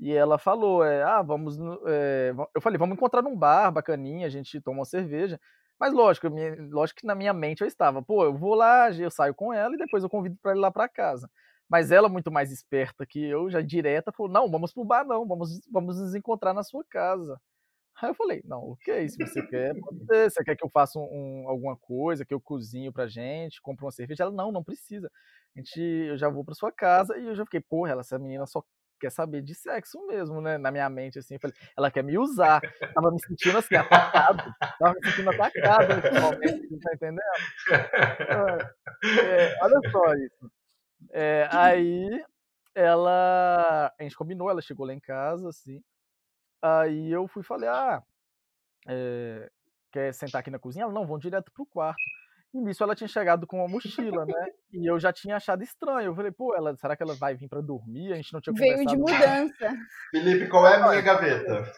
E 0.00 0.12
ela 0.12 0.38
falou, 0.38 0.84
é, 0.84 1.02
ah, 1.02 1.22
vamos. 1.22 1.58
é, 1.86 2.32
eu 2.54 2.60
falei, 2.62 2.78
vamos 2.78 2.96
encontrar 2.96 3.22
num 3.22 3.36
bar 3.36 3.70
bacaninha, 3.72 4.26
a 4.26 4.30
gente 4.30 4.60
toma 4.60 4.80
uma 4.80 4.84
cerveja. 4.86 5.40
Mas 5.78 5.92
lógico, 5.94 6.30
minha- 6.30 6.56
lógico 6.70 7.00
que 7.00 7.06
na 7.06 7.14
minha 7.14 7.32
mente 7.34 7.62
eu 7.62 7.68
estava, 7.68 8.02
pô, 8.02 8.24
eu 8.24 8.34
vou 8.36 8.54
lá, 8.54 8.90
eu 8.92 9.10
saio 9.10 9.34
com 9.34 9.52
ela 9.52 9.74
e 9.74 9.78
depois 9.78 10.02
eu 10.02 10.10
convido 10.10 10.36
para 10.42 10.52
ir 10.56 10.60
lá 10.60 10.70
para 10.70 10.88
casa. 10.88 11.30
Mas 11.68 11.90
ela, 11.92 12.08
muito 12.08 12.30
mais 12.32 12.52
esperta 12.52 13.06
que 13.06 13.22
eu, 13.24 13.50
já 13.50 13.60
direta, 13.62 14.12
falou: 14.12 14.32
não, 14.32 14.50
vamos 14.50 14.72
pro 14.72 14.84
bar, 14.84 15.04
não, 15.06 15.26
vamos, 15.26 15.60
vamos 15.70 16.00
nos 16.00 16.14
encontrar 16.14 16.54
na 16.54 16.62
sua 16.64 16.84
casa. 16.90 17.40
Aí 18.02 18.10
eu 18.10 18.14
falei: 18.14 18.42
não, 18.44 18.60
ok, 18.70 19.08
se 19.08 19.16
você 19.18 19.46
quer. 19.46 19.72
Você 20.30 20.42
quer 20.44 20.56
que 20.56 20.64
eu 20.64 20.70
faça 20.70 20.98
um, 20.98 21.02
um- 21.44 21.48
alguma 21.48 21.76
coisa, 21.76 22.24
que 22.24 22.34
eu 22.34 22.40
cozinho 22.40 22.92
pra 22.92 23.06
gente, 23.06 23.60
compre 23.62 23.84
uma 23.84 23.92
cerveja? 23.92 24.24
Ela: 24.24 24.32
não, 24.32 24.50
não 24.50 24.64
precisa. 24.64 25.10
A 25.56 25.60
gente, 25.60 25.80
eu 25.80 26.16
já 26.18 26.28
vou 26.28 26.44
pra 26.44 26.54
sua 26.54 26.72
casa 26.72 27.16
e 27.18 27.26
eu 27.26 27.34
já 27.34 27.44
fiquei: 27.44 27.60
porra, 27.60 27.92
ela, 27.92 28.00
essa 28.00 28.18
menina 28.18 28.46
só 28.46 28.62
quer 29.00 29.10
saber 29.10 29.40
de 29.42 29.54
sexo 29.54 30.04
mesmo, 30.06 30.40
né? 30.40 30.58
Na 30.58 30.70
minha 30.70 30.88
mente, 30.90 31.18
assim. 31.18 31.34
Eu 31.34 31.40
falei: 31.40 31.56
ela 31.76 31.90
quer 31.90 32.02
me 32.02 32.18
usar. 32.18 32.60
Tava 32.94 33.10
me 33.12 33.20
sentindo 33.22 33.58
assim, 33.58 33.76
atacado. 33.76 34.42
Tava 34.78 34.94
me 34.94 35.10
sentindo 35.10 35.30
atacado 35.30 35.94
nesse 35.94 36.20
momento, 36.20 36.68
você 36.68 36.78
tá 36.80 36.94
entendendo? 36.94 37.20
É, 39.02 39.56
olha 39.62 39.80
só 39.90 40.14
isso. 40.14 40.52
É, 41.12 41.48
aí 41.52 42.24
ela. 42.74 43.92
A 43.98 44.02
gente 44.02 44.16
combinou, 44.16 44.50
ela 44.50 44.60
chegou 44.62 44.86
lá 44.86 44.92
em 44.94 45.00
casa, 45.00 45.48
assim. 45.48 45.80
Aí 46.62 47.10
eu 47.10 47.26
fui 47.26 47.42
falei, 47.42 47.68
ah, 47.68 48.02
é, 48.86 49.50
quer 49.90 50.12
sentar 50.14 50.40
aqui 50.40 50.50
na 50.50 50.58
cozinha? 50.58 50.84
Ela, 50.84 50.92
não, 50.92 51.06
vão 51.06 51.18
direto 51.18 51.50
pro 51.52 51.66
quarto. 51.66 52.00
E 52.52 52.60
nisso 52.60 52.82
ela 52.82 52.96
tinha 52.96 53.06
chegado 53.06 53.46
com 53.46 53.58
uma 53.58 53.68
mochila, 53.68 54.26
né? 54.26 54.46
E 54.72 54.90
eu 54.90 54.98
já 54.98 55.12
tinha 55.12 55.36
achado 55.36 55.62
estranho. 55.62 56.06
Eu 56.06 56.14
falei, 56.14 56.32
pô, 56.32 56.54
ela, 56.56 56.76
será 56.76 56.96
que 56.96 57.02
ela 57.02 57.14
vai 57.14 57.34
vir 57.34 57.48
pra 57.48 57.60
dormir? 57.60 58.12
A 58.12 58.16
gente 58.16 58.32
não 58.32 58.40
tinha 58.40 58.52
Veio 58.54 58.84
de 58.84 58.96
mudança. 58.96 59.72
Felipe, 60.10 60.48
qual 60.48 60.66
é 60.66 60.76
a 60.76 60.88
minha 60.88 61.00
gaveta? 61.00 61.72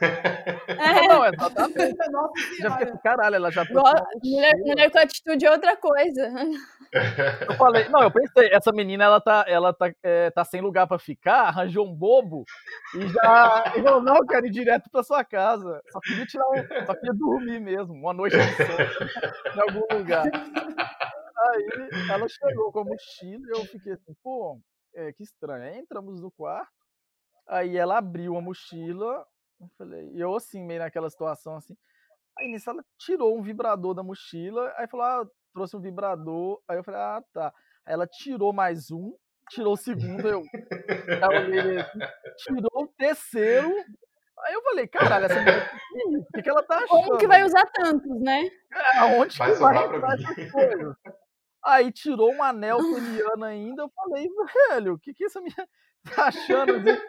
É, 0.69 1.09
Não, 1.09 1.27
exatamente. 1.27 2.11
Nossa 2.11 2.33
Já 2.59 2.71
fiquei 2.73 2.89
assim, 2.89 2.99
caralho, 3.03 3.37
ela 3.37 3.51
já 3.51 3.65
mulher, 4.23 4.53
mulher 4.65 4.91
com 4.91 4.99
atitude 4.99 5.45
é 5.45 5.51
outra 5.51 5.77
coisa. 5.77 6.33
Eu 7.49 7.55
falei, 7.55 7.89
não, 7.89 8.03
eu 8.03 8.11
pensei, 8.11 8.51
essa 8.53 8.71
menina 8.71 9.05
ela 9.05 9.19
tá, 9.19 9.47
ela 9.49 9.73
tá, 9.73 9.91
é, 10.03 10.31
tá 10.31 10.45
sem 10.45 10.61
lugar 10.61 10.87
pra 10.87 10.99
ficar, 10.99 11.45
arranjou 11.45 11.87
um 11.89 11.95
bobo 11.95 12.45
e 12.95 13.09
já. 13.09 13.73
E 13.75 13.83
falou, 13.83 14.03
não, 14.03 14.17
eu 14.17 14.27
quero 14.27 14.47
ir 14.47 14.51
direto 14.51 14.91
pra 14.91 15.03
sua 15.03 15.25
casa. 15.25 15.81
Só 15.91 15.99
queria 16.01 16.27
tirar 16.27 16.47
um, 16.51 16.85
só 16.85 16.95
queria 16.95 17.15
dormir 17.15 17.61
mesmo, 17.61 17.95
uma 17.95 18.13
noite 18.13 18.37
de 18.37 18.43
em 18.43 19.61
algum 19.61 19.97
lugar. 19.97 20.25
Aí 20.65 21.67
ela 22.11 22.29
chegou 22.29 22.73
com 22.73 22.81
a 22.81 22.85
mochila 22.85 23.43
e 23.47 23.59
eu 23.59 23.65
fiquei 23.67 23.93
assim, 23.93 24.15
pô, 24.23 24.61
é, 24.95 25.13
que 25.13 25.23
estranho. 25.23 25.63
Aí 25.65 25.79
entramos 25.79 26.21
no 26.21 26.31
quarto, 26.31 26.71
aí 27.49 27.77
ela 27.77 27.99
abriu 27.99 28.37
a 28.37 28.41
mochila, 28.41 29.27
eu 29.61 29.69
falei, 29.77 30.11
e 30.13 30.21
eu 30.21 30.35
assim, 30.35 30.65
meio 30.65 30.81
naquela 30.81 31.11
situação 31.11 31.57
assim. 31.57 31.77
Aí 32.39 32.49
nisso 32.49 32.71
ela 32.71 32.85
tirou 32.99 33.39
um 33.39 33.43
vibrador 33.43 33.95
da 33.95 34.03
mochila, 34.03 34.73
aí 34.77 34.89
falou, 34.89 35.07
ah, 35.07 35.27
trouxe 35.53 35.77
um 35.77 35.81
vibrador. 35.81 36.63
Aí 36.69 36.79
eu 36.79 36.85
falei, 36.85 37.01
ah, 37.01 37.23
tá. 37.33 37.53
Aí 37.85 37.93
ela 37.95 38.07
tirou 38.07 38.53
mais 38.53 38.91
um, 38.91 39.15
tirou 39.51 39.75
o 39.75 39.77
segundo, 39.77 40.27
eu 40.27 40.43
olhei 41.29 41.79
assim, 41.79 41.99
tirou 42.39 42.85
o 42.85 42.89
terceiro. 42.89 43.71
Aí 44.41 44.55
eu 44.55 44.63
falei, 44.63 44.87
caralho, 44.89 45.25
essa 45.27 45.41
mulher, 45.41 45.71
o 46.19 46.33
que, 46.35 46.43
que 46.43 46.51
ela 46.51 46.63
tá 46.63 46.77
achando? 46.77 46.89
Como 46.89 47.19
que 47.19 47.27
vai 47.27 47.45
usar 47.45 47.65
tantos, 47.73 48.21
né? 48.21 48.51
Aonde 48.99 49.39
Vai 49.39 49.53
que 49.53 49.59
vai 49.61 50.15
essas 50.15 50.51
coisas? 50.53 50.97
Aí 51.65 51.93
tirou 51.93 52.33
um 52.33 52.43
anel 52.43 52.79
toniano 53.35 53.45
ainda, 53.45 53.83
eu 53.83 53.91
falei, 53.95 54.29
velho, 54.71 54.95
o 54.95 54.99
que 54.99 55.15
que 55.15 55.25
essa 55.27 55.41
minha 55.41 55.55
tá 56.17 56.27
achando? 56.27 56.75
assim? 56.75 57.01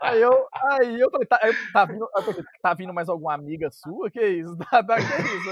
Aí 0.00 0.20
eu, 0.20 0.48
aí 0.70 1.00
eu 1.00 1.10
falei, 1.10 1.26
tá, 1.28 1.38
eu- 1.44 1.54
tá, 1.72 1.84
vindo, 1.84 2.08
eu 2.12 2.44
tá 2.60 2.74
vindo 2.74 2.92
mais 2.92 3.08
alguma 3.08 3.34
amiga 3.34 3.70
sua? 3.70 4.10
Que 4.10 4.20
isso? 4.26 4.56
Tá, 4.70 4.82
tá, 4.82 4.96
que 4.96 5.02
isso? 5.02 5.50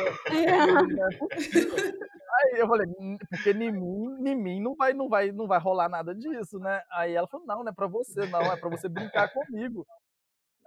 Aí 2.33 2.61
eu 2.61 2.67
falei, 2.67 2.87
"Hum, 2.99 3.17
porque 3.29 3.51
em 3.51 3.71
mim, 3.73 4.29
em 4.29 4.35
mim 4.37 4.61
não 4.63 4.75
vai, 4.75 4.93
não 4.93 5.09
vai, 5.09 5.31
não 5.31 5.47
vai 5.47 5.59
rolar 5.61 5.89
nada 5.89 6.15
disso, 6.15 6.59
né? 6.59 6.83
Aí 6.91 7.15
ela 7.15 7.27
falou, 7.29 7.47
não, 7.47 7.63
não 7.63 7.71
é 7.71 7.75
pra 7.75 7.87
você, 7.87 8.27
não, 8.27 8.41
é 8.53 8.57
pra 8.57 8.69
você 8.71 8.89
brincar 8.89 9.29
comigo. 9.33 9.87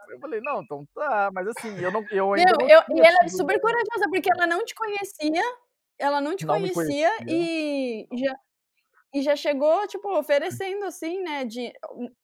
Eu 0.10 0.20
falei, 0.20 0.42
não, 0.42 0.62
então 0.62 0.86
tá, 0.94 1.30
mas 1.34 1.48
assim, 1.48 1.78
eu 1.80 1.92
não, 1.92 2.06
eu 2.12 2.34
ainda 2.34 2.52
não 2.60 2.70
eu, 2.70 2.82
e 2.90 3.00
ela 3.00 3.18
é 3.24 3.28
super 3.30 3.60
corajosa, 3.60 4.10
porque 4.10 4.30
ela 4.32 4.48
não 4.48 4.64
te 4.66 4.74
conhecia, 4.76 5.42
ela 6.00 6.20
não 6.22 6.36
te 6.36 6.46
Não 6.46 6.56
conhecia, 6.56 7.10
conhecia. 7.18 7.26
e 7.28 8.08
já 8.14 8.36
e 9.16 9.22
já 9.22 9.36
chegou, 9.36 9.88
tipo, 9.88 10.10
oferecendo 10.18 10.86
assim, 10.86 11.22
né, 11.22 11.46
de 11.46 11.72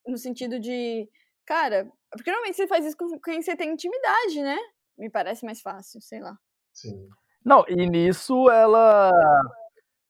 no 0.07 0.17
sentido 0.17 0.59
de, 0.59 1.07
cara, 1.45 1.87
porque 2.11 2.31
normalmente 2.31 2.55
você 2.55 2.67
faz 2.67 2.83
isso 2.85 2.97
com 2.97 3.19
quem 3.19 3.41
você 3.41 3.55
tem 3.55 3.71
intimidade, 3.71 4.41
né? 4.41 4.57
Me 4.97 5.09
parece 5.09 5.45
mais 5.45 5.61
fácil, 5.61 6.01
sei 6.01 6.19
lá. 6.19 6.35
Sim. 6.73 7.07
Não, 7.45 7.63
e 7.67 7.87
nisso 7.87 8.49
ela. 8.49 9.11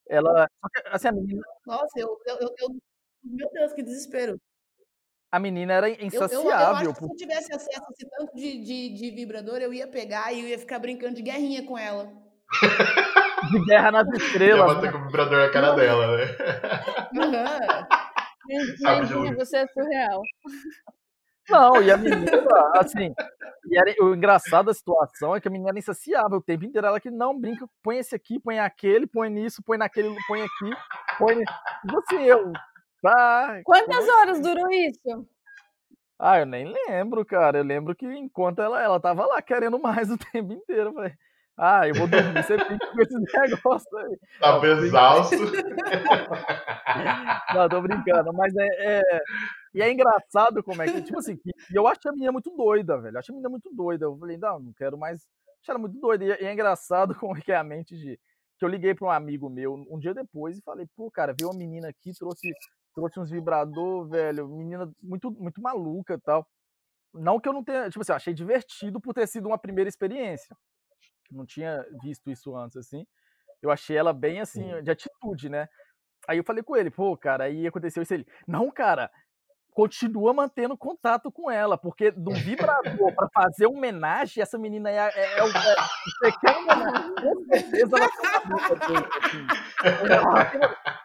Ela. 0.07 0.47
Assim, 0.87 1.09
a 1.09 1.11
menina, 1.11 1.43
Nossa, 1.65 1.99
eu, 1.99 2.17
eu, 2.25 2.35
eu, 2.39 2.55
eu- 2.59 2.75
Meu 3.23 3.49
Deus, 3.51 3.73
que 3.73 3.83
desespero. 3.83 4.39
A 5.31 5.39
menina 5.39 5.73
era 5.73 5.89
Eu, 5.89 5.93
eu, 5.95 5.99
eu 6.01 6.07
insaciável. 6.07 6.91
acho 6.91 6.93
que 6.93 6.99
se 6.99 7.05
eu 7.11 7.15
tivesse 7.15 7.53
acesso 7.55 7.81
a 7.87 7.91
esse 7.91 8.09
tanto 8.09 8.35
de, 8.35 8.63
de, 8.63 8.89
de 8.95 9.11
vibrador, 9.11 9.57
eu 9.57 9.73
ia 9.73 9.87
pegar 9.87 10.31
e 10.33 10.41
eu 10.41 10.47
ia 10.47 10.59
ficar 10.59 10.79
brincando 10.79 11.15
de 11.15 11.21
guerrinha 11.21 11.63
com 11.65 11.77
ela. 11.77 12.11
de 13.51 13.65
guerra 13.65 13.91
nas 13.91 14.07
estrelas. 14.21 14.73
bater 14.75 14.87
né? 14.87 14.91
com 14.91 14.97
o 14.97 15.05
vibrador 15.05 15.37
na 15.45 15.49
cara 15.51 15.75
dela, 15.75 16.17
né? 16.17 16.25
Luz. 17.13 17.29
você 19.37 19.57
é 19.57 19.67
surreal. 19.67 20.21
Não, 21.49 21.81
e 21.81 21.91
a 21.91 21.97
menina, 21.97 22.31
assim. 22.75 23.13
E 23.71 23.77
era, 23.77 23.93
o 24.03 24.15
engraçado 24.15 24.67
da 24.67 24.73
situação 24.73 25.35
é 25.35 25.41
que 25.41 25.47
a 25.47 25.51
menina 25.51 25.69
era 25.71 25.79
insaciável 25.79 26.37
o 26.37 26.43
tempo 26.43 26.65
inteiro. 26.65 26.85
Ela 26.87 26.99
que 26.99 27.09
não 27.09 27.39
brinca, 27.39 27.65
põe 27.83 27.97
esse 27.97 28.15
aqui, 28.15 28.39
põe 28.39 28.59
aquele, 28.59 29.07
põe 29.07 29.29
nisso, 29.29 29.61
põe 29.65 29.77
naquele, 29.77 30.15
põe 30.27 30.41
aqui, 30.41 30.69
põe. 31.17 31.35
ni- 31.35 31.45
Tipo 31.45 31.99
assim, 31.99 32.23
eu. 32.23 32.51
Tá. 33.01 33.61
Quantas 33.63 34.07
horas 34.09 34.41
durou 34.41 34.69
isso? 34.71 35.27
Ah, 36.17 36.39
eu 36.39 36.45
nem 36.45 36.65
lembro, 36.87 37.25
cara. 37.25 37.59
Eu 37.59 37.63
lembro 37.63 37.95
que 37.95 38.05
enquanto 38.05 38.61
ela, 38.61 38.81
ela 38.83 38.99
tava 38.99 39.25
lá 39.25 39.41
querendo 39.41 39.79
mais 39.79 40.11
o 40.11 40.17
tempo 40.17 40.51
inteiro. 40.53 40.89
Eu 40.89 40.93
falei, 40.93 41.13
ah, 41.57 41.87
eu 41.87 41.95
vou 41.95 42.07
dormir, 42.07 42.43
você 42.43 42.57
fica 42.57 42.77
com 42.91 43.01
esse 43.01 43.15
negócio 43.73 43.97
aí. 43.99 44.17
Tava 44.39 44.67
exausto. 44.67 45.35
Não, 47.53 47.69
tô 47.69 47.81
brincando, 47.81 48.33
mas 48.33 48.53
é, 48.55 48.97
é- 48.99 49.21
E 49.73 49.81
é 49.81 49.91
engraçado 49.91 50.63
como 50.63 50.81
é 50.81 50.85
que, 50.91 51.01
tipo 51.01 51.19
assim, 51.19 51.37
que- 51.37 51.51
e 51.71 51.75
eu 51.75 51.87
acho 51.87 51.99
a 52.07 52.11
menina 52.11 52.31
muito 52.31 52.49
doida, 52.55 52.99
velho. 52.99 53.15
Eu 53.15 53.19
acho 53.19 53.31
a 53.31 53.35
menina 53.35 53.49
muito 53.49 53.69
doida. 53.73 54.05
Eu 54.05 54.17
falei, 54.17 54.37
não, 54.37 54.59
não 54.59 54.73
quero 54.73 54.97
mais. 54.97 55.21
Acho 55.61 55.71
ela 55.71 55.79
muito 55.79 55.99
doida. 55.99 56.25
E 56.25 56.31
é- 56.31 56.43
e 56.43 56.45
é 56.45 56.53
engraçado 56.53 57.13
como 57.23 57.37
é 57.37 57.41
que 57.41 57.51
é 57.51 57.55
a 57.55 57.63
mente 57.63 57.95
de. 57.95 58.19
Que 58.57 58.65
eu 58.65 58.69
liguei 58.69 58.93
pra 58.93 59.07
um 59.07 59.11
amigo 59.11 59.49
meu 59.49 59.73
um 59.89 59.97
dia 59.97 60.13
depois 60.13 60.57
e 60.57 60.61
falei, 60.63 60.85
pô, 60.93 61.09
cara, 61.09 61.33
veio 61.39 61.49
uma 61.49 61.57
menina 61.57 61.87
aqui, 61.87 62.11
trouxe, 62.17 62.49
trouxe 62.93 63.19
uns 63.19 63.29
vibrador, 63.29 64.07
velho. 64.07 64.47
Menina 64.47 64.91
muito, 65.01 65.31
muito 65.31 65.61
maluca 65.61 66.15
e 66.15 66.19
tal. 66.19 66.47
Não 67.13 67.39
que 67.39 67.49
eu 67.49 67.53
não 67.53 67.63
tenha. 67.63 67.89
Tipo 67.89 68.01
assim, 68.01 68.11
eu 68.11 68.15
achei 68.15 68.33
divertido 68.33 68.99
por 69.01 69.13
ter 69.13 69.27
sido 69.27 69.47
uma 69.47 69.57
primeira 69.57 69.89
experiência. 69.89 70.55
não 71.31 71.45
tinha 71.45 71.85
visto 72.03 72.29
isso 72.29 72.55
antes, 72.55 72.77
assim. 72.77 73.05
Eu 73.61 73.71
achei 73.71 73.97
ela 73.97 74.13
bem, 74.13 74.39
assim, 74.39 74.81
de 74.83 74.91
atitude, 74.91 75.49
né? 75.49 75.67
Aí 76.27 76.37
eu 76.37 76.43
falei 76.43 76.63
com 76.63 76.75
ele, 76.77 76.91
pô, 76.91 77.17
cara, 77.17 77.45
aí 77.45 77.67
aconteceu 77.67 78.03
isso. 78.03 78.13
Ele, 78.13 78.25
não, 78.47 78.71
cara, 78.71 79.11
continua 79.79 80.33
mantendo 80.33 80.77
contato 80.77 81.31
com 81.31 81.49
ela, 81.49 81.77
porque 81.77 82.11
do 82.11 82.33
vibrador 82.33 83.15
para 83.15 83.29
fazer 83.33 83.65
homenagem, 83.65 84.43
essa 84.43 84.57
menina 84.57 84.89
é, 84.89 84.97
é, 84.97 85.37
é, 85.37 85.43
o, 85.43 85.47
é 85.47 85.51
você 85.51 86.31
quer 86.41 86.57
homenagem, 86.57 87.13
com 87.15 87.45
certeza 87.47 87.95
ela 87.95 88.09
tem 88.09 88.75
uma 88.75 88.97
amiga 88.97 89.09
assim. 89.15 89.45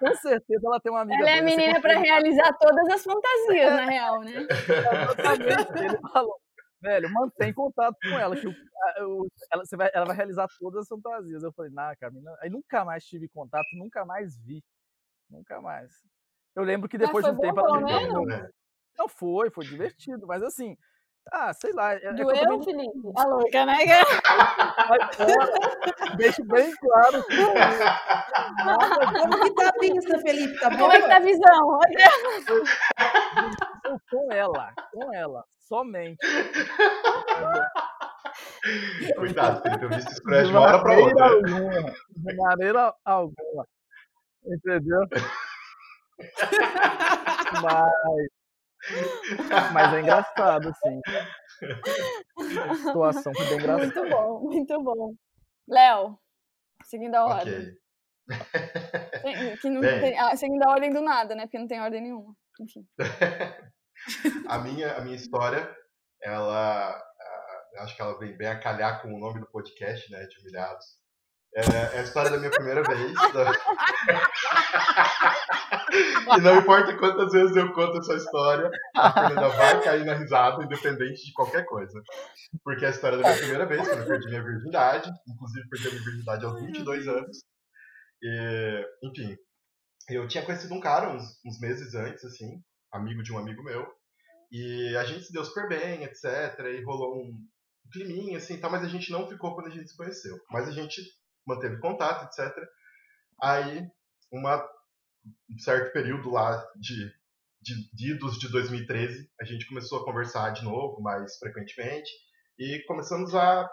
Com 0.01 0.15
certeza 0.17 0.67
ela 0.67 0.81
tem 0.81 0.93
uma 0.93 1.03
amiga 1.03 1.21
Ela 1.21 1.31
é 1.31 1.39
a 1.39 1.43
menina 1.43 1.81
para 1.81 2.01
realizar 2.01 2.53
todas 2.59 2.89
as 2.89 3.05
fantasias, 3.05 3.73
na 3.75 3.85
real, 3.85 4.21
né? 4.23 4.33
Exatamente. 4.41 5.79
Ele 5.79 5.99
falou, 6.13 6.37
velho, 6.83 7.13
mantém 7.13 7.55
contato 7.55 7.97
com 8.03 8.19
ela, 8.19 8.35
que 8.35 8.49
o, 8.49 8.51
o, 8.51 9.29
ela, 9.53 9.65
você 9.65 9.77
vai, 9.77 9.89
ela 9.95 10.05
vai 10.05 10.17
realizar 10.17 10.49
todas 10.59 10.81
as 10.81 10.89
fantasias. 10.89 11.45
Eu 11.45 11.53
falei, 11.53 11.71
nah, 11.71 11.95
Camila, 11.95 12.37
aí 12.41 12.51
nunca 12.51 12.85
mais 12.85 13.05
tive 13.05 13.29
contato, 13.29 13.69
nunca 13.75 14.05
mais 14.05 14.37
vi. 14.37 14.65
Nunca 15.31 15.61
mais. 15.61 15.93
Eu 16.57 16.65
lembro 16.65 16.89
que 16.89 16.99
depois 16.99 17.25
de 17.25 17.31
um 17.31 17.39
tempo 17.39 17.61
ela 17.61 17.81
me. 17.81 18.55
Não 18.99 19.09
foi, 19.09 19.51
foi 19.51 19.65
divertido, 19.65 20.27
mas 20.27 20.43
assim, 20.43 20.77
ah, 21.33 21.53
sei 21.55 21.73
lá. 21.73 21.95
É, 21.95 22.13
Doeu, 22.13 22.31
é 22.31 22.65
Felipe? 22.65 23.13
A 23.17 23.27
louca, 23.27 23.67
né? 23.67 23.79
Deixa 26.17 26.45
bem 26.45 26.73
claro. 26.77 27.25
Que 27.25 27.37
Como 29.19 29.45
que 29.45 29.55
tá 29.55 29.69
a 29.69 29.73
pista, 29.73 30.19
Felipe? 30.21 30.61
Tá 30.61 30.71
Como 30.77 30.93
é 30.93 31.01
que 31.01 31.09
tá 31.09 31.17
a 31.17 31.21
visão? 31.21 31.79
com 34.11 34.33
ela, 34.33 34.73
com 34.93 35.15
ela, 35.15 35.45
somente. 35.59 36.19
Cuidado, 39.17 39.63
Felipe, 39.63 39.85
eu 39.85 39.89
vi 39.89 39.99
isso 39.99 40.23
de 40.23 40.51
uma 40.51 40.61
hora 40.61 40.83
pra 40.83 40.99
outra. 40.99 41.27
Alguma, 41.27 41.95
de 42.17 42.37
maneira 42.37 42.95
alguma. 43.05 43.67
Entendeu? 44.47 45.07
Mas, 47.63 48.29
mas 49.73 49.95
é 49.95 50.01
engraçado, 50.01 50.69
assim. 50.69 51.01
A 52.69 52.75
situação 52.75 53.33
bem 53.33 53.55
engraçada. 53.55 53.79
Muito 53.79 54.11
bom, 54.11 54.41
muito 54.41 54.83
bom. 54.83 55.15
Léo, 55.69 56.19
seguindo 56.85 57.15
a 57.15 57.25
ordem. 57.25 57.77
Ok. 58.31 59.57
que 59.61 59.71
não 59.71 59.81
tem, 59.81 60.19
ah, 60.19 60.37
seguindo 60.37 60.63
a 60.63 60.71
ordem 60.71 60.93
do 60.93 61.01
nada, 61.01 61.35
né? 61.35 61.43
Porque 61.43 61.59
não 61.59 61.67
tem 61.67 61.81
ordem 61.81 62.03
nenhuma. 62.03 62.35
Enfim. 62.61 62.87
a, 64.49 64.59
minha, 64.59 64.97
a 64.97 65.01
minha 65.01 65.17
história, 65.17 65.75
ela. 66.23 67.03
Acho 67.79 67.97
que 67.97 68.03
ela 68.03 68.17
vem 68.19 68.37
bem 68.37 68.47
a 68.47 68.61
calhar 68.61 69.03
com 69.03 69.13
o 69.13 69.19
nome 69.19 69.41
do 69.41 69.51
podcast, 69.51 70.09
né? 70.11 70.25
De 70.27 70.39
Humilhados. 70.41 71.04
É, 71.57 71.61
é, 71.61 72.01
a 72.01 72.03
história 72.03 72.31
da 72.31 72.39
minha 72.39 72.51
primeira 72.51 72.83
vez. 72.83 73.15
Da... 73.33 73.53
e 76.37 76.41
não 76.41 76.59
importa 76.59 76.97
quantas 76.99 77.33
vezes 77.33 77.55
eu 77.57 77.73
conto 77.73 77.99
essa 77.99 78.15
história, 78.15 78.69
a 78.97 79.13
Fernanda 79.13 79.49
vai 79.51 79.81
cair 79.81 80.05
na 80.05 80.15
risada, 80.15 80.65
independente 80.65 81.25
de 81.25 81.33
qualquer 81.33 81.65
coisa. 81.65 82.03
Porque 82.65 82.85
é 82.85 82.89
a 82.89 82.91
história 82.91 83.19
da 83.19 83.29
minha 83.29 83.39
primeira 83.39 83.67
vez, 83.67 83.87
quando 83.87 84.01
eu 84.01 84.07
perdi 84.07 84.29
minha 84.29 84.43
virgindade, 84.43 85.09
inclusive 85.29 85.69
perdi 85.69 85.87
a 85.87 85.91
minha 85.93 86.05
virgindade 86.05 86.45
aos 86.45 86.61
22 86.61 87.07
anos. 87.07 87.45
E, 88.21 88.87
enfim, 89.05 89.37
eu 90.09 90.27
tinha 90.27 90.45
conhecido 90.45 90.75
um 90.75 90.81
cara 90.81 91.11
uns, 91.11 91.39
uns 91.47 91.61
meses 91.61 91.95
antes, 91.95 92.25
assim, 92.25 92.61
amigo 92.93 93.23
de 93.23 93.33
um 93.33 93.39
amigo 93.39 93.63
meu, 93.63 93.87
e 94.51 94.97
a 94.97 95.05
gente 95.05 95.25
se 95.25 95.33
deu 95.33 95.45
super 95.45 95.69
bem, 95.69 96.03
etc. 96.03 96.59
E 96.73 96.83
rolou 96.83 97.15
um, 97.15 97.29
um 97.29 97.91
climinha, 97.93 98.39
assim, 98.39 98.59
tá, 98.59 98.69
mas 98.69 98.83
a 98.83 98.89
gente 98.89 99.13
não 99.13 99.29
ficou 99.29 99.55
quando 99.55 99.69
a 99.69 99.71
gente 99.71 99.89
se 99.89 99.97
conheceu. 99.97 100.37
Mas 100.51 100.69
a 100.69 100.73
gente 100.73 101.01
manteve 101.47 101.79
contato, 101.79 102.25
etc. 102.25 102.55
Aí, 103.41 103.87
uma, 104.33 104.65
um 105.51 105.59
certo 105.59 105.93
período 105.93 106.31
lá 106.31 106.65
de, 106.77 107.13
de, 107.61 107.91
de 107.93 108.13
idos 108.13 108.39
de 108.39 108.49
2013, 108.51 109.31
a 109.41 109.45
gente 109.45 109.67
começou 109.67 110.01
a 110.01 110.05
conversar 110.05 110.51
de 110.51 110.65
novo, 110.65 111.01
mais 111.01 111.37
frequentemente, 111.39 112.11
e 112.59 112.83
começamos 112.87 113.35
a 113.35 113.69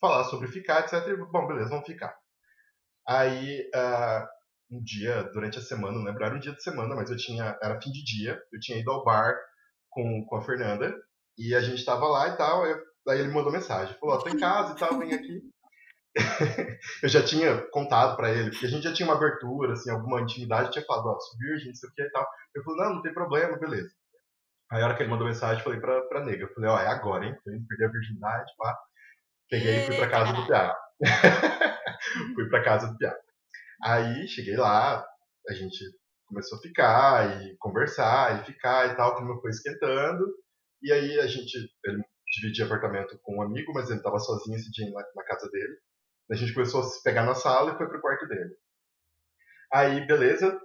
falar 0.00 0.24
sobre 0.24 0.48
ficar, 0.48 0.80
etc. 0.80 1.06
E, 1.08 1.16
bom, 1.16 1.46
beleza, 1.46 1.70
vamos 1.70 1.86
ficar. 1.86 2.16
Aí, 3.06 3.68
uh, 3.74 4.26
um 4.70 4.82
dia, 4.82 5.22
durante 5.32 5.58
a 5.58 5.62
semana, 5.62 5.96
não 5.96 6.04
lembro, 6.04 6.24
era 6.24 6.34
um 6.34 6.40
dia 6.40 6.52
de 6.52 6.62
semana, 6.62 6.94
mas 6.94 7.10
eu 7.10 7.16
tinha, 7.16 7.58
era 7.62 7.80
fim 7.80 7.90
de 7.90 8.04
dia, 8.04 8.40
eu 8.52 8.60
tinha 8.60 8.78
ido 8.78 8.90
ao 8.90 9.04
bar 9.04 9.34
com, 9.88 10.24
com 10.26 10.36
a 10.36 10.42
Fernanda, 10.42 10.94
e 11.36 11.54
a 11.54 11.60
gente 11.60 11.84
tava 11.84 12.06
lá 12.06 12.28
e 12.28 12.36
tal, 12.36 12.66
eu, 12.66 12.78
daí 13.06 13.20
ele 13.20 13.32
mandou 13.32 13.52
mensagem, 13.52 13.96
falou, 13.98 14.18
tô 14.18 14.28
em 14.28 14.38
casa 14.38 14.74
e 14.74 14.76
tal, 14.76 14.98
vem 14.98 15.14
aqui. 15.14 15.40
eu 17.02 17.08
já 17.08 17.22
tinha 17.22 17.58
contado 17.70 18.16
para 18.16 18.30
ele, 18.30 18.50
porque 18.50 18.66
a 18.66 18.68
gente 18.68 18.84
já 18.84 18.92
tinha 18.92 19.08
uma 19.08 19.16
abertura, 19.16 19.72
assim, 19.72 19.90
alguma 19.90 20.20
intimidade, 20.20 20.70
tinha 20.70 20.84
falado, 20.84 21.06
ó, 21.06 21.18
sou 21.18 21.38
virgem, 21.38 21.70
isso 21.72 21.86
aqui 21.86 22.02
e 22.02 22.10
tal. 22.10 22.26
Eu 22.54 22.62
falei, 22.64 22.84
não, 22.84 22.94
não 22.96 23.02
tem 23.02 23.14
problema, 23.14 23.58
beleza. 23.58 23.90
Aí 24.70 24.82
a 24.82 24.84
hora 24.84 24.96
que 24.96 25.02
ele 25.02 25.10
mandou 25.10 25.26
mensagem, 25.26 25.62
falei 25.62 25.80
pra, 25.80 26.02
pra 26.02 26.24
nega, 26.24 26.44
eu 26.44 26.54
falei, 26.54 26.70
ó, 26.70 26.78
é 26.78 26.88
agora, 26.88 27.24
hein? 27.24 27.34
Eu 27.46 27.60
perdi 27.66 27.84
a 27.84 27.88
virgindade, 27.90 28.52
pá. 28.58 28.78
Peguei 29.50 29.78
e 29.78 29.86
fui 29.86 29.96
pra 29.96 30.10
casa 30.10 30.32
do 30.32 30.46
Piá. 30.46 30.76
fui 32.34 32.48
pra 32.50 32.62
casa 32.62 32.88
do 32.88 32.98
Piá. 32.98 33.14
Aí 33.82 34.28
cheguei 34.28 34.56
lá, 34.56 35.06
a 35.48 35.54
gente 35.54 35.78
começou 36.26 36.58
a 36.58 36.60
ficar 36.60 37.42
e 37.42 37.56
conversar 37.56 38.42
e 38.42 38.44
ficar 38.44 38.92
e 38.92 38.96
tal, 38.96 39.12
o 39.12 39.16
clima 39.16 39.40
foi 39.40 39.50
esquentando. 39.50 40.24
E 40.82 40.92
aí 40.92 41.18
a 41.18 41.26
gente, 41.26 41.56
ele 41.84 42.02
dividia 42.36 42.66
apartamento 42.66 43.18
com 43.22 43.38
um 43.38 43.42
amigo, 43.42 43.72
mas 43.72 43.88
ele 43.90 44.02
tava 44.02 44.18
sozinho 44.18 44.56
esse 44.56 44.70
dia 44.70 44.90
na, 44.90 45.02
na 45.16 45.24
casa 45.24 45.50
dele. 45.50 45.78
A 46.30 46.34
gente 46.34 46.52
começou 46.52 46.80
a 46.80 46.84
se 46.84 47.02
pegar 47.02 47.24
na 47.24 47.34
sala 47.34 47.72
e 47.72 47.76
foi 47.76 47.88
pro 47.88 48.00
quarto 48.00 48.26
dele. 48.26 48.54
Aí, 49.72 50.06
beleza, 50.06 50.58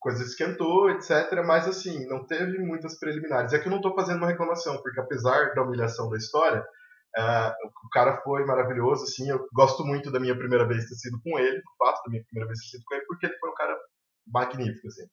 coisa 0.00 0.22
esquentou, 0.22 0.90
etc. 0.90 1.10
Mas 1.46 1.68
assim, 1.68 2.06
não 2.06 2.26
teve 2.26 2.58
muitas 2.58 2.98
preliminares. 2.98 3.52
É 3.52 3.58
que 3.58 3.68
eu 3.68 3.72
não 3.72 3.80
tô 3.80 3.94
fazendo 3.94 4.18
uma 4.18 4.28
reclamação, 4.28 4.80
porque 4.82 5.00
apesar 5.00 5.54
da 5.54 5.62
humilhação 5.62 6.08
da 6.08 6.16
história, 6.16 6.60
uh, 6.60 7.52
o 7.86 7.88
cara 7.90 8.20
foi 8.22 8.44
maravilhoso, 8.44 9.04
assim. 9.04 9.30
Eu 9.30 9.46
gosto 9.52 9.84
muito 9.84 10.10
da 10.10 10.18
minha 10.18 10.36
primeira 10.36 10.66
vez 10.66 10.86
ter 10.86 10.94
sido 10.94 11.20
com 11.22 11.38
ele, 11.38 11.58
do 11.58 11.76
fato 11.78 12.02
da 12.04 12.10
minha 12.10 12.24
primeira 12.24 12.48
vez 12.48 12.60
ter 12.60 12.76
sido 12.76 12.84
com 12.84 12.94
ele, 12.94 13.04
porque 13.06 13.26
ele 13.26 13.38
foi 13.38 13.50
um 13.50 13.54
cara 13.54 13.78
magnífico, 14.26 14.88
assim. 14.88 15.06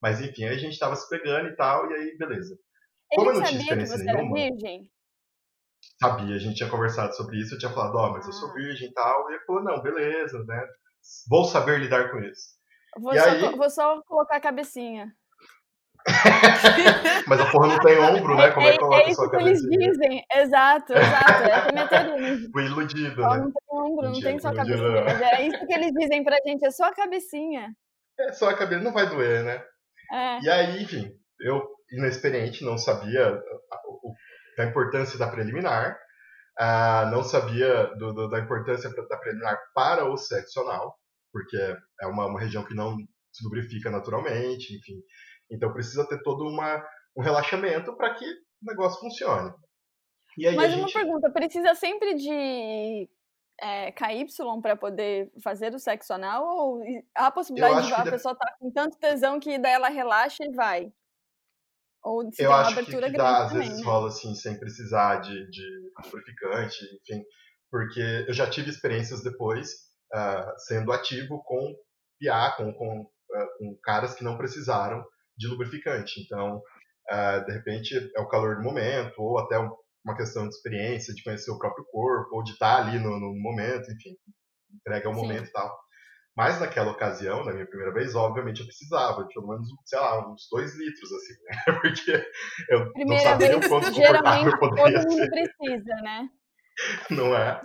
Mas 0.00 0.20
enfim, 0.20 0.44
aí 0.44 0.54
a 0.54 0.58
gente 0.58 0.78
tava 0.78 0.94
se 0.94 1.08
pegando 1.08 1.48
e 1.48 1.56
tal, 1.56 1.90
e 1.90 1.94
aí, 1.94 2.16
beleza. 2.16 2.56
Como 3.10 3.30
eu 3.30 3.34
não 3.34 3.42
tinha 3.42 3.86
você 3.86 4.04
nenhuma, 4.04 4.38
era 4.38 4.50
virgem? 4.50 4.90
Sabia, 6.00 6.36
a 6.36 6.38
gente 6.38 6.56
tinha 6.56 6.70
conversado 6.70 7.14
sobre 7.14 7.38
isso, 7.38 7.54
eu 7.54 7.58
tinha 7.58 7.72
falado, 7.72 7.96
ó, 7.96 8.08
oh, 8.08 8.12
mas 8.12 8.26
eu 8.26 8.32
sou 8.32 8.50
ah. 8.50 8.54
virgem 8.54 8.88
e 8.88 8.92
tal, 8.92 9.30
e 9.30 9.34
ele 9.34 9.44
falou, 9.44 9.64
não, 9.64 9.82
beleza, 9.82 10.44
né, 10.44 10.64
vou 11.28 11.44
saber 11.44 11.80
lidar 11.80 12.10
com 12.10 12.18
isso. 12.20 12.56
Vou, 13.00 13.12
e 13.12 13.18
só, 13.18 13.30
aí... 13.30 13.56
vou 13.56 13.70
só 13.70 14.02
colocar 14.02 14.36
a 14.36 14.40
cabecinha. 14.40 15.12
mas 17.26 17.40
a 17.40 17.50
porra 17.50 17.68
não 17.68 17.80
tem 17.80 17.98
ombro, 17.98 18.36
né, 18.36 18.50
como 18.50 18.66
é, 18.66 18.72
que 18.72 18.78
coloca 18.78 19.02
é, 19.02 19.06
é 19.06 19.10
isso 19.10 19.30
que 19.30 19.36
eles 19.36 19.60
dizem, 19.60 20.24
exato, 20.32 20.92
exato, 20.94 21.42
é 21.42 21.52
a 21.52 21.72
minha 21.72 21.88
teoria. 21.88 22.50
Fui 22.52 22.64
iludido, 22.66 23.20
né? 23.20 23.38
Não 23.38 23.52
tem 23.52 23.68
ombro, 23.70 24.10
não 24.10 24.20
tem 24.20 24.38
só 24.38 24.48
a 24.48 24.54
cabecinha, 24.54 25.04
mas 25.04 25.20
é 25.20 25.46
isso 25.46 25.66
que 25.66 25.74
eles 25.74 25.92
dizem 25.92 26.24
pra 26.24 26.36
gente, 26.46 26.64
é 26.64 26.70
só 26.70 26.84
a 26.84 26.94
cabecinha. 26.94 27.72
É 28.20 28.32
só 28.32 28.48
a 28.48 28.56
cabeça, 28.56 28.82
não 28.82 28.92
vai 28.92 29.08
doer, 29.08 29.44
né? 29.44 29.62
É. 30.12 30.40
E 30.40 30.50
aí, 30.50 30.82
enfim, 30.82 31.12
eu, 31.40 31.62
inexperiente, 31.92 32.64
não 32.64 32.78
sabia 32.78 33.30
o 33.86 34.14
da 34.58 34.64
importância 34.64 35.16
da 35.16 35.28
preliminar, 35.28 35.96
uh, 36.60 37.08
não 37.12 37.22
sabia 37.22 37.86
do, 37.96 38.12
do, 38.12 38.28
da 38.28 38.40
importância 38.40 38.90
da 38.90 39.16
preliminar 39.16 39.56
para 39.72 40.04
o 40.10 40.16
sexo 40.16 40.60
anal, 40.62 40.98
porque 41.32 41.56
é 42.02 42.06
uma, 42.06 42.26
uma 42.26 42.40
região 42.40 42.64
que 42.64 42.74
não 42.74 42.96
se 43.32 43.44
lubrifica 43.44 43.88
naturalmente, 43.88 44.76
enfim. 44.76 45.00
Então 45.48 45.72
precisa 45.72 46.06
ter 46.08 46.20
todo 46.24 46.42
uma, 46.44 46.84
um 47.16 47.22
relaxamento 47.22 47.96
para 47.96 48.12
que 48.14 48.24
o 48.24 48.66
negócio 48.66 49.00
funcione. 49.00 49.52
Mas 50.56 50.72
gente... 50.72 50.80
uma 50.80 50.92
pergunta, 50.92 51.30
precisa 51.30 51.74
sempre 51.76 52.14
de 52.14 53.08
é, 53.60 53.92
KY 53.92 54.26
para 54.60 54.76
poder 54.76 55.30
fazer 55.42 55.72
o 55.72 55.78
sexo 55.78 56.12
anal? 56.12 56.44
Ou 56.44 56.82
há 57.14 57.28
a 57.28 57.30
possibilidade 57.30 57.86
de 57.86 57.94
a 57.94 57.98
deve... 57.98 58.10
pessoa 58.10 58.32
estar 58.32 58.46
tá 58.46 58.56
com 58.58 58.70
tanto 58.72 58.98
tesão 58.98 59.38
que 59.38 59.56
daí 59.56 59.72
ela 59.72 59.88
relaxa 59.88 60.44
e 60.44 60.52
vai? 60.52 60.92
Ou 62.08 62.32
se 62.32 62.42
eu 62.42 62.50
uma 62.50 62.60
acho 62.60 62.72
abertura 62.72 63.06
que, 63.06 63.12
que 63.12 63.18
dá, 63.18 63.44
às 63.44 63.52
também, 63.52 63.68
vezes 63.68 63.84
né? 63.84 63.86
rola 63.86 64.08
assim, 64.08 64.34
sem 64.34 64.58
precisar 64.58 65.16
de, 65.16 65.50
de 65.50 65.62
lubrificante, 66.04 66.76
enfim. 66.84 67.22
Porque 67.70 68.24
eu 68.26 68.32
já 68.32 68.48
tive 68.48 68.70
experiências 68.70 69.22
depois 69.22 69.68
uh, 70.14 70.58
sendo 70.66 70.90
ativo 70.90 71.42
com 71.44 71.74
PA, 72.18 72.54
com, 72.56 72.72
com, 72.72 73.00
uh, 73.02 73.58
com 73.58 73.78
caras 73.82 74.14
que 74.14 74.24
não 74.24 74.38
precisaram 74.38 75.04
de 75.36 75.46
lubrificante. 75.46 76.22
Então, 76.22 76.62
uh, 77.10 77.44
de 77.44 77.52
repente, 77.52 77.94
é 78.16 78.20
o 78.20 78.28
calor 78.28 78.56
do 78.56 78.62
momento, 78.62 79.18
ou 79.18 79.38
até 79.38 79.58
uma 79.58 80.16
questão 80.16 80.48
de 80.48 80.54
experiência, 80.54 81.14
de 81.14 81.22
conhecer 81.22 81.50
o 81.50 81.58
próprio 81.58 81.84
corpo, 81.90 82.36
ou 82.36 82.42
de 82.42 82.52
estar 82.52 82.78
ali 82.78 82.98
no, 82.98 83.20
no 83.20 83.34
momento, 83.38 83.92
enfim, 83.92 84.16
entrega 84.74 85.10
o 85.10 85.14
momento 85.14 85.48
e 85.48 85.52
tal. 85.52 85.78
Mas 86.38 86.60
naquela 86.60 86.92
ocasião, 86.92 87.44
na 87.44 87.52
minha 87.52 87.66
primeira 87.66 87.92
vez, 87.92 88.14
obviamente 88.14 88.60
eu 88.60 88.66
precisava 88.66 89.24
de 89.26 89.34
pelo 89.34 89.48
menos, 89.48 89.68
sei 89.84 89.98
lá, 89.98 90.30
uns 90.30 90.46
dois 90.48 90.72
litros, 90.78 91.10
assim, 91.12 91.34
né? 91.42 91.56
Porque 91.82 92.30
eu 92.70 92.92
Primeira 92.92 93.24
não 93.24 93.30
sabia 93.30 93.48
vez, 93.58 93.66
o 93.66 93.68
quanto 93.68 93.90
geralmente 93.92 94.44
confortável 94.44 94.58
poderia 94.60 95.00
todo 95.00 95.10
mundo 95.10 95.18
ser. 95.24 95.30
precisa, 95.30 95.94
né? 95.96 96.28
Não 97.10 97.36
é? 97.36 97.60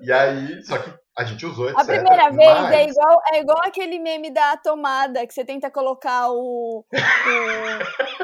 E 0.00 0.10
aí, 0.12 0.60
só 0.64 0.76
que 0.76 0.92
a 1.16 1.22
gente 1.22 1.46
usou, 1.46 1.70
etc. 1.70 1.78
A 1.78 1.84
primeira 1.84 2.30
vez 2.30 2.60
mas- 2.62 2.72
é, 2.74 2.88
igual, 2.88 3.22
é 3.32 3.40
igual 3.40 3.58
aquele 3.62 4.00
meme 4.00 4.28
da 4.32 4.56
tomada, 4.56 5.24
que 5.24 5.32
você 5.32 5.44
tenta 5.44 5.70
colocar 5.70 6.28
o. 6.32 6.84
o... 6.84 8.15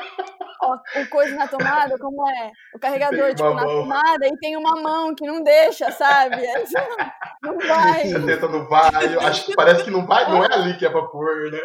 o 0.74 1.08
coisa 1.08 1.34
na 1.36 1.46
tomada, 1.48 1.96
como 1.98 2.28
é? 2.28 2.50
O 2.74 2.78
carregador, 2.78 3.30
tipo, 3.34 3.42
uma 3.44 3.54
na 3.54 3.64
mão. 3.66 3.82
tomada 3.82 4.26
e 4.26 4.36
tem 4.38 4.56
uma 4.56 4.80
mão 4.80 5.14
que 5.14 5.26
não 5.26 5.42
deixa, 5.42 5.90
sabe? 5.92 6.36
Aí 6.36 6.66
você 6.66 6.78
não 7.42 7.58
vai, 7.58 8.06
Você 8.08 8.26
tenta, 8.26 8.48
não 8.48 8.68
vai. 8.68 9.14
eu 9.14 9.20
Acho 9.20 9.46
que 9.46 9.54
parece 9.54 9.84
que 9.84 9.90
não 9.90 10.06
vai, 10.06 10.28
não 10.30 10.44
é 10.44 10.52
ali 10.52 10.76
que 10.76 10.86
é 10.86 10.90
pra 10.90 11.06
pôr, 11.06 11.50
né? 11.50 11.58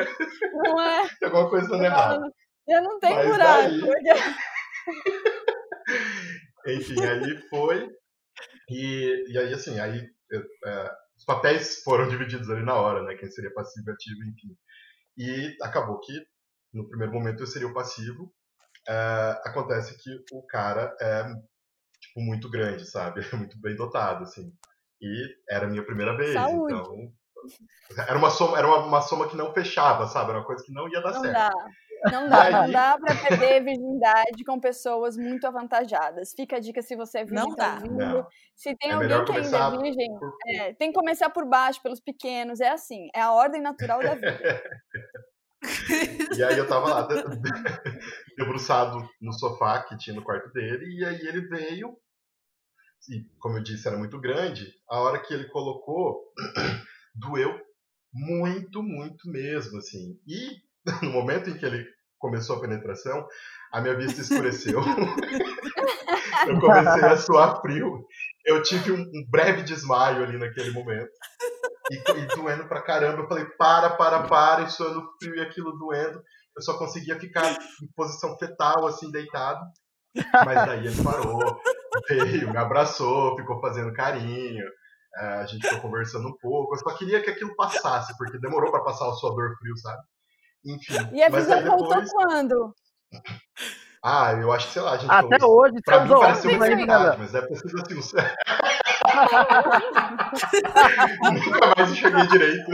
não 0.53 0.81
é? 0.81 1.07
Tem 1.19 1.27
alguma 1.29 1.49
coisa 1.49 1.67
dando 1.67 1.83
errado. 1.85 2.21
Eu 2.67 2.83
não 2.83 2.99
tenho 2.99 3.15
Mas 3.15 3.27
buraco. 3.29 3.61
daí- 3.69 3.79
porque- 3.79 4.13
Enfim, 6.67 7.01
aí 7.05 7.37
foi. 7.49 7.89
E, 8.69 9.31
e 9.31 9.37
aí, 9.37 9.53
assim, 9.53 9.79
aí 9.79 10.05
eu, 10.29 10.41
é, 10.65 10.91
os 11.17 11.25
papéis 11.25 11.81
foram 11.83 12.07
divididos 12.09 12.49
ali 12.49 12.63
na 12.63 12.75
hora, 12.75 13.03
né? 13.03 13.15
Quem 13.15 13.29
seria 13.31 13.53
passivo 13.53 13.89
e 13.89 13.93
ativo, 13.93 14.19
enfim. 14.23 14.57
E 15.17 15.55
acabou 15.63 15.99
que, 15.99 16.13
no 16.73 16.87
primeiro 16.89 17.13
momento, 17.13 17.41
eu 17.41 17.47
seria 17.47 17.67
o 17.67 17.73
passivo. 17.73 18.31
É, 18.87 19.41
acontece 19.45 19.97
que 19.97 20.09
o 20.31 20.41
cara 20.47 20.95
é, 21.01 21.23
tipo, 21.99 22.21
muito 22.21 22.49
grande, 22.49 22.85
sabe? 22.89 23.21
É 23.21 23.21
muito 23.35 23.59
bem 23.59 23.75
dotado, 23.75 24.23
assim. 24.23 24.51
E 25.01 25.25
era 25.49 25.65
a 25.65 25.69
minha 25.69 25.85
primeira 25.85 26.15
vez, 26.15 26.33
Saúde. 26.33 26.73
então... 26.73 27.11
Era 28.07 28.17
uma 28.17 28.29
soma, 28.29 28.57
era 28.57 28.67
uma, 28.67 28.79
uma 28.85 29.01
soma 29.01 29.29
que 29.29 29.37
não 29.37 29.53
fechava, 29.53 30.07
sabe? 30.07 30.31
Era 30.31 30.39
uma 30.39 30.45
coisa 30.45 30.63
que 30.65 30.73
não 30.73 30.89
ia 30.89 31.01
dar 31.01 31.13
Não 31.13 31.21
certo. 31.21 31.33
dá. 31.33 31.51
Não 32.11 32.29
dá, 32.29 32.49
não 32.51 32.61
Aí- 32.63 32.71
dá 32.71 32.97
pra 32.99 33.15
perder 33.15 33.63
virgindade 33.63 34.43
com 34.45 34.59
pessoas 34.59 35.15
muito 35.17 35.47
avantajadas. 35.47 36.33
Fica 36.35 36.57
a 36.57 36.59
dica 36.59 36.81
se 36.81 36.95
você 36.95 37.19
é 37.19 37.25
virgem, 37.25 37.47
Não 37.49 37.55
tá. 37.55 37.79
Não. 37.79 38.27
Se 38.55 38.75
tem 38.75 38.89
É 38.91 38.93
alguém 38.93 39.25
que 39.25 39.31
ainda 39.31 39.57
é 39.57 39.77
virgem, 39.81 40.19
por- 40.19 40.33
é, 40.47 40.73
tem 40.73 40.91
que 40.91 40.99
começar 40.99 41.29
por 41.29 41.45
baixo, 41.47 41.81
pelos 41.81 41.99
pequenos. 42.01 42.59
É 42.59 42.69
assim, 42.69 43.07
é 43.15 43.21
a 43.21 43.31
ordem 43.31 43.61
natural 43.61 43.99
da 44.01 44.15
vida. 44.15 44.27
E 46.37 46.43
aí 46.43 46.57
eu 46.57 46.67
tava 46.67 46.87
lá, 46.89 47.01
de- 47.07 47.23
debruçado 48.37 49.07
no 49.21 49.33
sofá 49.33 49.83
que 49.83 49.97
tinha 49.97 50.15
no 50.15 50.23
quarto 50.23 50.51
dele, 50.51 50.85
e 50.99 51.05
aí 51.05 51.19
ele 51.27 51.41
veio, 51.47 51.97
e 53.09 53.23
como 53.39 53.57
eu 53.57 53.63
disse, 53.63 53.87
era 53.87 53.97
muito 53.97 54.19
grande, 54.19 54.71
a 54.89 54.99
hora 54.99 55.19
que 55.19 55.33
ele 55.33 55.47
colocou, 55.49 56.21
doeu 57.15 57.59
muito, 58.13 58.83
muito 58.83 59.29
mesmo, 59.29 59.77
assim. 59.77 60.19
E 60.27 60.57
no 61.03 61.11
momento 61.11 61.49
em 61.49 61.57
que 61.57 61.65
ele 61.65 61.85
começou 62.17 62.57
a 62.57 62.61
penetração, 62.61 63.27
a 63.71 63.81
minha 63.81 63.95
vista 63.95 64.21
escureceu. 64.21 64.79
eu 66.47 66.59
comecei 66.59 67.03
a 67.03 67.17
suar 67.17 67.61
frio. 67.61 68.05
Eu 68.45 68.63
tive 68.63 68.91
um 68.91 69.05
breve 69.29 69.61
desmaio 69.63 70.23
ali 70.23 70.37
naquele 70.37 70.71
momento. 70.71 71.11
E, 71.91 71.95
e 71.95 72.27
doendo 72.35 72.67
pra 72.67 72.81
caramba. 72.81 73.21
Eu 73.23 73.27
falei, 73.27 73.45
para, 73.57 73.91
para, 73.91 74.23
para, 74.23 74.63
e 74.63 74.69
suando 74.69 75.09
frio 75.19 75.35
e 75.35 75.41
aquilo 75.41 75.77
doendo. 75.77 76.21
Eu 76.55 76.61
só 76.61 76.77
conseguia 76.77 77.19
ficar 77.19 77.51
em 77.51 77.87
posição 77.95 78.37
fetal, 78.37 78.87
assim, 78.87 79.11
deitado. 79.11 79.59
Mas 80.45 80.65
daí 80.65 80.87
ele 80.87 81.03
parou, 81.03 81.61
veio, 82.09 82.49
me 82.49 82.57
abraçou, 82.57 83.35
ficou 83.37 83.61
fazendo 83.61 83.93
carinho. 83.93 84.65
eh, 85.19 85.25
a 85.41 85.45
gente 85.45 85.67
ficou 85.67 85.81
conversando 85.81 86.27
um 86.27 86.37
pouco. 86.41 86.73
Eu 86.75 86.79
só 86.79 86.97
queria 86.97 87.21
que 87.21 87.29
aquilo 87.29 87.55
passasse, 87.55 88.17
porque 88.17 88.39
demorou 88.39 88.71
pra 88.71 88.83
passar 88.83 89.07
o 89.07 89.13
suador 89.13 89.55
frio, 89.59 89.77
sabe? 89.77 90.01
Enfim. 90.65 90.95
E 91.13 91.23
a 91.23 91.29
visão 91.29 91.57
aí 91.57 91.63
voltou 91.65 92.01
depois. 92.01 92.11
quando? 92.11 92.73
Ah, 94.03 94.33
eu 94.33 94.51
acho 94.51 94.67
que, 94.67 94.73
sei 94.73 94.81
lá, 94.81 94.91
a 94.93 94.97
gente 94.97 95.11
Até 95.11 95.39
falou 95.39 95.61
hoje, 95.61 95.75
Pra 95.83 95.99
você 95.99 96.13
mim 96.13 96.19
pareceu 96.19 96.51
uma 96.51 96.65
eternidade, 96.65 97.17
mas 97.19 97.31
ter 97.31 97.55
sido 97.55 97.81
assim, 97.81 97.93
não 97.95 98.01
sei. 98.01 98.23
Nunca 101.21 101.73
mais 101.77 101.91
enxerguei 101.91 102.27
direito. 102.27 102.71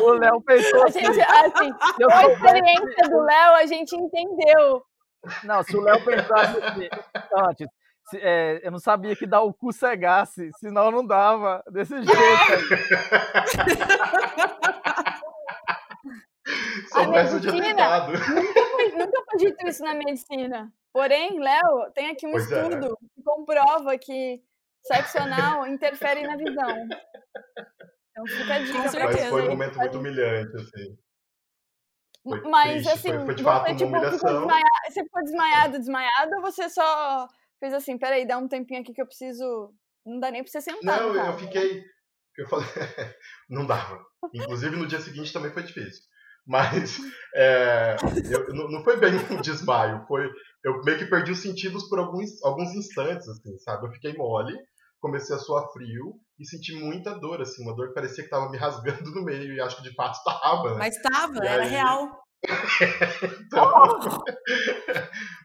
O 0.00 0.10
Léo 0.12 0.40
pensou 0.42 0.82
A 0.82 0.86
assim. 0.86 1.00
gente, 1.04 1.20
assim, 1.20 1.70
eu 1.98 2.08
com 2.08 2.14
a 2.14 2.26
experiência 2.32 3.08
do 3.10 3.20
Léo, 3.20 3.54
a 3.56 3.66
gente 3.66 3.96
entendeu. 3.96 4.82
Não, 5.44 5.62
se 5.62 5.76
o 5.76 5.80
Léo 5.80 6.04
pensasse 6.04 6.58
assim, 6.62 6.88
antes, 7.34 7.66
se- 8.08 8.20
é, 8.22 8.60
eu 8.62 8.70
não 8.70 8.78
sabia 8.78 9.14
que 9.16 9.26
dar 9.26 9.42
o 9.42 9.52
cu 9.52 9.72
cegasse, 9.72 10.50
senão 10.58 10.90
não 10.90 11.04
dava 11.06 11.62
desse 11.70 11.94
jeito. 12.02 12.14
Sou 16.92 17.02
A 17.02 17.06
medicina-. 17.08 18.06
Nunca 18.08 18.64
foi, 18.70 18.88
nunca 18.92 19.22
foi 19.30 19.38
dito 19.38 19.66
isso 19.66 19.82
na 19.84 19.94
medicina. 19.94 20.72
Porém, 20.92 21.38
Léo, 21.38 21.90
tem 21.94 22.10
aqui 22.10 22.26
um 22.26 22.32
Pois 22.32 22.50
é. 22.50 22.62
estudo 22.62 22.96
que 23.14 23.22
comprova 23.22 23.96
que 23.98 24.42
sexo 24.82 25.18
anal 25.18 25.66
interfere 25.66 26.22
na 26.22 26.36
visão. 26.36 26.88
Então 28.10 28.26
fica 28.26 28.54
a 28.54 28.58
dica 28.58 28.72
Com 28.76 28.82
pra 28.82 28.90
certeza. 28.90 29.20
Mas 29.20 29.28
foi 29.30 29.42
um 29.42 29.50
momento 29.50 29.78
muito 29.78 29.98
humilhante, 29.98 30.56
assim. 30.56 30.98
foi 32.22 32.40
Mas 32.42 32.72
triste, 32.82 32.88
assim, 32.90 33.08
foi- 33.10 33.24
foi 33.26 33.34
de 33.34 33.42
você 33.42 33.48
fato 33.48 33.60
uma 33.68 33.76
tipo, 33.76 33.78
ficou 33.78 33.98
humilhação. 33.98 34.38
desmaiado, 34.40 34.68
você 34.88 35.02
ficou 35.04 35.22
desmaiado, 35.22 35.78
desmaiado, 35.78 36.34
ou 36.36 36.42
você 36.42 36.68
só 36.68 37.28
fez 37.60 37.74
assim, 37.74 37.98
peraí, 37.98 38.26
dá 38.26 38.38
um 38.38 38.48
tempinho 38.48 38.80
aqui 38.80 38.92
que 38.92 39.00
eu 39.02 39.06
preciso. 39.06 39.72
Não 40.04 40.18
dá 40.20 40.30
nem 40.30 40.42
pra 40.42 40.50
você 40.50 40.60
sentar. 40.60 41.00
Não, 41.00 41.12
no 41.12 41.20
eu 41.20 41.38
fiquei. 41.38 41.82
Eu 42.38 42.48
falei, 42.48 42.66
não 43.48 43.66
dava. 43.66 43.98
Inclusive 44.32 44.76
no 44.76 44.86
dia 44.86 45.00
seguinte 45.00 45.32
também 45.32 45.52
foi 45.52 45.62
difícil. 45.64 46.02
Mas 46.48 46.98
é, 47.36 47.96
eu- 48.30 48.48
não, 48.54 48.82
foi 48.82 48.96
bem 48.98 49.12
um 49.30 49.40
desmaio, 49.42 50.04
foi. 50.08 50.26
Eu 50.64 50.80
meio 50.82 50.98
que 50.98 51.04
perdi 51.06 51.30
os 51.32 51.42
sentidos 51.42 51.86
por 51.88 51.98
alguns, 51.98 52.42
alguns 52.42 52.74
instantes, 52.74 53.28
assim, 53.28 53.56
sabe? 53.58 53.86
Eu 53.86 53.92
fiquei 53.92 54.14
mole, 54.16 54.56
comecei 55.00 55.36
a 55.36 55.38
suar 55.38 55.68
frio 55.72 56.14
e 56.40 56.46
senti 56.46 56.74
muita 56.74 57.14
dor, 57.20 57.40
assim, 57.42 57.62
uma 57.62 57.76
dor 57.76 57.88
que 57.88 57.94
parecia 57.94 58.24
que 58.24 58.30
tava 58.30 58.50
me 58.50 58.56
rasgando 58.56 59.10
no 59.10 59.24
meio, 59.24 59.52
e 59.54 59.60
acho 59.60 59.76
que 59.76 59.82
de 59.82 59.94
fato 59.94 60.18
tava, 60.24 60.70
né? 60.70 60.78
Mas 60.78 61.00
tava, 61.02 61.44
E 61.44 61.46
era 61.46 61.62
aí? 61.64 61.70
real. 61.70 62.18
Então, 63.46 63.72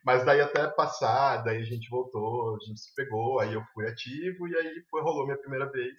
mas 0.05 0.25
daí 0.25 0.41
até 0.41 0.67
passar, 0.67 1.37
daí 1.43 1.57
a 1.61 1.63
gente 1.65 1.89
voltou, 1.89 2.55
a 2.55 2.65
gente 2.67 2.79
se 2.79 2.93
pegou, 2.95 3.39
aí 3.39 3.53
eu 3.53 3.63
fui 3.73 3.87
ativo 3.87 4.47
e 4.47 4.55
aí 4.55 4.83
foi, 4.89 5.01
rolou 5.01 5.25
minha 5.25 5.37
primeira 5.39 5.69
vez. 5.71 5.93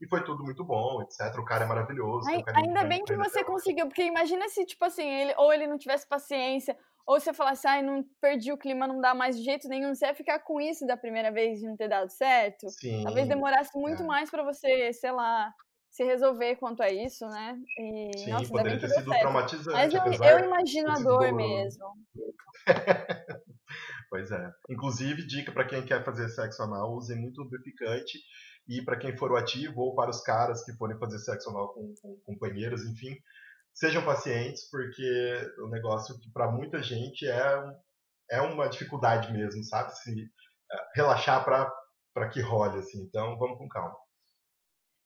E 0.00 0.08
foi 0.08 0.22
tudo 0.24 0.44
muito 0.44 0.64
bom, 0.64 1.02
etc. 1.02 1.36
O 1.38 1.44
cara 1.44 1.64
é 1.64 1.68
maravilhoso. 1.68 2.28
Ai, 2.28 2.42
ainda 2.54 2.84
bem 2.84 3.04
que 3.04 3.16
você 3.16 3.42
conseguiu, 3.42 3.86
porque 3.88 4.04
imagina 4.04 4.48
se, 4.48 4.64
tipo 4.64 4.84
assim, 4.84 5.08
ele, 5.08 5.34
ou 5.36 5.52
ele 5.52 5.66
não 5.66 5.76
tivesse 5.76 6.06
paciência, 6.06 6.76
ou 7.04 7.18
você 7.18 7.32
falasse, 7.32 7.66
ai, 7.66 7.82
não 7.82 8.04
perdi 8.20 8.52
o 8.52 8.58
clima, 8.58 8.86
não 8.86 9.00
dá 9.00 9.14
mais 9.14 9.36
de 9.36 9.42
jeito 9.42 9.66
nenhum, 9.68 9.94
você 9.94 10.06
ia 10.06 10.14
ficar 10.14 10.38
com 10.40 10.60
isso 10.60 10.86
da 10.86 10.96
primeira 10.96 11.32
vez 11.32 11.58
de 11.58 11.66
não 11.66 11.76
ter 11.76 11.88
dado 11.88 12.10
certo. 12.10 12.68
Sim. 12.68 13.02
Talvez 13.02 13.26
demorasse 13.26 13.76
muito 13.76 14.02
é. 14.02 14.06
mais 14.06 14.30
pra 14.30 14.44
você, 14.44 14.92
sei 14.92 15.10
lá, 15.10 15.52
se 15.90 16.04
resolver 16.04 16.56
quanto 16.56 16.82
a 16.82 16.90
isso, 16.90 17.26
né? 17.26 17.58
E, 17.78 18.18
Sim, 18.18 18.30
nossa, 18.30 18.48
poderia 18.48 18.78
ter 18.78 18.88
sido 18.88 19.10
certo. 19.10 19.20
traumatizante. 19.20 19.72
Mas 19.72 19.94
eu, 19.94 20.26
eu 20.26 20.44
imagino 20.44 20.90
a 20.90 20.98
dor 21.00 21.32
mesmo. 21.32 21.84
Pois 24.10 24.30
é. 24.30 24.50
Inclusive, 24.70 25.26
dica 25.26 25.52
para 25.52 25.66
quem 25.66 25.84
quer 25.84 26.02
fazer 26.02 26.28
sexo 26.30 26.62
anal, 26.62 26.94
use 26.96 27.14
muito 27.14 27.42
lubrificante. 27.42 28.18
E 28.68 28.82
para 28.82 28.98
quem 28.98 29.16
for 29.16 29.32
o 29.32 29.36
ativo, 29.36 29.80
ou 29.80 29.94
para 29.94 30.10
os 30.10 30.20
caras 30.20 30.64
que 30.64 30.72
forem 30.74 30.98
fazer 30.98 31.18
sexo 31.18 31.50
anal 31.50 31.72
com, 31.72 31.94
com 32.02 32.16
companheiros, 32.26 32.84
enfim, 32.84 33.16
sejam 33.72 34.04
pacientes, 34.04 34.68
porque 34.70 35.52
o 35.58 35.68
negócio 35.68 36.18
que 36.20 36.30
para 36.30 36.50
muita 36.50 36.82
gente 36.82 37.26
é, 37.26 37.74
é 38.30 38.40
uma 38.42 38.68
dificuldade 38.68 39.32
mesmo, 39.32 39.64
sabe? 39.64 39.96
Se 39.96 40.10
eh, 40.20 40.88
relaxar 40.94 41.44
para 41.44 42.28
que 42.28 42.40
role, 42.40 42.78
assim. 42.78 43.02
Então, 43.02 43.38
vamos 43.38 43.56
com 43.56 43.68
calma. 43.68 43.96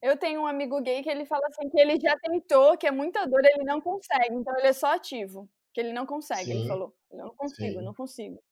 Eu 0.02 0.16
tenho 0.16 0.40
um 0.40 0.46
amigo 0.46 0.80
gay 0.80 1.00
que 1.00 1.08
ele 1.08 1.24
fala 1.24 1.46
assim 1.46 1.70
que 1.70 1.80
ele 1.80 2.00
já 2.00 2.18
tentou, 2.18 2.76
que 2.76 2.88
é 2.88 2.90
muita 2.90 3.24
dor, 3.24 3.44
ele 3.44 3.62
não 3.62 3.80
consegue. 3.80 4.34
Então 4.34 4.56
ele 4.58 4.66
é 4.66 4.72
só 4.72 4.94
ativo. 4.94 5.48
Que 5.72 5.80
ele 5.80 5.92
não 5.92 6.04
consegue, 6.04 6.50
ele 6.50 6.62
Sim, 6.62 6.68
falou. 6.68 6.94
Eu 7.10 7.18
não 7.18 7.36
consigo, 7.36 7.78
sim. 7.78 7.84
não 7.84 7.94
consigo. 7.94 8.42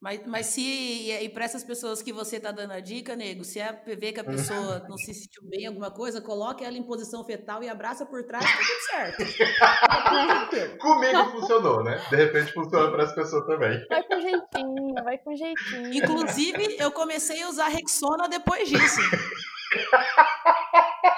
Mas, 0.00 0.24
mas 0.26 0.46
se. 0.46 1.10
E, 1.10 1.28
para 1.30 1.44
essas 1.44 1.64
pessoas 1.64 2.00
que 2.00 2.12
você 2.12 2.38
tá 2.38 2.52
dando 2.52 2.72
a 2.72 2.78
dica, 2.78 3.16
nego, 3.16 3.42
se 3.42 3.58
é 3.58 3.72
ver 3.72 4.12
que 4.12 4.20
a 4.20 4.24
pessoa 4.24 4.86
não 4.88 4.96
se 4.96 5.12
sentiu 5.12 5.42
bem 5.48 5.62
em 5.62 5.66
alguma 5.66 5.90
coisa, 5.90 6.20
coloque 6.20 6.64
ela 6.64 6.76
em 6.76 6.84
posição 6.84 7.24
fetal 7.24 7.64
e 7.64 7.68
abraça 7.68 8.06
por 8.06 8.22
trás, 8.24 8.44
tá 8.44 8.58
tudo 8.58 8.80
certo. 8.90 10.78
Comigo 10.78 11.30
funcionou, 11.32 11.82
né? 11.82 12.00
De 12.10 12.16
repente 12.16 12.52
funciona 12.52 12.92
para 12.92 13.04
as 13.04 13.12
pessoas 13.12 13.44
também. 13.46 13.84
Vai 13.88 14.04
com 14.04 14.20
jeitinho, 14.20 14.94
vai 15.02 15.18
com 15.18 15.34
jeitinho. 15.34 15.92
Inclusive, 15.92 16.76
eu 16.78 16.92
comecei 16.92 17.42
a 17.42 17.48
usar 17.48 17.66
Rexona 17.66 18.28
depois 18.28 18.68
disso. 18.68 19.00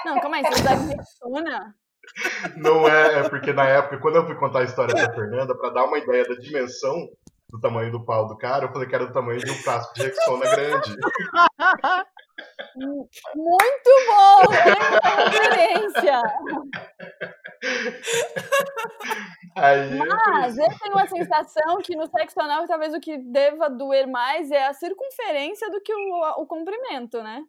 Não, 0.03 0.19
calma 0.19 0.37
aí, 0.37 0.43
você 0.43 0.59
usaram 0.59 0.87
Rexona? 0.87 1.75
Não 2.57 2.87
é, 2.87 3.19
é 3.19 3.29
porque 3.29 3.53
na 3.53 3.67
época, 3.67 3.99
quando 3.99 4.15
eu 4.15 4.25
fui 4.25 4.35
contar 4.35 4.61
a 4.61 4.63
história 4.63 4.93
da 4.93 5.13
Fernanda, 5.13 5.55
pra 5.55 5.69
dar 5.69 5.85
uma 5.85 5.99
ideia 5.99 6.27
da 6.27 6.33
dimensão 6.33 7.07
do 7.51 7.59
tamanho 7.59 7.91
do 7.91 8.05
pau 8.05 8.27
do 8.27 8.37
cara, 8.37 8.65
eu 8.65 8.71
falei 8.71 8.87
que 8.87 8.95
era 8.95 9.05
do 9.07 9.13
tamanho 9.13 9.39
de 9.39 9.51
um 9.51 9.55
frasco 9.55 9.93
de 9.93 10.03
Rexona 10.03 10.55
grande. 10.55 10.95
Muito 13.35 13.89
bom! 14.07 14.51
Referência! 15.31 16.21
Aí, 19.57 19.97
Mas 19.97 20.53
isso. 20.57 20.61
eu 20.61 20.79
tenho 20.79 20.97
a 20.97 21.07
sensação 21.07 21.77
que 21.83 21.95
no 21.95 22.07
sexo 22.07 22.39
anal 22.41 22.65
talvez 22.67 22.93
o 22.93 22.99
que 22.99 23.17
deva 23.17 23.69
doer 23.69 24.07
mais 24.07 24.49
é 24.49 24.65
a 24.65 24.73
circunferência 24.73 25.69
do 25.69 25.81
que 25.81 25.93
o, 25.93 26.41
o 26.41 26.47
comprimento, 26.47 27.21
né? 27.21 27.43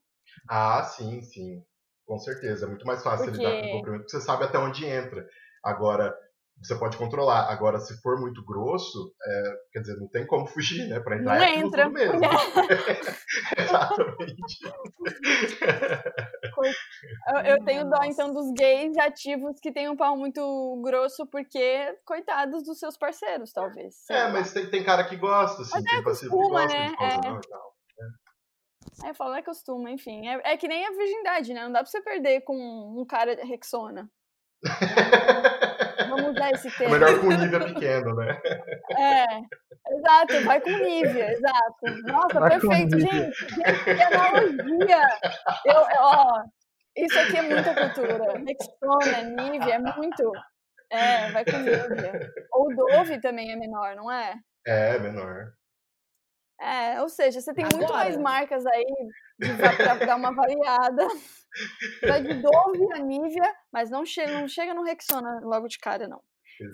Ah, 0.51 0.83
sim, 0.83 1.23
sim. 1.23 1.63
Com 2.05 2.19
certeza. 2.19 2.67
É 2.67 2.69
muito 2.69 2.85
mais 2.87 3.03
fácil 3.03 3.27
Porque- 3.27 3.39
lidar 3.39 3.53
com 3.63 3.69
o 3.69 3.73
comprimento, 3.79 4.03
porque 4.03 4.17
você 4.19 4.21
sabe 4.21 4.45
até 4.45 4.59
onde 4.59 4.85
entra. 4.85 5.25
Agora, 5.65 6.13
você 6.63 6.79
pode 6.79 6.97
controlar. 6.97 7.51
Agora, 7.51 7.79
se 7.79 8.01
for 8.01 8.21
muito 8.21 8.45
grosso, 8.45 9.13
é, 9.25 9.43
quer 9.73 9.81
dizer, 9.81 9.97
não 9.97 10.09
tem 10.09 10.27
como 10.27 10.47
fugir, 10.47 10.89
né? 10.89 11.01
Pra 11.01 11.17
entrar 11.17 11.39
Não 11.39 11.45
é 11.45 11.55
entra. 11.57 11.85
tudo 11.85 11.95
mesmo. 11.95 12.21
Exatamente. 13.59 14.61
Eu, 17.29 17.39
eu 17.45 17.65
tenho 17.65 17.89
dó, 17.89 17.99
então, 18.05 18.33
dos 18.33 18.53
gays 18.53 18.97
ativos 18.97 19.59
que 19.61 19.73
têm 19.73 19.89
um 19.89 19.97
pau 19.97 20.17
muito 20.17 20.81
grosso, 20.85 21.27
porque, 21.27 21.99
coitados 22.05 22.63
dos 22.65 22.79
seus 22.79 22.97
parceiros, 22.97 23.53
talvez. 23.53 23.95
É, 24.11 24.29
mas 24.29 24.53
tem, 24.53 24.71
tem 24.71 24.85
cara 24.85 25.05
que 25.05 25.17
gosta, 25.17 25.63
assim. 25.63 25.73
Mas 25.75 25.85
tem 25.85 26.03
passivo 26.03 26.31
que 26.31 26.37
acostuma, 26.39 26.63
gosta 26.63 26.79
né? 26.79 26.89
de 26.89 26.97
coisa 26.97 27.15
É. 27.15 27.29
não 27.29 27.39
e 27.39 27.49
tal. 27.49 27.73
Aí 29.03 29.11
eu 29.11 29.15
falo, 29.15 29.35
é 29.35 29.43
costume, 29.43 29.93
enfim. 29.93 30.29
É, 30.29 30.53
é 30.53 30.57
que 30.57 30.69
nem 30.69 30.87
a 30.87 30.91
virgindade, 30.91 31.55
né? 31.55 31.65
Não 31.65 31.73
dá 31.73 31.81
pra 31.81 31.91
você 31.91 32.01
perder 32.03 32.43
com 32.43 32.55
um 32.57 33.05
cara 33.07 33.35
Rexona. 33.45 34.09
Usar 36.33 36.51
esse 36.53 36.69
É 36.69 36.71
termo. 36.71 36.95
melhor 36.95 37.21
com 37.21 37.27
nível 37.29 37.61
pequeno, 37.65 38.15
né? 38.17 38.41
É, 38.99 39.25
exato, 39.97 40.45
vai 40.45 40.61
com 40.61 40.71
Nívea, 40.71 41.33
exato. 41.33 42.03
Nossa, 42.07 42.41
Vai 42.41 42.51
perfeito, 42.51 42.99
gente. 43.01 43.49
Gente, 43.55 43.85
que 43.85 44.03
analogia. 44.03 45.03
Eu, 45.67 45.75
eu- 45.75 45.87
ó, 46.01 46.43
isso 46.97 47.19
aqui 47.21 47.37
é 47.39 47.43
muita 47.43 47.75
cultura. 47.75 48.33
Rexona, 48.39 49.23
Nívea, 49.43 49.75
é 49.75 49.79
muito. 49.79 50.33
É, 50.91 51.31
vai 51.31 51.45
com 51.45 51.57
Nívea. 51.59 52.31
Ou 52.53 52.75
Dove 52.75 53.21
também 53.21 53.53
é 53.53 53.57
menor, 53.57 53.95
não 53.97 54.11
é? 54.11 54.35
É, 54.67 54.99
menor. 54.99 55.53
É, 56.61 57.01
ou 57.01 57.09
seja, 57.09 57.41
você 57.41 57.53
tem 57.53 57.65
muito 57.65 57.85
Agora- 57.87 58.05
mais 58.05 58.17
marcas 58.17 58.65
aí 58.67 58.85
pra 59.77 59.95
dar 59.95 60.17
uma 60.17 60.33
variada. 60.33 61.07
Vai 62.07 62.23
de 62.23 62.35
Dove 62.35 62.93
a 62.95 62.99
Nívea, 62.99 63.55
mas 63.73 63.91
não 63.91 64.07
chega, 64.07 64.41
não 64.41 64.49
chega 64.49 64.75
no 64.75 64.83
Rexona 64.83 65.41
logo 65.43 65.69
de 65.69 65.79
cara, 65.79 66.09
não. 66.09 66.21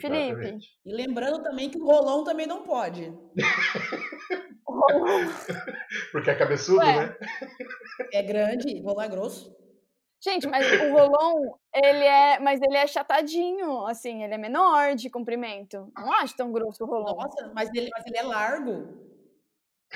Felipe. 0.01 0.27
Exatamente. 0.27 0.69
E 0.85 0.93
lembrando 0.93 1.43
também 1.43 1.71
que 1.71 1.79
o 1.79 1.85
rolão 1.85 2.25
também 2.25 2.47
não 2.47 2.63
pode. 2.63 3.13
Porque 6.13 6.31
é 6.31 6.35
cabeçudo, 6.35 6.79
Ué. 6.79 7.07
né? 7.07 7.17
É 8.13 8.23
grande, 8.23 8.81
rolão 8.83 9.03
é 9.03 9.09
grosso. 9.09 9.57
Gente, 10.21 10.49
mas 10.49 10.67
o 10.83 10.93
rolon, 10.93 11.55
ele 11.73 12.05
é, 12.05 12.41
mas 12.41 12.61
ele 12.61 12.77
é 12.77 12.87
chatadinho, 12.89 13.87
assim, 13.87 14.25
ele 14.25 14.35
é 14.35 14.39
menor 14.39 14.97
de 14.97 15.09
comprimento. 15.09 15.91
Não 15.97 16.13
acho 16.13 16.37
tão 16.37 16.51
grosso 16.51 16.85
o 16.85 16.87
rolon. 16.87 17.15
Nossa, 17.15 17.53
mas 17.55 17.71
ele, 17.73 17.89
mas 17.93 18.05
ele 18.05 18.19
é 18.19 18.23
largo. 18.23 19.08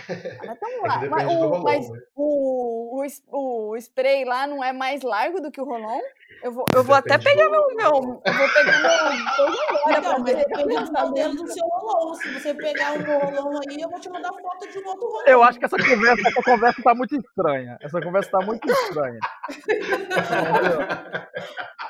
É 0.09 0.55
tão 0.55 0.70
que 0.81 0.86
largo. 0.86 1.10
Mas, 1.10 1.28
o, 1.28 1.31
rolon, 1.31 1.62
mas 1.62 1.90
né? 1.90 1.98
o, 2.14 3.05
o, 3.31 3.70
o 3.70 3.77
spray 3.77 4.24
lá 4.24 4.47
não 4.47 4.62
é 4.64 4.73
mais 4.73 5.02
largo 5.02 5.40
do 5.40 5.51
que 5.51 5.60
o 5.60 5.64
rolon? 5.64 6.01
Eu 6.43 6.51
vou, 6.51 6.64
eu 6.74 6.82
vou 6.82 6.97
até 6.97 7.19
pegar 7.19 7.48
meu, 7.48 7.66
meu. 7.77 8.23
Eu 8.24 8.32
vou 8.32 8.48
pegar 8.55 8.78
meu. 8.81 9.97
Então, 9.97 10.19
mas 10.19 10.36
depende 10.36 10.85
do 10.85 10.93
modelo 10.93 11.35
do 11.35 11.52
seu 11.52 11.64
rolão. 11.66 12.14
Se 12.14 12.32
você 12.32 12.55
pegar 12.55 12.93
um 12.94 13.02
rolão 13.05 13.60
aí, 13.69 13.81
eu 13.81 13.89
vou 13.89 14.01
te 14.01 14.09
mandar 14.09 14.32
foto 14.32 14.69
de 14.69 14.78
um 14.78 14.89
outro 14.89 15.09
rolão. 15.09 15.27
Eu 15.27 15.43
acho 15.43 15.59
que 15.59 15.64
essa 15.64 15.77
conversa, 15.77 16.28
essa 16.28 16.43
conversa 16.43 16.82
tá 16.82 16.94
muito 16.94 17.16
estranha. 17.16 17.78
Essa 17.81 18.01
conversa 18.01 18.31
tá 18.31 18.40
muito 18.40 18.70
estranha. 18.70 19.20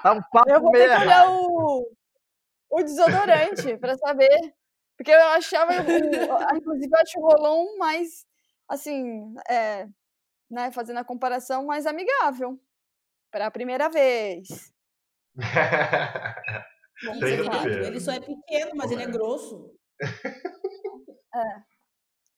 Tá 0.02 0.12
um 0.12 0.22
papo 0.32 0.50
Eu 0.50 0.60
vou 0.60 0.72
olhar 0.72 1.30
o, 1.30 1.88
o 2.70 2.82
desodorante 2.82 3.76
pra 3.78 3.96
saber. 3.96 4.52
Porque 4.96 5.10
eu 5.10 5.20
achava, 5.28 5.72
o, 5.72 6.56
inclusive, 6.56 6.90
eu 6.92 7.00
acho 7.00 7.18
o 7.18 7.22
rolon 7.22 7.76
mais, 7.78 8.26
assim, 8.68 9.34
é, 9.48 9.88
né, 10.50 10.70
fazendo 10.72 10.98
a 10.98 11.04
comparação, 11.04 11.66
mais 11.66 11.86
amigável. 11.86 12.60
Para 13.30 13.46
a 13.46 13.50
primeira 13.50 13.88
vez. 13.88 14.72
Ele, 17.20 17.98
só 17.98 18.12
é 18.12 18.20
pequeno, 18.20 18.72
mas 18.74 18.90
ele 18.90 19.02
é 19.02 19.06
grosso. 19.06 19.74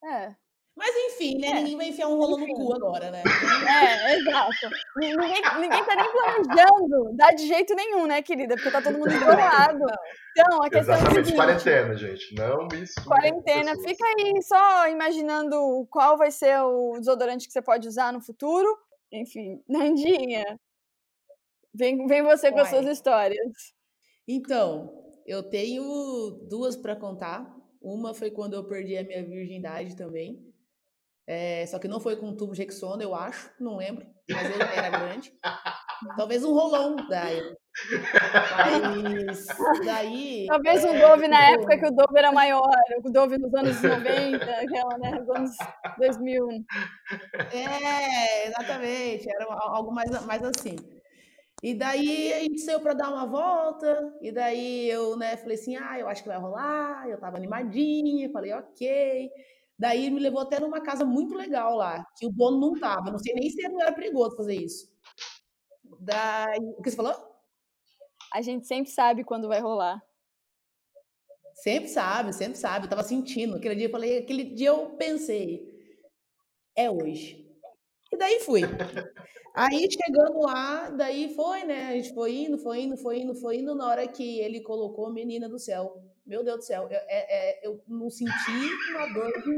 É, 0.06 0.36
Mas 0.76 0.92
enfim, 0.96 1.38
né? 1.38 1.46
É, 1.48 1.54
Ninguém 1.54 1.76
vai 1.76 1.88
enfiar 1.88 2.08
um 2.08 2.16
rolão 2.16 2.38
no 2.38 2.44
enfim. 2.44 2.54
cu 2.54 2.74
agora, 2.74 3.10
né? 3.10 3.22
é, 4.12 4.16
exato. 4.16 4.50
Ni- 4.96 5.16
Ninguém, 5.16 5.42
ninguém 5.60 5.84
tá 5.84 5.94
nem 5.94 6.10
planejando 6.10 7.12
dar 7.16 7.32
de 7.32 7.46
jeito 7.46 7.74
nenhum, 7.76 8.06
né, 8.06 8.20
querida? 8.22 8.56
Porque 8.56 8.70
tá 8.72 8.82
todo 8.82 8.98
mundo 8.98 9.12
isolado. 9.12 9.84
Então, 10.36 10.62
a 10.62 10.68
questão 10.68 10.94
é 10.94 10.98
Exatamente, 10.98 11.26
seguinte. 11.26 11.36
quarentena, 11.36 11.96
gente. 11.96 12.34
Não 12.34 12.66
misture 12.72 13.06
Quarentena, 13.06 13.72
fica 13.76 14.04
aí 14.04 14.42
só 14.42 14.88
imaginando 14.88 15.86
qual 15.90 16.18
vai 16.18 16.32
ser 16.32 16.58
o 16.60 16.98
desodorante 16.98 17.46
que 17.46 17.52
você 17.52 17.62
pode 17.62 17.86
usar 17.86 18.12
no 18.12 18.20
futuro. 18.20 18.68
Enfim, 19.12 19.62
Nandinha, 19.68 20.58
vem, 21.72 22.04
vem 22.08 22.22
você 22.22 22.50
com 22.50 22.58
as 22.58 22.68
suas 22.70 22.86
histórias. 22.86 23.38
Então, 24.26 24.92
eu 25.24 25.40
tenho 25.42 26.46
duas 26.48 26.74
para 26.74 26.96
contar. 26.96 27.54
Uma 27.80 28.12
foi 28.12 28.30
quando 28.30 28.54
eu 28.54 28.64
perdi 28.64 28.96
a 28.96 29.04
minha 29.04 29.22
virgindade 29.24 29.94
também. 29.94 30.52
É, 31.26 31.64
só 31.66 31.78
que 31.78 31.88
não 31.88 32.00
foi 32.00 32.16
com 32.16 32.28
um 32.28 32.36
tubo 32.36 32.52
de 32.52 32.62
Rexona, 32.62 33.02
eu 33.02 33.14
acho, 33.14 33.50
não 33.58 33.76
lembro, 33.76 34.06
mas 34.30 34.50
ele 34.50 34.62
era 34.62 34.90
grande. 34.90 35.32
Talvez 36.16 36.44
um 36.44 36.52
rolão 36.52 36.96
daí. 37.08 37.40
Mas 38.56 39.46
daí. 39.84 40.46
Talvez 40.46 40.84
um 40.84 40.94
é, 40.94 41.00
Dove 41.00 41.28
na 41.28 41.46
tipo, 41.46 41.60
época 41.60 41.78
que 41.78 41.86
o 41.86 41.90
Dove 41.90 42.18
era 42.18 42.30
maior, 42.30 42.68
o 43.02 43.10
Dove 43.10 43.38
nos 43.38 43.54
anos 43.54 43.80
90, 43.82 44.44
aquela, 44.44 44.98
né, 44.98 45.10
nos 45.12 45.28
anos 45.30 45.50
2000. 45.98 46.46
É, 47.52 48.48
exatamente. 48.48 49.28
Era 49.30 49.44
al- 49.44 49.76
algo 49.76 49.92
mais, 49.92 50.10
mais 50.26 50.42
assim. 50.44 50.76
E 51.62 51.72
daí 51.72 52.32
a 52.34 52.40
gente 52.40 52.60
saiu 52.60 52.80
para 52.80 52.92
dar 52.92 53.08
uma 53.08 53.24
volta, 53.24 54.12
e 54.20 54.30
daí 54.30 54.90
eu, 54.90 55.16
né, 55.16 55.36
falei 55.38 55.54
assim, 55.56 55.76
ah, 55.76 55.98
eu 55.98 56.06
acho 56.06 56.22
que 56.22 56.28
vai 56.28 56.38
rolar, 56.38 57.08
eu 57.08 57.18
tava 57.18 57.38
animadinha, 57.38 58.30
falei, 58.30 58.52
ok. 58.52 59.30
Daí 59.78 60.10
me 60.10 60.20
levou 60.20 60.40
até 60.40 60.60
numa 60.60 60.80
casa 60.80 61.04
muito 61.04 61.34
legal 61.34 61.76
lá, 61.76 62.04
que 62.16 62.26
o 62.26 62.30
dono 62.30 62.60
não 62.60 62.78
tava, 62.78 63.10
não 63.10 63.18
sei 63.18 63.34
nem 63.34 63.50
se 63.50 63.64
era 63.64 63.92
perigoso 63.92 64.36
fazer 64.36 64.54
isso. 64.54 64.92
Daí, 66.00 66.58
o 66.78 66.82
que 66.82 66.90
você 66.90 66.96
falou? 66.96 67.14
A 68.32 68.42
gente 68.42 68.66
sempre 68.66 68.90
sabe 68.90 69.24
quando 69.24 69.48
vai 69.48 69.60
rolar. 69.60 70.02
Sempre 71.54 71.88
sabe, 71.88 72.32
sempre 72.32 72.58
sabe. 72.58 72.86
Eu 72.86 72.90
tava 72.90 73.02
sentindo. 73.02 73.56
Aquele 73.56 73.76
dia 73.76 73.86
eu 73.86 73.90
falei, 73.90 74.18
aquele 74.18 74.44
dia 74.44 74.68
eu 74.68 74.90
pensei, 74.96 75.72
é 76.76 76.90
hoje. 76.90 77.44
E 78.12 78.16
daí 78.16 78.40
fui. 78.40 78.62
Aí 79.56 79.88
chegando 79.88 80.40
lá, 80.40 80.90
daí 80.90 81.32
foi, 81.32 81.62
né? 81.62 81.86
A 81.86 81.92
gente 81.92 82.12
foi 82.12 82.34
indo, 82.34 82.58
foi 82.58 82.82
indo, 82.82 82.96
foi 82.96 83.20
indo, 83.20 83.34
foi 83.36 83.58
indo. 83.58 83.72
Na 83.72 83.86
hora 83.86 84.08
que 84.08 84.40
ele 84.40 84.60
colocou 84.60 85.12
Menina 85.12 85.48
do 85.48 85.60
Céu. 85.60 86.02
Meu 86.26 86.42
Deus 86.42 86.56
do 86.58 86.62
céu, 86.62 86.84
eu, 86.84 86.96
é- 86.96 87.08
é- 87.08 87.60
eu 87.66 87.82
não 87.86 88.08
senti 88.08 88.32
uma 88.94 89.06
dor 89.12 89.30
de 89.42 89.50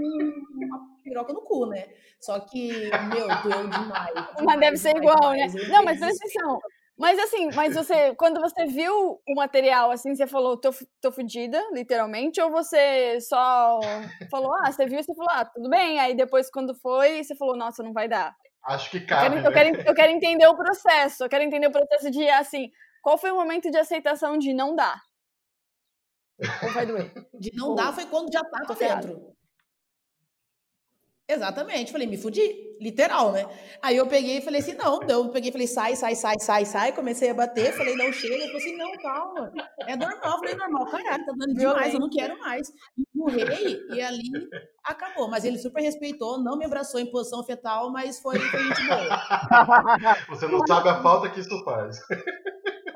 uma 0.65 0.97
piroca 1.03 1.33
no 1.33 1.43
cu, 1.43 1.67
né? 1.67 1.87
Só 2.21 2.41
que, 2.41 2.91
meu, 3.09 3.29
doeu 3.43 3.69
demais. 3.69 4.15
Mas 4.51 4.61
deve 4.61 4.77
ser 4.77 4.95
demais, 4.95 5.05
igual, 5.05 5.33
demais. 5.33 5.55
né? 5.55 5.61
Eu 5.63 5.69
Não, 5.69 5.85
mas 5.85 5.99
presta 6.01 6.25
atenção. 6.25 6.61
Mas 6.99 7.19
assim, 7.19 7.51
mas 7.55 7.75
você, 7.75 8.15
quando 8.15 8.41
você 8.41 8.65
viu 8.65 9.21
o 9.29 9.35
material, 9.35 9.91
assim, 9.91 10.15
você 10.15 10.27
falou, 10.27 10.57
tô, 10.57 10.71
tô 11.01 11.13
fudida, 11.13 11.63
literalmente, 11.73 12.41
ou 12.41 12.51
você 12.51 13.21
só 13.21 13.79
falou, 14.31 14.55
ah, 14.65 14.73
você 14.73 14.87
viu 14.87 14.99
e 14.99 15.03
você 15.03 15.15
falou, 15.15 15.31
ah, 15.31 15.45
tudo 15.45 15.69
bem, 15.69 16.01
aí 16.01 16.15
depois 16.17 16.51
quando 16.51 16.75
foi, 16.75 17.23
você 17.23 17.35
falou, 17.37 17.55
nossa, 17.55 17.83
não 17.83 17.93
vai 17.93 18.09
dar. 18.09 18.35
Acho 18.65 18.91
que 18.91 18.97
Eu 18.97 19.07
cabe, 19.07 19.37
quero, 19.37 19.47
eu, 19.47 19.51
né? 19.51 19.53
quero, 19.53 19.89
eu 19.89 19.95
quero 19.95 20.13
entender 20.13 20.47
o 20.47 20.57
processo, 20.57 21.23
eu 21.25 21.29
quero 21.29 21.45
entender 21.45 21.67
o 21.67 21.73
processo 21.73 22.11
de, 22.11 22.27
assim, 22.31 22.71
qual 23.03 23.19
foi 23.19 23.31
o 23.31 23.37
momento 23.37 23.71
de 23.71 23.77
aceitação 23.77 24.39
de 24.39 24.55
não 24.55 24.75
dar? 24.75 24.99
Ou 26.63 26.71
vai 26.73 26.87
doer? 26.87 27.13
De 27.39 27.51
não 27.55 27.75
dar 27.75 27.93
foi 27.93 28.07
quando 28.07 28.33
já 28.33 28.43
ferrada. 28.75 29.07
dentro. 29.07 29.37
Exatamente. 31.29 31.91
Falei, 31.91 32.07
me 32.07 32.17
fudi. 32.17 32.65
Literal, 32.79 33.33
né? 33.33 33.47
Aí 33.81 33.97
eu 33.97 34.07
peguei 34.07 34.37
e 34.37 34.43
falei 34.43 34.61
assim, 34.61 34.75
não, 34.75 35.01
eu 35.09 35.31
peguei 35.31 35.49
e 35.49 35.53
falei, 35.53 35.67
sai, 35.67 35.97
sai, 35.97 36.15
sai, 36.15 36.39
sai, 36.39 36.65
sai. 36.67 36.93
Comecei 36.93 37.31
a 37.31 37.35
bater, 37.35 37.73
falei, 37.73 37.97
não 37.97 38.13
chega. 38.13 38.35
Ele 38.35 38.47
falou 38.47 38.59
assim, 38.59 38.77
não, 38.77 38.93
calma. 38.99 39.53
É 39.81 39.97
normal. 39.97 40.39
Falei, 40.39 40.55
normal, 40.55 40.87
caralho, 40.87 41.25
tá 41.25 41.33
dando 41.37 41.55
demais, 41.55 41.95
eu 41.95 42.01
não 42.01 42.11
quero 42.11 42.39
mais. 42.39 42.71
Empurrei 42.99 43.81
e 43.91 44.01
ali 44.01 44.31
acabou. 44.85 45.29
Mas 45.29 45.45
ele 45.45 45.59
super 45.59 45.81
respeitou, 45.81 46.39
não 46.39 46.59
me 46.59 46.67
abraçou 46.67 47.01
em 47.01 47.11
posição 47.11 47.43
fetal, 47.43 47.91
mas 47.91 48.21
foi, 48.21 48.39
foi 48.39 48.63
gente 48.63 48.87
boa. 48.87 50.17
Você 50.29 50.47
não 50.47 50.65
sabe 50.67 50.91
a 50.91 51.03
falta 51.03 51.31
que 51.31 51.41
isso 51.41 51.65
faz. 51.65 51.99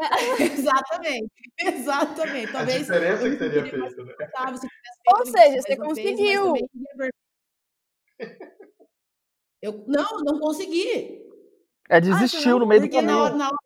exatamente, 0.41 1.31
exatamente. 1.61 2.49
A 2.51 2.53
Talvez 2.53 2.79
diferença 2.81 3.25
eu 3.27 3.31
que 3.33 3.37
teria 3.39 3.63
feito, 3.65 4.05
né? 4.05 4.15
se 4.57 4.67
Ou 5.09 5.27
seja, 5.27 5.63
você 5.63 5.69
vez, 5.77 5.79
conseguiu. 5.79 6.53
ver- 6.97 7.11
Eu, 9.63 9.85
não, 9.87 10.19
não 10.25 10.39
consegui. 10.41 11.21
É, 11.89 12.01
desistiu 12.01 12.59
no 12.59 12.67
meio 12.67 12.81
do 12.83 12.85
Porque 12.89 13.03
na 13.03 13.09
caminho. 13.13 13.25
hora, 13.25 13.37
na 13.37 13.47
hora 13.49 13.57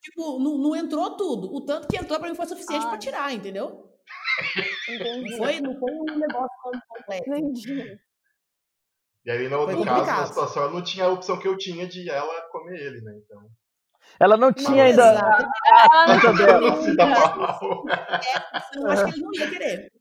tipo, 0.00 0.38
não, 0.38 0.58
não 0.58 0.74
entrou 0.76 1.16
tudo. 1.16 1.54
O 1.54 1.60
tanto 1.64 1.86
que 1.88 1.96
entrou 1.96 2.18
pra 2.18 2.28
mim 2.28 2.34
foi 2.34 2.46
suficiente 2.46 2.86
Ah. 2.86 2.88
pra 2.88 2.98
tirar, 2.98 3.32
entendeu? 3.32 3.88
Entendi. 4.88 5.30
Não 5.30 5.36
foi, 5.38 5.60
não 5.60 5.78
foi 5.78 5.92
um 5.92 6.18
negócio 6.18 6.48
completo. 6.62 7.30
Entendi. 7.30 7.98
E 9.24 9.30
aí, 9.30 9.48
no, 9.48 9.66
no 9.66 9.84
caso, 9.84 10.06
na 10.06 10.26
situação, 10.26 10.62
ela 10.64 10.72
não 10.72 10.82
tinha 10.82 11.04
a 11.04 11.10
opção 11.10 11.38
que 11.38 11.46
eu 11.46 11.56
tinha 11.56 11.86
de 11.86 12.10
ela 12.10 12.40
comer 12.50 12.80
ele, 12.80 13.00
né? 13.02 13.12
Então. 13.24 13.46
Ela 14.18 14.36
não 14.36 14.52
tinha 14.52 14.84
ainda 14.84 15.14
dá 16.96 17.06
mal. 17.06 17.84
Eu 18.74 18.90
acho 18.90 19.04
que 19.04 19.10
ele 19.10 19.22
não 19.22 19.34
ia 19.34 19.50
querer. 19.50 19.92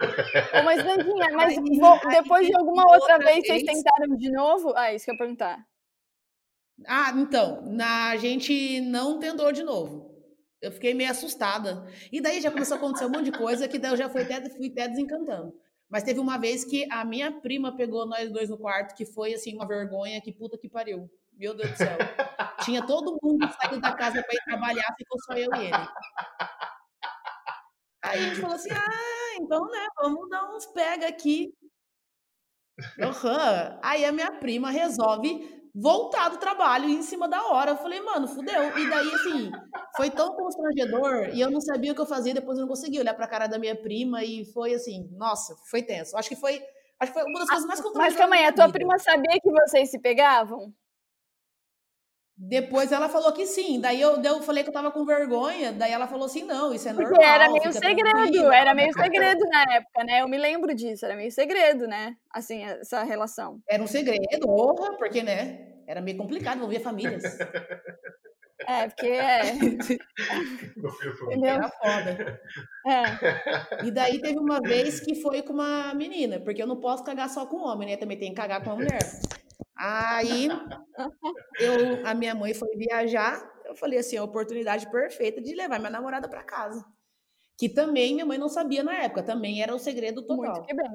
Ô, 0.00 0.62
mas, 0.64 0.84
Nandinha, 0.84 1.30
mas 1.34 1.58
aí 1.58 2.12
depois 2.22 2.46
de 2.46 2.54
alguma 2.56 2.84
uma 2.84 2.94
outra 2.94 3.18
vez 3.18 3.46
vocês 3.46 3.62
tentaram 3.64 4.16
de 4.16 4.30
novo? 4.30 4.72
Ah, 4.76 4.92
isso 4.92 5.04
que 5.04 5.10
eu 5.10 5.14
ia 5.14 5.18
perguntar. 5.18 5.58
Ah, 6.86 7.12
então, 7.16 7.62
na, 7.66 8.10
a 8.10 8.16
gente 8.16 8.80
não 8.80 9.18
tentou 9.18 9.50
de 9.50 9.64
novo. 9.64 10.08
Eu 10.60 10.70
fiquei 10.70 10.94
meio 10.94 11.10
assustada. 11.10 11.86
E 12.12 12.20
daí 12.20 12.40
já 12.40 12.50
começou 12.50 12.76
a 12.76 12.78
acontecer 12.78 13.06
um 13.06 13.10
monte 13.10 13.30
de 13.30 13.32
coisa 13.32 13.66
que 13.68 13.78
daí 13.78 13.92
eu 13.92 13.96
já 13.96 14.08
fui 14.08 14.22
até, 14.22 14.48
fui 14.50 14.68
até 14.68 14.88
desencantando. 14.88 15.52
Mas 15.88 16.02
teve 16.02 16.20
uma 16.20 16.38
vez 16.38 16.64
que 16.64 16.86
a 16.92 17.04
minha 17.04 17.32
prima 17.32 17.74
pegou 17.76 18.06
nós 18.06 18.30
dois 18.30 18.50
no 18.50 18.58
quarto, 18.58 18.94
que 18.94 19.06
foi 19.06 19.34
assim, 19.34 19.54
uma 19.54 19.66
vergonha, 19.66 20.20
que 20.20 20.32
puta 20.32 20.58
que 20.58 20.68
pariu. 20.68 21.10
Meu 21.38 21.54
Deus 21.54 21.70
do 21.70 21.76
céu. 21.76 21.96
Tinha 22.64 22.84
todo 22.84 23.16
mundo 23.22 23.48
saindo 23.60 23.80
da 23.80 23.92
casa 23.92 24.20
para 24.22 24.34
ir 24.34 24.44
trabalhar, 24.44 24.94
ficou 24.98 25.18
só 25.20 25.34
eu 25.34 25.48
e 25.54 25.66
ele. 25.66 25.88
Aí 28.02 28.18
a 28.18 28.22
gente 28.28 28.40
falou 28.40 28.56
assim: 28.56 28.72
ah, 28.72 29.36
então, 29.40 29.64
né, 29.66 29.86
vamos 29.96 30.28
dar 30.28 30.50
uns 30.52 30.66
pega 30.66 31.06
aqui. 31.06 31.54
Aham. 33.00 33.78
Aí 33.82 34.04
a 34.04 34.12
minha 34.12 34.32
prima 34.32 34.70
resolve 34.70 35.56
voltar 35.74 36.28
do 36.28 36.38
trabalho 36.38 36.88
em 36.88 37.02
cima 37.02 37.28
da 37.28 37.44
hora. 37.46 37.72
Eu 37.72 37.76
falei, 37.76 38.00
mano, 38.00 38.26
fudeu. 38.26 38.76
E 38.76 38.90
daí, 38.90 39.14
assim, 39.14 39.50
foi 39.96 40.10
tão 40.10 40.34
constrangedor 40.34 41.30
e 41.32 41.40
eu 41.40 41.50
não 41.50 41.60
sabia 41.60 41.92
o 41.92 41.94
que 41.94 42.00
eu 42.00 42.06
fazia. 42.06 42.34
Depois 42.34 42.58
eu 42.58 42.62
não 42.62 42.68
conseguia 42.68 43.00
olhar 43.00 43.14
pra 43.14 43.28
cara 43.28 43.46
da 43.46 43.58
minha 43.58 43.76
prima 43.80 44.24
e 44.24 44.44
foi 44.52 44.74
assim, 44.74 45.08
nossa, 45.12 45.54
foi 45.70 45.82
tenso. 45.82 46.16
Acho 46.16 46.28
que 46.28 46.36
foi, 46.36 46.60
acho 46.98 47.12
que 47.12 47.18
foi 47.20 47.30
uma 47.30 47.38
das 47.38 47.48
coisas 47.48 47.66
mais 47.66 47.80
constrangedoras. 47.80 48.14
Mas 48.14 48.20
calma 48.20 48.36
aí, 48.36 48.44
a 48.46 48.52
tua 48.52 48.72
prima 48.72 48.98
sabia 48.98 49.40
que 49.40 49.50
vocês 49.50 49.90
se 49.90 50.00
pegavam? 50.00 50.72
Depois 52.40 52.92
ela 52.92 53.08
falou 53.08 53.32
que 53.32 53.44
sim. 53.46 53.80
Daí 53.80 54.00
eu, 54.00 54.22
eu 54.22 54.40
falei 54.42 54.62
que 54.62 54.68
eu 54.68 54.72
tava 54.72 54.92
com 54.92 55.04
vergonha. 55.04 55.72
Daí 55.72 55.90
ela 55.90 56.06
falou 56.06 56.26
assim: 56.26 56.44
não, 56.44 56.72
isso 56.72 56.88
é 56.88 56.92
normal. 56.92 57.12
Porque 57.12 57.26
era 57.26 57.48
meio 57.48 57.62
fica 57.62 57.72
segredo, 57.72 58.16
tranquila. 58.16 58.56
era 58.56 58.74
meio 58.74 58.92
segredo 58.92 59.40
na 59.48 59.62
época, 59.74 60.04
né? 60.04 60.22
Eu 60.22 60.28
me 60.28 60.38
lembro 60.38 60.72
disso, 60.72 61.04
era 61.04 61.16
meio 61.16 61.32
segredo, 61.32 61.88
né? 61.88 62.14
Assim, 62.32 62.62
essa 62.62 63.02
relação. 63.02 63.60
Era 63.68 63.82
um 63.82 63.88
segredo, 63.88 64.48
honra, 64.48 64.96
porque, 64.96 65.20
né? 65.20 65.80
Era 65.84 66.00
meio 66.00 66.16
complicado 66.16 66.58
envolver 66.58 66.78
famílias. 66.78 67.24
É, 68.66 68.88
porque 68.88 69.06
é. 69.06 69.52
Entendeu? 71.22 71.54
Era 71.54 71.68
foda. 71.68 72.40
É. 72.86 73.86
E 73.86 73.90
daí 73.90 74.20
teve 74.20 74.38
uma 74.38 74.60
vez 74.60 75.00
que 75.00 75.16
foi 75.16 75.42
com 75.42 75.52
uma 75.54 75.92
menina, 75.94 76.38
porque 76.38 76.62
eu 76.62 76.66
não 76.66 76.76
posso 76.76 77.02
cagar 77.02 77.28
só 77.28 77.46
com 77.46 77.56
homem, 77.58 77.88
né? 77.88 77.96
Também 77.96 78.18
tem 78.18 78.30
que 78.30 78.36
cagar 78.36 78.62
com 78.62 78.70
uma 78.70 78.76
mulher. 78.76 79.00
Aí 79.76 80.48
eu, 81.60 82.06
a 82.06 82.14
minha 82.14 82.34
mãe 82.34 82.52
foi 82.52 82.76
viajar, 82.76 83.40
eu 83.64 83.76
falei 83.76 83.98
assim, 83.98 84.16
a 84.16 84.24
oportunidade 84.24 84.90
perfeita 84.90 85.40
de 85.40 85.54
levar 85.54 85.78
minha 85.78 85.90
namorada 85.90 86.28
para 86.28 86.42
casa. 86.42 86.84
Que 87.56 87.68
também 87.68 88.14
minha 88.14 88.24
mãe 88.24 88.38
não 88.38 88.48
sabia 88.48 88.84
na 88.84 88.94
época, 88.94 89.22
também 89.22 89.60
era 89.60 89.74
o 89.74 89.78
segredo 89.80 90.22
total. 90.22 90.54
Muito 90.54 90.62
que 90.62 90.74
bem. 90.74 90.86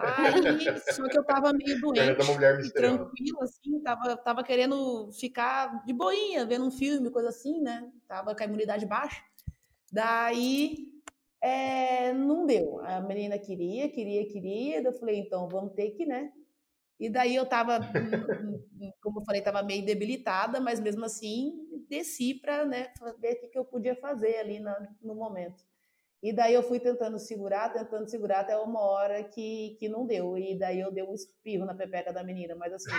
Aí, 0.00 0.80
só 0.92 1.08
que 1.08 1.16
eu 1.16 1.24
tava 1.24 1.52
meio 1.52 1.78
doente 1.80 2.66
e 2.66 2.72
tranquila, 2.72 3.44
assim, 3.44 3.80
tava, 3.80 4.16
tava 4.16 4.42
querendo 4.42 5.12
ficar 5.12 5.84
de 5.84 5.92
boinha, 5.92 6.44
vendo 6.44 6.66
um 6.66 6.72
filme, 6.72 7.08
coisa 7.08 7.28
assim, 7.28 7.60
né? 7.60 7.88
Tava 8.08 8.34
com 8.34 8.42
a 8.42 8.46
imunidade 8.46 8.84
baixa. 8.84 9.22
Daí, 9.92 10.92
é, 11.40 12.12
não 12.12 12.46
deu. 12.46 12.80
A 12.84 13.00
menina 13.00 13.38
queria, 13.38 13.88
queria, 13.88 14.26
queria. 14.26 14.82
Eu 14.82 14.92
falei, 14.92 15.20
então, 15.20 15.48
vamos 15.48 15.72
ter 15.74 15.90
que, 15.90 16.04
né? 16.04 16.32
E 17.02 17.10
daí 17.10 17.34
eu 17.34 17.44
tava, 17.44 17.80
hum, 17.80 18.92
como 19.02 19.18
eu 19.18 19.24
falei, 19.24 19.42
tava 19.42 19.60
meio 19.60 19.84
debilitada, 19.84 20.60
mas 20.60 20.78
mesmo 20.78 21.04
assim, 21.04 21.52
desci 21.88 22.32
pra, 22.32 22.64
né, 22.64 22.92
ver 23.18 23.32
o 23.32 23.40
que 23.40 23.48
que 23.48 23.58
eu 23.58 23.64
podia 23.64 23.96
fazer 23.96 24.36
ali 24.36 24.60
na- 24.60 24.88
no 25.02 25.16
momento. 25.16 25.64
E 26.22 26.32
daí 26.32 26.54
eu 26.54 26.62
fui 26.62 26.78
tentando 26.78 27.18
segurar, 27.18 27.72
tentando 27.72 28.08
segurar 28.08 28.42
até 28.42 28.56
uma 28.56 28.80
hora 28.80 29.24
que, 29.24 29.76
que 29.80 29.88
não 29.88 30.06
deu. 30.06 30.38
E 30.38 30.56
daí 30.56 30.78
eu 30.78 30.92
dei 30.92 31.02
um 31.02 31.12
espirro 31.12 31.66
na 31.66 31.74
pepeca 31.74 32.12
da 32.12 32.22
menina, 32.22 32.54
mas 32.54 32.72
assim. 32.72 32.92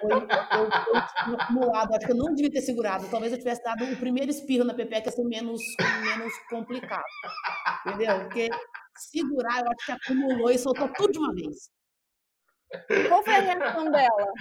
foi, 0.00 0.12
eu, 0.12 1.34
acumulado, 1.34 1.92
acho 1.96 2.06
que 2.06 2.12
eu 2.12 2.16
não 2.16 2.32
devia 2.36 2.52
ter 2.52 2.62
segurado. 2.62 3.10
Talvez 3.10 3.32
eu 3.32 3.38
tivesse 3.38 3.64
dado 3.64 3.82
o 3.84 3.96
primeiro 3.96 4.30
espirro 4.30 4.64
na 4.64 4.74
pepeca 4.74 5.10
ser 5.10 5.24
menos, 5.24 5.60
menos 6.04 6.32
complicado. 6.48 7.02
Entendeu? 7.84 8.20
Porque 8.20 8.48
segurar, 9.10 9.64
eu 9.64 9.72
acho 9.72 9.86
que 9.86 9.92
acumulou 9.92 10.50
e 10.52 10.58
soltou 10.58 10.88
tudo 10.94 11.12
de 11.12 11.18
uma 11.18 11.34
vez. 11.34 11.74
Qual 13.08 13.22
foi 13.24 13.34
a 13.34 13.40
reação 13.40 13.90
dela? 13.90 14.32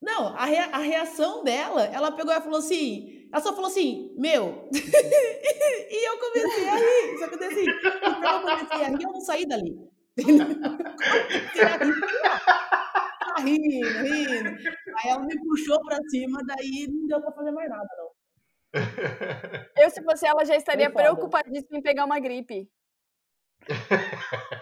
Não, 0.00 0.28
a, 0.36 0.44
rea- 0.46 0.70
a 0.72 0.78
reação 0.78 1.44
dela, 1.44 1.84
ela 1.84 2.10
pegou 2.12 2.32
e 2.32 2.40
falou 2.40 2.58
assim, 2.58 3.28
ela 3.32 3.40
só 3.42 3.52
falou 3.54 3.68
assim, 3.70 4.12
meu. 4.18 4.68
e 4.72 6.08
eu 6.08 6.18
comecei 6.18 6.68
a 6.68 6.74
rir. 6.76 7.18
Só 7.18 7.28
que 7.28 7.44
assim, 7.44 7.64
então 7.64 8.34
eu 8.34 8.40
comecei 8.42 8.84
a 8.84 8.88
rir, 8.88 9.02
eu 9.04 9.12
não 9.12 9.20
saí 9.20 9.46
dali. 9.46 9.74
Tá 13.34 13.40
rindo, 13.42 13.86
rindo. 14.02 14.48
Aí 14.98 15.10
ela 15.10 15.24
me 15.24 15.38
puxou 15.40 15.80
pra 15.84 15.96
cima, 16.10 16.40
daí 16.44 16.86
não 16.90 17.06
deu 17.06 17.20
pra 17.22 17.32
fazer 17.32 17.50
mais 17.52 17.70
nada, 17.70 17.88
não. 17.96 18.10
Eu, 19.76 19.90
se 19.90 20.02
fosse 20.02 20.26
ela, 20.26 20.44
já 20.44 20.56
estaria 20.56 20.90
preocupadíssima 20.90 21.78
em 21.78 21.82
pegar 21.82 22.04
uma 22.04 22.18
gripe. 22.18 22.68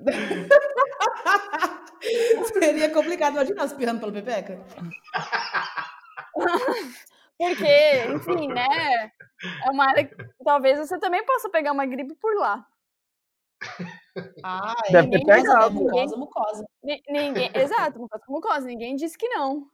Seria 2.52 2.90
complicado. 2.90 3.34
Imagina 3.34 3.58
ela 3.60 3.66
espirrando 3.66 4.00
pela 4.00 4.12
pepeca. 4.12 4.60
Porque, 7.38 8.04
enfim, 8.14 8.48
né? 8.48 9.10
É 9.64 9.70
uma 9.70 9.88
área 9.90 10.04
que 10.04 10.14
talvez 10.44 10.78
você 10.78 10.98
também 10.98 11.24
possa 11.24 11.48
pegar 11.50 11.72
uma 11.72 11.86
gripe 11.86 12.14
por 12.14 12.34
lá. 12.36 12.64
Ah, 14.42 14.74
Deve 14.90 15.10
ter 15.10 15.18
mucosa, 15.18 15.42
pegado. 15.42 15.74
né? 15.74 15.80
Mucosa, 15.80 16.16
mucosa. 16.16 16.64
Ni- 16.82 17.02
Ninguém, 17.08 17.50
exato, 17.54 17.98
mucosa 17.98 18.22
com 18.26 18.32
mucosa. 18.32 18.66
Ninguém 18.66 18.96
disse 18.96 19.16
que 19.18 19.28
não. 19.28 19.66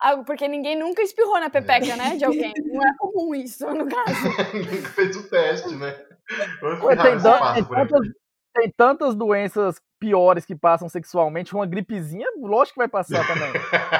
Ah, 0.00 0.16
Porque 0.18 0.46
ninguém 0.46 0.76
nunca 0.78 1.02
espirrou 1.02 1.40
na 1.40 1.50
pepeca, 1.50 1.96
né? 1.96 2.16
De 2.16 2.24
alguém. 2.24 2.52
Não 2.66 2.86
é 2.86 2.94
comum 2.98 3.34
isso, 3.34 3.66
no 3.70 3.88
caso. 3.88 4.14
Nunca 4.54 4.88
fez 4.90 5.16
o 5.16 5.28
teste, 5.28 5.74
né? 5.74 6.06
Espirrar 6.30 7.54
tem, 7.54 7.68
tantas, 7.68 8.08
tem 8.54 8.70
tantas 8.70 9.14
doenças 9.14 9.80
piores 9.98 10.44
que 10.44 10.54
passam 10.54 10.88
sexualmente. 10.88 11.54
Uma 11.54 11.66
gripezinha, 11.66 12.26
lógico 12.38 12.74
que 12.74 12.80
vai 12.80 12.88
passar 12.88 13.26
também. 13.26 13.50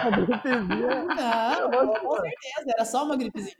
Uma 0.08 0.26
gripezinha. 0.26 1.04
Não, 1.04 1.94
com 1.94 2.16
certeza. 2.16 2.66
Era 2.74 2.84
só 2.84 3.04
uma 3.04 3.16
gripezinha. 3.16 3.56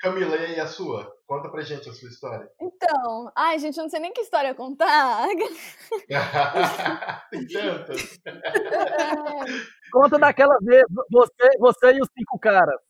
Camila, 0.00 0.36
e 0.36 0.46
aí 0.46 0.60
a 0.60 0.66
sua? 0.66 1.12
Conta 1.26 1.50
pra 1.50 1.62
gente 1.62 1.88
a 1.88 1.92
sua 1.92 2.08
história. 2.08 2.48
Então, 2.60 3.32
ai, 3.36 3.58
gente, 3.58 3.76
eu 3.76 3.82
não 3.82 3.90
sei 3.90 4.00
nem 4.00 4.12
que 4.12 4.20
história 4.20 4.54
contar. 4.54 5.26
Tem 7.30 7.46
tantas. 7.46 8.18
Conta 9.92 10.18
daquela 10.18 10.56
vez, 10.62 10.84
você, 11.10 11.58
você 11.58 11.92
e 11.92 12.00
os 12.00 12.08
cinco 12.16 12.38
caras. 12.38 12.80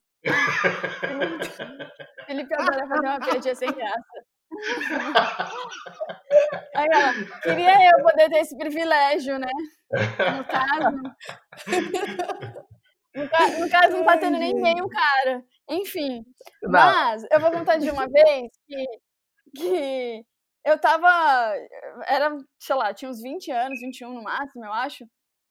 Felipe 2.26 2.54
adora 2.54 2.88
fazer 2.88 3.06
uma 3.06 3.20
piadinha 3.20 3.54
sem 3.54 3.72
graça. 3.72 4.24
Ela, 6.74 7.12
queria 7.42 7.90
eu 7.96 8.02
poder 8.02 8.28
ter 8.30 8.38
esse 8.38 8.56
privilégio, 8.56 9.38
né? 9.38 9.48
No 9.92 10.44
caso. 10.44 11.02
No, 13.14 13.28
ca- 13.28 13.58
no 13.58 13.68
caso, 13.70 13.96
não 13.98 14.04
tá 14.04 14.16
tendo 14.18 14.38
nem 14.38 14.54
meio 14.54 14.88
cara. 14.88 15.44
Enfim. 15.68 16.24
Não. 16.62 16.70
Mas 16.70 17.24
eu 17.30 17.40
vou 17.40 17.50
contar 17.50 17.76
de 17.76 17.90
uma 17.90 18.08
vez 18.08 18.50
que, 18.66 18.86
que 19.56 20.24
eu 20.64 20.78
tava. 20.80 21.08
Era, 22.06 22.36
sei 22.58 22.76
lá, 22.76 22.94
tinha 22.94 23.10
uns 23.10 23.20
20 23.22 23.50
anos, 23.50 23.80
21 23.80 24.14
no 24.14 24.22
máximo, 24.22 24.64
eu 24.64 24.72
acho. 24.72 25.04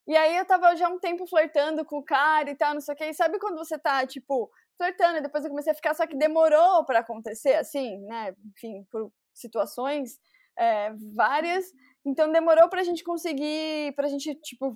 E 0.08 0.18
aí 0.18 0.38
eu 0.38 0.46
tava 0.46 0.76
já 0.76 0.90
um 0.90 1.00
tempo 1.00 1.28
flertando 1.28 1.86
com 1.86 1.98
o 2.00 2.04
cara 2.04 2.50
e 2.50 2.56
tal, 2.56 2.74
não 2.74 2.82
sei 2.82 2.94
o 2.96 2.98
quê. 2.98 3.06
E 3.06 3.14
sabe 3.14 3.40
quando 3.40 3.58
você 3.58 3.78
tá, 3.80 4.06
tipo, 4.08 4.50
flertando 4.82 5.20
e 5.20 5.22
depois 5.22 5.44
eu 5.44 5.50
comecei 5.52 5.72
a 5.72 5.76
ficar, 5.76 5.94
só 5.94 6.08
que 6.08 6.16
demorou 6.16 6.84
pra 6.86 7.00
acontecer, 7.00 7.54
assim, 7.54 8.00
né? 8.08 8.36
Enfim, 8.58 8.84
por 8.90 9.12
situações 9.32 10.20
é, 10.58 10.92
várias. 11.14 11.66
Então 12.04 12.32
demorou 12.32 12.68
pra 12.68 12.84
gente 12.84 13.04
conseguir, 13.04 13.94
pra 13.96 14.08
gente, 14.08 14.34
tipo, 14.36 14.76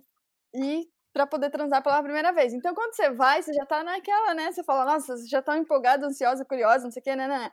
ir 0.54 0.88
pra 1.12 1.26
poder 1.26 1.50
transar 1.50 1.82
pela 1.82 2.04
primeira 2.04 2.32
vez. 2.32 2.54
Então 2.54 2.76
quando 2.76 2.94
você 2.94 3.10
vai, 3.10 3.42
você 3.42 3.52
já 3.54 3.66
tá 3.66 3.84
naquela, 3.84 4.36
né? 4.36 4.52
Você 4.52 4.64
fala, 4.64 4.86
nossa, 4.86 5.18
você 5.18 5.28
já 5.28 5.42
tá 5.42 5.58
empolgada, 5.58 6.06
ansiosa, 6.06 6.46
curiosa, 6.46 6.84
não 6.84 6.92
sei 6.92 7.02
o 7.02 7.04
quê, 7.04 7.16
né? 7.16 7.28
né, 7.28 7.40
né. 7.40 7.52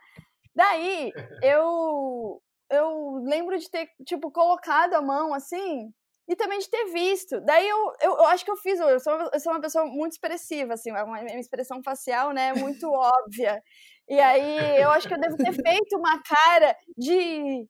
Daí 0.55 1.11
eu 1.43 2.41
eu 2.69 3.17
lembro 3.23 3.57
de 3.57 3.69
ter, 3.69 3.89
tipo, 4.05 4.31
colocado 4.31 4.95
a 4.95 5.01
mão 5.01 5.33
assim 5.33 5.93
e 6.27 6.35
também 6.35 6.59
de 6.59 6.69
ter 6.69 6.85
visto. 6.85 7.41
Daí 7.41 7.67
eu, 7.67 7.93
eu, 8.01 8.11
eu 8.17 8.25
acho 8.25 8.45
que 8.45 8.51
eu 8.51 8.57
fiz, 8.57 8.79
eu 8.79 8.99
sou, 8.99 9.13
eu 9.33 9.39
sou 9.39 9.53
uma 9.53 9.61
pessoa 9.61 9.85
muito 9.85 10.13
expressiva, 10.13 10.73
assim, 10.73 10.91
uma, 10.91 11.03
uma 11.03 11.39
expressão 11.39 11.81
facial, 11.83 12.31
né, 12.31 12.53
muito 12.53 12.87
óbvia. 12.91 13.61
E 14.07 14.19
aí 14.19 14.81
eu 14.81 14.89
acho 14.91 15.07
que 15.07 15.13
eu 15.13 15.19
devo 15.19 15.37
ter 15.37 15.53
feito 15.53 15.97
uma 15.97 16.21
cara 16.23 16.75
de 16.97 17.67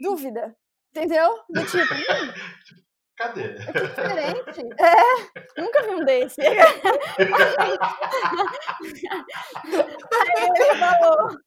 dúvida, 0.00 0.54
entendeu? 0.90 1.38
Do 1.48 1.64
tipo, 1.64 1.94
hum, 1.94 2.32
Cadê? 3.16 3.54
que 3.54 3.72
diferente. 3.72 4.60
É, 4.78 5.60
nunca 5.60 5.82
vi 5.84 5.94
um 5.94 6.04
desse. 6.04 6.40
Aí 6.42 6.56
ele 10.44 10.78
falou, 10.78 11.38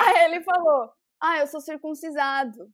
aí 0.00 0.24
ele 0.24 0.42
falou, 0.42 0.90
ah, 1.20 1.38
eu 1.38 1.46
sou 1.46 1.60
circuncisado. 1.60 2.68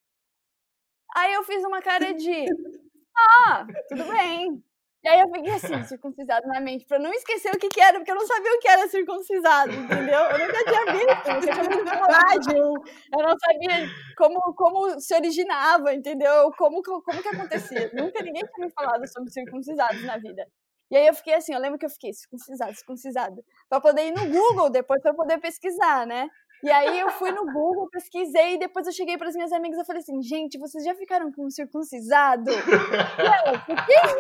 Aí 1.17 1.35
eu 1.35 1.43
fiz 1.45 1.63
uma 1.65 1.81
cara 1.83 2.13
de, 2.15 2.47
ah, 3.17 3.67
tudo 3.89 4.05
bem. 4.05 4.63
E 5.05 5.09
aí 5.09 5.21
eu 5.21 5.29
fiquei 5.33 5.53
assim, 5.53 5.85
circuncisado 5.85 6.47
na 6.49 6.61
mente, 6.61 6.85
pra 6.85 6.99
não 6.99 7.13
esquecer 7.13 7.55
o 7.55 7.59
que, 7.59 7.69
que 7.69 7.81
era, 7.81 7.99
porque 7.99 8.11
eu 8.11 8.17
não 8.17 8.27
sabia 8.27 8.53
o 8.53 8.59
que 8.59 8.69
era 8.69 8.89
circuncisado, 8.89 9.73
entendeu? 9.73 10.19
Eu 10.19 10.39
nunca 10.39 10.65
tinha 10.65 10.85
visto, 10.93 11.29
eu 11.31 11.41
tinha 11.41 11.57
ouvido 11.63 11.87
falar 11.89 12.39
de 12.39 12.55
um, 12.61 12.75
eu 13.17 13.23
não 13.23 13.37
sabia 13.39 13.89
como, 14.17 14.41
como 14.55 15.01
se 15.01 15.15
originava, 15.15 15.95
entendeu? 15.95 16.51
Como, 16.59 16.83
como 16.83 17.23
que 17.23 17.29
acontecia. 17.29 17.91
Nunca 17.95 18.23
ninguém 18.25 18.43
tinha 18.43 18.67
me 18.67 18.73
falado 18.73 19.07
sobre 19.07 19.31
circuncisados 19.31 20.03
na 20.05 20.19
vida. 20.19 20.45
E 20.91 20.97
aí 20.97 21.07
eu 21.07 21.15
fiquei 21.15 21.35
assim, 21.35 21.53
eu 21.55 21.61
lembro 21.61 21.79
que 21.79 21.87
eu 21.87 21.91
fiquei 21.91 22.13
circuncisado, 22.13 22.75
circuncisado, 22.75 23.45
pra 23.69 23.81
poder 23.81 24.07
ir 24.09 24.13
no 24.13 24.27
Google 24.27 24.71
depois, 24.71 25.01
pra 25.03 25.15
poder 25.15 25.39
pesquisar, 25.39 26.07
né? 26.07 26.29
E 26.63 26.71
aí 26.71 26.99
eu 26.99 27.11
fui 27.11 27.31
no 27.31 27.45
Google, 27.53 27.89
pesquisei, 27.91 28.55
e 28.55 28.59
depois 28.59 28.87
eu 28.87 28.93
cheguei 28.93 29.17
para 29.17 29.29
as 29.29 29.35
minhas 29.35 29.53
amigas 29.53 29.79
e 29.79 29.85
falei 29.85 30.03
assim, 30.03 30.21
gente, 30.21 30.59
vocês 30.59 30.85
já 30.85 30.95
ficaram 30.95 31.31
com 31.31 31.47
um 31.47 31.51
circuncisado? 31.51 32.51
E 32.51 33.25
elas, 33.25 33.63
o 33.69 33.87
que 33.87 33.93
é 33.93 34.07
isso? 34.07 34.19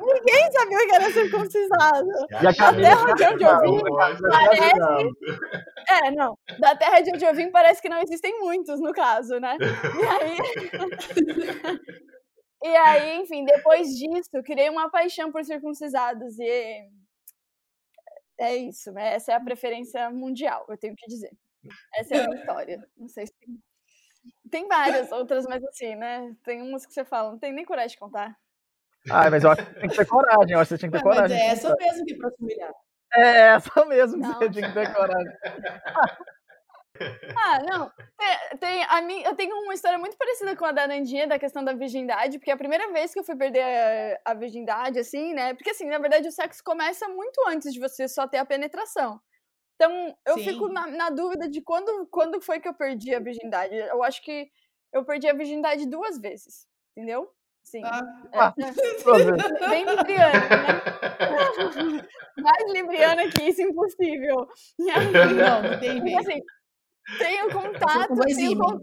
Ninguém 0.00 0.50
sabia 0.52 0.86
que 0.86 0.94
era 0.94 1.10
circuncisado. 1.10 2.08
A 2.32 2.54
Camila 2.54 2.88
terra 2.88 3.12
de 3.14 3.24
onde 3.24 3.42
eu 3.44 3.60
vim, 3.60 3.82
da 3.82 3.90
parece-. 4.30 5.10
É, 5.88 6.10
não. 6.10 6.36
Da 6.58 6.74
terra 6.74 7.00
de 7.00 7.12
onde 7.12 7.24
eu 7.24 7.32
vim, 7.34 7.50
parece 7.50 7.80
que 7.80 7.88
não 7.88 8.00
existem 8.00 8.38
muitos, 8.40 8.80
no 8.80 8.92
caso, 8.92 9.38
né? 9.38 9.56
E 9.60 10.06
aí. 10.06 10.36
e 12.64 12.76
aí, 12.76 13.20
enfim, 13.20 13.44
depois 13.44 13.86
disso, 13.88 14.30
eu 14.32 14.42
criei 14.42 14.68
uma 14.68 14.90
paixão 14.90 15.30
por 15.30 15.44
circuncisados. 15.44 16.36
E. 16.38 16.88
É 18.38 18.56
isso, 18.56 18.90
né? 18.92 19.14
Essa 19.14 19.32
é 19.32 19.34
a 19.36 19.40
preferência 19.40 20.10
mundial, 20.10 20.64
eu 20.68 20.76
tenho 20.76 20.94
que 20.96 21.06
dizer. 21.06 21.30
Essa 21.94 22.16
é 22.16 22.20
a 22.24 22.28
minha 22.28 22.38
história. 22.40 22.88
Não 22.96 23.08
sei 23.08 23.26
se 23.26 23.32
tem. 23.40 23.58
Tem 24.50 24.68
várias 24.68 25.12
outras, 25.12 25.44
mas 25.46 25.62
assim, 25.64 25.94
né? 25.96 26.34
Tem 26.44 26.62
umas 26.62 26.86
que 26.86 26.92
você 26.94 27.04
fala, 27.04 27.30
não 27.32 27.38
tem 27.38 27.52
nem 27.52 27.64
coragem 27.64 27.90
de 27.90 27.98
contar. 27.98 28.36
Ah, 29.10 29.30
mas 29.30 29.44
eu 29.44 29.50
acho 29.50 29.66
que 29.66 29.74
tem 29.80 29.88
que 29.90 29.96
ter 29.96 30.06
coragem, 30.06 30.52
eu 30.54 30.60
acho 30.60 30.68
que 30.68 30.74
você 30.74 30.78
tinha 30.78 30.90
que 30.90 30.98
ter 30.98 31.04
Mas 31.04 31.14
coragem. 31.16 31.36
é 31.38 31.46
essa 31.48 31.74
mesmo 31.76 32.04
que 32.06 32.14
pra 32.16 32.30
se 32.30 32.42
humilhar. 32.42 32.72
É 33.14 33.20
essa 33.54 33.84
mesmo 33.86 34.20
que 34.22 34.28
Não. 34.28 34.34
você 34.38 34.50
tinha 34.50 34.68
que 34.68 34.74
ter 34.74 34.94
coragem. 34.94 35.32
Ah, 37.36 37.58
não. 37.60 37.90
Tem, 38.16 38.58
tem- 38.58 38.84
a 38.88 39.02
mim, 39.02 39.20
eu 39.22 39.34
tenho 39.34 39.54
uma 39.62 39.74
história 39.74 39.98
muito 39.98 40.16
parecida 40.16 40.56
com 40.56 40.64
a 40.64 40.72
da 40.72 40.86
Nandinha, 40.86 41.26
da 41.26 41.38
questão 41.38 41.64
da 41.64 41.72
virgindade, 41.72 42.38
porque 42.38 42.50
a 42.50 42.56
primeira 42.56 42.90
vez 42.92 43.12
que 43.12 43.18
eu 43.18 43.24
fui 43.24 43.36
perder 43.36 43.62
a, 44.24 44.30
a 44.30 44.34
virgindade, 44.34 44.98
assim, 44.98 45.34
né? 45.34 45.54
Porque, 45.54 45.70
assim, 45.70 45.86
na 45.86 45.98
verdade, 45.98 46.28
o 46.28 46.32
sexo 46.32 46.62
começa 46.64 47.08
muito 47.08 47.40
antes 47.48 47.72
de 47.72 47.80
você 47.80 48.06
só 48.08 48.26
ter 48.28 48.38
a 48.38 48.44
penetração. 48.44 49.20
Então, 49.74 50.16
eu 50.24 50.38
Sim. 50.38 50.44
fico 50.44 50.68
na, 50.68 50.86
na 50.86 51.10
dúvida 51.10 51.48
de 51.48 51.60
quando, 51.60 52.06
quando 52.06 52.40
foi 52.40 52.60
que 52.60 52.68
eu 52.68 52.74
perdi 52.74 53.14
a 53.14 53.20
virgindade. 53.20 53.74
Eu 53.74 54.02
acho 54.02 54.22
que 54.22 54.50
eu 54.92 55.04
perdi 55.04 55.28
a 55.28 55.34
virgindade 55.34 55.86
duas 55.86 56.18
vezes, 56.20 56.68
entendeu? 56.96 57.28
Sim. 57.64 57.82
Ah, 57.84 58.00
Ah, 58.34 58.54
pra 59.02 59.18
ver. 59.18 59.68
Bem 59.70 59.84
libriana, 59.84 60.48
né? 60.48 60.80
Mais 62.38 62.72
libriana 62.72 63.28
que 63.28 63.42
isso, 63.42 63.62
impossível. 63.62 64.46
Aí, 64.94 65.12
não, 65.34 65.62
não 65.62 65.80
tem 65.80 66.18
assim, 66.18 66.40
tenho 67.18 67.50
contato, 67.52 68.14
tenho, 68.36 68.52
ímã. 68.52 68.64
con- 68.64 68.80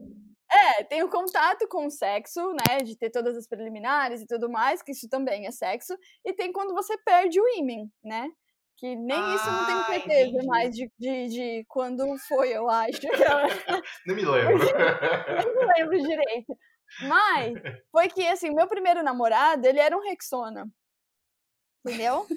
é, 0.52 0.84
tenho 0.84 1.10
contato 1.10 1.68
com 1.68 1.86
o 1.86 1.90
sexo, 1.92 2.54
né, 2.54 2.80
de 2.84 2.98
ter 2.98 3.10
todas 3.10 3.38
as 3.38 3.48
preliminares 3.48 4.22
e 4.22 4.28
tudo 4.28 4.50
mais, 4.50 4.82
que 4.82 4.92
isso 4.92 5.08
também 5.10 5.48
é 5.48 5.52
sexo, 5.52 5.98
e 6.26 6.34
tem 6.34 6.52
quando 6.52 6.74
você 6.74 6.98
perde 7.06 7.40
o 7.40 7.48
ímen, 7.58 7.90
né, 8.04 8.30
que 8.78 8.96
nem 8.96 9.34
isso 9.36 9.48
eu 9.50 9.54
não 9.54 9.66
tenho 9.66 9.80
Ah, 9.80 9.86
certeza 9.86 10.30
entendi. 10.30 10.48
mais 10.48 10.76
de, 10.76 10.92
de, 10.98 11.28
de 11.28 11.66
quando 11.68 12.06
foi, 12.28 12.50
eu 12.50 12.70
acho, 12.70 13.00
Nem 14.06 14.16
me 14.16 14.26
lembro. 14.26 14.58
nem 15.38 15.56
me 15.56 15.66
lembro 15.78 15.98
direito. 16.02 16.58
Mas 17.08 17.54
foi 17.92 18.10
que, 18.10 18.28
assim, 18.28 18.50
meu 18.54 18.68
primeiro 18.68 19.02
namorado, 19.04 19.66
ele 19.66 19.80
era 19.80 19.96
um 19.96 20.02
Rexona, 20.02 20.68
entendeu? 21.86 22.28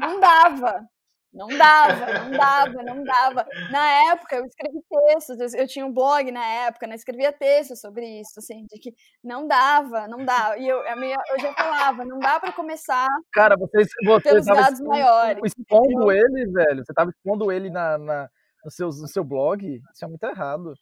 Não 0.00 0.20
dava. 0.20 0.84
Não 1.32 1.46
dava, 1.48 2.06
não 2.24 2.36
dava, 2.36 2.82
não 2.82 3.04
dava. 3.04 3.46
Na 3.70 4.10
época, 4.12 4.36
eu 4.36 4.44
escrevi 4.46 4.78
textos, 4.90 5.38
eu, 5.54 5.60
eu 5.60 5.68
tinha 5.68 5.84
um 5.84 5.92
blog 5.92 6.30
na 6.32 6.44
época, 6.44 6.86
né? 6.86 6.94
Escrevia 6.94 7.32
textos 7.32 7.80
sobre 7.80 8.06
isso, 8.20 8.38
assim, 8.38 8.64
de 8.66 8.78
que 8.80 8.92
não 9.22 9.46
dava, 9.46 10.08
não 10.08 10.24
dava. 10.24 10.56
E 10.58 10.66
eu, 10.66 10.80
a 10.88 10.96
minha, 10.96 11.16
eu 11.30 11.38
já 11.40 11.52
falava, 11.52 12.04
não 12.04 12.18
dá 12.18 12.40
pra 12.40 12.50
começar 12.52 13.06
Cara, 13.32 13.56
você, 13.56 13.84
você 14.04 14.30
pelos 14.30 14.46
dados 14.46 14.80
expondo, 14.80 14.88
maiores. 14.88 15.42
expondo 15.44 16.12
ele, 16.12 16.46
velho. 16.50 16.84
Você 16.84 16.94
tava 16.94 17.10
expondo 17.10 17.52
ele 17.52 17.70
na, 17.70 17.98
na- 17.98 18.28
no, 18.64 18.70
seu, 18.70 18.86
no 18.88 19.06
seu 19.06 19.22
blog. 19.22 19.80
Isso 19.92 20.04
é 20.04 20.08
muito 20.08 20.24
errado. 20.24 20.72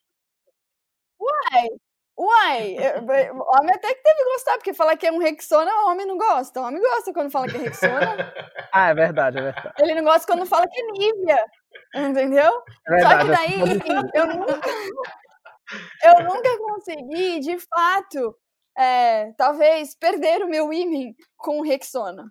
Uai, 1.20 1.68
eu- 2.18 3.14
eu- 3.14 3.34
o 3.36 3.59
homem 3.59 3.74
até 3.74 3.94
que 3.94 4.02
deve 4.02 4.24
gostar, 4.32 4.55
porque 4.55 4.72
falar 4.72 4.97
que 4.97 5.06
é 5.06 5.12
um 5.12 5.18
Rexona, 5.18 5.70
o 5.82 5.90
homem 5.90 6.06
não 6.06 6.16
gosta. 6.16 6.60
O 6.60 6.64
homem 6.64 6.80
gosta 6.80 7.12
quando 7.12 7.30
fala 7.30 7.47
que 7.47 7.56
é 7.56 7.60
Rexona. 7.60 7.76
Ah, 8.72 8.88
é 8.90 8.94
verdade, 8.94 9.38
é 9.38 9.43
verdade. 9.43 9.72
Ele 9.78 9.94
não 9.94 10.05
gosta 10.05 10.26
quando 10.26 10.44
fala 10.44 10.66
que 10.68 10.78
é 10.78 10.84
Nívea. 10.93 11.38
Entendeu? 11.94 12.62
É 12.88 13.01
Só 13.01 13.09
que 13.18 13.24
verdade. 13.24 13.28
daí, 13.30 13.60
enfim, 13.76 14.10
eu 14.12 14.26
nunca, 14.26 14.60
eu 16.05 16.24
nunca 16.24 16.59
consegui, 16.59 17.40
de 17.40 17.56
fato, 17.59 18.36
é, 18.76 19.32
talvez, 19.38 19.94
perder 19.97 20.43
o 20.43 20.48
meu 20.48 20.70
ímã 20.72 21.10
com 21.38 21.60
o 21.60 21.62
Rexona. 21.64 22.24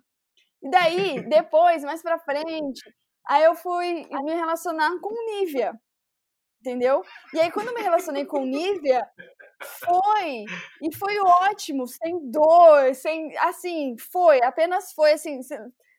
E 0.62 0.70
daí, 0.70 1.20
depois, 1.28 1.82
mais 1.82 2.00
pra 2.02 2.18
frente, 2.20 2.80
aí 3.28 3.42
eu 3.44 3.54
fui 3.56 4.06
me 4.22 4.34
relacionar 4.34 4.90
com 5.00 5.12
o 5.12 5.26
Nívea. 5.40 5.72
Entendeu? 6.60 7.02
E 7.34 7.40
aí, 7.40 7.50
quando 7.50 7.68
eu 7.68 7.74
me 7.74 7.82
relacionei 7.82 8.24
com 8.24 8.40
o 8.40 8.46
Nívea, 8.46 9.06
foi. 9.62 10.44
E 10.82 10.94
foi 10.94 11.18
ótimo, 11.18 11.86
sem 11.86 12.30
dor, 12.30 12.94
sem. 12.94 13.36
Assim, 13.38 13.96
foi, 13.98 14.42
apenas 14.42 14.92
foi, 14.92 15.12
assim. 15.12 15.40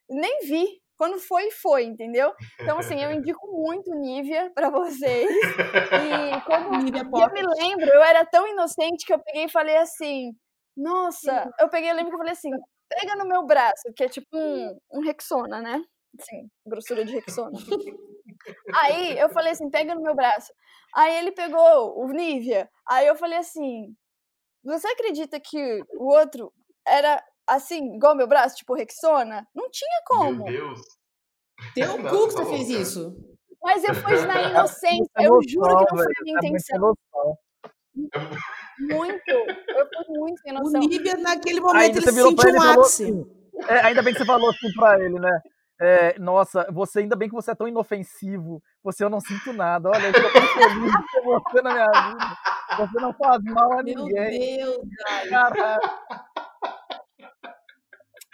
Nem 0.09 0.39
vi. 0.41 0.81
Quando 0.97 1.19
foi, 1.19 1.51
foi, 1.51 1.83
entendeu? 1.83 2.33
Então, 2.59 2.79
assim, 2.79 2.99
eu 3.01 3.11
indico 3.13 3.47
muito 3.51 3.93
Nívea 3.95 4.51
pra 4.53 4.69
vocês. 4.69 5.29
E 5.29 6.41
como 6.41 6.77
Nívea 6.83 7.03
e 7.03 7.21
eu 7.21 7.33
me 7.33 7.43
lembro, 7.61 7.87
eu 7.87 8.01
era 8.01 8.25
tão 8.25 8.47
inocente 8.47 9.05
que 9.05 9.13
eu 9.13 9.19
peguei 9.19 9.45
e 9.45 9.49
falei 9.49 9.77
assim, 9.77 10.31
nossa, 10.75 11.51
eu 11.59 11.69
peguei, 11.69 11.91
eu 11.91 11.95
lembro 11.95 12.09
que 12.09 12.15
eu 12.15 12.19
falei 12.19 12.33
assim, 12.33 12.49
pega 12.89 13.15
no 13.15 13.27
meu 13.27 13.45
braço, 13.45 13.93
que 13.95 14.03
é 14.03 14.09
tipo 14.09 14.35
um, 14.35 14.75
um 14.91 15.01
Rexona, 15.01 15.61
né? 15.61 15.83
Assim, 16.19 16.49
grossura 16.65 17.05
de 17.05 17.13
Rexona. 17.13 17.59
Aí 18.73 19.17
eu 19.17 19.29
falei 19.29 19.51
assim, 19.53 19.69
pega 19.69 19.95
no 19.95 20.01
meu 20.01 20.15
braço. 20.15 20.51
Aí 20.95 21.17
ele 21.17 21.31
pegou 21.31 21.99
o 21.99 22.07
Nívea. 22.09 22.69
Aí 22.89 23.07
eu 23.07 23.15
falei 23.15 23.37
assim, 23.39 23.93
você 24.63 24.87
acredita 24.87 25.39
que 25.39 25.81
o 25.97 26.05
outro 26.13 26.51
era 26.87 27.23
assim, 27.47 27.95
igual 27.95 28.15
meu 28.15 28.27
braço, 28.27 28.57
tipo 28.57 28.73
Rexona? 28.75 29.47
Não 29.55 29.69
tinha 29.69 30.01
como. 30.05 30.45
Meu 30.45 30.73
Deus. 30.73 30.81
Teu 31.73 31.97
cu 32.03 32.27
que 32.27 32.33
você 32.33 32.45
fez 32.45 32.69
isso. 32.69 33.15
Mas 33.63 33.83
eu 33.83 33.93
fui 33.95 34.25
na 34.25 34.41
inocência, 34.49 35.11
Muita 35.17 35.23
eu 35.23 35.39
juro 35.47 35.67
que 35.67 35.73
noção, 35.73 35.97
não 35.97 36.03
foi 36.03 36.05
a 36.05 36.23
minha 36.23 36.33
muito 36.41 36.45
intenção. 36.45 36.79
noção. 36.79 37.37
Muito. 38.79 39.31
Eu 39.31 39.87
fui 40.05 40.19
muito 40.19 40.39
sem 40.41 40.51
O 40.51 40.59
noção. 40.59 40.79
Nívia, 40.81 41.17
naquele 41.17 41.59
momento, 41.59 41.81
Ainda 41.81 41.97
ele 41.99 42.11
sentiu 42.11 42.27
um 42.29 42.35
falou 42.61 42.81
ápice. 42.81 43.03
assim. 43.03 43.25
É, 43.67 43.79
ainda 43.85 44.01
bem 44.03 44.13
que 44.13 44.19
você 44.19 44.25
falou 44.25 44.49
assim 44.49 44.71
pra 44.75 44.99
ele, 44.99 45.19
né? 45.19 45.41
É, 45.79 46.17
nossa, 46.17 46.67
você 46.71 46.99
ainda 46.99 47.15
bem 47.15 47.29
que 47.29 47.35
você 47.35 47.51
é 47.51 47.55
tão 47.55 47.67
inofensivo. 47.67 48.61
Você 48.83 49.03
eu 49.03 49.09
não 49.09 49.19
sinto 49.19 49.53
nada. 49.53 49.89
Olha, 49.89 50.07
eu 50.07 50.13
tô 50.13 50.21
tão 50.21 50.41
feliz 50.53 50.93
ter 51.11 51.21
você 51.21 51.61
na 51.61 51.73
minha 51.73 51.85
vida. 51.85 52.37
Você 52.77 52.99
não 52.99 53.13
faz 53.13 53.43
mal 53.43 53.71
a 53.73 53.83
Meu 53.83 53.95
ninguém. 53.95 54.57
Deus, 54.57 54.77
Caralho. 55.29 55.81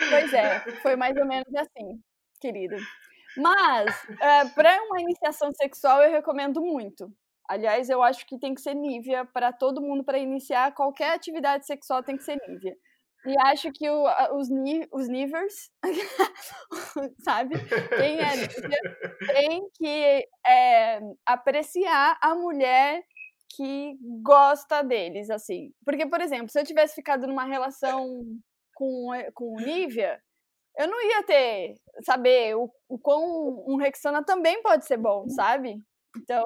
Pois 0.09 0.33
é, 0.33 0.59
foi 0.81 0.95
mais 0.95 1.15
ou 1.17 1.25
menos 1.25 1.53
assim, 1.55 2.01
querido. 2.39 2.75
Mas, 3.37 3.95
para 4.55 4.81
uma 4.83 5.01
iniciação 5.01 5.51
sexual, 5.53 6.01
eu 6.03 6.11
recomendo 6.11 6.61
muito. 6.61 7.11
Aliás, 7.49 7.89
eu 7.89 8.01
acho 8.01 8.25
que 8.25 8.39
tem 8.39 8.53
que 8.53 8.61
ser 8.61 8.73
Nívea 8.73 9.25
para 9.25 9.51
todo 9.51 9.81
mundo, 9.81 10.03
para 10.03 10.17
iniciar 10.17 10.73
qualquer 10.73 11.13
atividade 11.13 11.65
sexual, 11.65 12.03
tem 12.03 12.15
que 12.17 12.23
ser 12.23 12.37
Nívea. 12.47 12.75
E 13.25 13.33
acho 13.47 13.71
que 13.71 13.89
o- 13.89 14.05
os, 14.37 14.49
os 14.91 15.07
Nivers, 15.07 15.71
sabe? 17.23 17.55
Quem 17.95 18.19
é 18.19 18.31
tem 19.33 19.69
que 19.75 20.27
é, 20.45 20.99
apreciar 21.25 22.17
a 22.21 22.35
mulher 22.35 23.01
que 23.55 23.97
gosta 24.21 24.83
deles, 24.83 25.29
assim. 25.29 25.71
Porque, 25.85 26.05
por 26.07 26.19
exemplo, 26.21 26.49
se 26.49 26.59
eu 26.59 26.65
tivesse 26.65 26.95
ficado 26.95 27.27
numa 27.27 27.45
relação 27.45 28.05
com, 28.75 29.13
eh, 29.13 29.31
com 29.33 29.53
o 29.53 29.57
Nívia, 29.61 30.19
eu 30.77 30.87
não 30.87 31.01
ia 31.03 31.23
ter, 31.23 31.75
saber 32.05 32.55
o, 32.55 32.71
o 32.89 32.99
quão 32.99 33.65
um 33.67 33.77
Rexona 33.77 34.23
também 34.25 34.61
pode 34.63 34.85
ser 34.85 34.97
bom, 34.97 35.27
sabe? 35.29 35.77
Então, 36.17 36.43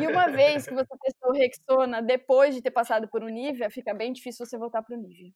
e 0.00 0.06
uma 0.06 0.28
vez 0.28 0.66
que 0.66 0.74
você 0.74 0.94
testou 1.02 1.30
o 1.30 1.34
Rexona 1.34 2.02
depois 2.02 2.54
de 2.54 2.62
ter 2.62 2.70
passado 2.70 3.08
por 3.08 3.22
um 3.22 3.28
Nivea, 3.28 3.70
fica 3.70 3.94
bem 3.94 4.12
difícil 4.12 4.44
você 4.46 4.58
voltar 4.58 4.82
pro 4.82 4.96
Nivea. 4.96 5.32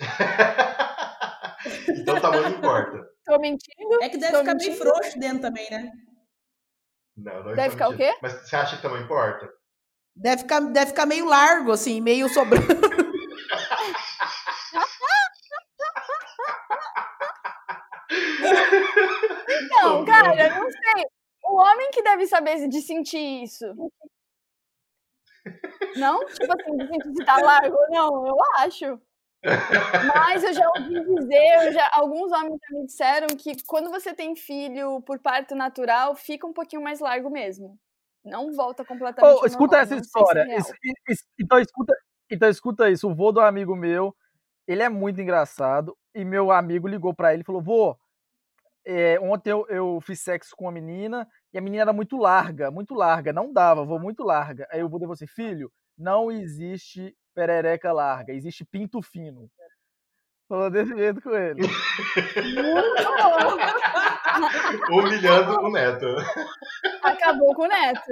então 1.88 2.16
o 2.16 2.20
tamanho 2.20 2.48
importa. 2.48 2.98
Tô 3.24 3.38
mentindo? 3.38 4.02
É 4.02 4.08
que 4.08 4.18
deve 4.18 4.32
Tô 4.32 4.38
ficar 4.40 4.54
mentindo? 4.54 4.70
bem 4.70 4.78
frouxo 4.80 5.18
dentro 5.18 5.40
também, 5.42 5.70
né? 5.70 5.92
Não, 7.16 7.44
não 7.44 7.54
Deve 7.54 7.70
ficar 7.70 7.88
o 7.88 7.90
mentira. 7.92 8.12
quê? 8.12 8.18
Mas 8.22 8.32
você 8.32 8.56
acha 8.56 8.76
que 8.76 8.82
tamanho 8.82 9.04
importa? 9.04 9.48
Deve 10.16 10.42
ficar, 10.42 10.60
deve 10.60 10.86
ficar 10.90 11.06
meio 11.06 11.24
largo, 11.26 11.72
assim, 11.72 12.00
meio 12.00 12.28
sobrando. 12.28 12.66
Não, 19.70 20.04
cara, 20.04 20.34
eu 20.34 20.54
não 20.62 20.70
sei. 20.70 21.04
O 21.44 21.56
homem 21.56 21.90
que 21.90 22.02
deve 22.02 22.26
saber 22.26 22.68
de 22.68 22.80
sentir 22.80 23.42
isso. 23.42 23.64
Não? 25.96 26.24
Tipo 26.26 26.52
assim, 26.52 26.76
de 26.76 26.86
sentir 26.86 27.12
se 27.16 27.24
tá 27.24 27.36
largo 27.38 27.76
ou 27.76 27.90
não, 27.90 28.26
eu 28.26 28.36
acho. 28.58 29.00
Mas 30.14 30.44
eu 30.44 30.52
já 30.52 30.68
ouvi 30.76 31.14
dizer, 31.16 31.72
já- 31.72 31.90
alguns 31.92 32.30
homens 32.32 32.58
já 32.70 32.78
me 32.78 32.86
disseram 32.86 33.26
que 33.36 33.52
quando 33.66 33.90
você 33.90 34.14
tem 34.14 34.36
filho 34.36 35.00
por 35.02 35.18
parto 35.18 35.54
natural, 35.54 36.14
fica 36.14 36.46
um 36.46 36.52
pouquinho 36.52 36.82
mais 36.82 37.00
largo 37.00 37.28
mesmo. 37.30 37.78
Não 38.24 38.52
volta 38.52 38.84
completamente. 38.84 39.38
Ao 39.40 39.46
escuta 39.46 39.76
normal, 39.78 39.80
essa 39.82 39.94
se 39.94 39.94
é 39.94 40.00
história. 40.00 40.44
real. 40.44 40.58
Isso- 40.58 40.72
isso- 41.08 41.24
então, 41.40 41.58
escuta, 41.58 41.94
então 42.30 42.48
escuta 42.48 42.90
isso. 42.90 43.08
O 43.10 43.14
vô 43.14 43.32
do 43.32 43.40
amigo 43.40 43.74
meu, 43.74 44.14
ele 44.66 44.82
é 44.82 44.88
muito 44.88 45.20
engraçado. 45.20 45.96
E 46.14 46.24
meu 46.24 46.52
amigo 46.52 46.86
ligou 46.86 47.12
pra 47.14 47.32
ele 47.32 47.42
e 47.42 47.44
falou: 47.44 47.60
Vô, 47.62 47.96
é, 48.86 49.18
ontem 49.20 49.50
eu, 49.50 49.66
eu 49.68 50.00
fiz 50.02 50.20
sexo 50.20 50.54
com 50.56 50.66
uma 50.66 50.72
menina 50.72 51.26
e 51.52 51.58
a 51.58 51.60
menina 51.60 51.82
era 51.82 51.92
muito 51.92 52.16
larga, 52.16 52.70
muito 52.70 52.94
larga. 52.94 53.32
Não 53.32 53.52
dava, 53.52 53.84
vô, 53.84 53.98
muito 53.98 54.22
larga. 54.22 54.68
Aí 54.70 54.80
eu 54.80 54.88
vou 54.88 55.00
dizer 55.00 55.12
assim: 55.12 55.26
Filho, 55.26 55.72
não 55.98 56.30
existe 56.30 57.16
perereca 57.34 57.92
larga, 57.92 58.32
existe 58.32 58.64
pinto 58.64 59.00
fino. 59.02 59.50
Falou 60.48 60.70
desse 60.70 60.94
jeito 60.94 61.20
com 61.22 61.30
ele. 61.34 61.62
Humilhando 64.90 65.60
o 65.60 65.70
neto. 65.70 66.06
Acabou 67.02 67.54
com 67.54 67.62
o 67.64 67.68
neto. 67.68 68.10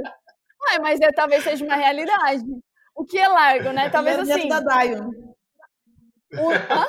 Ué, 0.68 0.78
mas 0.80 1.00
é, 1.00 1.10
talvez 1.12 1.42
seja 1.44 1.64
uma 1.64 1.76
realidade. 1.76 2.44
O 2.94 3.04
que 3.04 3.18
é 3.18 3.28
largo, 3.28 3.70
né? 3.72 3.88
Talvez 3.90 4.18
assim. 4.18 4.48
neto 4.48 4.64
da 4.64 4.82
Dion. 4.82 5.10
o- 6.38 6.50
hã? 6.52 6.86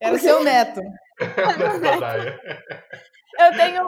Era 0.00 0.14
o 0.14 0.18
seu 0.18 0.42
neto. 0.44 0.80
Eu 3.38 3.52
tenho, 3.56 3.82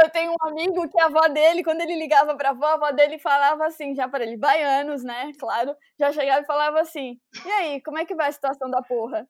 eu 0.00 0.10
tenho 0.10 0.32
um 0.32 0.48
amigo 0.48 0.88
que 0.88 1.00
a 1.00 1.06
avó 1.06 1.26
dele, 1.26 1.64
quando 1.64 1.80
ele 1.80 1.96
ligava 1.96 2.36
pra 2.36 2.50
avó, 2.50 2.66
a 2.66 2.72
avó 2.74 2.90
dele 2.92 3.18
falava 3.18 3.66
assim, 3.66 3.94
já 3.96 4.06
pra 4.08 4.22
ele, 4.22 4.36
baianos, 4.36 5.02
né? 5.02 5.32
Claro, 5.40 5.74
já 5.98 6.12
chegava 6.12 6.42
e 6.42 6.46
falava 6.46 6.80
assim: 6.80 7.16
e 7.44 7.50
aí, 7.50 7.82
como 7.82 7.98
é 7.98 8.04
que 8.04 8.14
vai 8.14 8.28
a 8.28 8.32
situação 8.32 8.70
da 8.70 8.80
porra? 8.82 9.26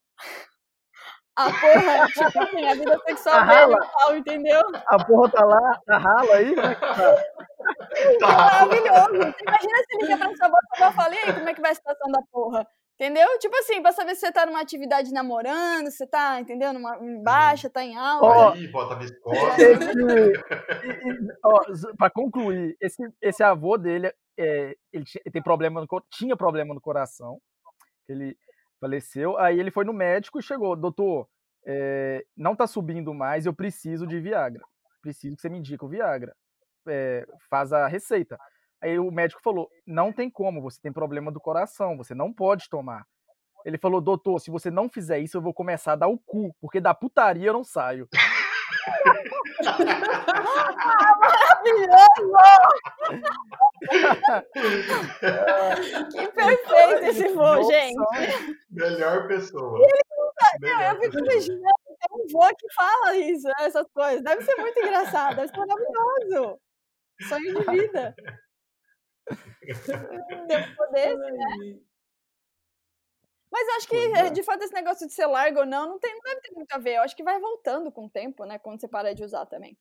A 1.37 1.45
porra, 1.51 2.07
tipo 2.09 2.43
assim, 2.43 2.69
a 2.69 2.75
vida 2.75 2.99
sexual 3.07 3.37
A 3.37 3.45
dele 3.47 3.61
rala. 3.61 3.87
e 3.87 3.99
tal, 3.99 4.17
entendeu? 4.17 4.63
A 4.89 5.05
porra 5.05 5.31
tá 5.31 5.45
lá, 5.47 5.81
tá 5.87 5.99
rala 5.99 6.35
aí? 6.35 6.55
Como 6.55 6.67
é 6.67 6.75
que 6.75 6.81
tá? 6.81 7.25
É 8.21 8.27
maravilhoso. 8.27 9.35
Imagina 9.41 9.79
se 9.91 9.97
liga 10.03 10.19
pra 10.19 10.37
sua 10.37 10.47
avó, 10.47 10.57
sua 10.77 10.87
avó 10.89 10.97
fala, 10.97 11.15
e 11.15 11.19
aí, 11.19 11.33
como 11.33 11.49
é 11.49 11.55
que 11.55 11.61
vai 11.63 11.73
a 11.73 11.75
situação 11.75 12.11
da 12.13 12.21
porra? 12.31 12.67
Entendeu? 12.95 13.27
Tipo 13.39 13.57
assim, 13.57 13.83
pra 13.83 13.93
saber 13.93 14.15
se 14.15 14.21
você 14.21 14.33
tá 14.33 14.47
numa 14.47 14.61
atividade 14.61 15.13
namorando, 15.13 15.91
se 15.91 15.97
você 15.99 16.07
tá, 16.07 16.41
entendeu? 16.41 16.73
Numa, 16.73 16.97
em 17.05 17.23
baixa, 17.23 17.69
tá 17.71 17.83
em 17.83 17.97
alta. 17.97 18.27
Ó, 18.27 18.53
Aí, 18.53 18.69
bota 18.71 18.95
viscosa. 18.97 19.63
Esse, 19.63 19.91
e- 20.85 21.11
e- 21.11 21.29
ó, 21.45 21.73
z- 21.73 21.93
pra 21.97 22.11
concluir, 22.11 22.77
esse, 22.81 23.03
esse 23.21 23.43
avô 23.43 23.77
dele, 23.77 24.13
é, 24.39 24.77
ele 24.93 25.05
tem 25.33 25.43
problema 25.43 25.81
no, 25.81 25.87
tinha 26.11 26.37
problema 26.37 26.75
no 26.75 26.81
coração, 26.81 27.41
ele 28.09 28.37
faleceu, 28.81 29.39
aí 29.39 29.59
ele 29.59 29.71
foi 29.71 29.85
no 29.85 29.93
médico 29.93 30.39
e 30.39 30.43
chegou, 30.43 30.77
doutor, 30.77 31.29
é, 31.67 32.25
não 32.37 32.55
tá 32.55 32.67
subindo 32.67 33.13
mais, 33.15 33.47
eu 33.47 33.55
preciso 33.55 34.07
de 34.07 34.21
Viagra, 34.21 34.63
preciso 35.01 35.35
que 35.37 35.43
você 35.43 35.49
me 35.49 35.59
indique 35.59 35.85
o 35.85 35.89
Viagra, 35.89 36.35
É, 36.87 37.25
faz 37.49 37.73
a 37.73 37.87
receita. 37.87 38.37
Aí 38.83 38.99
o 38.99 39.13
médico 39.13 39.41
falou, 39.41 39.71
não 39.87 40.13
tem 40.13 40.29
como, 40.29 40.61
você 40.61 40.81
tem 40.81 40.93
problema 40.93 41.31
do 41.31 41.41
coração, 41.41 41.97
você 41.97 42.15
não 42.15 42.33
pode 42.33 42.69
tomar. 42.69 43.07
Ele 43.65 43.79
falou, 43.79 44.01
doutor, 44.01 44.41
se 44.41 44.51
você 44.51 44.73
não 44.73 44.89
fizer 44.89 45.21
isso, 45.21 45.37
eu 45.37 45.43
vou 45.43 45.55
começar 45.55 45.93
a 45.93 45.97
dar 45.97 46.09
o 46.09 46.19
cu, 46.19 46.53
porque 46.61 46.81
da 46.81 46.93
putaria 46.93 47.47
eu 47.47 47.53
não 47.53 47.63
saio. 47.63 48.09
Que 56.11 56.29
perfeito 56.29 57.05
esse 57.05 57.29
vô, 57.29 57.63
gente. 57.63 57.95
Melhor 58.69 59.29
pessoa. 59.29 59.79
Não, 60.61 60.83
eu 60.83 61.01
fico 61.01 61.19
imaginando 61.21 61.63
ter 61.63 62.13
um 62.13 62.27
vô 62.33 62.49
que 62.59 62.75
fala 62.75 63.15
isso, 63.17 63.47
né, 63.47 63.55
essas 63.61 63.87
coisas. 63.95 64.25
Deve 64.25 64.43
ser 64.43 64.57
muito 64.57 64.81
engraçado, 64.81 65.37
deve 65.37 65.49
ser 65.49 65.65
maravilhoso. 65.65 66.59
Sonho 67.29 67.55
de 67.55 67.71
vida. 67.71 68.15
Desse, 70.93 71.17
né? 71.17 71.81
Mas 73.51 73.69
eu 73.69 73.75
acho 73.77 73.89
que, 73.89 73.95
Pois 73.97 74.13
é. 74.15 74.31
de 74.31 74.43
fato, 74.43 74.63
esse 74.63 74.73
negócio 74.73 75.07
de 75.07 75.13
ser 75.13 75.27
largo 75.27 75.61
ou 75.61 75.67
não, 75.67 75.87
não, 75.91 75.99
tem, 75.99 76.13
não 76.15 76.21
deve 76.23 76.41
ter 76.41 76.55
muito 76.55 76.73
a 76.73 76.79
ver. 76.79 76.97
Eu 76.97 77.03
acho 77.03 77.15
que 77.15 77.23
vai 77.23 77.39
voltando 77.39 77.93
com 77.93 78.07
o 78.07 78.11
tempo, 78.11 78.45
né? 78.47 78.59
Quando 78.59 78.81
você 78.81 78.89
para 78.89 79.15
de 79.15 79.23
usar 79.23 79.45
também. 79.47 79.77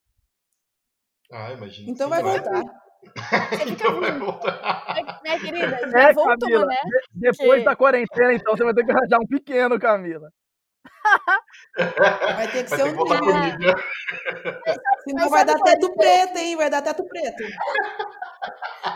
Ah, 1.32 1.54
imagina. 1.54 1.90
Então 1.90 2.08
sim, 2.08 2.10
vai 2.10 2.22
voltar. 2.24 2.62
Você 3.52 3.66
fica 3.66 3.92
Vai 3.94 4.20
voltar. 4.20 4.94
né, 4.94 5.20
né, 5.24 5.40
querida? 5.40 5.80
Já 5.90 6.10
É, 6.10 6.14
voltou, 6.14 6.38
Camila, 6.38 6.66
né? 6.68 6.76
de- 6.86 7.32
depois 7.32 7.60
Que- 7.60 7.66
da 7.66 7.76
quarentena, 7.76 8.32
então, 8.34 8.56
você 8.56 8.64
vai 8.64 8.74
ter 8.76 8.86
que 8.86 8.92
arranjar 8.92 9.18
um 9.20 9.26
pequeno, 9.26 9.80
Camila. 9.80 10.30
Vai 12.36 12.48
ter 12.52 12.64
que 12.64 12.70
Vai 12.70 12.80
ser 12.80 12.84
ter 12.84 12.84
que 12.84 12.90
um 12.90 12.96
voltar 12.96 13.22
dia. 13.22 13.32
comida. 13.34 13.76
Senão 15.04 15.30
vai 15.30 15.46
dar 15.46 15.58
é 15.58 15.64
teto 15.64 15.94
preto, 15.96 16.38
hein? 16.38 16.56
Vai 16.56 16.70
dar 16.70 16.82
teto 16.82 17.04
preto. 17.06 17.44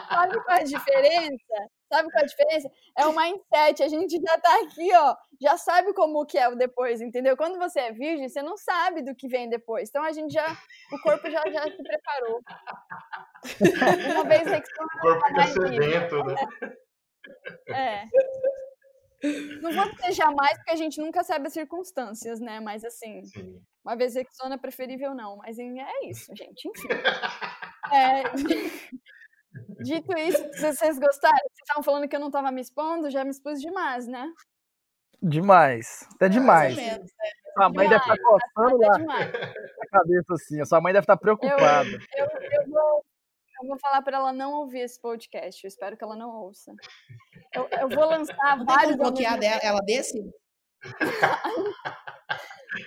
Sabe 0.10 0.44
qual 0.44 0.58
é 0.58 0.62
a 0.62 0.64
diferença? 0.64 1.70
Sabe 1.92 2.10
qual 2.12 2.22
é 2.22 2.24
a 2.24 2.28
diferença? 2.28 2.70
É 2.98 3.06
o 3.06 3.16
mindset. 3.16 3.84
A 3.84 3.88
gente 3.88 4.20
já 4.20 4.38
tá 4.40 4.60
aqui, 4.64 4.90
ó. 4.96 5.16
Já 5.42 5.58
sabe 5.58 5.94
como 5.94 6.26
que 6.26 6.38
é 6.38 6.48
o 6.48 6.56
depois, 6.56 7.02
entendeu? 7.02 7.36
Quando 7.38 7.58
você 7.58 7.80
é 7.80 7.92
virgem, 7.92 8.30
você 8.30 8.42
não 8.42 8.58
sabe 8.58 9.02
do 9.04 9.16
que 9.16 9.28
vem 9.28 9.50
depois. 9.50 9.90
Então 9.90 10.04
a 10.04 10.12
gente 10.12 10.34
já. 10.34 10.46
O 10.92 11.00
corpo 11.02 11.30
já, 11.30 11.44
já 11.52 11.64
se 11.64 11.84
preparou. 11.84 12.42
Uma 14.16 14.24
vez 14.26 14.44
Rexona 14.48 14.88
O 14.96 15.00
corpo 15.02 15.22
tá 15.22 15.48
fica 15.48 15.48
sedento, 15.48 16.24
né? 16.24 16.36
É. 17.70 18.04
Não 19.62 19.72
vou 19.72 19.92
dizer 19.92 20.12
jamais, 20.14 20.58
porque 20.58 20.72
a 20.72 20.76
gente 20.76 21.00
nunca 21.00 21.24
sabe 21.24 21.48
as 21.48 21.54
circunstâncias, 21.54 22.40
né? 22.40 22.60
Mas 22.60 22.84
assim, 22.84 23.24
Sim. 23.26 23.62
uma 23.84 23.96
vez 23.96 24.16
Rexona 24.16 24.56
é 24.56 24.58
preferível 24.58 25.14
não. 25.14 25.38
Mas 25.38 25.58
é 25.60 26.08
isso, 26.08 26.34
gente. 26.36 26.68
Enfim. 26.68 26.88
É, 27.94 28.24
Dito 29.84 30.18
isso, 30.18 30.44
vocês 30.54 30.80
vocês 30.80 30.98
gostaram? 30.98 31.38
Vocês 31.38 31.60
estavam 31.62 31.84
falando 31.84 32.08
que 32.08 32.16
eu 32.16 32.20
não 32.20 32.32
tava 32.32 32.52
me 32.52 32.60
expondo, 32.60 33.12
já 33.12 33.24
me 33.24 33.30
expus 33.30 33.62
demais, 33.62 34.08
né? 34.08 34.28
Demais. 35.22 36.08
Até 36.16 36.30
demais. 36.30 36.76
Mais 36.76 36.88
ou 36.88 36.94
menos. 36.94 37.12
Sua 37.56 37.70
mãe 37.70 37.88
deve 37.88 38.02
estar 38.02 38.16
Demais. 38.16 38.42
coçando 38.54 38.78
lá 38.78 38.98
demais. 38.98 39.32
a 39.82 39.88
cabeça 39.90 40.34
assim. 40.34 40.62
A 40.62 40.66
sua 40.66 40.82
mãe 40.82 40.92
deve 40.92 41.04
estar 41.04 41.18
preocupada. 41.18 41.90
Eu, 41.90 42.26
eu, 42.26 42.70
vou, 42.70 43.06
eu 43.62 43.68
vou 43.68 43.80
falar 43.80 44.02
pra 44.02 44.18
ela 44.18 44.34
não 44.34 44.54
ouvir 44.54 44.80
esse 44.82 45.00
podcast. 45.02 45.64
Eu 45.64 45.68
espero 45.68 45.96
que 45.98 46.04
ela 46.04 46.16
não 46.16 46.30
ouça. 46.30 46.74
Eu, 47.54 47.68
eu 47.80 47.90
vou 47.90 48.06
lançar 48.06 48.58
Não 48.58 48.66
vários. 48.66 48.96
bloquear 48.96 49.40
dela- 49.40 49.60
ela 49.64 49.80
desse? 49.82 50.20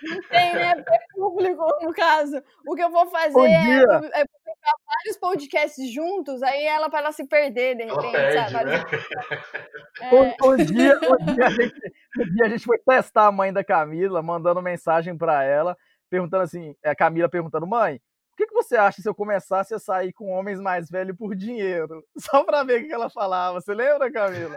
Não 0.02 0.22
tem, 0.28 0.54
né? 0.54 0.70
É 0.86 0.98
público, 1.14 1.64
no 1.82 1.92
caso. 1.94 2.42
O 2.66 2.74
que 2.74 2.82
eu 2.82 2.90
vou 2.90 3.06
fazer 3.06 3.40
é, 3.40 3.80
é 3.80 4.24
publicar 4.26 4.74
vários 4.86 5.16
podcasts 5.18 5.90
juntos, 5.92 6.42
aí 6.42 6.62
ela 6.64 6.90
para 6.90 6.98
ela 7.00 7.12
se 7.12 7.26
perder, 7.26 7.74
de 7.76 7.84
repente, 7.84 8.12
perde, 8.12 8.52
sabe? 8.52 8.64
né? 8.70 8.84
É, 10.00 10.14
Um, 10.14 10.52
um 10.52 10.56
dia, 10.56 10.96
um, 10.96 11.34
dia 11.34 11.44
a 11.46 11.50
gente, 11.50 11.92
um 12.20 12.24
dia 12.34 12.44
a 12.44 12.48
gente 12.50 12.64
foi 12.64 12.78
testar 12.78 13.26
a 13.26 13.32
mãe 13.32 13.52
da 13.52 13.64
Camila, 13.64 14.22
mandando 14.22 14.62
mensagem 14.62 15.16
pra 15.18 15.42
ela, 15.42 15.76
perguntando 16.08 16.44
assim, 16.44 16.72
a 16.84 16.94
Camila 16.94 17.28
perguntando, 17.28 17.66
mãe, 17.66 18.00
que, 18.38 18.46
que 18.46 18.54
você 18.54 18.76
acha 18.76 19.02
se 19.02 19.08
eu 19.08 19.14
começasse 19.14 19.74
a 19.74 19.80
sair 19.80 20.12
com 20.12 20.30
homens 20.30 20.60
mais 20.60 20.88
velhos 20.88 21.16
por 21.16 21.34
dinheiro? 21.34 22.04
Só 22.16 22.44
pra 22.44 22.62
ver 22.62 22.84
o 22.84 22.86
que 22.86 22.92
ela 22.92 23.10
falava. 23.10 23.60
Você 23.60 23.74
lembra, 23.74 24.12
Camila? 24.12 24.56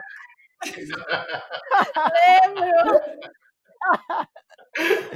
lembro. 2.27 3.01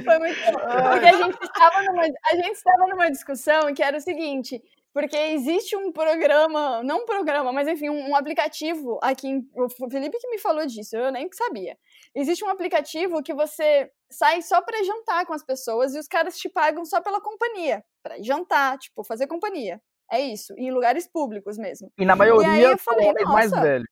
Foi 0.04 0.18
muito 0.18 0.52
bom. 0.52 0.58
Porque 0.90 1.06
a 1.06 1.12
gente, 1.12 1.38
estava 1.44 1.82
numa, 1.84 2.02
a 2.02 2.34
gente 2.34 2.52
estava 2.52 2.86
numa 2.88 3.08
discussão 3.08 3.72
que 3.72 3.82
era 3.84 3.96
o 3.96 4.00
seguinte: 4.00 4.60
Porque 4.96 5.14
existe 5.14 5.76
um 5.76 5.92
programa, 5.92 6.82
não 6.82 7.02
um 7.02 7.04
programa, 7.04 7.52
mas 7.52 7.68
enfim, 7.68 7.90
um, 7.90 8.12
um 8.12 8.16
aplicativo 8.16 8.98
aqui. 9.02 9.28
Em, 9.28 9.46
o 9.54 9.90
Felipe 9.90 10.16
que 10.18 10.30
me 10.30 10.38
falou 10.38 10.64
disso, 10.64 10.96
eu 10.96 11.12
nem 11.12 11.28
sabia. 11.32 11.76
Existe 12.14 12.42
um 12.42 12.48
aplicativo 12.48 13.22
que 13.22 13.34
você 13.34 13.90
sai 14.10 14.40
só 14.40 14.62
para 14.62 14.82
jantar 14.82 15.26
com 15.26 15.34
as 15.34 15.44
pessoas 15.44 15.94
e 15.94 15.98
os 15.98 16.08
caras 16.08 16.38
te 16.38 16.48
pagam 16.48 16.82
só 16.86 17.02
pela 17.02 17.20
companhia. 17.20 17.84
para 18.02 18.22
jantar, 18.22 18.78
tipo, 18.78 19.04
fazer 19.04 19.26
companhia. 19.26 19.82
É 20.10 20.18
isso, 20.18 20.54
em 20.56 20.70
lugares 20.70 21.06
públicos 21.06 21.58
mesmo. 21.58 21.92
E 21.98 22.06
na 22.06 22.16
maioria, 22.16 22.48
e 22.48 22.64
aí 22.64 22.72
eu 22.72 22.78
falei, 22.78 23.12
mais 23.26 23.50
velhos. 23.50 23.86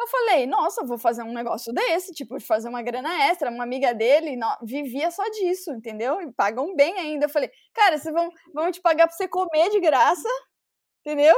Eu 0.00 0.06
falei, 0.06 0.46
nossa, 0.46 0.82
vou 0.82 0.96
fazer 0.96 1.22
um 1.22 1.32
negócio 1.32 1.74
desse, 1.74 2.12
tipo, 2.12 2.40
fazer 2.40 2.70
uma 2.70 2.80
grana 2.80 3.24
extra. 3.24 3.50
Uma 3.50 3.64
amiga 3.64 3.92
dele 3.92 4.34
no, 4.34 4.46
vivia 4.62 5.10
só 5.10 5.22
disso, 5.28 5.72
entendeu? 5.72 6.20
E 6.22 6.32
pagam 6.32 6.74
bem 6.74 6.98
ainda. 6.98 7.26
Eu 7.26 7.28
falei, 7.28 7.50
cara, 7.74 7.98
vocês 7.98 8.14
vão, 8.14 8.30
vão 8.54 8.70
te 8.72 8.80
pagar 8.80 9.06
pra 9.06 9.14
você 9.14 9.28
comer 9.28 9.68
de 9.68 9.78
graça, 9.78 10.28
entendeu? 11.04 11.34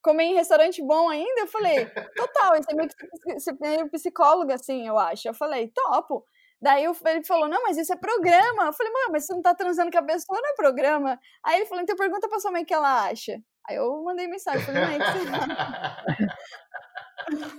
Comer 0.00 0.24
em 0.24 0.34
restaurante 0.34 0.80
bom 0.80 1.08
ainda. 1.08 1.40
Eu 1.40 1.48
falei, 1.48 1.86
total, 2.14 2.56
você 2.56 2.72
é 2.72 2.74
meio, 2.76 2.88
você 3.32 3.50
é 3.50 3.54
meio 3.60 3.90
psicóloga, 3.90 4.54
assim, 4.54 4.86
eu 4.86 4.96
acho. 4.96 5.26
Eu 5.26 5.34
falei, 5.34 5.68
topo. 5.74 6.24
Daí 6.60 6.84
ele 6.84 7.24
falou, 7.24 7.48
não, 7.48 7.62
mas 7.64 7.76
isso 7.76 7.92
é 7.92 7.96
programa. 7.96 8.66
Eu 8.66 8.72
falei, 8.72 8.92
mano, 8.92 9.08
mas 9.10 9.26
você 9.26 9.34
não 9.34 9.42
tá 9.42 9.54
transando 9.54 9.90
com 9.90 9.98
a 9.98 10.02
pessoa, 10.02 10.40
não 10.40 10.50
é 10.50 10.54
programa. 10.54 11.18
Aí 11.44 11.56
ele 11.56 11.66
falou, 11.66 11.82
então 11.82 11.96
pergunta 11.96 12.28
pra 12.28 12.38
sua 12.38 12.52
mãe 12.52 12.62
o 12.62 12.66
que 12.66 12.72
ela 12.72 13.06
acha. 13.06 13.38
Aí 13.68 13.76
eu 13.76 14.02
mandei 14.04 14.28
mensagem, 14.28 14.64
falei, 14.64 14.82
mãe, 14.84 14.98
que 14.98 15.04
você? 15.04 16.24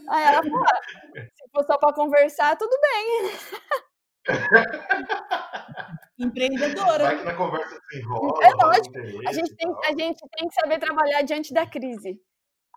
Aí 0.09 0.23
ela 0.23 0.43
falou: 0.43 0.63
ah, 0.63 0.81
se 1.15 1.49
for 1.51 1.63
só 1.65 1.77
pra 1.77 1.93
conversar, 1.93 2.55
tudo 2.57 2.77
bem. 2.81 3.31
Empreendedora. 6.17 7.03
Vai 7.03 7.17
que 7.17 7.23
na 7.25 7.35
conversa 7.35 7.79
desenrola. 7.89 8.45
É 8.45 8.49
lógico. 8.51 8.97
A 9.27 9.33
gente, 9.33 9.55
tem, 9.55 9.69
a 9.69 9.89
gente 9.89 10.19
tem 10.37 10.47
que 10.47 10.55
saber 10.55 10.79
trabalhar 10.79 11.21
diante 11.23 11.53
da 11.53 11.65
crise. 11.65 12.19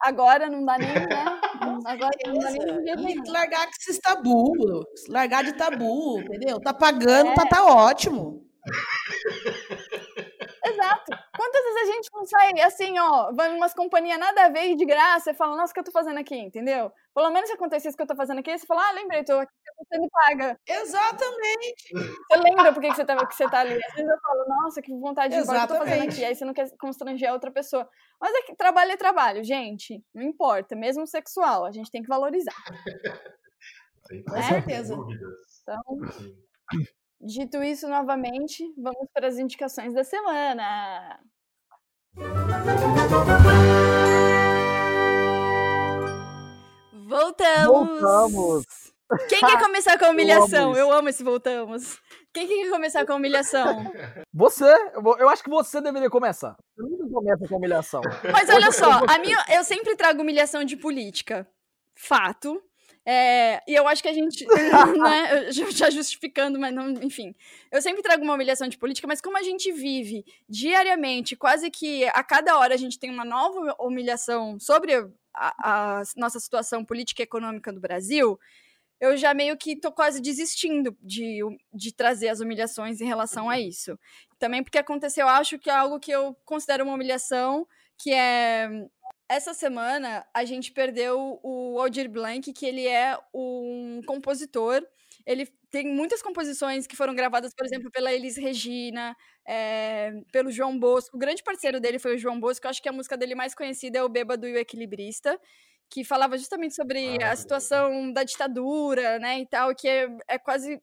Agora 0.00 0.48
não 0.48 0.64
dá 0.64 0.78
nem, 0.78 0.88
né? 0.88 1.40
Agora 1.84 2.10
não 2.26 2.38
dá 2.38 2.50
nem 2.50 2.60
de 2.60 2.84
jeito 2.84 3.02
nenhum. 3.02 3.24
E 3.24 3.30
largar 3.30 3.64
com 3.66 3.72
esses 3.80 3.98
tabu, 3.98 4.52
largar 5.08 5.42
de 5.44 5.52
tabu, 5.54 6.20
entendeu? 6.20 6.60
Tá 6.60 6.72
pagando, 6.72 7.34
tá, 7.34 7.42
É. 7.42 7.48
tá 7.48 7.64
ótimo. 7.64 8.44
Exato. 10.78 11.12
Quantas 11.36 11.62
vezes 11.64 11.82
a 11.82 11.92
gente 11.92 12.08
não 12.12 12.24
sai 12.24 12.60
assim, 12.60 12.98
ó, 12.98 13.32
vai 13.32 13.52
em 13.52 13.56
umas 13.56 13.74
companhias 13.74 14.18
nada 14.18 14.46
a 14.46 14.48
ver 14.48 14.74
de 14.76 14.84
graça 14.84 15.30
e 15.30 15.34
fala, 15.34 15.56
nossa, 15.56 15.70
o 15.70 15.74
que 15.74 15.80
eu 15.80 15.84
tô 15.84 15.90
fazendo 15.90 16.18
aqui, 16.18 16.36
entendeu? 16.36 16.92
Pelo 17.14 17.30
menos 17.30 17.48
se 17.48 17.54
acontecesse 17.54 17.88
isso 17.88 17.96
que 17.96 18.02
eu 18.02 18.06
tô 18.06 18.14
fazendo 18.14 18.38
aqui, 18.38 18.56
você 18.56 18.66
fala, 18.66 18.88
ah, 18.88 18.92
lembrei, 18.92 19.24
tô 19.24 19.34
aqui, 19.34 19.52
você 19.76 20.00
me 20.00 20.08
paga. 20.10 20.58
Exatamente. 20.66 21.88
Você 21.92 22.40
lembra 22.40 22.72
por 22.72 22.80
que 22.80 22.94
você, 22.94 23.04
tá, 23.04 23.26
que 23.26 23.34
você 23.34 23.48
tá 23.48 23.60
ali? 23.60 23.74
Às 23.74 23.94
vezes 23.94 24.10
eu 24.10 24.18
falo, 24.20 24.48
nossa, 24.48 24.80
que 24.80 24.92
vontade 24.92 25.34
de 25.34 25.42
embora 25.42 25.62
eu 25.62 25.68
tô 25.68 25.76
fazendo 25.76 26.02
aqui. 26.04 26.24
Aí 26.24 26.34
você 26.34 26.44
não 26.44 26.54
quer 26.54 26.68
constranger 26.78 27.30
a 27.30 27.32
outra 27.32 27.50
pessoa. 27.50 27.88
Mas 28.20 28.34
é 28.34 28.42
que 28.42 28.56
trabalho 28.56 28.92
é 28.92 28.96
trabalho, 28.96 29.42
gente. 29.42 30.02
Não 30.14 30.22
importa. 30.22 30.76
Mesmo 30.76 31.06
sexual, 31.06 31.64
a 31.64 31.70
gente 31.70 31.90
tem 31.90 32.02
que 32.02 32.08
valorizar. 32.08 32.54
Com 34.28 34.42
certeza. 34.42 34.96
dúvidas. 34.96 35.62
Então, 35.62 35.82
Sim. 36.12 36.34
Dito 37.20 37.62
isso 37.62 37.88
novamente, 37.88 38.64
vamos 38.76 39.08
para 39.12 39.28
as 39.28 39.38
indicações 39.38 39.94
da 39.94 40.04
semana. 40.04 41.20
Voltamos! 47.08 48.00
Voltamos. 48.00 48.64
Quem 49.28 49.40
quer 49.40 49.58
começar 49.58 49.98
com 49.98 50.04
a 50.04 50.08
amo 50.08 50.14
humilhação? 50.14 50.72
isso. 50.72 50.80
Eu 50.80 50.92
amo 50.92 51.08
esse 51.08 51.24
voltamos. 51.24 51.98
Quem 52.32 52.46
que 52.46 52.62
quer 52.62 52.70
começar 52.70 53.06
com 53.06 53.12
a 53.14 53.16
humilhação? 53.16 53.90
Você, 54.32 54.70
eu 54.94 55.18
eu 55.18 55.28
acho 55.28 55.42
que 55.42 55.48
você 55.48 55.80
deveria 55.80 56.10
começar. 56.10 56.56
Você 56.76 56.82
nunca 56.82 57.08
começa 57.08 57.48
com 57.48 57.56
humilhação. 57.56 58.02
Mas 58.30 58.50
olha 58.50 58.70
só, 58.70 59.00
a 59.08 59.18
minha, 59.18 59.42
eu 59.48 59.64
sempre 59.64 59.96
trago 59.96 60.20
humilhação 60.20 60.62
de 60.62 60.76
política. 60.76 61.48
Fato. 61.94 62.62
É, 63.10 63.62
e 63.66 63.74
eu 63.74 63.88
acho 63.88 64.02
que 64.02 64.08
a 64.08 64.12
gente. 64.12 64.44
né, 64.98 65.46
eu 65.48 65.52
já- 65.52 65.70
já 65.70 65.90
justificando, 65.90 66.58
mas 66.58 66.74
não. 66.74 66.90
Enfim. 67.02 67.34
Eu 67.72 67.80
sempre 67.80 68.02
trago 68.02 68.22
uma 68.22 68.34
humilhação 68.34 68.68
de 68.68 68.76
política, 68.76 69.08
mas 69.08 69.20
como 69.22 69.38
a 69.38 69.42
gente 69.42 69.72
vive 69.72 70.26
diariamente, 70.46 71.34
quase 71.34 71.70
que 71.70 72.04
a 72.08 72.22
cada 72.22 72.58
hora 72.58 72.74
a 72.74 72.76
gente 72.76 72.98
tem 72.98 73.10
uma 73.10 73.24
nova 73.24 73.74
humilhação 73.80 74.60
sobre 74.60 74.94
a, 75.34 76.00
a 76.00 76.02
nossa 76.16 76.38
situação 76.38 76.84
política 76.84 77.22
e 77.22 77.24
econômica 77.24 77.72
do 77.72 77.80
Brasil, 77.80 78.38
eu 79.00 79.16
já 79.16 79.32
meio 79.32 79.56
que 79.56 79.74
tô 79.74 79.90
quase 79.90 80.20
desistindo 80.20 80.94
de, 81.00 81.40
de 81.72 81.94
trazer 81.94 82.28
as 82.28 82.40
humilhações 82.40 83.00
em 83.00 83.06
relação 83.06 83.48
a 83.48 83.58
isso. 83.58 83.98
Também 84.38 84.62
porque 84.62 84.76
aconteceu, 84.76 85.26
acho 85.28 85.58
que 85.58 85.70
é 85.70 85.74
algo 85.74 85.98
que 85.98 86.10
eu 86.10 86.36
considero 86.44 86.84
uma 86.84 86.92
humilhação, 86.94 87.66
que 87.96 88.12
é 88.12 88.68
essa 89.28 89.52
semana 89.54 90.26
a 90.34 90.44
gente 90.44 90.72
perdeu 90.72 91.38
o 91.42 91.78
Aldir 91.80 92.08
Blanc, 92.10 92.52
que 92.52 92.66
ele 92.66 92.86
é 92.86 93.18
um 93.34 94.00
compositor. 94.06 94.82
Ele 95.26 95.46
tem 95.70 95.86
muitas 95.86 96.22
composições 96.22 96.86
que 96.86 96.96
foram 96.96 97.14
gravadas, 97.14 97.52
por 97.54 97.66
exemplo, 97.66 97.90
pela 97.90 98.12
Elis 98.12 98.36
Regina, 98.36 99.14
é, 99.46 100.12
pelo 100.32 100.50
João 100.50 100.78
Bosco. 100.78 101.16
O 101.16 101.20
grande 101.20 101.42
parceiro 101.42 101.80
dele 101.80 101.98
foi 101.98 102.14
o 102.16 102.18
João 102.18 102.40
Bosco. 102.40 102.66
Eu 102.66 102.70
acho 102.70 102.82
que 102.82 102.88
a 102.88 102.92
música 102.92 103.16
dele 103.16 103.34
mais 103.34 103.54
conhecida 103.54 103.98
é 103.98 104.02
O 104.02 104.08
Bêbado 104.08 104.46
e 104.48 104.54
o 104.54 104.58
Equilibrista, 104.58 105.38
que 105.90 106.04
falava 106.04 106.38
justamente 106.38 106.74
sobre 106.74 107.22
a 107.22 107.36
Maravilhoso. 107.36 107.36
situação 107.36 108.12
da 108.12 108.24
ditadura, 108.24 109.18
né, 109.18 109.40
e 109.40 109.46
tal, 109.46 109.74
que 109.74 109.88
é, 109.88 110.08
é 110.28 110.38
quase 110.38 110.80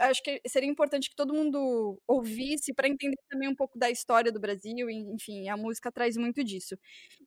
acho 0.00 0.22
que 0.22 0.40
seria 0.46 0.68
importante 0.68 1.10
que 1.10 1.16
todo 1.16 1.34
mundo 1.34 2.00
ouvisse 2.06 2.72
para 2.74 2.88
entender 2.88 3.16
também 3.28 3.48
um 3.48 3.54
pouco 3.54 3.78
da 3.78 3.90
história 3.90 4.30
do 4.32 4.40
Brasil, 4.40 4.88
e, 4.90 4.94
enfim, 5.14 5.48
a 5.48 5.56
música 5.56 5.90
traz 5.92 6.16
muito 6.16 6.44
disso. 6.44 6.76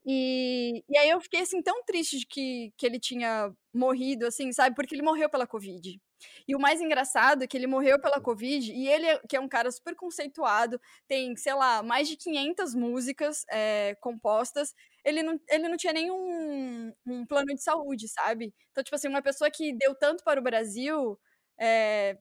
E, 0.05 0.83
e 0.89 0.97
aí 0.97 1.09
eu 1.09 1.21
fiquei 1.21 1.41
assim 1.41 1.61
tão 1.61 1.83
triste 1.85 2.19
de 2.19 2.25
que, 2.27 2.73
que 2.77 2.85
ele 2.85 2.99
tinha 2.99 3.51
morrido, 3.73 4.27
assim, 4.27 4.51
sabe? 4.51 4.75
Porque 4.75 4.95
ele 4.95 5.01
morreu 5.03 5.29
pela 5.29 5.47
Covid. 5.47 5.99
E 6.47 6.55
o 6.55 6.59
mais 6.59 6.81
engraçado 6.81 7.43
é 7.43 7.47
que 7.47 7.57
ele 7.57 7.67
morreu 7.67 7.99
pela 7.99 8.21
Covid, 8.21 8.71
e 8.71 8.87
ele, 8.87 9.05
é- 9.07 9.19
que 9.27 9.35
é 9.35 9.39
um 9.39 9.47
cara 9.49 9.71
super 9.71 9.95
conceituado, 9.95 10.79
tem, 11.07 11.35
sei 11.35 11.53
lá, 11.53 11.83
mais 11.83 12.07
de 12.07 12.15
500 12.17 12.73
músicas 12.75 13.43
é, 13.51 13.95
compostas, 14.01 14.73
ele 15.03 15.21
não, 15.23 15.39
ele 15.49 15.67
não 15.67 15.77
tinha 15.77 15.93
nenhum 15.93 16.93
um 17.05 17.25
plano 17.25 17.53
de 17.53 17.61
saúde, 17.61 18.07
sabe? 18.07 18.53
Então, 18.71 18.83
tipo 18.83 18.95
assim, 18.95 19.07
uma 19.09 19.21
pessoa 19.21 19.49
que 19.51 19.73
deu 19.73 19.95
tanto 19.95 20.23
para 20.23 20.39
o 20.39 20.43
Brasil 20.43 21.19
é, 21.59 22.17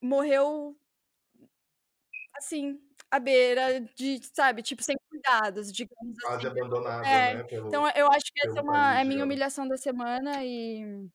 morreu 0.00 0.76
assim, 2.36 2.80
à 3.10 3.18
beira 3.18 3.80
de, 3.94 4.20
sabe, 4.34 4.62
tipo, 4.62 4.82
sem 4.82 4.96
cuidados, 5.08 5.72
digamos 5.72 6.16
Quase 6.22 6.46
assim. 6.46 6.58
abandonada, 6.58 7.06
É, 7.06 7.34
né? 7.36 7.44
Pelo... 7.44 7.68
Então, 7.68 7.88
eu 7.94 8.10
acho 8.10 8.32
que 8.32 8.46
essa 8.46 8.58
é, 8.58 8.62
uma, 8.62 8.98
é 8.98 9.02
a 9.02 9.04
minha 9.04 9.24
humilhação 9.24 9.68
da 9.68 9.76
semana 9.76 10.44
e, 10.44 11.08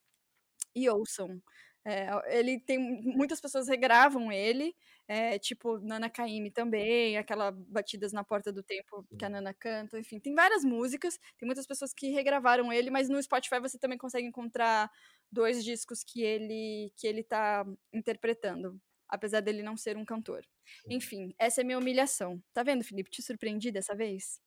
e 0.75 0.89
ouçam. 0.89 1.41
É, 1.85 2.09
ele 2.37 2.59
tem 2.59 2.77
muitas 2.77 3.39
pessoas 3.39 3.69
regravam 3.69 4.29
ele, 4.29 4.75
é, 5.07 5.39
tipo 5.39 5.79
Nana 5.79 6.09
Caymmi 6.09 6.51
também, 6.51 7.17
aquela 7.17 7.49
batidas 7.49 8.11
na 8.11 8.25
porta 8.25 8.51
do 8.51 8.61
tempo 8.61 9.05
que 9.17 9.23
a 9.23 9.29
Nana 9.29 9.53
canta, 9.53 9.97
enfim, 9.97 10.19
tem 10.19 10.35
várias 10.35 10.65
músicas, 10.65 11.17
tem 11.37 11.45
muitas 11.45 11.65
pessoas 11.65 11.93
que 11.93 12.09
regravaram 12.09 12.73
ele, 12.73 12.89
mas 12.89 13.07
no 13.07 13.23
Spotify 13.23 13.61
você 13.61 13.79
também 13.79 13.97
consegue 13.97 14.27
encontrar 14.27 14.91
dois 15.31 15.63
discos 15.63 16.03
que 16.03 16.21
ele 16.21 16.91
que 16.95 17.07
ele 17.07 17.23
tá 17.23 17.65
interpretando, 17.93 18.79
apesar 19.07 19.41
dele 19.41 19.61
não 19.61 19.77
ser 19.77 19.97
um 19.97 20.05
cantor. 20.05 20.45
Enfim, 20.89 21.33
essa 21.39 21.61
é 21.61 21.63
minha 21.63 21.77
humilhação. 21.77 22.41
Tá 22.53 22.63
vendo, 22.63 22.83
Felipe? 22.83 23.09
Te 23.09 23.21
surpreendi 23.21 23.71
dessa 23.71 23.95
vez? 23.95 24.41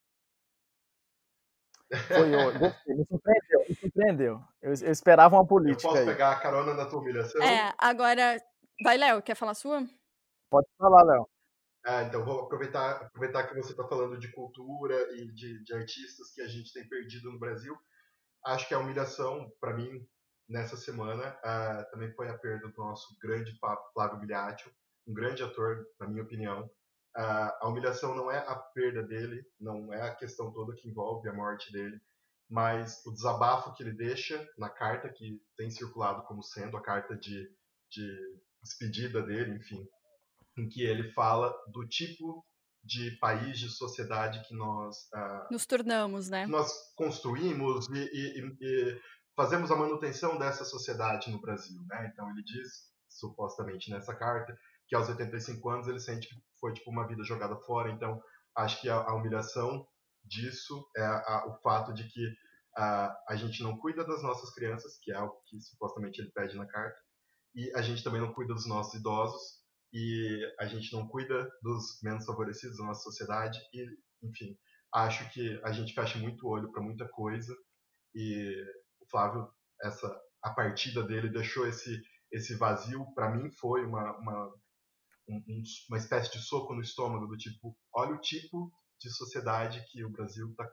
Foi 2.06 2.34
eu. 2.34 2.58
Gostei, 2.58 2.94
me 2.94 3.04
surpreendeu, 3.04 3.64
me 3.68 3.74
surpreendeu. 3.74 4.40
Eu, 4.62 4.72
eu 4.72 4.92
esperava 4.92 5.34
uma 5.34 5.42
Eu 5.42 5.46
política 5.46 5.88
posso 5.88 5.98
aí. 6.00 6.06
pegar 6.06 6.32
a 6.32 6.40
carona 6.40 6.74
na 6.74 6.86
tua 6.86 7.00
humilhação? 7.00 7.42
É, 7.42 7.74
agora. 7.78 8.40
Vai, 8.82 8.96
Léo, 8.96 9.22
quer 9.22 9.34
falar 9.34 9.52
a 9.52 9.56
sua? 9.56 9.84
Pode 10.50 10.68
falar, 10.78 11.02
Léo. 11.02 11.28
Ah, 11.84 12.02
então 12.02 12.24
vou 12.24 12.40
aproveitar, 12.40 13.02
aproveitar 13.02 13.46
que 13.48 13.54
você 13.54 13.72
está 13.72 13.86
falando 13.88 14.18
de 14.18 14.30
cultura 14.32 14.94
e 15.16 15.32
de, 15.32 15.64
de 15.64 15.74
artistas 15.74 16.30
que 16.32 16.42
a 16.42 16.46
gente 16.46 16.72
tem 16.72 16.86
perdido 16.88 17.32
no 17.32 17.38
Brasil. 17.38 17.74
Acho 18.44 18.68
que 18.68 18.74
a 18.74 18.78
humilhação, 18.78 19.50
para 19.60 19.74
mim, 19.74 20.06
nessa 20.50 20.76
semana, 20.76 21.38
ah, 21.44 21.84
também 21.90 22.12
foi 22.12 22.28
a 22.28 22.36
perda 22.36 22.68
do 22.68 22.76
nosso 22.76 23.16
grande 23.20 23.56
Flávio 23.94 24.18
Biliaccio, 24.18 24.70
um 25.06 25.14
grande 25.14 25.42
ator, 25.42 25.86
na 25.98 26.08
minha 26.08 26.24
opinião. 26.24 26.68
Ah, 27.16 27.56
a 27.62 27.68
humilhação 27.68 28.14
não 28.14 28.30
é 28.30 28.38
a 28.38 28.54
perda 28.56 29.02
dele, 29.02 29.44
não 29.58 29.92
é 29.94 30.02
a 30.02 30.14
questão 30.14 30.52
toda 30.52 30.74
que 30.74 30.88
envolve 30.88 31.28
a 31.28 31.32
morte 31.32 31.72
dele, 31.72 31.98
mas 32.48 33.00
o 33.06 33.12
desabafo 33.12 33.72
que 33.74 33.82
ele 33.82 33.92
deixa 33.92 34.46
na 34.58 34.68
carta 34.68 35.08
que 35.08 35.40
tem 35.56 35.70
circulado 35.70 36.22
como 36.24 36.42
sendo 36.42 36.76
a 36.76 36.82
carta 36.82 37.16
de, 37.16 37.48
de 37.90 38.38
despedida 38.62 39.22
dele, 39.22 39.56
enfim, 39.56 39.88
em 40.58 40.68
que 40.68 40.82
ele 40.82 41.12
fala 41.12 41.54
do 41.68 41.86
tipo 41.86 42.44
de 42.82 43.12
país, 43.18 43.58
de 43.58 43.68
sociedade 43.68 44.42
que 44.48 44.54
nós, 44.54 44.96
ah, 45.14 45.46
Nos 45.50 45.64
tornamos, 45.66 46.28
né? 46.28 46.46
nós 46.46 46.72
construímos 46.96 47.86
e- 47.88 48.10
e- 48.12 48.56
e 48.60 49.00
fazemos 49.40 49.70
a 49.70 49.76
manutenção 49.76 50.38
dessa 50.38 50.66
sociedade 50.66 51.30
no 51.30 51.40
Brasil. 51.40 51.80
Né? 51.88 52.10
Então 52.12 52.28
ele 52.28 52.42
diz, 52.42 52.90
supostamente 53.08 53.90
nessa 53.90 54.14
carta, 54.14 54.54
que 54.86 54.94
aos 54.94 55.08
85 55.08 55.70
anos 55.70 55.88
ele 55.88 55.98
sente 55.98 56.28
que 56.28 56.34
foi 56.60 56.74
tipo 56.74 56.90
uma 56.90 57.08
vida 57.08 57.24
jogada 57.24 57.56
fora. 57.56 57.90
Então 57.90 58.22
acho 58.54 58.78
que 58.82 58.90
a, 58.90 58.96
a 58.96 59.14
humilhação 59.14 59.86
disso 60.22 60.86
é 60.94 61.02
a, 61.02 61.46
o 61.48 61.58
fato 61.62 61.94
de 61.94 62.06
que 62.06 62.20
a, 62.76 63.16
a 63.30 63.34
gente 63.34 63.62
não 63.62 63.78
cuida 63.78 64.04
das 64.04 64.22
nossas 64.22 64.52
crianças, 64.52 64.98
que 65.02 65.10
é 65.10 65.18
o 65.18 65.30
que 65.46 65.58
supostamente 65.58 66.20
ele 66.20 66.30
pede 66.32 66.54
na 66.54 66.66
carta, 66.66 66.98
e 67.54 67.72
a 67.74 67.80
gente 67.80 68.04
também 68.04 68.20
não 68.20 68.34
cuida 68.34 68.52
dos 68.52 68.68
nossos 68.68 68.92
idosos, 68.92 69.40
e 69.90 70.54
a 70.60 70.66
gente 70.66 70.92
não 70.92 71.08
cuida 71.08 71.50
dos 71.62 71.98
menos 72.02 72.26
favorecidos 72.26 72.76
da 72.76 72.84
nossa 72.84 73.00
sociedade, 73.04 73.58
e, 73.72 73.86
enfim, 74.22 74.54
acho 74.94 75.32
que 75.32 75.58
a 75.64 75.72
gente 75.72 75.94
fecha 75.94 76.18
muito 76.18 76.46
olho 76.46 76.70
para 76.70 76.82
muita 76.82 77.08
coisa, 77.08 77.56
e 78.14 78.54
Flávio, 79.10 79.48
essa 79.82 80.20
a 80.42 80.50
partida 80.50 81.02
dele 81.02 81.28
deixou 81.28 81.66
esse 81.66 82.02
esse 82.32 82.54
vazio, 82.54 83.12
para 83.14 83.30
mim, 83.30 83.50
foi 83.50 83.84
uma, 83.84 84.16
uma, 84.18 84.54
um, 85.28 85.62
uma 85.88 85.98
espécie 85.98 86.30
de 86.30 86.38
soco 86.38 86.74
no 86.74 86.80
estômago, 86.80 87.26
do 87.26 87.36
tipo, 87.36 87.76
olha 87.92 88.14
o 88.14 88.20
tipo 88.20 88.72
de 89.00 89.10
sociedade 89.10 89.84
que 89.90 90.04
o 90.04 90.10
Brasil 90.10 90.48
está 90.50 90.70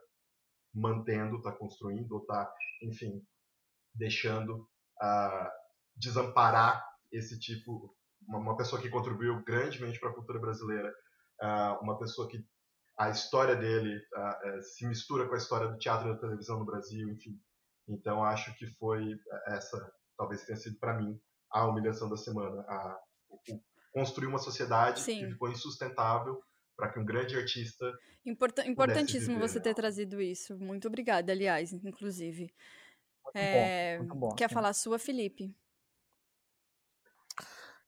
mantendo, 0.72 1.36
está 1.38 1.50
construindo, 1.52 2.18
está, 2.18 2.52
enfim, 2.82 3.26
deixando 3.94 4.68
uh, 5.02 5.50
desamparar 5.96 6.84
esse 7.10 7.38
tipo, 7.40 7.96
uma, 8.26 8.38
uma, 8.38 8.56
pessoa 8.56 8.80
que 8.80 8.90
contribuiu 8.90 9.42
grandemente 9.42 9.98
para 9.98 10.10
a 10.10 10.14
cultura 10.14 10.38
brasileira, 10.38 10.92
uh, 11.42 11.82
uma 11.82 11.98
pessoa 11.98 12.28
que 12.28 12.38
a 12.98 13.10
história 13.10 13.56
dele 13.56 13.96
uh, 13.96 14.62
se 14.62 14.86
mistura 14.86 15.26
com 15.26 15.34
a 15.34 15.38
história 15.38 15.68
do 15.68 15.78
teatro 15.78 16.08
e 16.08 16.12
da 16.12 16.20
televisão 16.20 16.60
no 16.60 16.66
Brasil, 16.66 17.08
enfim. 17.08 17.40
Então 17.88 18.22
acho 18.22 18.54
que 18.56 18.66
foi 18.66 19.16
essa, 19.46 19.92
talvez 20.16 20.44
tenha 20.44 20.56
sido 20.56 20.78
para 20.78 20.94
mim 20.94 21.18
a 21.50 21.66
humilhação 21.66 22.08
da 22.08 22.16
semana, 22.16 22.60
a, 22.62 23.00
construir 23.92 24.26
uma 24.26 24.38
sociedade 24.38 25.00
Sim. 25.00 25.20
que 25.20 25.32
ficou 25.32 25.50
insustentável 25.50 26.40
para 26.76 26.92
que 26.92 27.00
um 27.00 27.04
grande 27.04 27.36
artista. 27.36 27.92
Importa 28.24 28.66
importantíssimo 28.66 29.34
viver, 29.34 29.48
você 29.48 29.60
ter 29.60 29.74
trazido 29.74 30.20
isso. 30.20 30.56
Muito 30.58 30.86
obrigada, 30.86 31.32
aliás, 31.32 31.72
inclusive. 31.72 32.52
Muito 33.24 33.36
é... 33.36 33.96
bom, 33.96 34.04
muito 34.04 34.14
bom, 34.16 34.34
Quer 34.34 34.48
sim. 34.48 34.54
falar 34.54 34.72
sua, 34.72 34.98
Felipe? 34.98 35.54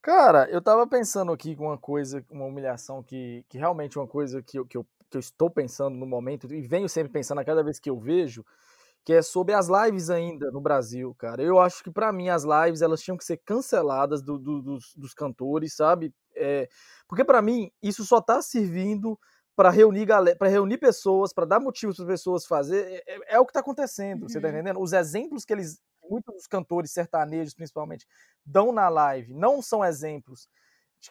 Cara, 0.02 0.48
eu 0.50 0.62
tava 0.62 0.86
pensando 0.86 1.30
aqui 1.30 1.54
com 1.54 1.66
uma 1.66 1.78
coisa, 1.78 2.24
uma 2.30 2.46
humilhação 2.46 3.02
que, 3.02 3.44
que 3.48 3.58
realmente 3.58 3.98
é 3.98 4.00
uma 4.00 4.08
coisa 4.08 4.42
que 4.42 4.58
eu, 4.58 4.64
que, 4.64 4.76
eu, 4.76 4.86
que 5.10 5.16
eu 5.16 5.20
estou 5.20 5.50
pensando 5.50 5.94
no 5.94 6.06
momento 6.06 6.52
e 6.52 6.62
venho 6.62 6.88
sempre 6.88 7.12
pensando 7.12 7.40
a 7.40 7.44
cada 7.44 7.62
vez 7.62 7.78
que 7.78 7.90
eu 7.90 7.98
vejo, 7.98 8.44
que 9.04 9.12
é 9.12 9.22
sobre 9.22 9.54
as 9.54 9.68
lives 9.68 10.10
ainda 10.10 10.50
no 10.50 10.60
Brasil, 10.60 11.14
cara. 11.14 11.42
Eu 11.42 11.58
acho 11.58 11.82
que 11.82 11.90
para 11.90 12.12
mim 12.12 12.28
as 12.28 12.44
lives 12.44 12.82
elas 12.82 13.00
tinham 13.00 13.16
que 13.16 13.24
ser 13.24 13.38
canceladas 13.38 14.22
do, 14.22 14.38
do, 14.38 14.60
dos, 14.60 14.94
dos, 14.94 15.14
cantores, 15.14 15.74
sabe? 15.74 16.14
É, 16.36 16.68
porque 17.08 17.24
para 17.24 17.40
mim 17.40 17.70
isso 17.82 18.04
só 18.04 18.20
tá 18.20 18.42
servindo 18.42 19.18
para 19.56 19.70
reunir 19.70 20.06
para 20.38 20.48
reunir 20.48 20.78
pessoas, 20.78 21.32
para 21.32 21.46
dar 21.46 21.60
motivos 21.60 21.96
para 21.96 22.06
pessoas 22.06 22.46
fazer. 22.46 23.02
É, 23.06 23.14
é, 23.14 23.34
é, 23.34 23.40
o 23.40 23.46
que 23.46 23.52
tá 23.52 23.60
acontecendo, 23.60 24.22
uhum. 24.22 24.28
você 24.28 24.40
tá 24.40 24.48
uhum. 24.48 24.54
entendendo? 24.54 24.80
Os 24.80 24.92
exemplos 24.92 25.44
que 25.44 25.52
eles, 25.52 25.80
muitos 26.08 26.34
dos 26.34 26.46
cantores 26.46 26.92
sertanejos 26.92 27.54
principalmente, 27.54 28.06
dão 28.44 28.70
na 28.70 28.88
live 28.88 29.32
não 29.32 29.62
são 29.62 29.84
exemplos 29.84 30.46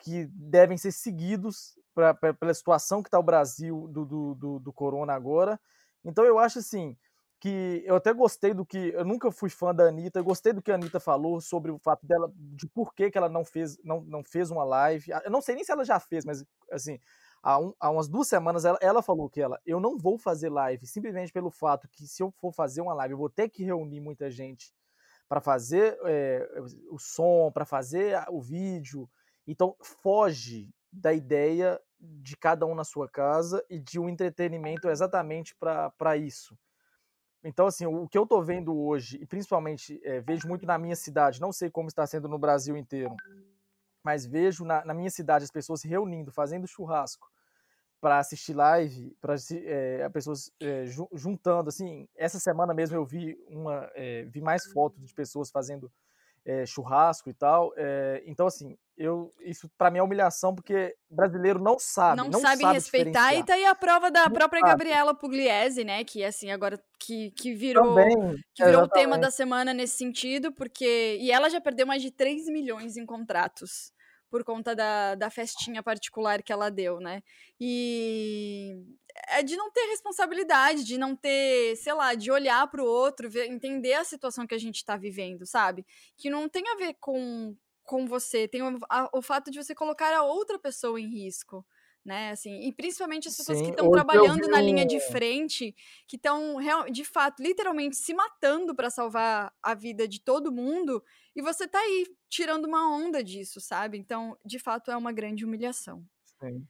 que 0.04 0.28
devem 0.28 0.78
ser 0.78 0.92
seguidos 0.92 1.78
pra, 1.96 2.14
pra 2.14 2.34
pela 2.34 2.54
situação 2.54 3.02
que 3.02 3.10
tá 3.10 3.18
o 3.18 3.24
Brasil 3.24 3.88
do, 3.88 4.06
do, 4.06 4.36
do, 4.36 4.60
do 4.60 4.74
corona 4.74 5.14
agora. 5.14 5.60
Então 6.06 6.24
eu 6.24 6.38
acho 6.38 6.60
assim 6.60 6.96
que 7.40 7.82
eu 7.86 7.96
até 7.96 8.14
gostei 8.14 8.54
do 8.54 8.66
que 8.66 8.90
eu 8.90 9.06
nunca 9.06 9.32
fui 9.32 9.50
fã 9.50 9.74
da 9.74 9.86
Anitta, 9.86 10.20
eu 10.20 10.24
gostei 10.24 10.52
do 10.52 10.62
que 10.62 10.72
a 10.72 10.76
Anitta 10.76 11.00
falou 11.00 11.40
sobre 11.40 11.72
o 11.72 11.80
fato 11.80 12.06
dela 12.06 12.32
de 12.36 12.68
por 12.68 12.94
que, 12.94 13.10
que 13.10 13.18
ela 13.18 13.30
não 13.30 13.46
fez 13.46 13.78
não, 13.84 14.02
não 14.02 14.24
fez 14.24 14.52
uma 14.52 14.64
live. 14.64 15.12
Eu 15.24 15.32
não 15.32 15.42
sei 15.42 15.56
nem 15.56 15.64
se 15.64 15.72
ela 15.72 15.86
já 15.86 16.00
fez, 16.00 16.26
mas 16.26 16.44
assim, 16.72 17.00
há, 17.42 17.58
um, 17.60 17.74
há 17.80 17.90
umas 17.90 18.10
duas 18.10 18.28
semanas 18.28 18.66
ela, 18.66 18.78
ela 18.82 19.02
falou 19.02 19.30
que 19.30 19.42
ela 19.42 19.60
eu 19.66 19.80
não 19.80 19.98
vou 19.98 20.18
fazer 20.18 20.50
live 20.50 20.86
simplesmente 20.86 21.32
pelo 21.32 21.50
fato 21.50 21.88
que 21.90 22.06
se 22.06 22.22
eu 22.22 22.32
for 22.32 22.54
fazer 22.54 22.82
uma 22.82 22.94
live 22.94 23.14
eu 23.14 23.18
vou 23.18 23.30
ter 23.30 23.50
que 23.50 23.64
reunir 23.64 24.02
muita 24.02 24.30
gente 24.30 24.74
para 25.30 25.40
fazer 25.40 25.98
é, 26.06 26.50
o 26.90 26.98
som, 26.98 27.52
para 27.54 27.64
fazer 27.64 28.20
o 28.30 28.42
vídeo. 28.42 29.08
Então 29.48 29.76
foge 30.02 30.70
da 30.92 31.14
ideia 31.14 31.80
de 32.00 32.36
cada 32.36 32.66
um 32.66 32.74
na 32.74 32.84
sua 32.84 33.08
casa 33.08 33.64
e 33.70 33.80
de 33.80 34.00
um 34.00 34.10
entretenimento 34.10 34.90
exatamente 34.90 35.56
para 35.56 36.18
isso. 36.18 36.58
Então, 37.44 37.68
assim, 37.68 37.86
o 37.86 38.08
que 38.08 38.18
eu 38.18 38.26
tô 38.26 38.42
vendo 38.42 38.78
hoje, 38.78 39.18
e 39.22 39.26
principalmente 39.26 40.00
é, 40.04 40.20
vejo 40.20 40.48
muito 40.48 40.66
na 40.66 40.78
minha 40.78 40.96
cidade, 40.96 41.40
não 41.40 41.52
sei 41.52 41.70
como 41.70 41.88
está 41.88 42.06
sendo 42.06 42.28
no 42.28 42.38
Brasil 42.38 42.76
inteiro, 42.76 43.16
mas 44.04 44.26
vejo 44.26 44.66
na, 44.66 44.84
na 44.84 44.94
minha 44.94 45.10
cidade 45.10 45.46
as 45.46 45.52
pessoas 45.52 45.82
se 45.82 45.88
reunindo, 45.88 46.32
fazendo 46.32 46.68
churrasco 46.68 47.30
para 48.02 48.20
assistir 48.20 48.54
live, 48.54 49.16
para 49.20 49.36
é, 49.36 50.02
eh, 50.02 50.10
pessoas 50.10 50.52
é, 50.60 50.86
juntando, 51.14 51.70
assim, 51.70 52.08
essa 52.16 52.40
semana 52.40 52.74
mesmo 52.74 52.96
eu 52.96 53.06
vi 53.06 53.38
uma, 53.48 53.90
vi 54.30 54.42
mais 54.42 54.66
fotos 54.72 55.06
de 55.06 55.14
pessoas 55.14 55.52
fazendo 55.52 55.92
é, 56.46 56.66
churrasco 56.66 57.30
e 57.30 57.34
tal. 57.34 57.74
É, 57.76 58.24
então, 58.26 58.48
assim, 58.48 58.78
eu 58.98 59.34
isso 59.42 59.70
para 59.78 59.90
mim 59.90 60.00
é 60.00 60.04
humilhação, 60.04 60.54
porque 60.54 60.96
brasileiro 61.10 61.60
não 61.60 61.80
sabe. 61.80 62.18
Não, 62.18 62.30
não 62.30 62.40
sabe, 62.40 62.62
sabe 62.62 62.74
respeitar. 62.74 63.34
E 63.34 63.44
tá 63.44 63.54
aí 63.54 63.66
a 63.66 63.76
prova 63.76 64.12
da 64.12 64.26
não 64.26 64.32
própria 64.32 64.60
sabe. 64.60 64.72
Gabriela 64.72 65.14
Pugliese, 65.14 65.84
né? 65.84 66.04
Que, 66.04 66.24
assim, 66.24 66.52
agora 66.52 66.80
que, 67.00 67.32
que 67.32 67.54
virou, 67.54 67.96
Também, 67.96 68.36
que 68.54 68.66
virou 68.66 68.84
o 68.84 68.90
tema 68.90 69.18
da 69.18 69.32
semana 69.32 69.74
nesse 69.74 69.98
sentido, 69.98 70.52
porque. 70.52 71.18
E 71.20 71.32
ela 71.32 71.50
já 71.50 71.62
perdeu 71.62 71.88
mais 71.88 72.02
de 72.02 72.12
3 72.12 72.48
milhões 72.48 72.98
em 72.98 73.06
contratos 73.06 73.92
por 74.30 74.44
conta 74.44 74.76
da, 74.76 75.16
da 75.16 75.30
festinha 75.30 75.82
particular 75.82 76.44
que 76.44 76.54
ela 76.54 76.70
deu, 76.70 77.00
né? 77.00 77.24
E 77.60 78.76
é 79.28 79.44
de 79.44 79.56
não 79.56 79.72
ter 79.72 79.86
responsabilidade, 79.88 80.84
de 80.84 80.98
não 80.98 81.16
ter, 81.16 81.76
sei 81.76 81.94
lá, 81.94 82.14
de 82.14 82.32
olhar 82.32 82.68
para 82.68 82.82
o 82.82 82.86
outro, 82.86 83.30
ver, 83.30 83.48
entender 83.48 83.94
a 83.94 84.04
situação 84.04 84.48
que 84.48 84.56
a 84.56 84.60
gente 84.60 84.78
está 84.78 84.96
vivendo, 84.96 85.46
sabe? 85.46 85.86
Que 86.18 86.30
não 86.30 86.48
tem 86.48 86.64
a 86.70 86.76
ver 86.76 86.96
com, 87.00 87.56
com 87.84 88.08
você, 88.08 88.48
tem 88.48 88.62
o, 88.62 88.78
a, 88.90 89.10
o 89.14 89.22
fato 89.22 89.52
de 89.52 89.62
você 89.62 89.76
colocar 89.76 90.14
a 90.14 90.24
outra 90.24 90.58
pessoa 90.60 91.00
em 91.00 91.08
risco 91.08 91.66
né? 92.06 92.32
Assim, 92.32 92.62
e 92.62 92.74
principalmente 92.74 93.28
as 93.28 93.36
pessoas 93.36 93.58
Sim, 93.58 93.66
que 93.66 93.70
estão 93.72 93.92
trabalhando 93.92 94.48
na 94.48 94.62
linha 94.62 94.86
de 94.86 95.00
frente, 95.00 95.76
que 96.08 96.16
estão 96.16 96.58
de 96.92 97.04
fato, 97.04 97.42
literalmente 97.42 97.96
se 97.96 98.14
matando 98.14 98.76
para 98.76 98.90
salvar 98.90 99.54
a 99.62 99.74
vida 99.74 100.08
de 100.08 100.22
todo 100.22 100.52
mundo, 100.52 101.04
e 101.36 101.42
você 101.42 101.68
tá 101.68 101.80
aí 101.80 102.06
tirando 102.30 102.66
uma 102.66 102.90
onda 102.96 103.24
disso, 103.24 103.60
sabe? 103.60 103.98
Então, 103.98 104.38
de 104.46 104.60
fato, 104.60 104.92
é 104.92 104.98
uma 104.98 105.12
grande 105.12 105.46
humilhação. 105.46 106.04
Sim. 106.42 106.66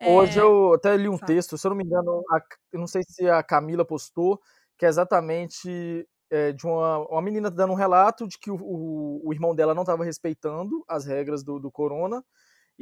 É... 0.00 0.10
Hoje 0.10 0.40
eu 0.40 0.74
até 0.74 0.96
li 0.96 1.08
um 1.08 1.18
Fala. 1.18 1.26
texto, 1.26 1.58
se 1.58 1.66
eu 1.66 1.70
não 1.70 1.76
me 1.76 1.84
engano, 1.84 2.22
a, 2.30 2.40
não 2.72 2.86
sei 2.86 3.02
se 3.06 3.28
a 3.28 3.42
Camila 3.42 3.84
postou, 3.84 4.40
que 4.78 4.86
é 4.86 4.88
exatamente 4.88 6.08
é, 6.30 6.52
de 6.52 6.64
uma, 6.66 6.98
uma 7.08 7.20
menina 7.20 7.50
dando 7.50 7.72
um 7.72 7.76
relato 7.76 8.26
de 8.26 8.38
que 8.38 8.50
o, 8.50 8.56
o, 8.56 9.28
o 9.28 9.32
irmão 9.32 9.54
dela 9.54 9.74
não 9.74 9.82
estava 9.82 10.04
respeitando 10.04 10.82
as 10.88 11.04
regras 11.04 11.44
do, 11.44 11.58
do 11.58 11.70
corona, 11.70 12.24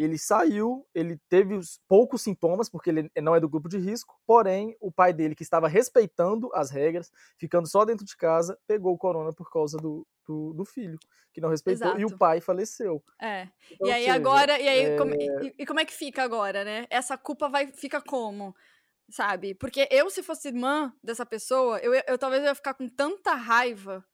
ele 0.05 0.17
saiu, 0.17 0.87
ele 0.95 1.19
teve 1.29 1.59
poucos 1.89 2.23
sintomas, 2.23 2.69
porque 2.69 2.89
ele 2.89 3.11
não 3.21 3.35
é 3.35 3.41
do 3.41 3.49
grupo 3.49 3.69
de 3.69 3.79
risco, 3.79 4.17
porém, 4.25 4.77
o 4.81 4.93
pai 4.93 5.13
dele, 5.13 5.35
que 5.35 5.43
estava 5.43 5.67
respeitando 5.67 6.49
as 6.55 6.71
regras, 6.71 7.11
ficando 7.37 7.67
só 7.67 7.85
dentro 7.85 8.05
de 8.05 8.17
casa, 8.17 8.57
pegou 8.65 8.95
o 8.95 8.99
corona 8.99 9.33
por 9.33 9.51
causa 9.51 9.77
do, 9.77 10.07
do, 10.25 10.53
do 10.53 10.65
filho, 10.65 10.97
que 11.33 11.41
não 11.41 11.49
respeitou, 11.49 11.89
Exato. 11.89 12.01
e 12.01 12.05
o 12.05 12.17
pai 12.17 12.41
faleceu. 12.41 13.03
É. 13.21 13.49
Então, 13.73 13.89
e 13.89 13.91
aí 13.91 14.03
seja, 14.03 14.15
agora, 14.15 14.61
e 14.61 14.69
aí, 14.69 14.81
é... 14.85 14.97
Como, 14.97 15.15
e, 15.15 15.55
e, 15.59 15.67
como 15.67 15.81
é 15.81 15.85
que 15.85 15.93
fica 15.93 16.23
agora, 16.23 16.65
né? 16.65 16.87
Essa 16.91 17.19
culpa 17.19 17.49
vai 17.49 17.67
fica 17.73 18.01
como? 18.01 18.55
Sabe? 19.11 19.55
Porque 19.57 19.89
eu, 19.91 20.09
se 20.11 20.23
fosse 20.23 20.47
irmã 20.47 20.93
dessa 21.03 21.27
pessoa, 21.27 21.79
eu, 21.79 21.93
eu 22.07 22.19
talvez 22.19 22.43
eu 22.43 22.51
ia 22.51 22.55
ficar 22.55 22.75
com 22.75 22.89
tanta 22.89 23.35
raiva 23.35 24.05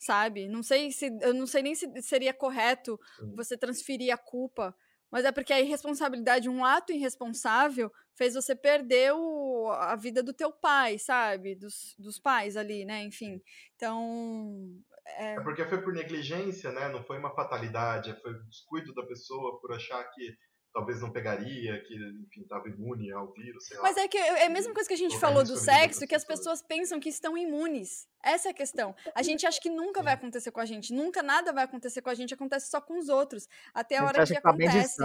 sabe? 0.00 0.48
Não 0.48 0.62
sei 0.62 0.90
se 0.90 1.14
eu 1.20 1.34
não 1.34 1.46
sei 1.46 1.62
nem 1.62 1.74
se 1.74 1.86
seria 2.00 2.32
correto 2.32 2.98
você 3.36 3.54
transferir 3.54 4.12
a 4.12 4.16
culpa 4.16 4.74
mas 5.10 5.24
é 5.24 5.32
porque 5.32 5.52
a 5.52 5.60
irresponsabilidade, 5.60 6.48
um 6.48 6.64
ato 6.64 6.92
irresponsável, 6.92 7.90
fez 8.14 8.34
você 8.34 8.54
perder 8.54 9.12
o, 9.12 9.68
a 9.70 9.96
vida 9.96 10.22
do 10.22 10.32
teu 10.32 10.52
pai, 10.52 10.98
sabe? 10.98 11.54
Dos, 11.54 11.94
dos 11.98 12.18
pais 12.18 12.56
ali, 12.56 12.84
né? 12.84 13.02
Enfim. 13.02 13.40
Então. 13.74 14.78
É... 15.06 15.34
é 15.34 15.40
porque 15.40 15.64
foi 15.64 15.82
por 15.82 15.92
negligência, 15.92 16.70
né? 16.70 16.88
Não 16.88 17.02
foi 17.02 17.18
uma 17.18 17.34
fatalidade, 17.34 18.14
foi 18.20 18.34
descuido 18.44 18.94
da 18.94 19.04
pessoa 19.06 19.60
por 19.60 19.72
achar 19.72 20.04
que 20.10 20.36
talvez 20.72 21.00
não 21.00 21.10
pegaria, 21.10 21.82
que, 21.82 21.94
enfim, 21.94 22.42
estava 22.42 22.68
imune 22.68 23.10
ao 23.12 23.32
vírus, 23.32 23.66
sei 23.66 23.76
lá. 23.76 23.82
Mas 23.82 23.96
é 23.96 24.06
que 24.06 24.16
é 24.16 24.46
a 24.46 24.50
mesma 24.50 24.72
coisa 24.72 24.88
que 24.88 24.94
a 24.94 24.98
gente 24.98 25.18
falou 25.18 25.42
do 25.42 25.56
sexo, 25.56 26.06
que 26.06 26.14
as 26.14 26.24
pessoas 26.24 26.62
pensam 26.62 27.00
que 27.00 27.08
estão 27.08 27.36
imunes. 27.36 28.08
Essa 28.22 28.48
é 28.48 28.50
a 28.50 28.54
questão. 28.54 28.94
A 29.14 29.22
gente 29.22 29.46
acha 29.46 29.60
que 29.60 29.70
nunca 29.70 30.02
vai 30.02 30.12
acontecer 30.12 30.50
com 30.50 30.60
a 30.60 30.64
gente, 30.64 30.92
nunca 30.92 31.22
nada 31.22 31.52
vai 31.52 31.64
acontecer 31.64 32.02
com 32.02 32.10
a 32.10 32.14
gente, 32.14 32.34
acontece 32.34 32.70
só 32.70 32.80
com 32.80 32.98
os 32.98 33.08
outros, 33.08 33.48
até 33.74 33.96
a, 33.96 34.02
a 34.02 34.04
hora 34.04 34.26
que, 34.26 34.32
que 34.32 34.38
acontece. 34.38 35.02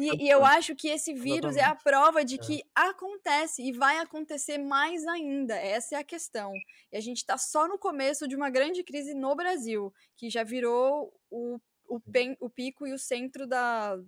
E, 0.00 0.24
e, 0.24 0.30
eu 0.30 0.44
acho 0.44 0.74
que 0.74 0.88
esse 0.88 1.12
vírus 1.12 1.56
Exatamente. 1.56 1.60
é 1.60 1.64
a 1.64 1.74
prova 1.74 2.24
de 2.24 2.36
é. 2.36 2.38
que 2.38 2.60
é. 2.60 2.64
acontece 2.74 3.62
e 3.62 3.72
vai 3.72 3.98
acontecer 3.98 4.58
mais 4.58 5.06
ainda. 5.06 5.54
Essa 5.54 5.96
é 5.96 5.98
a 5.98 6.04
questão. 6.04 6.52
E 6.90 6.96
a 6.96 7.00
gente 7.00 7.18
está 7.18 7.36
só 7.38 7.68
no 7.68 7.78
começo 7.78 8.26
de 8.26 8.34
uma 8.34 8.50
grande 8.50 8.82
crise 8.82 9.14
no 9.14 9.36
Brasil, 9.36 9.92
que 10.16 10.30
já 10.30 10.42
virou 10.42 11.12
o, 11.30 11.60
o, 11.86 12.00
pen, 12.00 12.36
o 12.40 12.48
pico 12.48 12.86
e 12.86 12.92
o 12.92 12.98
centro 12.98 13.46
da, 13.46 13.98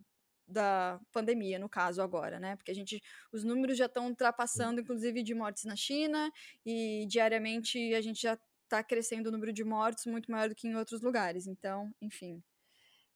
da 0.51 1.01
pandemia, 1.12 1.59
no 1.59 1.68
caso 1.68 2.02
agora, 2.02 2.39
né? 2.39 2.56
Porque 2.56 2.70
a 2.70 2.74
gente, 2.74 3.02
os 3.32 3.44
números 3.44 3.78
já 3.78 3.86
estão 3.86 4.09
ultrapassando, 4.09 4.81
inclusive, 4.81 5.22
de 5.22 5.35
mortes 5.35 5.64
na 5.64 5.77
China 5.77 6.31
e 6.64 7.06
diariamente 7.09 7.94
a 7.94 8.01
gente 8.01 8.20
já 8.20 8.39
está 8.64 8.82
crescendo 8.85 9.28
o 9.28 9.32
número 9.32 9.52
de 9.52 9.64
mortos 9.64 10.06
muito 10.06 10.31
maior 10.31 10.48
do 10.48 10.55
que 10.55 10.68
em 10.68 10.77
outros 10.77 11.01
lugares. 11.01 11.47
Então, 11.47 11.93
enfim. 12.01 12.43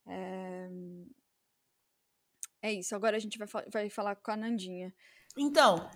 É, 0.06 0.68
é 2.62 2.72
isso. 2.72 2.94
Agora 2.94 3.16
a 3.16 3.20
gente 3.20 3.38
vai, 3.38 3.48
vai 3.72 3.90
falar 3.90 4.16
com 4.16 4.30
a 4.30 4.36
Nandinha. 4.36 4.92
Então, 5.36 5.90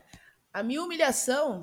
a 0.52 0.62
minha 0.62 0.82
humilhação 0.82 1.60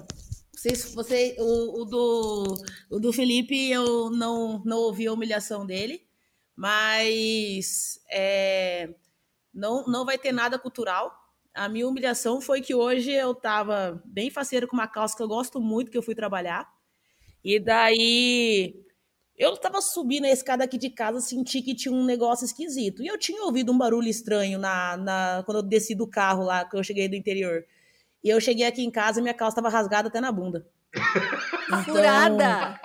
vocês, 0.56 0.94
você, 0.94 1.36
o, 1.38 1.82
o, 1.82 1.86
do, 1.86 2.64
o 2.90 3.00
do 3.00 3.12
Felipe, 3.12 3.70
eu 3.70 4.10
não, 4.10 4.64
não 4.66 4.78
ouvi 4.78 5.06
a 5.06 5.14
humilhação 5.14 5.66
dele, 5.66 6.08
mas 6.56 8.00
é, 8.10 8.96
não, 9.56 9.86
não 9.88 10.06
vai 10.06 10.18
ter 10.18 10.34
nada 10.34 10.60
cultural. 10.60 11.16
A 11.54 11.70
minha 11.70 11.88
humilhação 11.88 12.42
foi 12.42 12.62
que 12.62 12.76
hoje 12.76 13.12
eu 13.12 13.34
tava 13.34 14.02
bem 14.04 14.30
faceiro 14.30 14.68
com 14.68 14.76
uma 14.76 14.88
calça 14.88 15.16
que 15.16 15.24
eu 15.24 15.28
gosto 15.28 15.62
muito, 15.62 15.90
que 15.90 15.98
eu 15.98 16.04
fui 16.04 16.14
trabalhar. 16.14 16.68
E 17.42 17.60
daí 17.60 18.76
eu 19.38 19.56
tava 19.56 19.80
subindo 19.82 20.26
a 20.26 20.30
escada 20.30 20.66
aqui 20.66 20.78
de 20.78 20.90
casa, 20.90 21.22
senti 21.22 21.62
que 21.62 21.74
tinha 21.74 21.94
um 21.94 22.04
negócio 22.04 22.46
esquisito. 22.46 23.02
E 23.02 23.08
eu 23.08 23.18
tinha 23.18 23.44
ouvido 23.44 23.72
um 23.72 23.78
barulho 23.78 24.10
estranho 24.10 24.60
na, 24.60 24.98
na 24.98 25.44
quando 25.46 25.60
eu 25.60 25.64
desci 25.64 25.96
do 25.96 26.08
carro 26.08 26.44
lá, 26.44 26.66
que 26.66 26.76
eu 26.76 26.84
cheguei 26.84 27.08
do 27.08 27.16
interior. 27.16 27.64
E 28.22 28.30
eu 28.30 28.42
cheguei 28.42 28.66
aqui 28.66 28.84
em 28.84 28.92
casa 28.92 29.20
e 29.20 29.24
minha 29.24 29.34
calça 29.34 29.54
estava 29.54 29.70
rasgada 29.70 30.10
até 30.10 30.20
na 30.20 30.32
bunda. 30.32 30.68
Então, 31.68 31.96
Furada! 31.96 32.80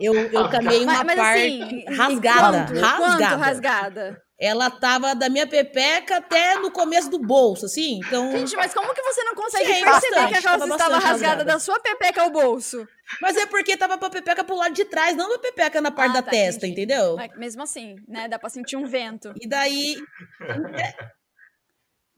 Eu, 0.00 0.14
eu 0.14 0.48
camei 0.48 0.84
uma 0.84 1.02
mas, 1.02 1.06
mas, 1.06 1.16
parte 1.16 1.62
assim, 1.62 1.84
rasgada. 1.86 2.58
Quanto, 2.58 2.80
rasgada. 2.80 3.18
Quanto 3.18 3.40
rasgada? 3.40 4.22
Ela 4.40 4.70
tava 4.70 5.14
da 5.14 5.28
minha 5.28 5.46
pepeca 5.46 6.16
até 6.16 6.54
no 6.58 6.70
começo 6.70 7.10
do 7.10 7.18
bolso, 7.18 7.66
assim. 7.66 8.00
Então... 8.06 8.32
Gente, 8.32 8.56
mas 8.56 8.72
como 8.72 8.94
que 8.94 9.02
você 9.02 9.22
não 9.22 9.34
consegue 9.34 9.66
Sim, 9.66 9.84
perceber 9.84 9.90
bastante, 9.90 10.28
que 10.28 10.38
a 10.38 10.42
calça 10.42 10.64
estava 10.64 10.94
rasgada, 10.94 11.08
rasgada, 11.08 11.44
da 11.44 11.58
sua 11.58 11.78
pepeca 11.78 12.22
ao 12.22 12.30
bolso? 12.30 12.88
Mas 13.20 13.36
é 13.36 13.44
porque 13.44 13.76
tava 13.76 13.98
pra 13.98 14.08
pepeca 14.08 14.42
pro 14.42 14.56
lado 14.56 14.72
de 14.72 14.84
trás, 14.86 15.14
não 15.14 15.34
a 15.34 15.38
pepeca 15.38 15.80
na 15.82 15.90
parte 15.90 16.12
ah, 16.12 16.14
da 16.14 16.22
tá, 16.22 16.30
testa, 16.30 16.66
entendi. 16.66 16.84
entendeu? 16.84 17.16
Mas 17.16 17.36
mesmo 17.36 17.62
assim, 17.62 17.96
né? 18.08 18.28
Dá 18.28 18.38
pra 18.38 18.48
sentir 18.48 18.76
um 18.76 18.86
vento. 18.86 19.34
E 19.40 19.46
daí. 19.46 19.96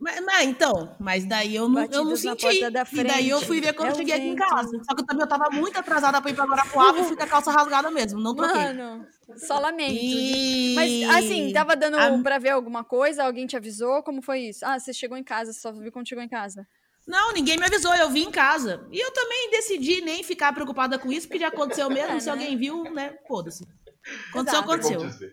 Mas, 0.03 0.20
mas, 0.24 0.49
então, 0.49 0.97
mas 0.99 1.24
daí 1.24 1.55
eu 1.55 1.69
não, 1.69 1.85
eu 1.85 2.05
não 2.05 2.16
senti. 2.16 2.45
E 2.59 3.05
daí 3.05 3.29
eu 3.29 3.41
fui 3.41 3.61
ver 3.61 3.73
quando 3.73 3.91
é 3.91 3.93
eu 3.93 3.95
cheguei 3.95 4.15
aqui 4.16 4.27
em 4.27 4.35
casa. 4.35 4.83
Só 4.83 4.97
que 4.97 5.03
eu 5.03 5.07
também 5.07 5.23
eu 5.23 5.29
tava 5.29 5.49
muito 5.53 5.79
atrasada 5.79 6.20
pra 6.20 6.29
ir 6.29 6.35
pra 6.35 6.45
Guarapuava 6.45 6.99
e 6.99 7.05
fui 7.05 7.16
com 7.16 7.23
a 7.23 7.27
calça 7.29 7.53
rasgada 7.53 7.89
mesmo. 7.89 8.20
Não 8.20 8.35
troquei. 8.35 8.61
Mano, 8.61 9.07
só 9.37 9.61
lamento. 9.61 9.95
E... 9.95 10.74
Mas 10.74 11.24
assim, 11.24 11.53
tava 11.53 11.77
dando 11.77 11.97
a... 11.99 12.19
pra 12.20 12.41
ver 12.41 12.49
alguma 12.49 12.83
coisa? 12.83 13.23
Alguém 13.23 13.47
te 13.47 13.57
avisou? 13.57 14.03
Como 14.03 14.20
foi 14.20 14.41
isso? 14.41 14.66
Ah, 14.66 14.77
você 14.77 14.93
chegou 14.93 15.16
em 15.16 15.23
casa, 15.23 15.53
só 15.53 15.70
viu 15.70 15.93
quando 15.93 16.09
chegou 16.09 16.24
em 16.24 16.29
casa. 16.29 16.66
Não, 17.07 17.33
ninguém 17.33 17.57
me 17.57 17.66
avisou, 17.66 17.95
eu 17.95 18.11
vim 18.11 18.24
em 18.24 18.31
casa. 18.33 18.85
E 18.91 18.99
eu 18.99 19.12
também 19.12 19.51
decidi 19.53 20.01
nem 20.01 20.24
ficar 20.24 20.53
preocupada 20.53 20.99
com 20.99 21.12
isso, 21.12 21.29
porque 21.29 21.39
já 21.39 21.49
aconteceu 21.49 21.89
mesmo. 21.89 22.16
É, 22.16 22.19
se 22.19 22.27
né? 22.27 22.33
alguém 22.33 22.57
viu, 22.57 22.83
né? 22.93 23.15
Foda-se. 23.29 23.65
Aconteceu, 24.31 24.61
Exato. 24.61 24.73
aconteceu. 24.73 25.31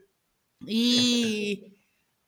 E 0.68 1.69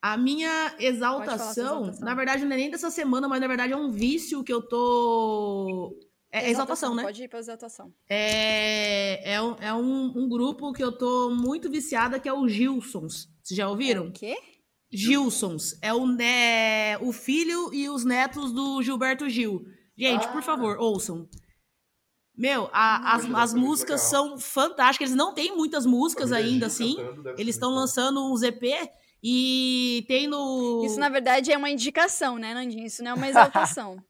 a 0.02 0.16
minha 0.16 0.74
exaltação, 0.80 1.84
exaltação, 1.84 2.04
na 2.04 2.12
verdade, 2.12 2.44
não 2.44 2.52
é 2.52 2.56
nem 2.56 2.70
dessa 2.70 2.90
semana, 2.90 3.28
mas 3.28 3.40
na 3.40 3.46
verdade 3.46 3.72
é 3.72 3.76
um 3.76 3.88
vício 3.88 4.42
que 4.42 4.52
eu 4.52 4.60
tô. 4.60 5.96
É 6.32 6.50
exaltação, 6.50 6.88
exaltação 6.90 6.94
né? 6.96 7.02
Pode 7.04 7.22
ir 7.22 7.28
pra 7.28 7.38
exaltação. 7.38 7.94
É, 8.08 9.34
é, 9.34 9.40
um, 9.40 9.54
é 9.60 9.72
um, 9.72 10.12
um, 10.16 10.28
grupo 10.28 10.72
que 10.72 10.82
eu 10.82 10.90
tô 10.90 11.30
muito 11.30 11.70
viciada, 11.70 12.18
que 12.18 12.28
é 12.28 12.32
o 12.32 12.48
Gilsons. 12.48 13.28
Vocês 13.42 13.56
já 13.56 13.68
ouviram? 13.68 14.06
É 14.06 14.08
o 14.08 14.12
quê? 14.12 14.36
Gilsons. 14.90 15.78
É 15.80 15.94
o, 15.94 16.04
né, 16.04 16.98
o 16.98 17.12
filho 17.12 17.72
e 17.72 17.88
os 17.88 18.04
netos 18.04 18.52
do 18.52 18.82
Gilberto 18.82 19.28
Gil. 19.28 19.62
Gente, 19.96 20.24
ah. 20.24 20.32
por 20.32 20.42
favor, 20.42 20.78
ouçam. 20.78 21.28
Meu, 22.36 22.68
a, 22.72 23.14
as, 23.14 23.30
as 23.34 23.54
músicas 23.54 24.00
são 24.00 24.38
fantásticas. 24.38 25.10
Eles 25.10 25.18
não 25.18 25.32
têm 25.32 25.54
muitas 25.54 25.86
músicas 25.86 26.32
ainda, 26.32 26.66
assim. 26.66 26.96
Eles 27.38 27.54
estão 27.54 27.70
lançando 27.70 28.20
um 28.20 28.42
EP 28.42 28.90
e 29.22 30.04
tem 30.08 30.26
no. 30.26 30.82
Isso, 30.84 30.98
na 30.98 31.08
verdade, 31.08 31.52
é 31.52 31.56
uma 31.56 31.70
indicação, 31.70 32.38
né, 32.38 32.52
Nandinho? 32.52 32.84
Isso 32.84 33.04
não 33.04 33.12
é 33.12 33.14
uma 33.14 33.28
exaltação. 33.30 34.02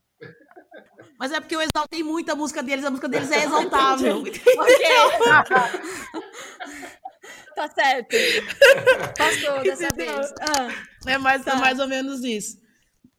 Mas 1.19 1.31
é 1.31 1.39
porque 1.39 1.55
eu 1.55 1.61
exaltei 1.63 2.03
muito 2.03 2.33
a 2.33 2.35
música 2.35 2.63
deles, 2.63 2.85
a 2.85 2.91
música 2.91 3.09
deles 3.09 3.31
é 3.31 3.45
exaltável. 3.45 4.25
tá 7.55 7.69
certo. 7.69 8.17
Passou 9.17 9.63
dessa 9.63 9.89
vez. 9.95 10.33
Ah, 10.41 10.69
é, 11.07 11.19
mais, 11.19 11.45
tá. 11.45 11.53
é 11.53 11.57
mais 11.57 11.79
ou 11.79 11.87
menos 11.87 12.25
isso. 12.25 12.61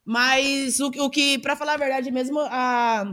Mas 0.04 0.80
o, 0.80 0.88
o 0.88 1.10
que, 1.10 1.38
para 1.40 1.56
falar 1.56 1.76
a 1.76 1.78
verdade 1.78 2.12
mesmo, 2.12 2.40
a, 2.42 3.06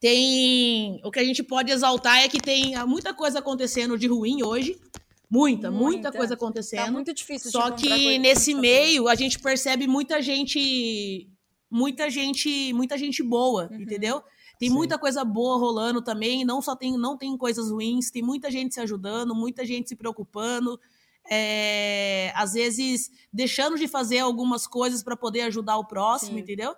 tem. 0.00 1.00
O 1.04 1.10
que 1.10 1.20
a 1.20 1.24
gente 1.24 1.42
pode 1.42 1.70
exaltar 1.70 2.18
é 2.18 2.28
que 2.28 2.40
tem 2.40 2.74
muita 2.86 3.14
coisa 3.14 3.38
acontecendo 3.40 3.98
de 3.98 4.08
ruim 4.08 4.42
hoje. 4.42 4.80
Muita, 5.30 5.70
muita, 5.70 5.84
muita 5.84 6.12
coisa 6.12 6.34
acontecendo. 6.34 6.86
Tá 6.86 6.90
muito 6.90 7.14
difícil. 7.14 7.52
Só 7.52 7.70
que 7.70 8.18
nesse 8.18 8.52
meio 8.52 9.06
a 9.06 9.14
gente 9.14 9.38
percebe 9.38 9.86
muita 9.86 10.20
gente, 10.20 11.30
muita 11.70 12.10
gente, 12.10 12.72
muita 12.72 12.98
gente 12.98 13.22
boa, 13.22 13.68
uhum. 13.70 13.80
entendeu? 13.80 14.22
Tem 14.58 14.68
Sim. 14.68 14.74
muita 14.74 14.98
coisa 14.98 15.24
boa 15.24 15.56
rolando 15.56 16.02
também, 16.02 16.44
não 16.44 16.60
só 16.60 16.74
tem, 16.74 16.98
não 16.98 17.16
tem 17.16 17.36
coisas 17.36 17.70
ruins, 17.70 18.10
tem 18.10 18.22
muita 18.22 18.50
gente 18.50 18.74
se 18.74 18.80
ajudando, 18.80 19.32
muita 19.32 19.64
gente 19.64 19.88
se 19.88 19.94
preocupando, 19.94 20.78
é, 21.30 22.32
às 22.34 22.54
vezes 22.54 23.08
deixando 23.32 23.78
de 23.78 23.86
fazer 23.86 24.18
algumas 24.18 24.66
coisas 24.66 25.00
para 25.00 25.16
poder 25.16 25.42
ajudar 25.42 25.78
o 25.78 25.86
próximo, 25.86 26.38
Sim. 26.38 26.40
entendeu? 26.40 26.74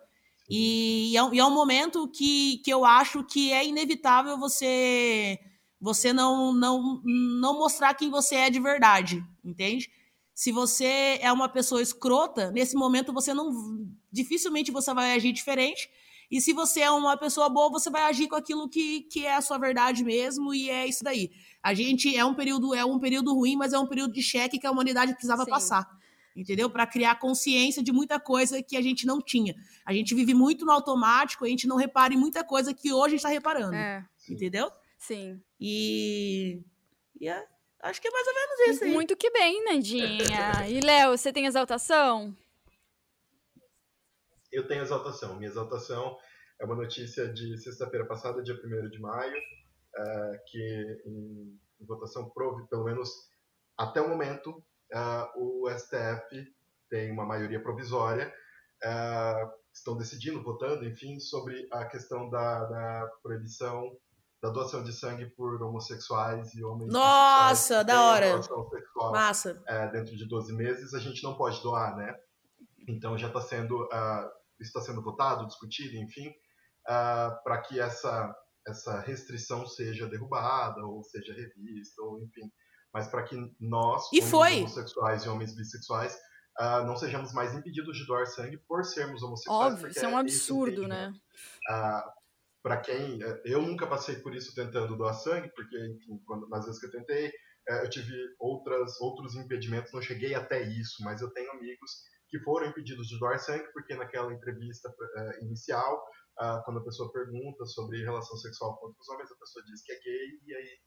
E, 0.48 1.12
e, 1.12 1.16
é, 1.16 1.20
e 1.32 1.38
é 1.38 1.44
um 1.44 1.54
momento 1.54 2.06
que, 2.06 2.58
que 2.58 2.70
eu 2.70 2.84
acho 2.84 3.24
que 3.24 3.50
é 3.50 3.66
inevitável 3.66 4.38
você 4.38 5.40
você 5.82 6.12
não, 6.12 6.54
não, 6.54 7.02
não 7.04 7.58
mostrar 7.58 7.92
quem 7.94 8.08
você 8.08 8.36
é 8.36 8.50
de 8.50 8.60
verdade, 8.60 9.20
entende? 9.44 9.90
Se 10.32 10.52
você 10.52 11.18
é 11.20 11.30
uma 11.32 11.48
pessoa 11.48 11.82
escrota, 11.82 12.52
nesse 12.52 12.76
momento 12.76 13.12
você 13.12 13.34
não. 13.34 13.50
Dificilmente 14.10 14.70
você 14.70 14.94
vai 14.94 15.12
agir 15.12 15.32
diferente. 15.32 15.90
E 16.30 16.40
se 16.40 16.52
você 16.52 16.80
é 16.80 16.90
uma 16.90 17.16
pessoa 17.16 17.48
boa, 17.48 17.68
você 17.68 17.90
vai 17.90 18.02
agir 18.04 18.28
com 18.28 18.36
aquilo 18.36 18.68
que, 18.68 19.02
que 19.02 19.26
é 19.26 19.34
a 19.34 19.40
sua 19.40 19.58
verdade 19.58 20.04
mesmo, 20.04 20.54
e 20.54 20.70
é 20.70 20.86
isso 20.86 21.02
daí. 21.02 21.30
A 21.62 21.74
gente 21.74 22.16
é 22.16 22.24
um 22.24 22.32
período, 22.32 22.74
é 22.74 22.84
um 22.84 22.98
período 22.98 23.34
ruim, 23.34 23.56
mas 23.56 23.72
é 23.72 23.78
um 23.78 23.86
período 23.86 24.14
de 24.14 24.22
cheque 24.22 24.58
que 24.58 24.66
a 24.66 24.70
humanidade 24.70 25.12
precisava 25.12 25.44
Sim. 25.44 25.50
passar. 25.50 25.86
Entendeu? 26.34 26.70
Para 26.70 26.86
criar 26.86 27.16
consciência 27.16 27.82
de 27.82 27.92
muita 27.92 28.18
coisa 28.18 28.62
que 28.62 28.76
a 28.76 28.80
gente 28.80 29.04
não 29.04 29.20
tinha. 29.20 29.54
A 29.84 29.92
gente 29.92 30.14
vive 30.14 30.32
muito 30.32 30.64
no 30.64 30.72
automático, 30.72 31.44
a 31.44 31.48
gente 31.48 31.66
não 31.66 31.76
repara 31.76 32.14
em 32.14 32.16
muita 32.16 32.42
coisa 32.42 32.72
que 32.72 32.92
hoje 32.92 33.06
a 33.06 33.10
gente 33.10 33.18
está 33.18 33.28
reparando. 33.28 33.74
É. 33.74 34.02
Entendeu? 34.30 34.70
Sim. 35.02 35.42
E. 35.58 36.62
e 37.20 37.28
é, 37.28 37.44
acho 37.80 38.00
que 38.00 38.06
é 38.06 38.10
mais 38.10 38.26
ou 38.28 38.34
menos 38.34 38.68
isso 38.68 38.84
aí. 38.84 38.92
Muito 38.92 39.16
que 39.16 39.30
bem, 39.32 39.64
Nandinha. 39.64 40.68
E, 40.68 40.80
Léo, 40.80 41.18
você 41.18 41.32
tem 41.32 41.46
exaltação? 41.46 42.36
Eu 44.52 44.64
tenho 44.68 44.82
exaltação. 44.82 45.34
Minha 45.34 45.48
exaltação 45.48 46.16
é 46.60 46.64
uma 46.64 46.76
notícia 46.76 47.26
de 47.32 47.58
sexta-feira 47.58 48.06
passada, 48.06 48.44
dia 48.44 48.54
1 48.54 48.90
de 48.90 49.00
maio, 49.00 49.36
é, 49.96 50.42
que 50.46 51.02
em, 51.04 51.58
em 51.80 51.84
votação 51.84 52.30
prove, 52.30 52.68
pelo 52.68 52.84
menos 52.84 53.10
até 53.76 54.00
o 54.00 54.08
momento, 54.08 54.64
é, 54.92 54.98
o 55.34 55.68
STF 55.68 56.46
tem 56.88 57.10
uma 57.10 57.26
maioria 57.26 57.60
provisória, 57.60 58.32
é, 58.84 59.50
estão 59.74 59.96
decidindo, 59.96 60.44
votando, 60.44 60.86
enfim, 60.86 61.18
sobre 61.18 61.66
a 61.72 61.86
questão 61.86 62.30
da, 62.30 62.64
da 62.66 63.10
proibição 63.20 63.98
da 64.42 64.50
doação 64.50 64.82
de 64.82 64.92
sangue 64.92 65.26
por 65.26 65.62
homossexuais 65.62 66.52
e 66.54 66.64
homens. 66.64 66.92
Nossa, 66.92 67.84
da 67.84 68.02
hora. 68.02 68.42
Sexual, 68.42 69.12
Massa. 69.12 69.62
É, 69.68 69.88
dentro 69.92 70.16
de 70.16 70.26
12 70.26 70.52
meses, 70.52 70.92
a 70.94 70.98
gente 70.98 71.22
não 71.22 71.36
pode 71.36 71.62
doar, 71.62 71.96
né? 71.96 72.12
Então 72.88 73.16
já 73.16 73.28
está 73.28 73.40
sendo, 73.40 73.84
uh, 73.84 74.30
está 74.60 74.80
sendo 74.80 75.00
votado, 75.00 75.46
discutido, 75.46 75.96
enfim, 75.96 76.28
uh, 76.28 77.40
para 77.44 77.62
que 77.62 77.78
essa, 77.78 78.34
essa 78.66 78.98
restrição 79.00 79.64
seja 79.64 80.08
derrubada 80.08 80.84
ou 80.84 81.04
seja 81.04 81.32
revista, 81.32 82.02
ou 82.02 82.20
enfim. 82.20 82.50
Mas 82.92 83.06
para 83.06 83.22
que 83.22 83.36
nós, 83.60 84.08
e 84.12 84.20
homossexuais 84.20 85.24
e 85.24 85.28
homens 85.28 85.54
bissexuais, 85.54 86.18
uh, 86.60 86.84
não 86.84 86.96
sejamos 86.96 87.32
mais 87.32 87.54
impedidos 87.54 87.96
de 87.96 88.04
doar 88.06 88.26
sangue 88.26 88.58
por 88.66 88.84
sermos 88.84 89.22
homossexuais. 89.22 89.74
Óbvio, 89.74 89.88
isso 89.88 90.04
é 90.04 90.08
um 90.08 90.18
absurdo, 90.18 90.88
né? 90.88 91.12
Uh, 91.70 92.21
para 92.62 92.78
quem 92.78 93.22
é, 93.22 93.42
eu 93.44 93.60
nunca 93.62 93.86
passei 93.86 94.16
por 94.16 94.34
isso 94.34 94.54
tentando 94.54 94.96
doar 94.96 95.14
sangue, 95.14 95.50
porque 95.54 95.76
enfim, 95.86 96.22
quando, 96.24 96.48
nas 96.48 96.64
vezes 96.64 96.80
que 96.80 96.86
eu 96.86 96.90
tentei, 96.90 97.32
é, 97.68 97.84
eu 97.84 97.90
tive 97.90 98.14
outras 98.38 99.00
outros 99.00 99.34
impedimentos, 99.34 99.92
não 99.92 100.02
cheguei 100.02 100.34
até 100.34 100.62
isso, 100.62 101.02
mas 101.02 101.20
eu 101.20 101.30
tenho 101.30 101.50
amigos 101.52 102.04
que 102.28 102.38
foram 102.40 102.68
impedidos 102.68 103.08
de 103.08 103.18
doar 103.18 103.38
sangue 103.38 103.70
porque 103.72 103.94
naquela 103.94 104.32
entrevista 104.32 104.88
uh, 104.88 105.44
inicial, 105.44 106.02
quando 106.64 106.78
a 106.78 106.84
pessoa 106.84 107.12
pergunta 107.12 107.66
sobre 107.66 108.02
relação 108.02 108.36
sexual 108.38 108.74
com 108.78 108.86
outros 108.86 109.06
homens, 109.10 109.30
a 109.30 109.36
pessoa 109.36 109.62
diz 109.66 109.82
que 109.82 109.92
é 109.92 110.00
gay 110.00 110.40
e 110.46 110.54
aí 110.54 110.78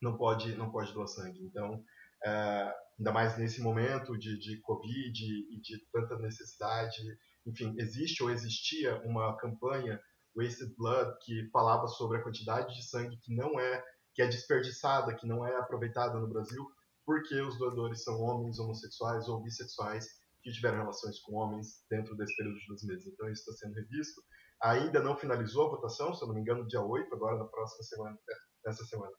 não 0.00 0.16
pode 0.16 0.56
não 0.56 0.72
pode 0.72 0.94
doar 0.94 1.06
sangue. 1.08 1.44
Então 1.44 1.84
é, 2.24 2.74
ainda 2.98 3.12
mais 3.12 3.36
nesse 3.36 3.60
momento 3.60 4.16
de, 4.16 4.38
de 4.38 4.60
Covid 4.60 5.24
e 5.24 5.60
de 5.60 5.84
tanta 5.92 6.18
necessidade. 6.18 6.96
Enfim, 7.44 7.74
existe 7.78 8.22
ou 8.22 8.30
existia 8.30 8.96
uma 9.04 9.36
campanha 9.36 10.00
Wasted 10.36 10.74
Blood 10.76 11.16
que 11.24 11.48
falava 11.50 11.86
sobre 11.86 12.18
a 12.18 12.22
quantidade 12.22 12.74
de 12.74 12.82
sangue 12.82 13.16
que 13.18 13.34
não 13.34 13.58
é 13.58 13.84
que 14.14 14.22
é 14.22 14.26
desperdiçada, 14.26 15.14
que 15.14 15.26
não 15.26 15.46
é 15.46 15.56
aproveitada 15.56 16.18
no 16.18 16.28
Brasil, 16.28 16.66
porque 17.04 17.40
os 17.40 17.56
doadores 17.56 18.02
são 18.02 18.20
homens 18.20 18.58
homossexuais 18.58 19.26
ou 19.26 19.42
bissexuais 19.42 20.06
que 20.42 20.52
tiveram 20.52 20.78
relações 20.78 21.18
com 21.20 21.36
homens 21.36 21.82
dentro 21.88 22.14
desse 22.16 22.36
período 22.36 22.58
de 22.58 22.66
dois 22.66 22.82
meses. 22.84 23.06
Então 23.06 23.30
isso 23.30 23.50
está 23.50 23.66
sendo 23.66 23.74
revisto. 23.74 24.22
Ainda 24.62 25.00
não 25.02 25.16
finalizou 25.16 25.66
a 25.66 25.70
votação, 25.70 26.14
se 26.14 26.22
eu 26.22 26.28
não 26.28 26.34
me 26.34 26.42
engano, 26.42 26.66
dia 26.66 26.82
8, 26.82 27.14
agora 27.14 27.38
na 27.38 27.46
próxima 27.46 27.82
semana, 27.84 28.18
nessa 28.64 28.84
semana, 28.84 29.12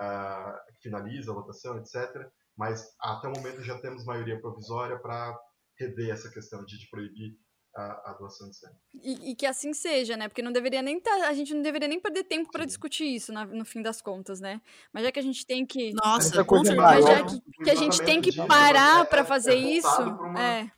uh, 0.00 0.82
finaliza 0.82 1.30
a 1.30 1.34
votação, 1.34 1.78
etc 1.78 2.28
mas 2.56 2.94
até 3.00 3.28
o 3.28 3.32
momento 3.32 3.62
já 3.62 3.78
temos 3.78 4.04
maioria 4.04 4.40
provisória 4.40 4.98
para 4.98 5.38
rever 5.78 6.10
essa 6.10 6.30
questão 6.30 6.64
de, 6.64 6.78
de 6.78 6.88
proibir 6.90 7.36
a, 7.74 8.10
a, 8.10 8.12
doação 8.14 8.48
de 8.48 8.56
sangue. 8.56 8.76
E, 9.02 9.30
e, 9.30 9.34
que 9.34 9.46
assim 9.46 9.72
seja, 9.72 10.16
né? 10.16 10.28
Porque 10.28 10.42
não 10.42 10.52
deveria 10.52 10.82
nem 10.82 11.00
tá, 11.00 11.28
a 11.28 11.32
gente 11.32 11.54
não 11.54 11.62
deveria 11.62 11.88
nem 11.88 12.00
perder 12.00 12.24
tempo 12.24 12.50
para 12.50 12.64
discutir 12.64 13.04
isso 13.04 13.32
na, 13.32 13.44
no 13.44 13.64
fim 13.64 13.82
das 13.82 14.02
contas, 14.02 14.40
né? 14.40 14.60
Mas 14.92 15.04
já 15.04 15.12
que 15.12 15.18
a 15.18 15.22
gente 15.22 15.46
tem 15.46 15.64
que 15.64 15.92
Nossa, 15.94 16.44
com 16.44 16.64
certeza, 16.64 16.82
mas 16.82 17.04
já 17.04 17.24
que, 17.24 17.40
que 17.64 17.70
a 17.70 17.74
gente 17.74 18.02
tem 18.02 18.20
que 18.20 18.34
parar 18.46 19.02
é, 19.02 19.04
para 19.04 19.24
fazer 19.24 19.54
é 19.54 19.56
isso, 19.56 20.02
uma... 20.02 20.40
é. 20.40 20.70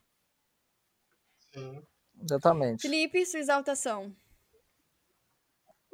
Sim. 1.53 1.83
Exatamente. 2.23 2.83
Felipe, 2.83 3.27
sua 3.27 3.41
exaltação. 3.41 4.15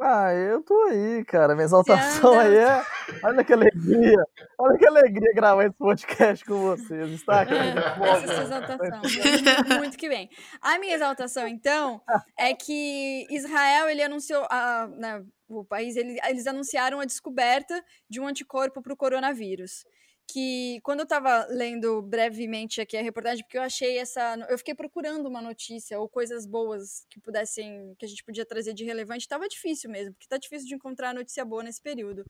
Ah, 0.01 0.33
eu 0.33 0.63
tô 0.63 0.75
aí, 0.85 1.25
cara. 1.27 1.55
Minha 1.55 1.67
exaltação 1.67 2.39
aí 2.39 2.57
é. 2.57 2.83
Olha 3.23 3.45
que 3.45 3.53
alegria. 3.53 4.25
Olha 4.59 4.79
que 4.79 4.87
alegria 4.87 5.35
gravar 5.35 5.65
esse 5.65 5.77
podcast 5.77 6.45
com 6.45 6.61
vocês. 6.61 7.11
Está 7.11 7.43
aqui. 7.43 7.55
É, 7.55 8.09
essa 8.09 8.33
é 8.33 8.43
exaltação. 8.43 9.01
Muito, 9.01 9.79
muito 9.79 9.99
que 9.99 10.09
bem. 10.09 10.29
A 10.61 10.79
minha 10.79 10.95
exaltação, 10.95 11.47
então, 11.47 12.01
é 12.39 12.55
que 12.55 13.27
Israel 13.31 13.89
ele 13.89 14.03
anunciou. 14.03 14.47
A, 14.51 14.89
né, 14.89 15.25
o 15.49 15.65
país, 15.65 15.97
ele, 15.97 16.19
eles 16.29 16.47
anunciaram 16.47 17.01
a 17.01 17.05
descoberta 17.05 17.83
de 18.09 18.21
um 18.21 18.27
anticorpo 18.27 18.81
para 18.81 18.93
o 18.93 18.97
coronavírus 18.97 19.85
que 20.33 20.81
quando 20.83 21.01
eu 21.01 21.05
estava 21.05 21.47
lendo 21.51 22.01
brevemente 22.03 22.81
aqui 22.81 22.97
a 22.97 23.03
reportagem, 23.03 23.43
porque 23.45 23.59
eu 23.59 23.63
achei 23.63 23.99
essa, 23.99 24.37
eu 24.49 24.57
fiquei 24.57 24.75
procurando 24.75 25.27
uma 25.27 25.43
notícia 25.43 25.99
ou 25.99 26.09
coisas 26.09 26.47
boas 26.47 27.05
que 27.11 27.21
pudessem, 27.21 27.95
que 27.99 28.05
a 28.05 28.09
gente 28.09 28.23
podia 28.23 28.47
trazer 28.47 28.73
de 28.73 28.85
relevante, 28.85 29.23
estava 29.23 29.49
difícil 29.49 29.91
mesmo, 29.91 30.13
porque 30.13 30.27
está 30.27 30.39
difícil 30.39 30.69
de 30.69 30.75
encontrar 30.75 31.13
notícia 31.13 31.45
boa 31.45 31.63
nesse 31.63 31.83
período. 31.83 32.25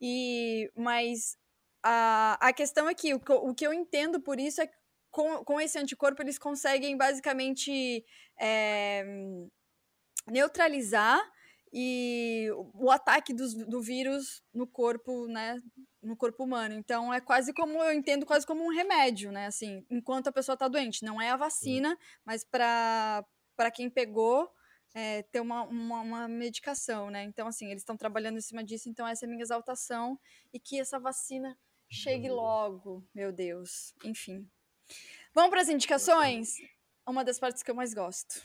E, 0.00 0.70
mas 0.76 1.36
a, 1.82 2.38
a 2.40 2.52
questão 2.52 2.88
é 2.88 2.94
que 2.94 3.14
o, 3.14 3.20
o 3.42 3.54
que 3.54 3.66
eu 3.66 3.72
entendo 3.72 4.20
por 4.20 4.38
isso 4.38 4.60
é 4.60 4.66
que 4.66 4.74
com, 5.10 5.44
com 5.44 5.60
esse 5.60 5.78
anticorpo 5.78 6.22
eles 6.22 6.38
conseguem 6.38 6.96
basicamente 6.96 8.04
é, 8.38 9.04
neutralizar 10.26 11.22
e 11.72 12.48
o 12.72 12.90
ataque 12.90 13.32
do, 13.32 13.66
do 13.66 13.80
vírus 13.80 14.42
no 14.52 14.66
corpo, 14.66 15.26
né, 15.28 15.60
no 16.02 16.16
corpo 16.16 16.44
humano. 16.44 16.74
Então 16.74 17.12
é 17.12 17.20
quase 17.20 17.52
como 17.52 17.82
eu 17.82 17.92
entendo 17.92 18.26
quase 18.26 18.46
como 18.46 18.64
um 18.64 18.74
remédio, 18.74 19.30
né, 19.30 19.46
assim, 19.46 19.84
enquanto 19.90 20.28
a 20.28 20.32
pessoa 20.32 20.54
está 20.54 20.68
doente. 20.68 21.04
Não 21.04 21.20
é 21.20 21.30
a 21.30 21.36
vacina, 21.36 21.96
mas 22.24 22.44
para 22.44 23.24
para 23.56 23.70
quem 23.70 23.88
pegou 23.88 24.50
é, 24.94 25.22
ter 25.22 25.40
uma, 25.40 25.62
uma, 25.64 26.00
uma, 26.00 26.28
medicação, 26.28 27.10
né? 27.10 27.24
Então 27.24 27.48
assim 27.48 27.66
eles 27.66 27.82
estão 27.82 27.96
trabalhando 27.96 28.38
em 28.38 28.40
cima 28.40 28.62
disso. 28.62 28.88
Então 28.88 29.06
essa 29.06 29.24
é 29.24 29.26
a 29.26 29.30
minha 29.30 29.42
exaltação 29.42 30.18
e 30.52 30.60
que 30.60 30.78
essa 30.78 30.98
vacina 31.00 31.58
chegue 31.90 32.30
logo, 32.30 33.04
meu 33.12 33.32
Deus. 33.32 33.92
Enfim, 34.04 34.48
vamos 35.34 35.50
para 35.50 35.60
as 35.60 35.68
indicações. 35.68 36.56
Uma 37.06 37.24
das 37.24 37.38
partes 37.38 37.62
que 37.62 37.70
eu 37.70 37.74
mais 37.74 37.92
gosto. 37.92 38.42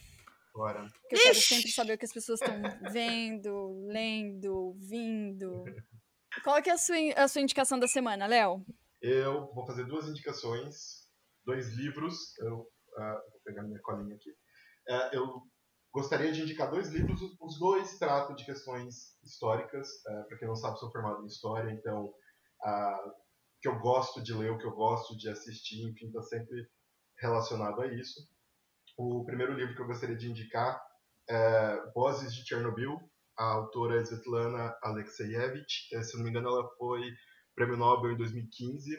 Bora. 0.54 0.86
Porque 1.02 1.16
eu 1.16 1.20
quero 1.20 1.36
sempre 1.36 1.72
saber 1.72 1.94
o 1.94 1.98
que 1.98 2.06
as 2.06 2.12
pessoas 2.12 2.42
estão 2.42 2.62
vendo, 2.92 3.88
lendo, 3.88 4.76
vindo. 4.78 5.64
Qual 6.44 6.58
é, 6.58 6.64
é 6.66 6.72
a, 6.72 6.78
sua, 6.78 6.96
a 7.16 7.28
sua 7.28 7.42
indicação 7.42 7.80
da 7.80 7.88
semana, 7.88 8.28
Léo? 8.28 8.66
Eu 9.02 9.54
vou 9.54 9.66
fazer 9.66 9.86
duas 9.86 10.10
indicações, 10.10 11.08
dois 11.46 11.70
livros. 11.70 12.38
Eu 12.40 12.60
uh, 12.60 13.32
vou 13.32 13.42
pegar 13.46 13.64
minha 13.64 13.80
colinha 13.82 14.16
aqui. 14.16 14.32
Uh, 14.32 15.16
eu 15.16 15.44
gostaria 15.94 16.32
de 16.32 16.42
indicar 16.42 16.70
dois 16.70 16.90
livros. 16.90 17.20
Os 17.40 17.60
dois 17.60 17.98
tratam 17.98 18.36
de 18.36 18.46
questões 18.46 19.18
históricas. 19.24 19.88
Uh, 20.08 20.28
Para 20.28 20.38
quem 20.38 20.48
não 20.48 20.56
sabe, 20.56 20.80
sou 20.80 20.92
formado 20.92 21.24
em 21.24 21.28
história, 21.28 21.72
então 21.72 22.14
que 23.62 23.68
eu 23.68 23.80
gosto 23.80 24.22
de 24.22 24.34
ler, 24.34 24.52
o 24.52 24.58
que 24.58 24.66
eu 24.66 24.76
gosto 24.76 25.18
de 25.18 25.30
assistir, 25.30 25.88
enfim, 25.90 26.08
está 26.08 26.22
sempre 26.24 26.68
relacionado 27.20 27.82
a 27.82 27.88
isso. 27.88 28.20
O 28.98 29.26
primeiro 29.26 29.54
livro 29.54 29.76
que 29.76 29.82
eu 29.82 29.88
gostaria 29.88 30.16
de 30.16 30.30
indicar 30.30 30.82
é 31.30 31.92
Vozes 31.94 32.34
de 32.34 32.46
Chernobyl, 32.48 33.00
a 33.38 33.46
autora 33.54 34.00
é 34.00 34.04
Svetlana 34.04 34.78
Alexeyevich. 34.84 35.94
É, 35.94 36.02
se 36.02 36.18
não 36.18 36.24
me 36.24 36.30
engano, 36.30 36.50
ela 36.50 36.70
foi 36.78 37.02
prêmio 37.56 37.78
Nobel 37.78 38.12
em 38.12 38.18
2015. 38.18 38.96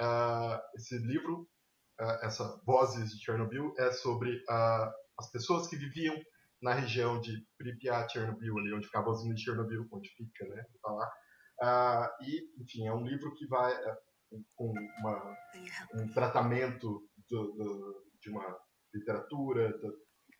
Uh, 0.00 0.60
esse 0.76 0.96
livro, 0.98 1.48
essa 2.22 2.60
Vozes 2.64 3.10
de 3.10 3.24
Chernobyl, 3.24 3.74
é 3.78 3.90
sobre 3.92 4.36
uh, 4.36 4.92
as 5.18 5.30
pessoas 5.30 5.68
que 5.68 5.76
viviam 5.76 6.16
na 6.60 6.74
região 6.74 7.20
de 7.20 7.44
Pripyat, 7.58 8.12
Chernobyl, 8.12 8.58
ali 8.58 8.72
onde 8.72 8.86
ficava 8.86 9.08
a 9.08 9.12
usina 9.12 9.34
de 9.34 9.42
Chernobyl, 9.42 9.86
onde 9.92 10.08
fica, 10.10 10.46
né, 10.46 10.64
tá 10.82 10.92
lá. 10.92 12.12
e, 12.22 12.62
enfim, 12.62 12.86
é 12.86 12.94
um 12.94 13.04
livro 13.04 13.34
que 13.34 13.46
vai 13.46 13.74
com 14.54 14.72
uma, 15.00 15.36
um 15.94 16.08
tratamento 16.12 17.06
do, 17.28 17.52
do, 17.52 18.06
de 18.20 18.30
uma 18.30 18.58
literatura, 18.94 19.72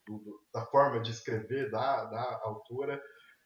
do, 0.06 0.44
da 0.52 0.64
forma 0.66 1.00
de 1.00 1.10
escrever 1.10 1.70
da, 1.70 2.04
da 2.04 2.40
autora, 2.44 3.00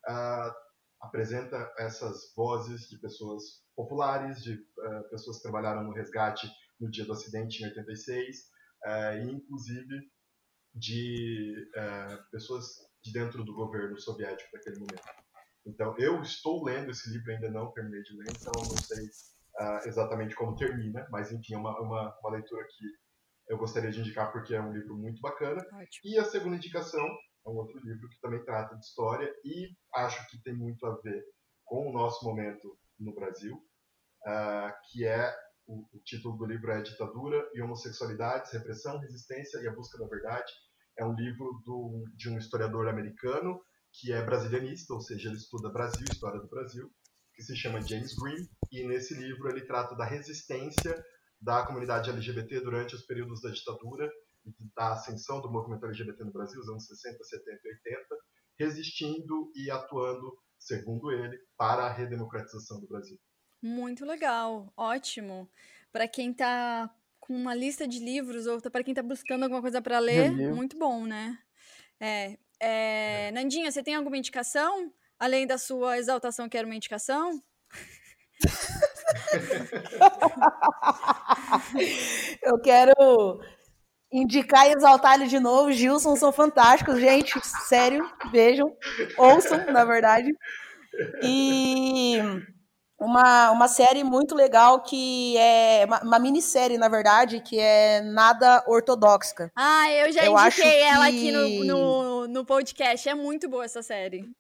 uh, 0.09 0.55
apresenta 1.01 1.73
essas 1.79 2.33
vozes 2.35 2.89
de 2.89 2.99
pessoas 2.99 3.65
populares, 3.75 4.43
de 4.43 4.55
uh, 4.55 5.09
pessoas 5.11 5.37
que 5.37 5.43
trabalharam 5.43 5.85
no 5.85 5.93
resgate 5.93 6.49
no 6.81 6.91
dia 6.91 7.05
do 7.05 7.13
acidente 7.13 7.63
em 7.63 7.67
86, 7.67 8.37
uh, 8.37 8.43
eh, 8.87 9.25
e 9.25 9.31
inclusive 9.31 10.11
de 10.77 11.71
pessoas 12.31 12.67
de 13.03 13.13
dentro 13.13 13.45
do 13.45 13.55
governo 13.55 13.99
soviético 13.99 14.51
daquele 14.53 14.79
momento. 14.79 15.03
Então, 15.67 15.97
eu 15.99 16.23
estou 16.23 16.65
lendo 16.65 16.91
esse 16.91 17.11
livro, 17.11 17.33
ainda 17.33 17.51
não 17.51 17.73
terminei 17.73 18.03
de 18.03 18.17
ler, 18.17 18.27
então 18.31 18.53
não 18.63 18.77
sei 18.77 19.09
exatamente 19.87 20.35
como 20.35 20.55
termina, 20.55 21.07
mas 21.11 21.33
enfim, 21.33 21.55
é 21.55 21.59
uma, 21.59 21.81
uma, 21.81 22.19
uma 22.21 22.31
leitura 22.31 22.65
que 22.65 22.85
eu 23.49 23.57
gostaria 23.57 23.91
de 23.91 24.01
indicar 24.01 24.33
porque 24.33 24.55
é 24.55 24.61
um 24.61 24.73
livro 24.73 24.97
muito 24.97 25.21
bacana. 25.21 25.61
Ótimo. 25.73 26.01
E 26.05 26.19
a 26.19 26.25
segunda 26.25 26.57
indicação 26.57 27.05
é 27.47 27.51
um 27.51 27.57
outro 27.57 27.79
livro 27.79 28.09
que 28.09 28.21
também 28.21 28.45
trata 28.45 28.77
de 28.77 28.85
história 28.85 29.33
e 29.45 29.71
acho 29.95 30.29
que 30.29 30.43
tem 30.43 30.55
muito 30.55 30.85
a 30.87 30.97
ver 31.01 31.25
com 31.65 31.89
o 31.89 31.93
nosso 31.93 32.25
momento 32.25 32.79
no 32.99 33.15
Brasil, 33.15 33.57
uh, 34.27 34.73
que 34.91 35.07
é 35.07 35.35
o, 35.67 35.87
o, 35.93 36.01
título 36.05 36.37
do 36.37 36.47
livro 36.47 36.71
é 36.71 36.81
Ditadura 36.83 37.49
e 37.55 37.61
Homossexualidades, 37.61 38.53
Repressão, 38.53 38.99
Resistência 38.99 39.59
e 39.59 39.69
a 39.69 39.73
Busca 39.73 39.99
da 39.99 40.07
Verdade. 40.07 40.53
É 40.99 41.05
um 41.05 41.15
livro 41.15 41.63
do, 41.65 42.05
de 42.15 42.31
um 42.31 42.39
historiador 42.39 42.89
americano 42.89 43.61
que 43.93 44.13
é 44.13 44.23
brasilianista, 44.23 44.93
ou 44.93 45.01
seja, 45.01 45.29
ele 45.29 45.39
estuda 45.39 45.73
Brasil, 45.73 46.07
história 46.11 46.41
do 46.41 46.49
Brasil, 46.49 46.91
que 47.35 47.43
se 47.43 47.57
chama 47.57 47.81
James 47.81 48.15
Green, 48.15 48.47
e 48.73 48.87
nesse 48.87 49.15
livro 49.15 49.49
ele 49.49 49.67
trata 49.67 49.95
da 49.95 50.05
resistência 50.05 51.03
da 51.41 51.65
comunidade 51.67 52.11
LGBT 52.11 52.61
durante 52.61 52.95
os 52.95 53.05
períodos 53.05 53.41
da 53.43 53.51
ditadura 53.51 54.11
e 54.45 54.53
da 54.75 54.93
ascensão 54.93 55.41
do 55.41 55.51
movimento 55.51 55.87
LGBT 55.87 56.25
no 56.25 56.33
Brasil, 56.33 56.61
os 56.61 56.69
anos 56.69 56.87
60, 56.87 57.23
70 57.23 57.61
e 57.63 57.69
80, 57.91 58.17
resistindo 58.59 59.53
e 59.55 59.71
atuando, 59.71 60.37
segundo 60.59 61.11
ele, 61.11 61.39
para 61.57 61.85
a 61.85 61.93
redemocratização 61.93 62.81
do 62.81 62.87
Brasil. 62.87 63.19
Muito 63.63 64.05
legal, 64.05 64.73
ótimo. 64.77 65.51
Para 65.93 66.09
quem 66.09 66.31
está 66.31 66.95
com 67.27 67.35
uma 67.35 67.55
lista 67.55 67.89
de 67.89 67.99
livros 67.99 68.47
ou 68.47 68.61
para 68.61 68.85
quem 68.85 68.93
está 68.93 69.03
buscando 69.03 69.43
alguma 69.43 69.61
coisa 69.61 69.83
para 69.83 69.99
ler, 69.99 70.31
muito 70.31 70.79
bom, 70.79 71.05
né? 71.05 71.37
É, 71.99 72.39
é, 72.61 73.29
é. 73.29 73.33
Nandinha, 73.33 73.71
você 73.71 73.83
tem 73.83 73.95
alguma 73.95 74.17
indicação? 74.17 74.93
Além 75.19 75.47
da 75.47 75.59
sua 75.59 75.99
exaltação, 75.99 76.49
que 76.49 76.57
era 76.57 76.67
uma 76.67 76.77
indicação? 76.77 77.43
Eu 82.43 82.61
quero 82.61 83.41
indicar 84.13 84.69
e 84.69 84.73
exaltar 84.73 85.15
ele 85.15 85.27
de 85.27 85.41
novo. 85.41 85.73
Gilson 85.73 86.15
são 86.17 86.33
fantásticos, 86.33 87.01
gente. 87.01 87.33
Sério, 87.67 88.09
vejam, 88.31 88.77
ouçam, 89.17 89.65
na 89.73 89.85
verdade. 89.85 90.31
E 91.23 92.19
uma, 92.99 93.51
uma 93.51 93.69
série 93.69 94.03
muito 94.03 94.35
legal 94.35 94.81
que 94.81 95.37
é 95.37 95.85
uma, 95.87 96.03
uma 96.03 96.19
minissérie, 96.19 96.79
na 96.79 96.89
verdade, 96.89 97.41
que 97.41 97.59
é 97.59 98.01
Nada 98.01 98.65
Ortodoxa. 98.67 99.51
Ah, 99.57 99.91
eu 99.93 100.13
já 100.13 100.25
eu 100.25 100.39
indiquei 100.39 100.81
ela 100.83 101.11
que... 101.11 101.17
aqui 101.17 101.33
no, 101.33 101.65
no, 101.65 102.29
no 102.29 102.45
podcast. 102.45 103.09
É 103.09 103.15
muito 103.15 103.49
boa 103.49 103.65
essa 103.65 103.83
série. 103.83 104.31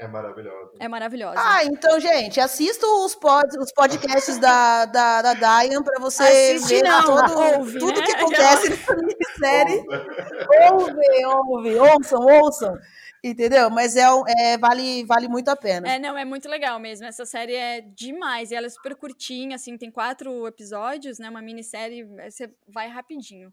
É 0.00 0.06
maravilhosa. 0.06 0.70
É 0.78 0.86
maravilhosa. 0.86 1.34
Ah, 1.36 1.64
então, 1.64 1.98
gente, 1.98 2.38
assista 2.40 2.86
os, 2.86 3.16
pod, 3.16 3.48
os 3.58 3.72
podcasts 3.72 4.38
da, 4.38 4.84
da, 4.84 5.22
da 5.22 5.34
Diane 5.34 5.82
pra 5.82 5.98
você 6.00 6.22
Assiste 6.22 6.76
ver 6.76 6.82
não, 6.84 7.02
todo, 7.02 7.36
ouve, 7.36 7.78
tudo 7.80 8.00
né? 8.00 8.06
que 8.06 8.12
acontece 8.14 8.80
na 8.88 8.96
minissérie. 8.96 9.84
ouve, 10.70 11.26
ouve, 11.26 11.78
ouçam, 11.80 12.20
ouçam. 12.20 12.78
Entendeu? 13.22 13.68
Mas 13.70 13.96
é, 13.96 14.04
é, 14.38 14.58
vale, 14.58 15.04
vale 15.04 15.28
muito 15.28 15.48
a 15.48 15.56
pena. 15.56 15.92
É, 15.92 15.98
não, 15.98 16.16
é 16.16 16.24
muito 16.24 16.48
legal 16.48 16.78
mesmo. 16.78 17.06
Essa 17.06 17.26
série 17.26 17.54
é 17.54 17.80
demais. 17.80 18.50
E 18.50 18.54
ela 18.54 18.66
é 18.66 18.70
super 18.70 18.94
curtinha, 18.94 19.56
assim, 19.56 19.76
tem 19.76 19.90
quatro 19.90 20.46
episódios, 20.46 21.18
né? 21.18 21.28
Uma 21.28 21.42
minissérie, 21.42 22.04
você 22.04 22.52
vai 22.66 22.88
rapidinho. 22.88 23.52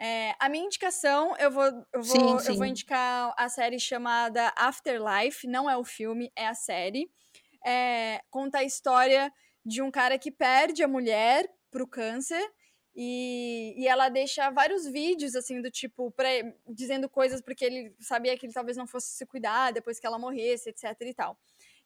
É, 0.00 0.34
a 0.38 0.48
minha 0.48 0.64
indicação, 0.64 1.34
eu 1.38 1.50
vou, 1.50 1.64
eu, 1.64 2.02
vou, 2.02 2.04
Sim, 2.04 2.32
eu 2.32 2.38
sim. 2.38 2.56
vou 2.56 2.66
indicar 2.66 3.34
a 3.36 3.48
série 3.48 3.80
chamada 3.80 4.52
Afterlife, 4.56 5.46
não 5.46 5.68
é 5.68 5.76
o 5.76 5.84
filme, 5.84 6.30
é 6.36 6.46
a 6.46 6.54
série. 6.54 7.10
É, 7.66 8.20
conta 8.30 8.58
a 8.58 8.64
história 8.64 9.32
de 9.66 9.82
um 9.82 9.90
cara 9.90 10.16
que 10.16 10.30
perde 10.30 10.84
a 10.84 10.88
mulher 10.88 11.48
pro 11.70 11.86
câncer 11.86 12.40
e, 13.00 13.74
e 13.76 13.86
ela 13.86 14.08
deixa 14.08 14.50
vários 14.50 14.84
vídeos, 14.84 15.36
assim, 15.36 15.62
do 15.62 15.70
tipo, 15.70 16.10
pra, 16.10 16.28
dizendo 16.66 17.08
coisas 17.08 17.40
porque 17.40 17.64
ele 17.64 17.94
sabia 18.00 18.36
que 18.36 18.44
ele 18.44 18.52
talvez 18.52 18.76
não 18.76 18.88
fosse 18.88 19.12
se 19.12 19.24
cuidar 19.24 19.72
depois 19.72 20.00
que 20.00 20.06
ela 20.06 20.18
morresse, 20.18 20.70
etc 20.70 20.96
e 21.02 21.14
tal. 21.14 21.38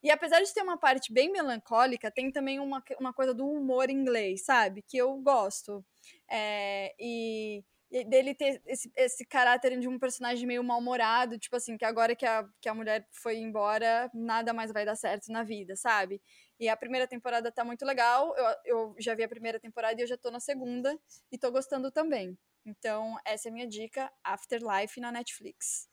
E 0.02 0.10
apesar 0.10 0.40
de 0.40 0.54
ter 0.54 0.62
uma 0.62 0.78
parte 0.78 1.12
bem 1.12 1.30
melancólica, 1.30 2.10
tem 2.10 2.32
também 2.32 2.58
uma, 2.58 2.82
uma 2.98 3.12
coisa 3.12 3.34
do 3.34 3.46
humor 3.46 3.90
inglês, 3.90 4.46
sabe? 4.46 4.80
Que 4.80 4.96
eu 4.96 5.14
gosto. 5.18 5.84
É, 6.30 6.94
e, 6.98 7.62
e 7.90 8.04
dele 8.04 8.34
ter 8.34 8.62
esse, 8.66 8.90
esse 8.96 9.26
caráter 9.26 9.78
de 9.78 9.86
um 9.86 9.98
personagem 9.98 10.46
meio 10.46 10.64
mal-humorado, 10.64 11.38
tipo 11.38 11.54
assim, 11.54 11.76
que 11.76 11.84
agora 11.84 12.16
que 12.16 12.24
a, 12.24 12.48
que 12.58 12.70
a 12.70 12.74
mulher 12.74 13.06
foi 13.12 13.36
embora, 13.36 14.10
nada 14.14 14.54
mais 14.54 14.72
vai 14.72 14.86
dar 14.86 14.96
certo 14.96 15.30
na 15.30 15.42
vida, 15.42 15.76
sabe? 15.76 16.22
E 16.58 16.68
a 16.68 16.76
primeira 16.76 17.06
temporada 17.06 17.50
tá 17.50 17.64
muito 17.64 17.84
legal. 17.84 18.34
Eu, 18.36 18.56
eu 18.64 18.94
já 18.98 19.14
vi 19.14 19.22
a 19.24 19.28
primeira 19.28 19.58
temporada 19.58 20.00
e 20.00 20.04
eu 20.04 20.06
já 20.06 20.16
tô 20.16 20.30
na 20.30 20.40
segunda 20.40 20.98
e 21.30 21.38
tô 21.38 21.50
gostando 21.50 21.90
também. 21.90 22.38
Então, 22.64 23.16
essa 23.24 23.48
é 23.48 23.50
a 23.50 23.52
minha 23.52 23.66
dica, 23.66 24.10
Afterlife 24.22 25.00
na 25.00 25.10
Netflix. 25.10 25.88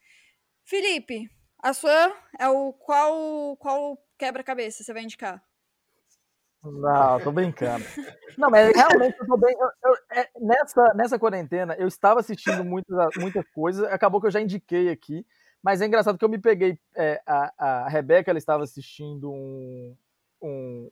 Felipe, 0.63 1.27
a 1.57 1.73
sua 1.73 2.15
é 2.37 2.47
o 2.47 2.71
qual 2.73 3.57
qual 3.57 3.97
quebra-cabeça 4.17 4.83
você 4.83 4.93
vai 4.93 5.03
indicar? 5.03 5.43
Não, 6.63 7.19
tô 7.21 7.31
brincando. 7.31 7.85
Não, 8.37 8.49
mas 8.49 8.71
realmente 8.75 9.15
eu 9.19 9.25
tô 9.25 9.37
bem. 9.37 9.55
eu- 9.59 9.89
eu- 9.89 9.97
é, 10.11 10.29
nessa, 10.39 10.93
nessa 10.93 11.19
quarentena, 11.19 11.75
eu 11.79 11.87
estava 11.87 12.19
assistindo 12.19 12.63
muitas, 12.63 12.95
muitas 13.15 13.45
coisas, 13.53 13.83
acabou 13.85 14.21
que 14.21 14.27
eu 14.27 14.31
já 14.31 14.41
indiquei 14.41 14.89
aqui, 14.89 15.25
mas 15.63 15.81
é 15.81 15.85
engraçado 15.85 16.17
que 16.17 16.23
eu 16.23 16.29
me 16.29 16.37
peguei. 16.37 16.79
é, 16.95 17.21
a, 17.25 17.53
a 17.85 17.89
Rebeca 17.89 18.29
ela 18.31 18.37
estava 18.37 18.63
assistindo 18.63 19.31
um, 19.31 19.95
um- 20.41 20.89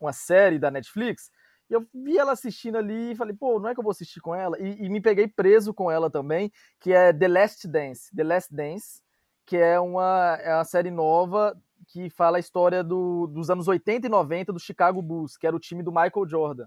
uma 0.00 0.12
série 0.12 0.58
da 0.58 0.70
Netflix, 0.70 1.30
e 1.70 1.74
eu 1.74 1.86
vi 1.94 2.18
ela 2.18 2.32
assistindo 2.32 2.76
ali 2.78 3.12
e 3.12 3.16
falei, 3.16 3.34
pô, 3.34 3.58
não 3.60 3.68
é 3.70 3.74
que 3.74 3.80
eu 3.80 3.84
vou 3.84 3.92
assistir 3.92 4.20
com 4.20 4.34
ela? 4.34 4.58
E, 4.60 4.84
e 4.84 4.88
me 4.90 5.00
peguei 5.00 5.28
preso 5.28 5.72
com 5.74 5.90
ela 5.90 6.10
também, 6.10 6.52
que 6.80 6.92
é 6.92 7.12
The 7.12 7.28
Last 7.28 7.68
Dance. 7.68 8.14
The 8.14 8.24
Last 8.24 8.54
Dance, 8.54 9.02
que 9.46 9.56
é 9.56 9.78
uma, 9.80 10.38
é 10.42 10.54
uma 10.54 10.64
série 10.64 10.90
nova 10.90 11.56
que 11.88 12.10
fala 12.10 12.36
a 12.38 12.40
história 12.40 12.82
do, 12.84 13.26
dos 13.28 13.50
anos 13.50 13.68
80 13.68 14.06
e 14.06 14.10
90 14.10 14.52
do 14.52 14.58
Chicago 14.60 15.02
Bulls, 15.02 15.36
que 15.36 15.46
era 15.46 15.56
o 15.56 15.60
time 15.60 15.82
do 15.82 15.92
Michael 15.92 16.28
Jordan. 16.28 16.66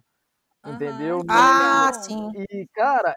Entendeu? 0.65 1.19
Aham, 1.19 1.23
que 1.23 1.33
Ah, 1.33 1.91
legal. 1.91 1.93
sim. 2.03 2.31
E, 2.51 2.67
cara, 2.73 3.15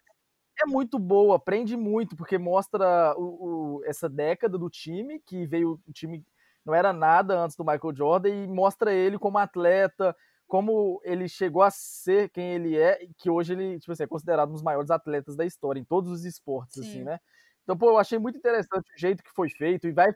é 0.63 0.67
muito 0.67 0.99
boa, 0.99 1.37
aprende 1.37 1.77
muito, 1.77 2.17
porque 2.17 2.39
mostra 2.39 3.15
o, 3.19 3.79
o- 3.81 3.85
essa 3.85 4.09
década 4.09 4.59
do 4.59 4.71
time, 4.71 5.21
que 5.21 5.47
veio, 5.47 5.81
o 5.89 5.93
time 5.93 6.25
não 6.69 6.75
era 6.75 6.93
nada 6.93 7.41
antes 7.41 7.57
do 7.57 7.65
Michael 7.65 7.95
Jordan, 7.97 8.29
e 8.29 8.47
mostra 8.47 8.93
ele 8.93 9.19
como 9.19 9.39
atleta, 9.39 10.15
como 10.47 11.01
ele 11.03 11.27
chegou 11.29 11.63
a 11.63 11.71
ser 11.71 12.29
quem 12.29 12.53
ele 12.53 12.77
é, 12.79 13.03
e 13.03 13.13
que 13.15 13.31
hoje 13.31 13.55
ele, 13.55 13.79
tipo 13.81 13.93
assim, 13.93 14.03
é 14.03 14.07
considerado 14.07 14.51
um 14.51 14.53
dos 14.53 14.63
maiores 14.63 14.91
atletas 14.91 15.35
da 15.35 15.47
história, 15.47 15.81
em 15.81 15.85
todos 15.85 16.11
os 16.11 16.25
esportes, 16.27 16.79
assim, 16.79 16.99
Sim. 16.99 17.05
né? 17.05 17.19
Então, 17.65 17.77
pô, 17.77 17.89
eu 17.91 17.99
achei 17.99 18.19
muito 18.19 18.39
interessante 18.39 18.93
o 18.95 18.99
jeito 18.99 19.23
que 19.23 19.31
foi 19.31 19.49
feito, 19.49 19.89
e 19.89 19.93
vai 19.93 20.15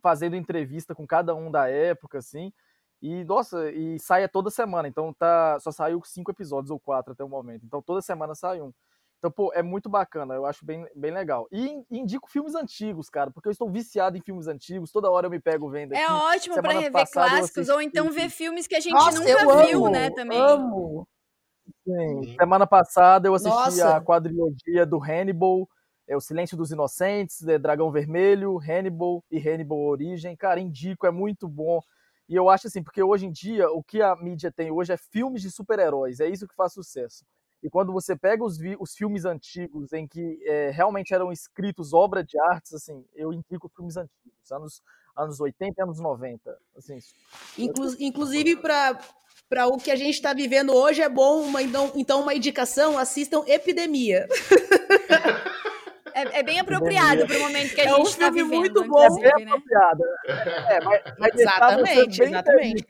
fazendo 0.00 0.36
entrevista 0.36 0.94
com 0.94 1.06
cada 1.06 1.34
um 1.34 1.50
da 1.50 1.68
época, 1.68 2.18
assim, 2.18 2.52
e, 3.02 3.24
nossa, 3.24 3.70
e 3.72 3.98
sai 3.98 4.28
toda 4.28 4.50
semana, 4.50 4.88
então 4.88 5.12
tá, 5.12 5.58
só 5.60 5.72
saiu 5.72 6.00
cinco 6.04 6.30
episódios 6.30 6.70
ou 6.70 6.78
quatro 6.80 7.12
até 7.12 7.24
o 7.24 7.28
momento, 7.28 7.64
então 7.66 7.82
toda 7.82 8.00
semana 8.02 8.34
sai 8.36 8.60
um. 8.60 8.72
Então, 9.18 9.32
pô, 9.32 9.50
é 9.52 9.62
muito 9.62 9.88
bacana, 9.88 10.34
eu 10.34 10.46
acho 10.46 10.64
bem, 10.64 10.86
bem 10.94 11.10
legal. 11.12 11.48
E, 11.50 11.66
in- 11.68 11.84
indico 11.90 12.30
filmes 12.30 12.54
antigos, 12.54 13.10
cara, 13.10 13.32
porque 13.32 13.48
eu 13.48 13.52
estou 13.52 13.68
viciado 13.68 14.16
em 14.16 14.20
filmes 14.20 14.46
antigos, 14.46 14.92
toda 14.92 15.10
hora 15.10 15.26
eu 15.26 15.30
me 15.30 15.40
pego 15.40 15.68
vendo 15.68 15.92
aqui. 15.92 16.00
É 16.00 16.12
ótimo 16.12 16.54
pra 16.54 16.62
semana 16.62 16.80
rever 16.80 16.92
passada 16.92 17.26
eu 17.26 17.30
clássicos 17.38 17.68
ou 17.68 17.74
assisti- 17.78 17.88
então 17.98 18.12
ver 18.12 18.30
filmes 18.30 18.68
que 18.68 18.76
a 18.76 18.80
gente 18.80 18.92
Nossa, 18.94 19.18
nunca 19.18 19.28
eu 19.30 19.66
viu, 19.66 19.78
amo, 19.86 19.88
né, 19.90 20.10
também. 20.10 20.38
amo. 20.40 21.08
Sim, 21.84 22.36
Semana 22.40 22.66
passada 22.66 23.26
eu 23.28 23.34
assisti 23.34 23.56
Nossa. 23.56 23.96
a 23.96 24.00
quadrilogia 24.00 24.86
do 24.86 25.02
Hannibal, 25.02 25.68
é 26.06 26.16
O 26.16 26.20
Silêncio 26.20 26.56
dos 26.56 26.70
Inocentes, 26.70 27.46
é 27.46 27.58
Dragão 27.58 27.90
Vermelho, 27.90 28.58
Hannibal 28.58 29.22
e 29.30 29.38
Hannibal 29.38 29.78
Origem. 29.80 30.36
Cara, 30.36 30.60
indico, 30.60 31.06
é 31.06 31.10
muito 31.10 31.48
bom. 31.48 31.80
E 32.28 32.34
eu 32.36 32.48
acho 32.48 32.68
assim, 32.68 32.82
porque 32.84 33.02
hoje 33.02 33.26
em 33.26 33.32
dia, 33.32 33.68
o 33.70 33.82
que 33.82 34.00
a 34.00 34.14
mídia 34.16 34.52
tem 34.52 34.70
hoje 34.70 34.92
é 34.92 34.96
filmes 34.96 35.42
de 35.42 35.50
super-heróis, 35.50 36.20
é 36.20 36.28
isso 36.28 36.46
que 36.46 36.54
faz 36.54 36.72
sucesso. 36.72 37.24
E 37.62 37.68
quando 37.68 37.92
você 37.92 38.14
pega 38.16 38.44
os, 38.44 38.58
os 38.78 38.94
filmes 38.94 39.24
antigos 39.24 39.92
em 39.92 40.06
que 40.06 40.38
é, 40.44 40.70
realmente 40.70 41.12
eram 41.12 41.32
escritos 41.32 41.92
obra 41.92 42.22
de 42.22 42.38
artes, 42.40 42.72
assim, 42.72 43.04
eu 43.14 43.32
indico 43.32 43.68
filmes 43.74 43.96
antigos, 43.96 44.52
anos, 44.52 44.82
anos 45.16 45.40
80 45.40 45.74
e 45.76 45.82
anos 45.82 45.98
90. 45.98 46.56
Assim, 46.76 46.98
Inclu- 47.58 47.96
inclusive, 47.98 48.56
para 48.56 49.66
o 49.66 49.76
que 49.76 49.90
a 49.90 49.96
gente 49.96 50.14
está 50.14 50.32
vivendo 50.32 50.72
hoje, 50.72 51.02
é 51.02 51.08
bom, 51.08 51.42
uma, 51.42 51.60
então, 51.60 51.90
então, 51.96 52.22
uma 52.22 52.34
indicação, 52.34 52.96
assistam 52.96 53.42
Epidemia. 53.46 54.26
É, 56.14 56.40
é 56.40 56.42
bem 56.42 56.58
apropriado 56.58 57.26
pro 57.26 57.38
momento 57.38 57.74
que 57.74 57.80
a 57.80 57.84
É 57.84 57.94
um 57.94 58.04
gente 58.04 58.18
tá 58.18 58.32
filme 58.32 58.42
vivendo, 58.42 58.58
muito 58.58 58.84
bom. 58.88 59.04
é 59.04 59.34
bem 59.36 59.44
né? 59.44 59.52
apropriado. 59.52 60.02
É, 60.26 60.80
vai 61.16 61.30
deixar 61.30 61.76
você 61.78 61.90
Exatamente, 61.92 62.22
exatamente. 62.22 62.86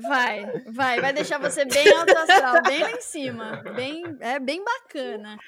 Vai, 0.00 0.44
vai, 0.66 1.00
vai 1.00 1.12
deixar 1.12 1.38
você 1.38 1.64
bem 1.64 1.88
alto 1.92 2.16
astral, 2.16 2.62
bem 2.62 2.82
lá 2.82 2.90
em 2.92 3.00
cima. 3.00 3.62
Bem, 3.74 4.02
é 4.20 4.38
bem 4.38 4.62
bacana. 4.64 5.38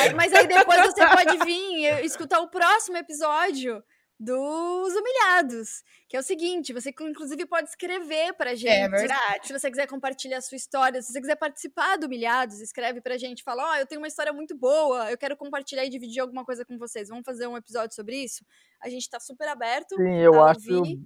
Aí- 0.00 0.14
mas 0.14 0.32
aí 0.32 0.46
depois 0.46 0.80
você 0.82 1.06
pode 1.06 1.38
vir 1.44 1.78
e 1.78 2.04
escutar 2.06 2.40
o 2.40 2.48
próximo 2.48 2.96
episódio 2.96 3.82
dos 4.20 4.94
Humilhados, 4.96 5.84
que 6.08 6.16
é 6.16 6.20
o 6.20 6.22
seguinte, 6.24 6.72
você 6.72 6.92
inclusive 7.02 7.46
pode 7.46 7.68
escrever 7.68 8.32
pra 8.32 8.52
gente. 8.52 8.68
É 8.68 8.84
Se- 8.84 8.90
verdade. 8.90 9.46
Se 9.46 9.52
você 9.52 9.70
quiser 9.70 9.86
compartilhar 9.86 10.38
a 10.38 10.40
sua 10.40 10.56
história, 10.56 11.00
se 11.00 11.12
você 11.12 11.20
quiser 11.20 11.36
participar 11.36 11.96
do 11.96 12.06
Humilhados, 12.06 12.60
escreve 12.60 13.00
pra 13.00 13.16
gente, 13.16 13.44
fala, 13.44 13.62
ó, 13.70 13.76
eu 13.76 13.86
tenho 13.86 14.00
uma 14.00 14.08
história 14.08 14.32
muito 14.32 14.56
boa, 14.56 15.08
eu 15.08 15.16
quero 15.16 15.36
compartilhar 15.36 15.84
e 15.84 15.88
dividir 15.88 16.18
alguma 16.20 16.44
coisa 16.44 16.64
com 16.64 16.76
vocês. 16.76 17.08
Vamos 17.08 17.24
fazer 17.24 17.46
um 17.46 17.56
episódio 17.56 17.94
sobre 17.94 18.16
isso? 18.16 18.44
A 18.82 18.88
gente 18.88 19.08
tá 19.08 19.20
super 19.20 19.46
aberto 19.46 19.94
Sim, 19.94 20.18
eu 20.18 20.42
a 20.42 20.50
acho. 20.50 20.74
ouvir, 20.74 21.00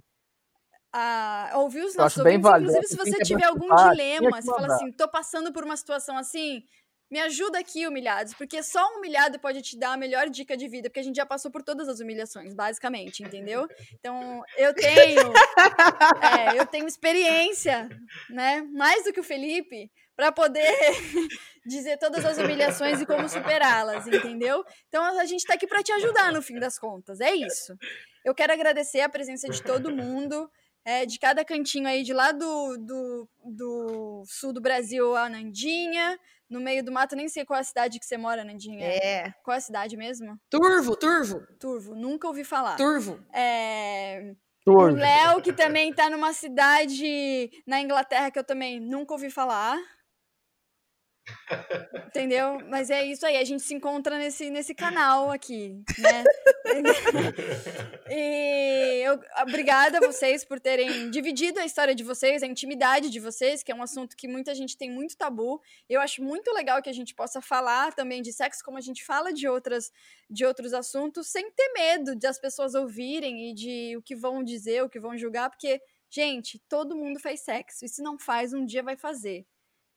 a 0.93 1.51
ouvir 1.55 1.83
os 1.83 1.95
nossos 1.95 2.19
ouvintes. 2.19 2.49
Inclusive, 2.49 2.87
se 2.87 2.95
você 2.95 3.23
tiver 3.23 3.45
algum 3.45 3.67
dilema, 3.75 4.41
você 4.41 4.47
fala 4.47 4.67
assim, 4.75 4.91
tô 4.91 5.07
passando 5.07 5.51
por 5.51 5.63
uma 5.63 5.75
situação 5.75 6.15
assim, 6.15 6.63
me 7.13 7.19
ajuda 7.19 7.59
aqui, 7.59 7.85
humilhados, 7.85 8.33
porque 8.33 8.63
só 8.63 8.83
um 8.91 8.97
humilhado 8.97 9.39
pode 9.39 9.61
te 9.61 9.77
dar 9.77 9.93
a 9.93 9.97
melhor 9.97 10.29
dica 10.29 10.57
de 10.57 10.67
vida, 10.67 10.89
porque 10.89 10.99
a 10.99 11.03
gente 11.03 11.15
já 11.15 11.25
passou 11.25 11.51
por 11.51 11.61
todas 11.61 11.87
as 11.87 11.99
humilhações, 11.99 12.55
basicamente, 12.55 13.23
entendeu? 13.23 13.67
Então, 13.99 14.43
eu 14.57 14.73
tenho, 14.73 15.21
é, 16.21 16.59
eu 16.59 16.65
tenho 16.65 16.87
experiência, 16.87 17.87
né, 18.29 18.61
mais 18.73 19.03
do 19.03 19.13
que 19.13 19.19
o 19.19 19.23
Felipe, 19.23 19.91
para 20.15 20.31
poder 20.31 20.71
dizer 21.65 21.97
todas 21.97 22.25
as 22.25 22.37
humilhações 22.37 23.01
e 23.01 23.05
como 23.05 23.29
superá-las, 23.29 24.07
entendeu? 24.07 24.63
Então, 24.87 25.03
a 25.19 25.25
gente 25.25 25.45
tá 25.45 25.53
aqui 25.53 25.67
para 25.67 25.83
te 25.83 25.91
ajudar, 25.91 26.31
no 26.31 26.41
fim 26.41 26.59
das 26.59 26.79
contas, 26.79 27.19
é 27.19 27.33
isso. 27.33 27.75
Eu 28.25 28.33
quero 28.33 28.53
agradecer 28.53 29.01
a 29.01 29.09
presença 29.09 29.47
de 29.49 29.61
todo 29.61 29.95
mundo, 29.95 30.49
é, 30.85 31.05
de 31.05 31.17
cada 31.19 31.45
cantinho 31.45 31.87
aí, 31.87 32.03
de 32.03 32.13
lá 32.13 32.31
do, 32.31 32.77
do, 32.77 33.29
do 33.43 34.23
sul 34.25 34.51
do 34.53 34.61
Brasil, 34.61 35.15
a 35.15 35.29
Nandinha, 35.29 36.17
no 36.49 36.59
meio 36.59 36.83
do 36.83 36.91
mato, 36.91 37.15
nem 37.15 37.27
sei 37.27 37.45
qual 37.45 37.57
é 37.57 37.61
a 37.61 37.65
cidade 37.65 37.99
que 37.99 38.05
você 38.05 38.17
mora, 38.17 38.43
Nandinha. 38.43 38.85
É. 38.85 39.33
Qual 39.43 39.55
é 39.55 39.57
a 39.57 39.61
cidade 39.61 39.95
mesmo? 39.97 40.37
Turvo, 40.49 40.95
turvo, 40.95 41.41
Turvo, 41.59 41.95
nunca 41.95 42.27
ouvi 42.27 42.43
falar. 42.43 42.75
turvo. 42.75 43.19
É, 43.33 44.35
o 44.65 44.71
Turvo. 44.71 44.97
Léo, 44.97 45.41
que 45.41 45.51
também 45.51 45.93
tá 45.93 46.09
numa 46.09 46.31
cidade 46.33 47.49
na 47.67 47.81
Inglaterra 47.81 48.31
que 48.31 48.39
eu 48.39 48.43
também 48.43 48.79
nunca 48.79 49.13
ouvi 49.13 49.29
falar. 49.29 49.77
Entendeu? 52.07 52.59
Mas 52.69 52.89
é 52.89 53.03
isso 53.05 53.25
aí, 53.25 53.37
a 53.37 53.43
gente 53.43 53.63
se 53.63 53.73
encontra 53.73 54.17
nesse, 54.17 54.49
nesse 54.49 54.75
canal 54.75 55.31
aqui, 55.31 55.81
né? 55.97 56.23
e 58.09 59.01
eu, 59.03 59.19
obrigada 59.41 59.97
a 59.97 60.01
vocês 60.01 60.43
por 60.43 60.59
terem 60.59 61.09
dividido 61.09 61.59
a 61.59 61.65
história 61.65 61.95
de 61.95 62.03
vocês, 62.03 62.43
a 62.43 62.47
intimidade 62.47 63.09
de 63.09 63.19
vocês, 63.19 63.63
que 63.63 63.71
é 63.71 63.75
um 63.75 63.81
assunto 63.81 64.15
que 64.15 64.27
muita 64.27 64.53
gente 64.53 64.77
tem 64.77 64.91
muito 64.91 65.17
tabu. 65.17 65.61
Eu 65.89 66.01
acho 66.01 66.21
muito 66.21 66.51
legal 66.51 66.81
que 66.81 66.89
a 66.89 66.93
gente 66.93 67.15
possa 67.15 67.41
falar 67.41 67.93
também 67.93 68.21
de 68.21 68.33
sexo 68.33 68.63
como 68.63 68.77
a 68.77 68.81
gente 68.81 69.03
fala 69.03 69.33
de 69.33 69.47
outras 69.47 69.91
de 70.29 70.45
outros 70.45 70.73
assuntos, 70.73 71.27
sem 71.27 71.51
ter 71.51 71.71
medo 71.73 72.15
de 72.15 72.25
as 72.25 72.39
pessoas 72.39 72.73
ouvirem 72.73 73.51
e 73.51 73.53
de 73.53 73.97
o 73.97 74.01
que 74.01 74.15
vão 74.15 74.43
dizer, 74.43 74.83
o 74.83 74.89
que 74.89 74.99
vão 74.99 75.17
julgar, 75.17 75.49
porque 75.49 75.79
gente, 76.09 76.59
todo 76.69 76.95
mundo 76.95 77.19
faz 77.19 77.41
sexo, 77.41 77.83
e 77.83 77.89
se 77.89 78.01
não 78.01 78.19
faz, 78.19 78.53
um 78.53 78.65
dia 78.65 78.83
vai 78.83 78.95
fazer. 78.95 79.45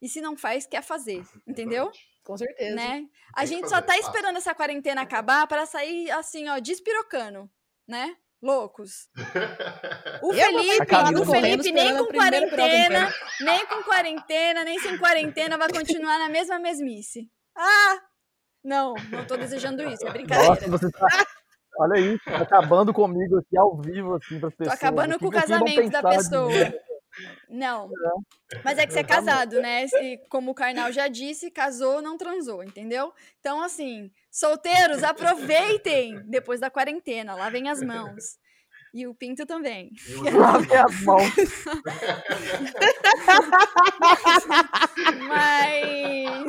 E 0.01 0.09
se 0.09 0.21
não 0.21 0.37
faz, 0.37 0.67
quer 0.67 0.83
fazer, 0.83 1.25
entendeu? 1.47 1.91
Com 2.25 2.37
certeza. 2.37 2.75
Né? 2.75 3.07
A 3.35 3.41
Tem 3.41 3.47
gente 3.47 3.69
só 3.69 3.81
tá 3.81 3.97
esperando 3.99 4.37
essa 4.37 4.55
quarentena 4.55 5.03
acabar 5.03 5.47
para 5.47 5.65
sair 5.65 6.11
assim, 6.11 6.49
ó, 6.49 6.59
despirocando, 6.59 7.49
né? 7.87 8.17
Loucos. 8.43 9.09
O 10.23 10.33
Felipe, 10.33 11.21
o 11.21 11.27
Felipe 11.27 11.73
nem 11.73 11.97
com 11.97 12.07
quarentena, 12.07 13.13
nem 13.41 13.67
com 13.67 13.83
quarentena, 13.83 14.65
nem 14.65 14.79
sem 14.79 14.99
quarentena 14.99 15.59
vai 15.59 15.69
continuar 15.71 16.19
na 16.19 16.29
mesma 16.29 16.59
mesmice. 16.59 17.31
Ah! 17.57 18.01
Não, 18.65 18.95
não 19.11 19.25
tô 19.27 19.37
desejando 19.37 19.83
isso, 19.85 20.07
é 20.07 20.11
brincadeira. 20.11 20.49
Nossa, 20.49 20.69
você 20.69 20.91
tá. 20.91 21.27
Olha 21.79 22.01
isso, 22.01 22.25
tá 22.25 22.39
acabando 22.39 22.93
comigo 22.93 23.39
aqui 23.39 23.57
ao 23.59 23.81
vivo, 23.81 24.15
assim, 24.15 24.41
pras 24.41 24.53
Tô 24.53 24.59
pessoas. 24.59 24.79
acabando 24.79 25.11
aqui. 25.13 25.19
com 25.21 25.29
o 25.29 25.31
casamento 25.31 25.91
da 25.91 26.03
pessoa. 26.03 26.51
Não. 27.49 27.91
Mas 28.65 28.79
é 28.79 28.87
que 28.87 28.93
você 28.93 29.01
é 29.01 29.05
casado, 29.47 29.61
né? 29.61 29.87
E 30.03 30.19
como 30.29 30.51
o 30.51 30.55
Karnal 30.55 30.93
já 30.93 31.09
disse, 31.09 31.51
casou, 31.51 32.03
não 32.03 32.17
transou, 32.17 32.63
entendeu? 32.63 33.13
Então, 33.41 33.63
assim, 33.63 34.11
solteiros, 34.31 35.03
aproveitem 35.03 36.21
depois 36.27 36.61
da 36.61 36.71
quarentena, 36.71 37.35
lavem 37.35 37.69
as 37.69 37.83
mãos. 37.83 38.39
E 38.97 39.07
o 39.07 39.15
Pinto 39.15 39.45
também. 39.45 39.93
Lave 40.33 40.75
as 40.75 41.03
mãos. 41.03 41.31
Mas 45.29 46.47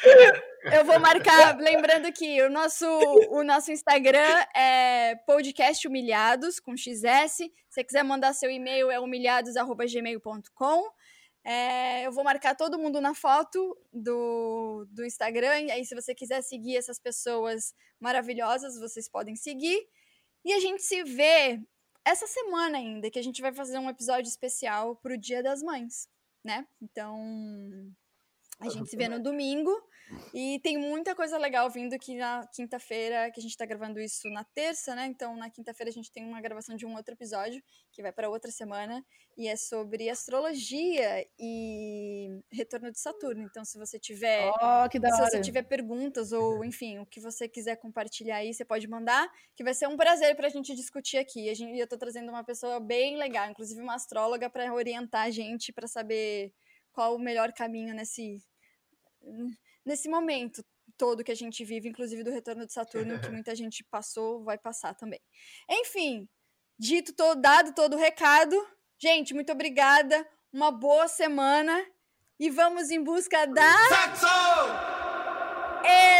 eu 0.72 0.86
vou 0.86 0.98
marcar, 0.98 1.58
lembrando 1.58 2.10
que 2.14 2.40
o 2.40 2.48
nosso, 2.48 2.86
o 3.28 3.44
nosso 3.44 3.70
Instagram 3.70 4.42
é 4.56 5.16
podcast 5.26 5.86
humilhados 5.86 6.58
com 6.58 6.74
XS. 6.74 7.36
Se 7.36 7.52
você 7.68 7.84
quiser 7.84 8.04
mandar 8.04 8.32
seu 8.32 8.50
e-mail 8.50 8.90
é 8.90 8.98
humilhados@gmail.com. 8.98 10.90
É, 11.44 12.06
eu 12.06 12.12
vou 12.12 12.24
marcar 12.24 12.54
todo 12.54 12.78
mundo 12.78 13.02
na 13.02 13.14
foto 13.14 13.76
do, 13.92 14.86
do 14.90 15.04
Instagram. 15.04 15.60
E 15.60 15.70
aí, 15.72 15.84
se 15.84 15.94
você 15.94 16.14
quiser 16.14 16.40
seguir 16.40 16.78
essas 16.78 16.98
pessoas 16.98 17.74
maravilhosas, 18.00 18.80
vocês 18.80 19.10
podem 19.10 19.36
seguir. 19.36 19.86
E 20.44 20.52
a 20.52 20.60
gente 20.60 20.82
se 20.82 21.02
vê 21.04 21.60
essa 22.04 22.26
semana 22.26 22.78
ainda, 22.78 23.10
que 23.10 23.18
a 23.18 23.22
gente 23.22 23.42
vai 23.42 23.52
fazer 23.52 23.78
um 23.78 23.90
episódio 23.90 24.28
especial 24.28 24.96
pro 24.96 25.18
Dia 25.18 25.42
das 25.42 25.62
Mães, 25.62 26.08
né? 26.42 26.66
Então, 26.80 27.92
a 28.58 28.68
gente 28.68 28.88
se 28.88 28.96
vê 28.96 29.08
no 29.08 29.22
domingo. 29.22 29.70
E 30.34 30.60
tem 30.60 30.78
muita 30.78 31.14
coisa 31.14 31.38
legal 31.38 31.68
vindo 31.70 31.94
aqui 31.94 32.16
na 32.16 32.46
quinta-feira, 32.54 33.30
que 33.30 33.40
a 33.40 33.42
gente 33.42 33.56
tá 33.56 33.66
gravando 33.66 34.00
isso 34.00 34.28
na 34.30 34.44
terça, 34.44 34.94
né? 34.94 35.06
Então, 35.06 35.36
na 35.36 35.50
quinta-feira 35.50 35.90
a 35.90 35.92
gente 35.92 36.10
tem 36.10 36.24
uma 36.24 36.40
gravação 36.40 36.76
de 36.76 36.86
um 36.86 36.94
outro 36.94 37.14
episódio, 37.14 37.62
que 37.92 38.02
vai 38.02 38.12
para 38.12 38.28
outra 38.28 38.50
semana, 38.50 39.04
e 39.36 39.48
é 39.48 39.56
sobre 39.56 40.08
astrologia 40.08 41.26
e 41.38 42.42
retorno 42.52 42.90
de 42.90 42.98
Saturno. 43.00 43.42
Então, 43.42 43.64
se 43.64 43.78
você 43.78 43.98
tiver 43.98 44.50
da 44.98 45.10
se 45.12 45.20
você 45.20 45.40
tiver 45.40 45.62
perguntas 45.62 46.32
ou, 46.32 46.64
enfim, 46.64 46.98
o 46.98 47.06
que 47.06 47.20
você 47.20 47.48
quiser 47.48 47.76
compartilhar 47.76 48.36
aí, 48.36 48.52
você 48.52 48.64
pode 48.64 48.88
mandar, 48.88 49.30
que 49.54 49.64
vai 49.64 49.74
ser 49.74 49.86
um 49.88 49.96
prazer 49.96 50.36
pra 50.36 50.48
gente 50.48 50.74
discutir 50.74 51.18
aqui. 51.18 51.48
A 51.48 51.54
gente, 51.54 51.78
eu 51.78 51.86
tô 51.86 51.96
trazendo 51.96 52.30
uma 52.30 52.44
pessoa 52.44 52.80
bem 52.80 53.16
legal, 53.16 53.48
inclusive 53.50 53.80
uma 53.80 53.94
astróloga, 53.94 54.50
pra 54.50 54.72
orientar 54.72 55.26
a 55.26 55.30
gente 55.30 55.72
pra 55.72 55.86
saber 55.86 56.52
qual 56.92 57.14
o 57.14 57.18
melhor 57.18 57.52
caminho 57.52 57.94
nesse, 57.94 58.42
nesse 59.90 60.08
momento 60.08 60.64
todo 60.96 61.24
que 61.24 61.32
a 61.32 61.36
gente 61.36 61.64
vive, 61.64 61.88
inclusive 61.88 62.22
do 62.22 62.30
retorno 62.30 62.64
de 62.64 62.72
Saturno, 62.72 63.18
que 63.18 63.28
muita 63.30 63.54
gente 63.56 63.82
passou, 63.90 64.44
vai 64.44 64.56
passar 64.56 64.94
também. 64.94 65.20
Enfim, 65.68 66.28
dito 66.78 67.12
todo, 67.12 67.40
dado 67.40 67.74
todo 67.74 67.94
o 67.96 67.98
recado, 67.98 68.54
gente, 69.02 69.34
muito 69.34 69.50
obrigada, 69.50 70.24
uma 70.52 70.70
boa 70.70 71.08
semana 71.08 71.84
e 72.38 72.48
vamos 72.50 72.90
em 72.90 73.02
busca 73.02 73.46
da 73.46 73.74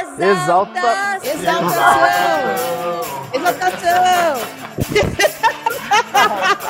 Exalta- 0.02 1.20
exaltação. 1.22 1.24
Exaltação! 1.32 2.40
Exaltação! 3.34 4.40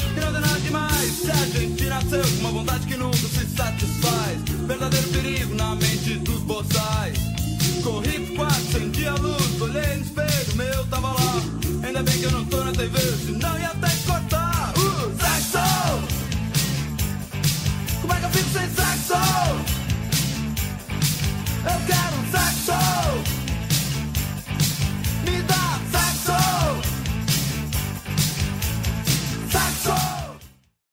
Não 0.15 0.31
Transa 0.31 0.59
demais, 0.59 1.11
se 1.13 1.31
a 1.31 1.45
gente 1.45 1.85
nasceu 1.85 2.21
com 2.21 2.39
uma 2.39 2.51
vontade 2.51 2.85
que 2.85 2.97
nunca 2.97 3.17
se 3.17 3.45
satisfaz. 3.55 4.41
Verdadeiro 4.67 5.07
perigo 5.09 5.55
na 5.55 5.75
mente 5.75 6.15
dos 6.19 6.41
boçais. 6.41 7.17
Corri 7.81 8.19
pro 8.19 8.35
quarto, 8.35 8.55
acendi 8.55 9.07
a 9.07 9.13
luz, 9.13 9.61
olhei 9.61 9.95
no 9.95 10.03
espelho, 10.03 10.55
meu 10.55 10.85
tava 10.87 11.13
lá. 11.13 11.43
Ainda 11.83 12.03
bem 12.03 12.19
que 12.19 12.23
eu 12.25 12.31
não 12.31 12.45
tô 12.45 12.63
na 12.63 12.71
TV, 12.73 12.99
senão 13.25 13.57
ia 13.57 13.67
até 13.67 13.89
cortar. 14.05 14.73
Uh, 14.77 15.17
saxo! 15.17 16.03
Como 18.01 18.13
é 18.13 18.19
que 18.19 18.25
eu 18.25 18.29
fico 18.31 18.49
sem 18.49 18.69
saxo? 18.69 19.13
Eu 21.63 21.85
quero 21.87 22.15
um 22.17 22.31
saxo! 22.31 23.30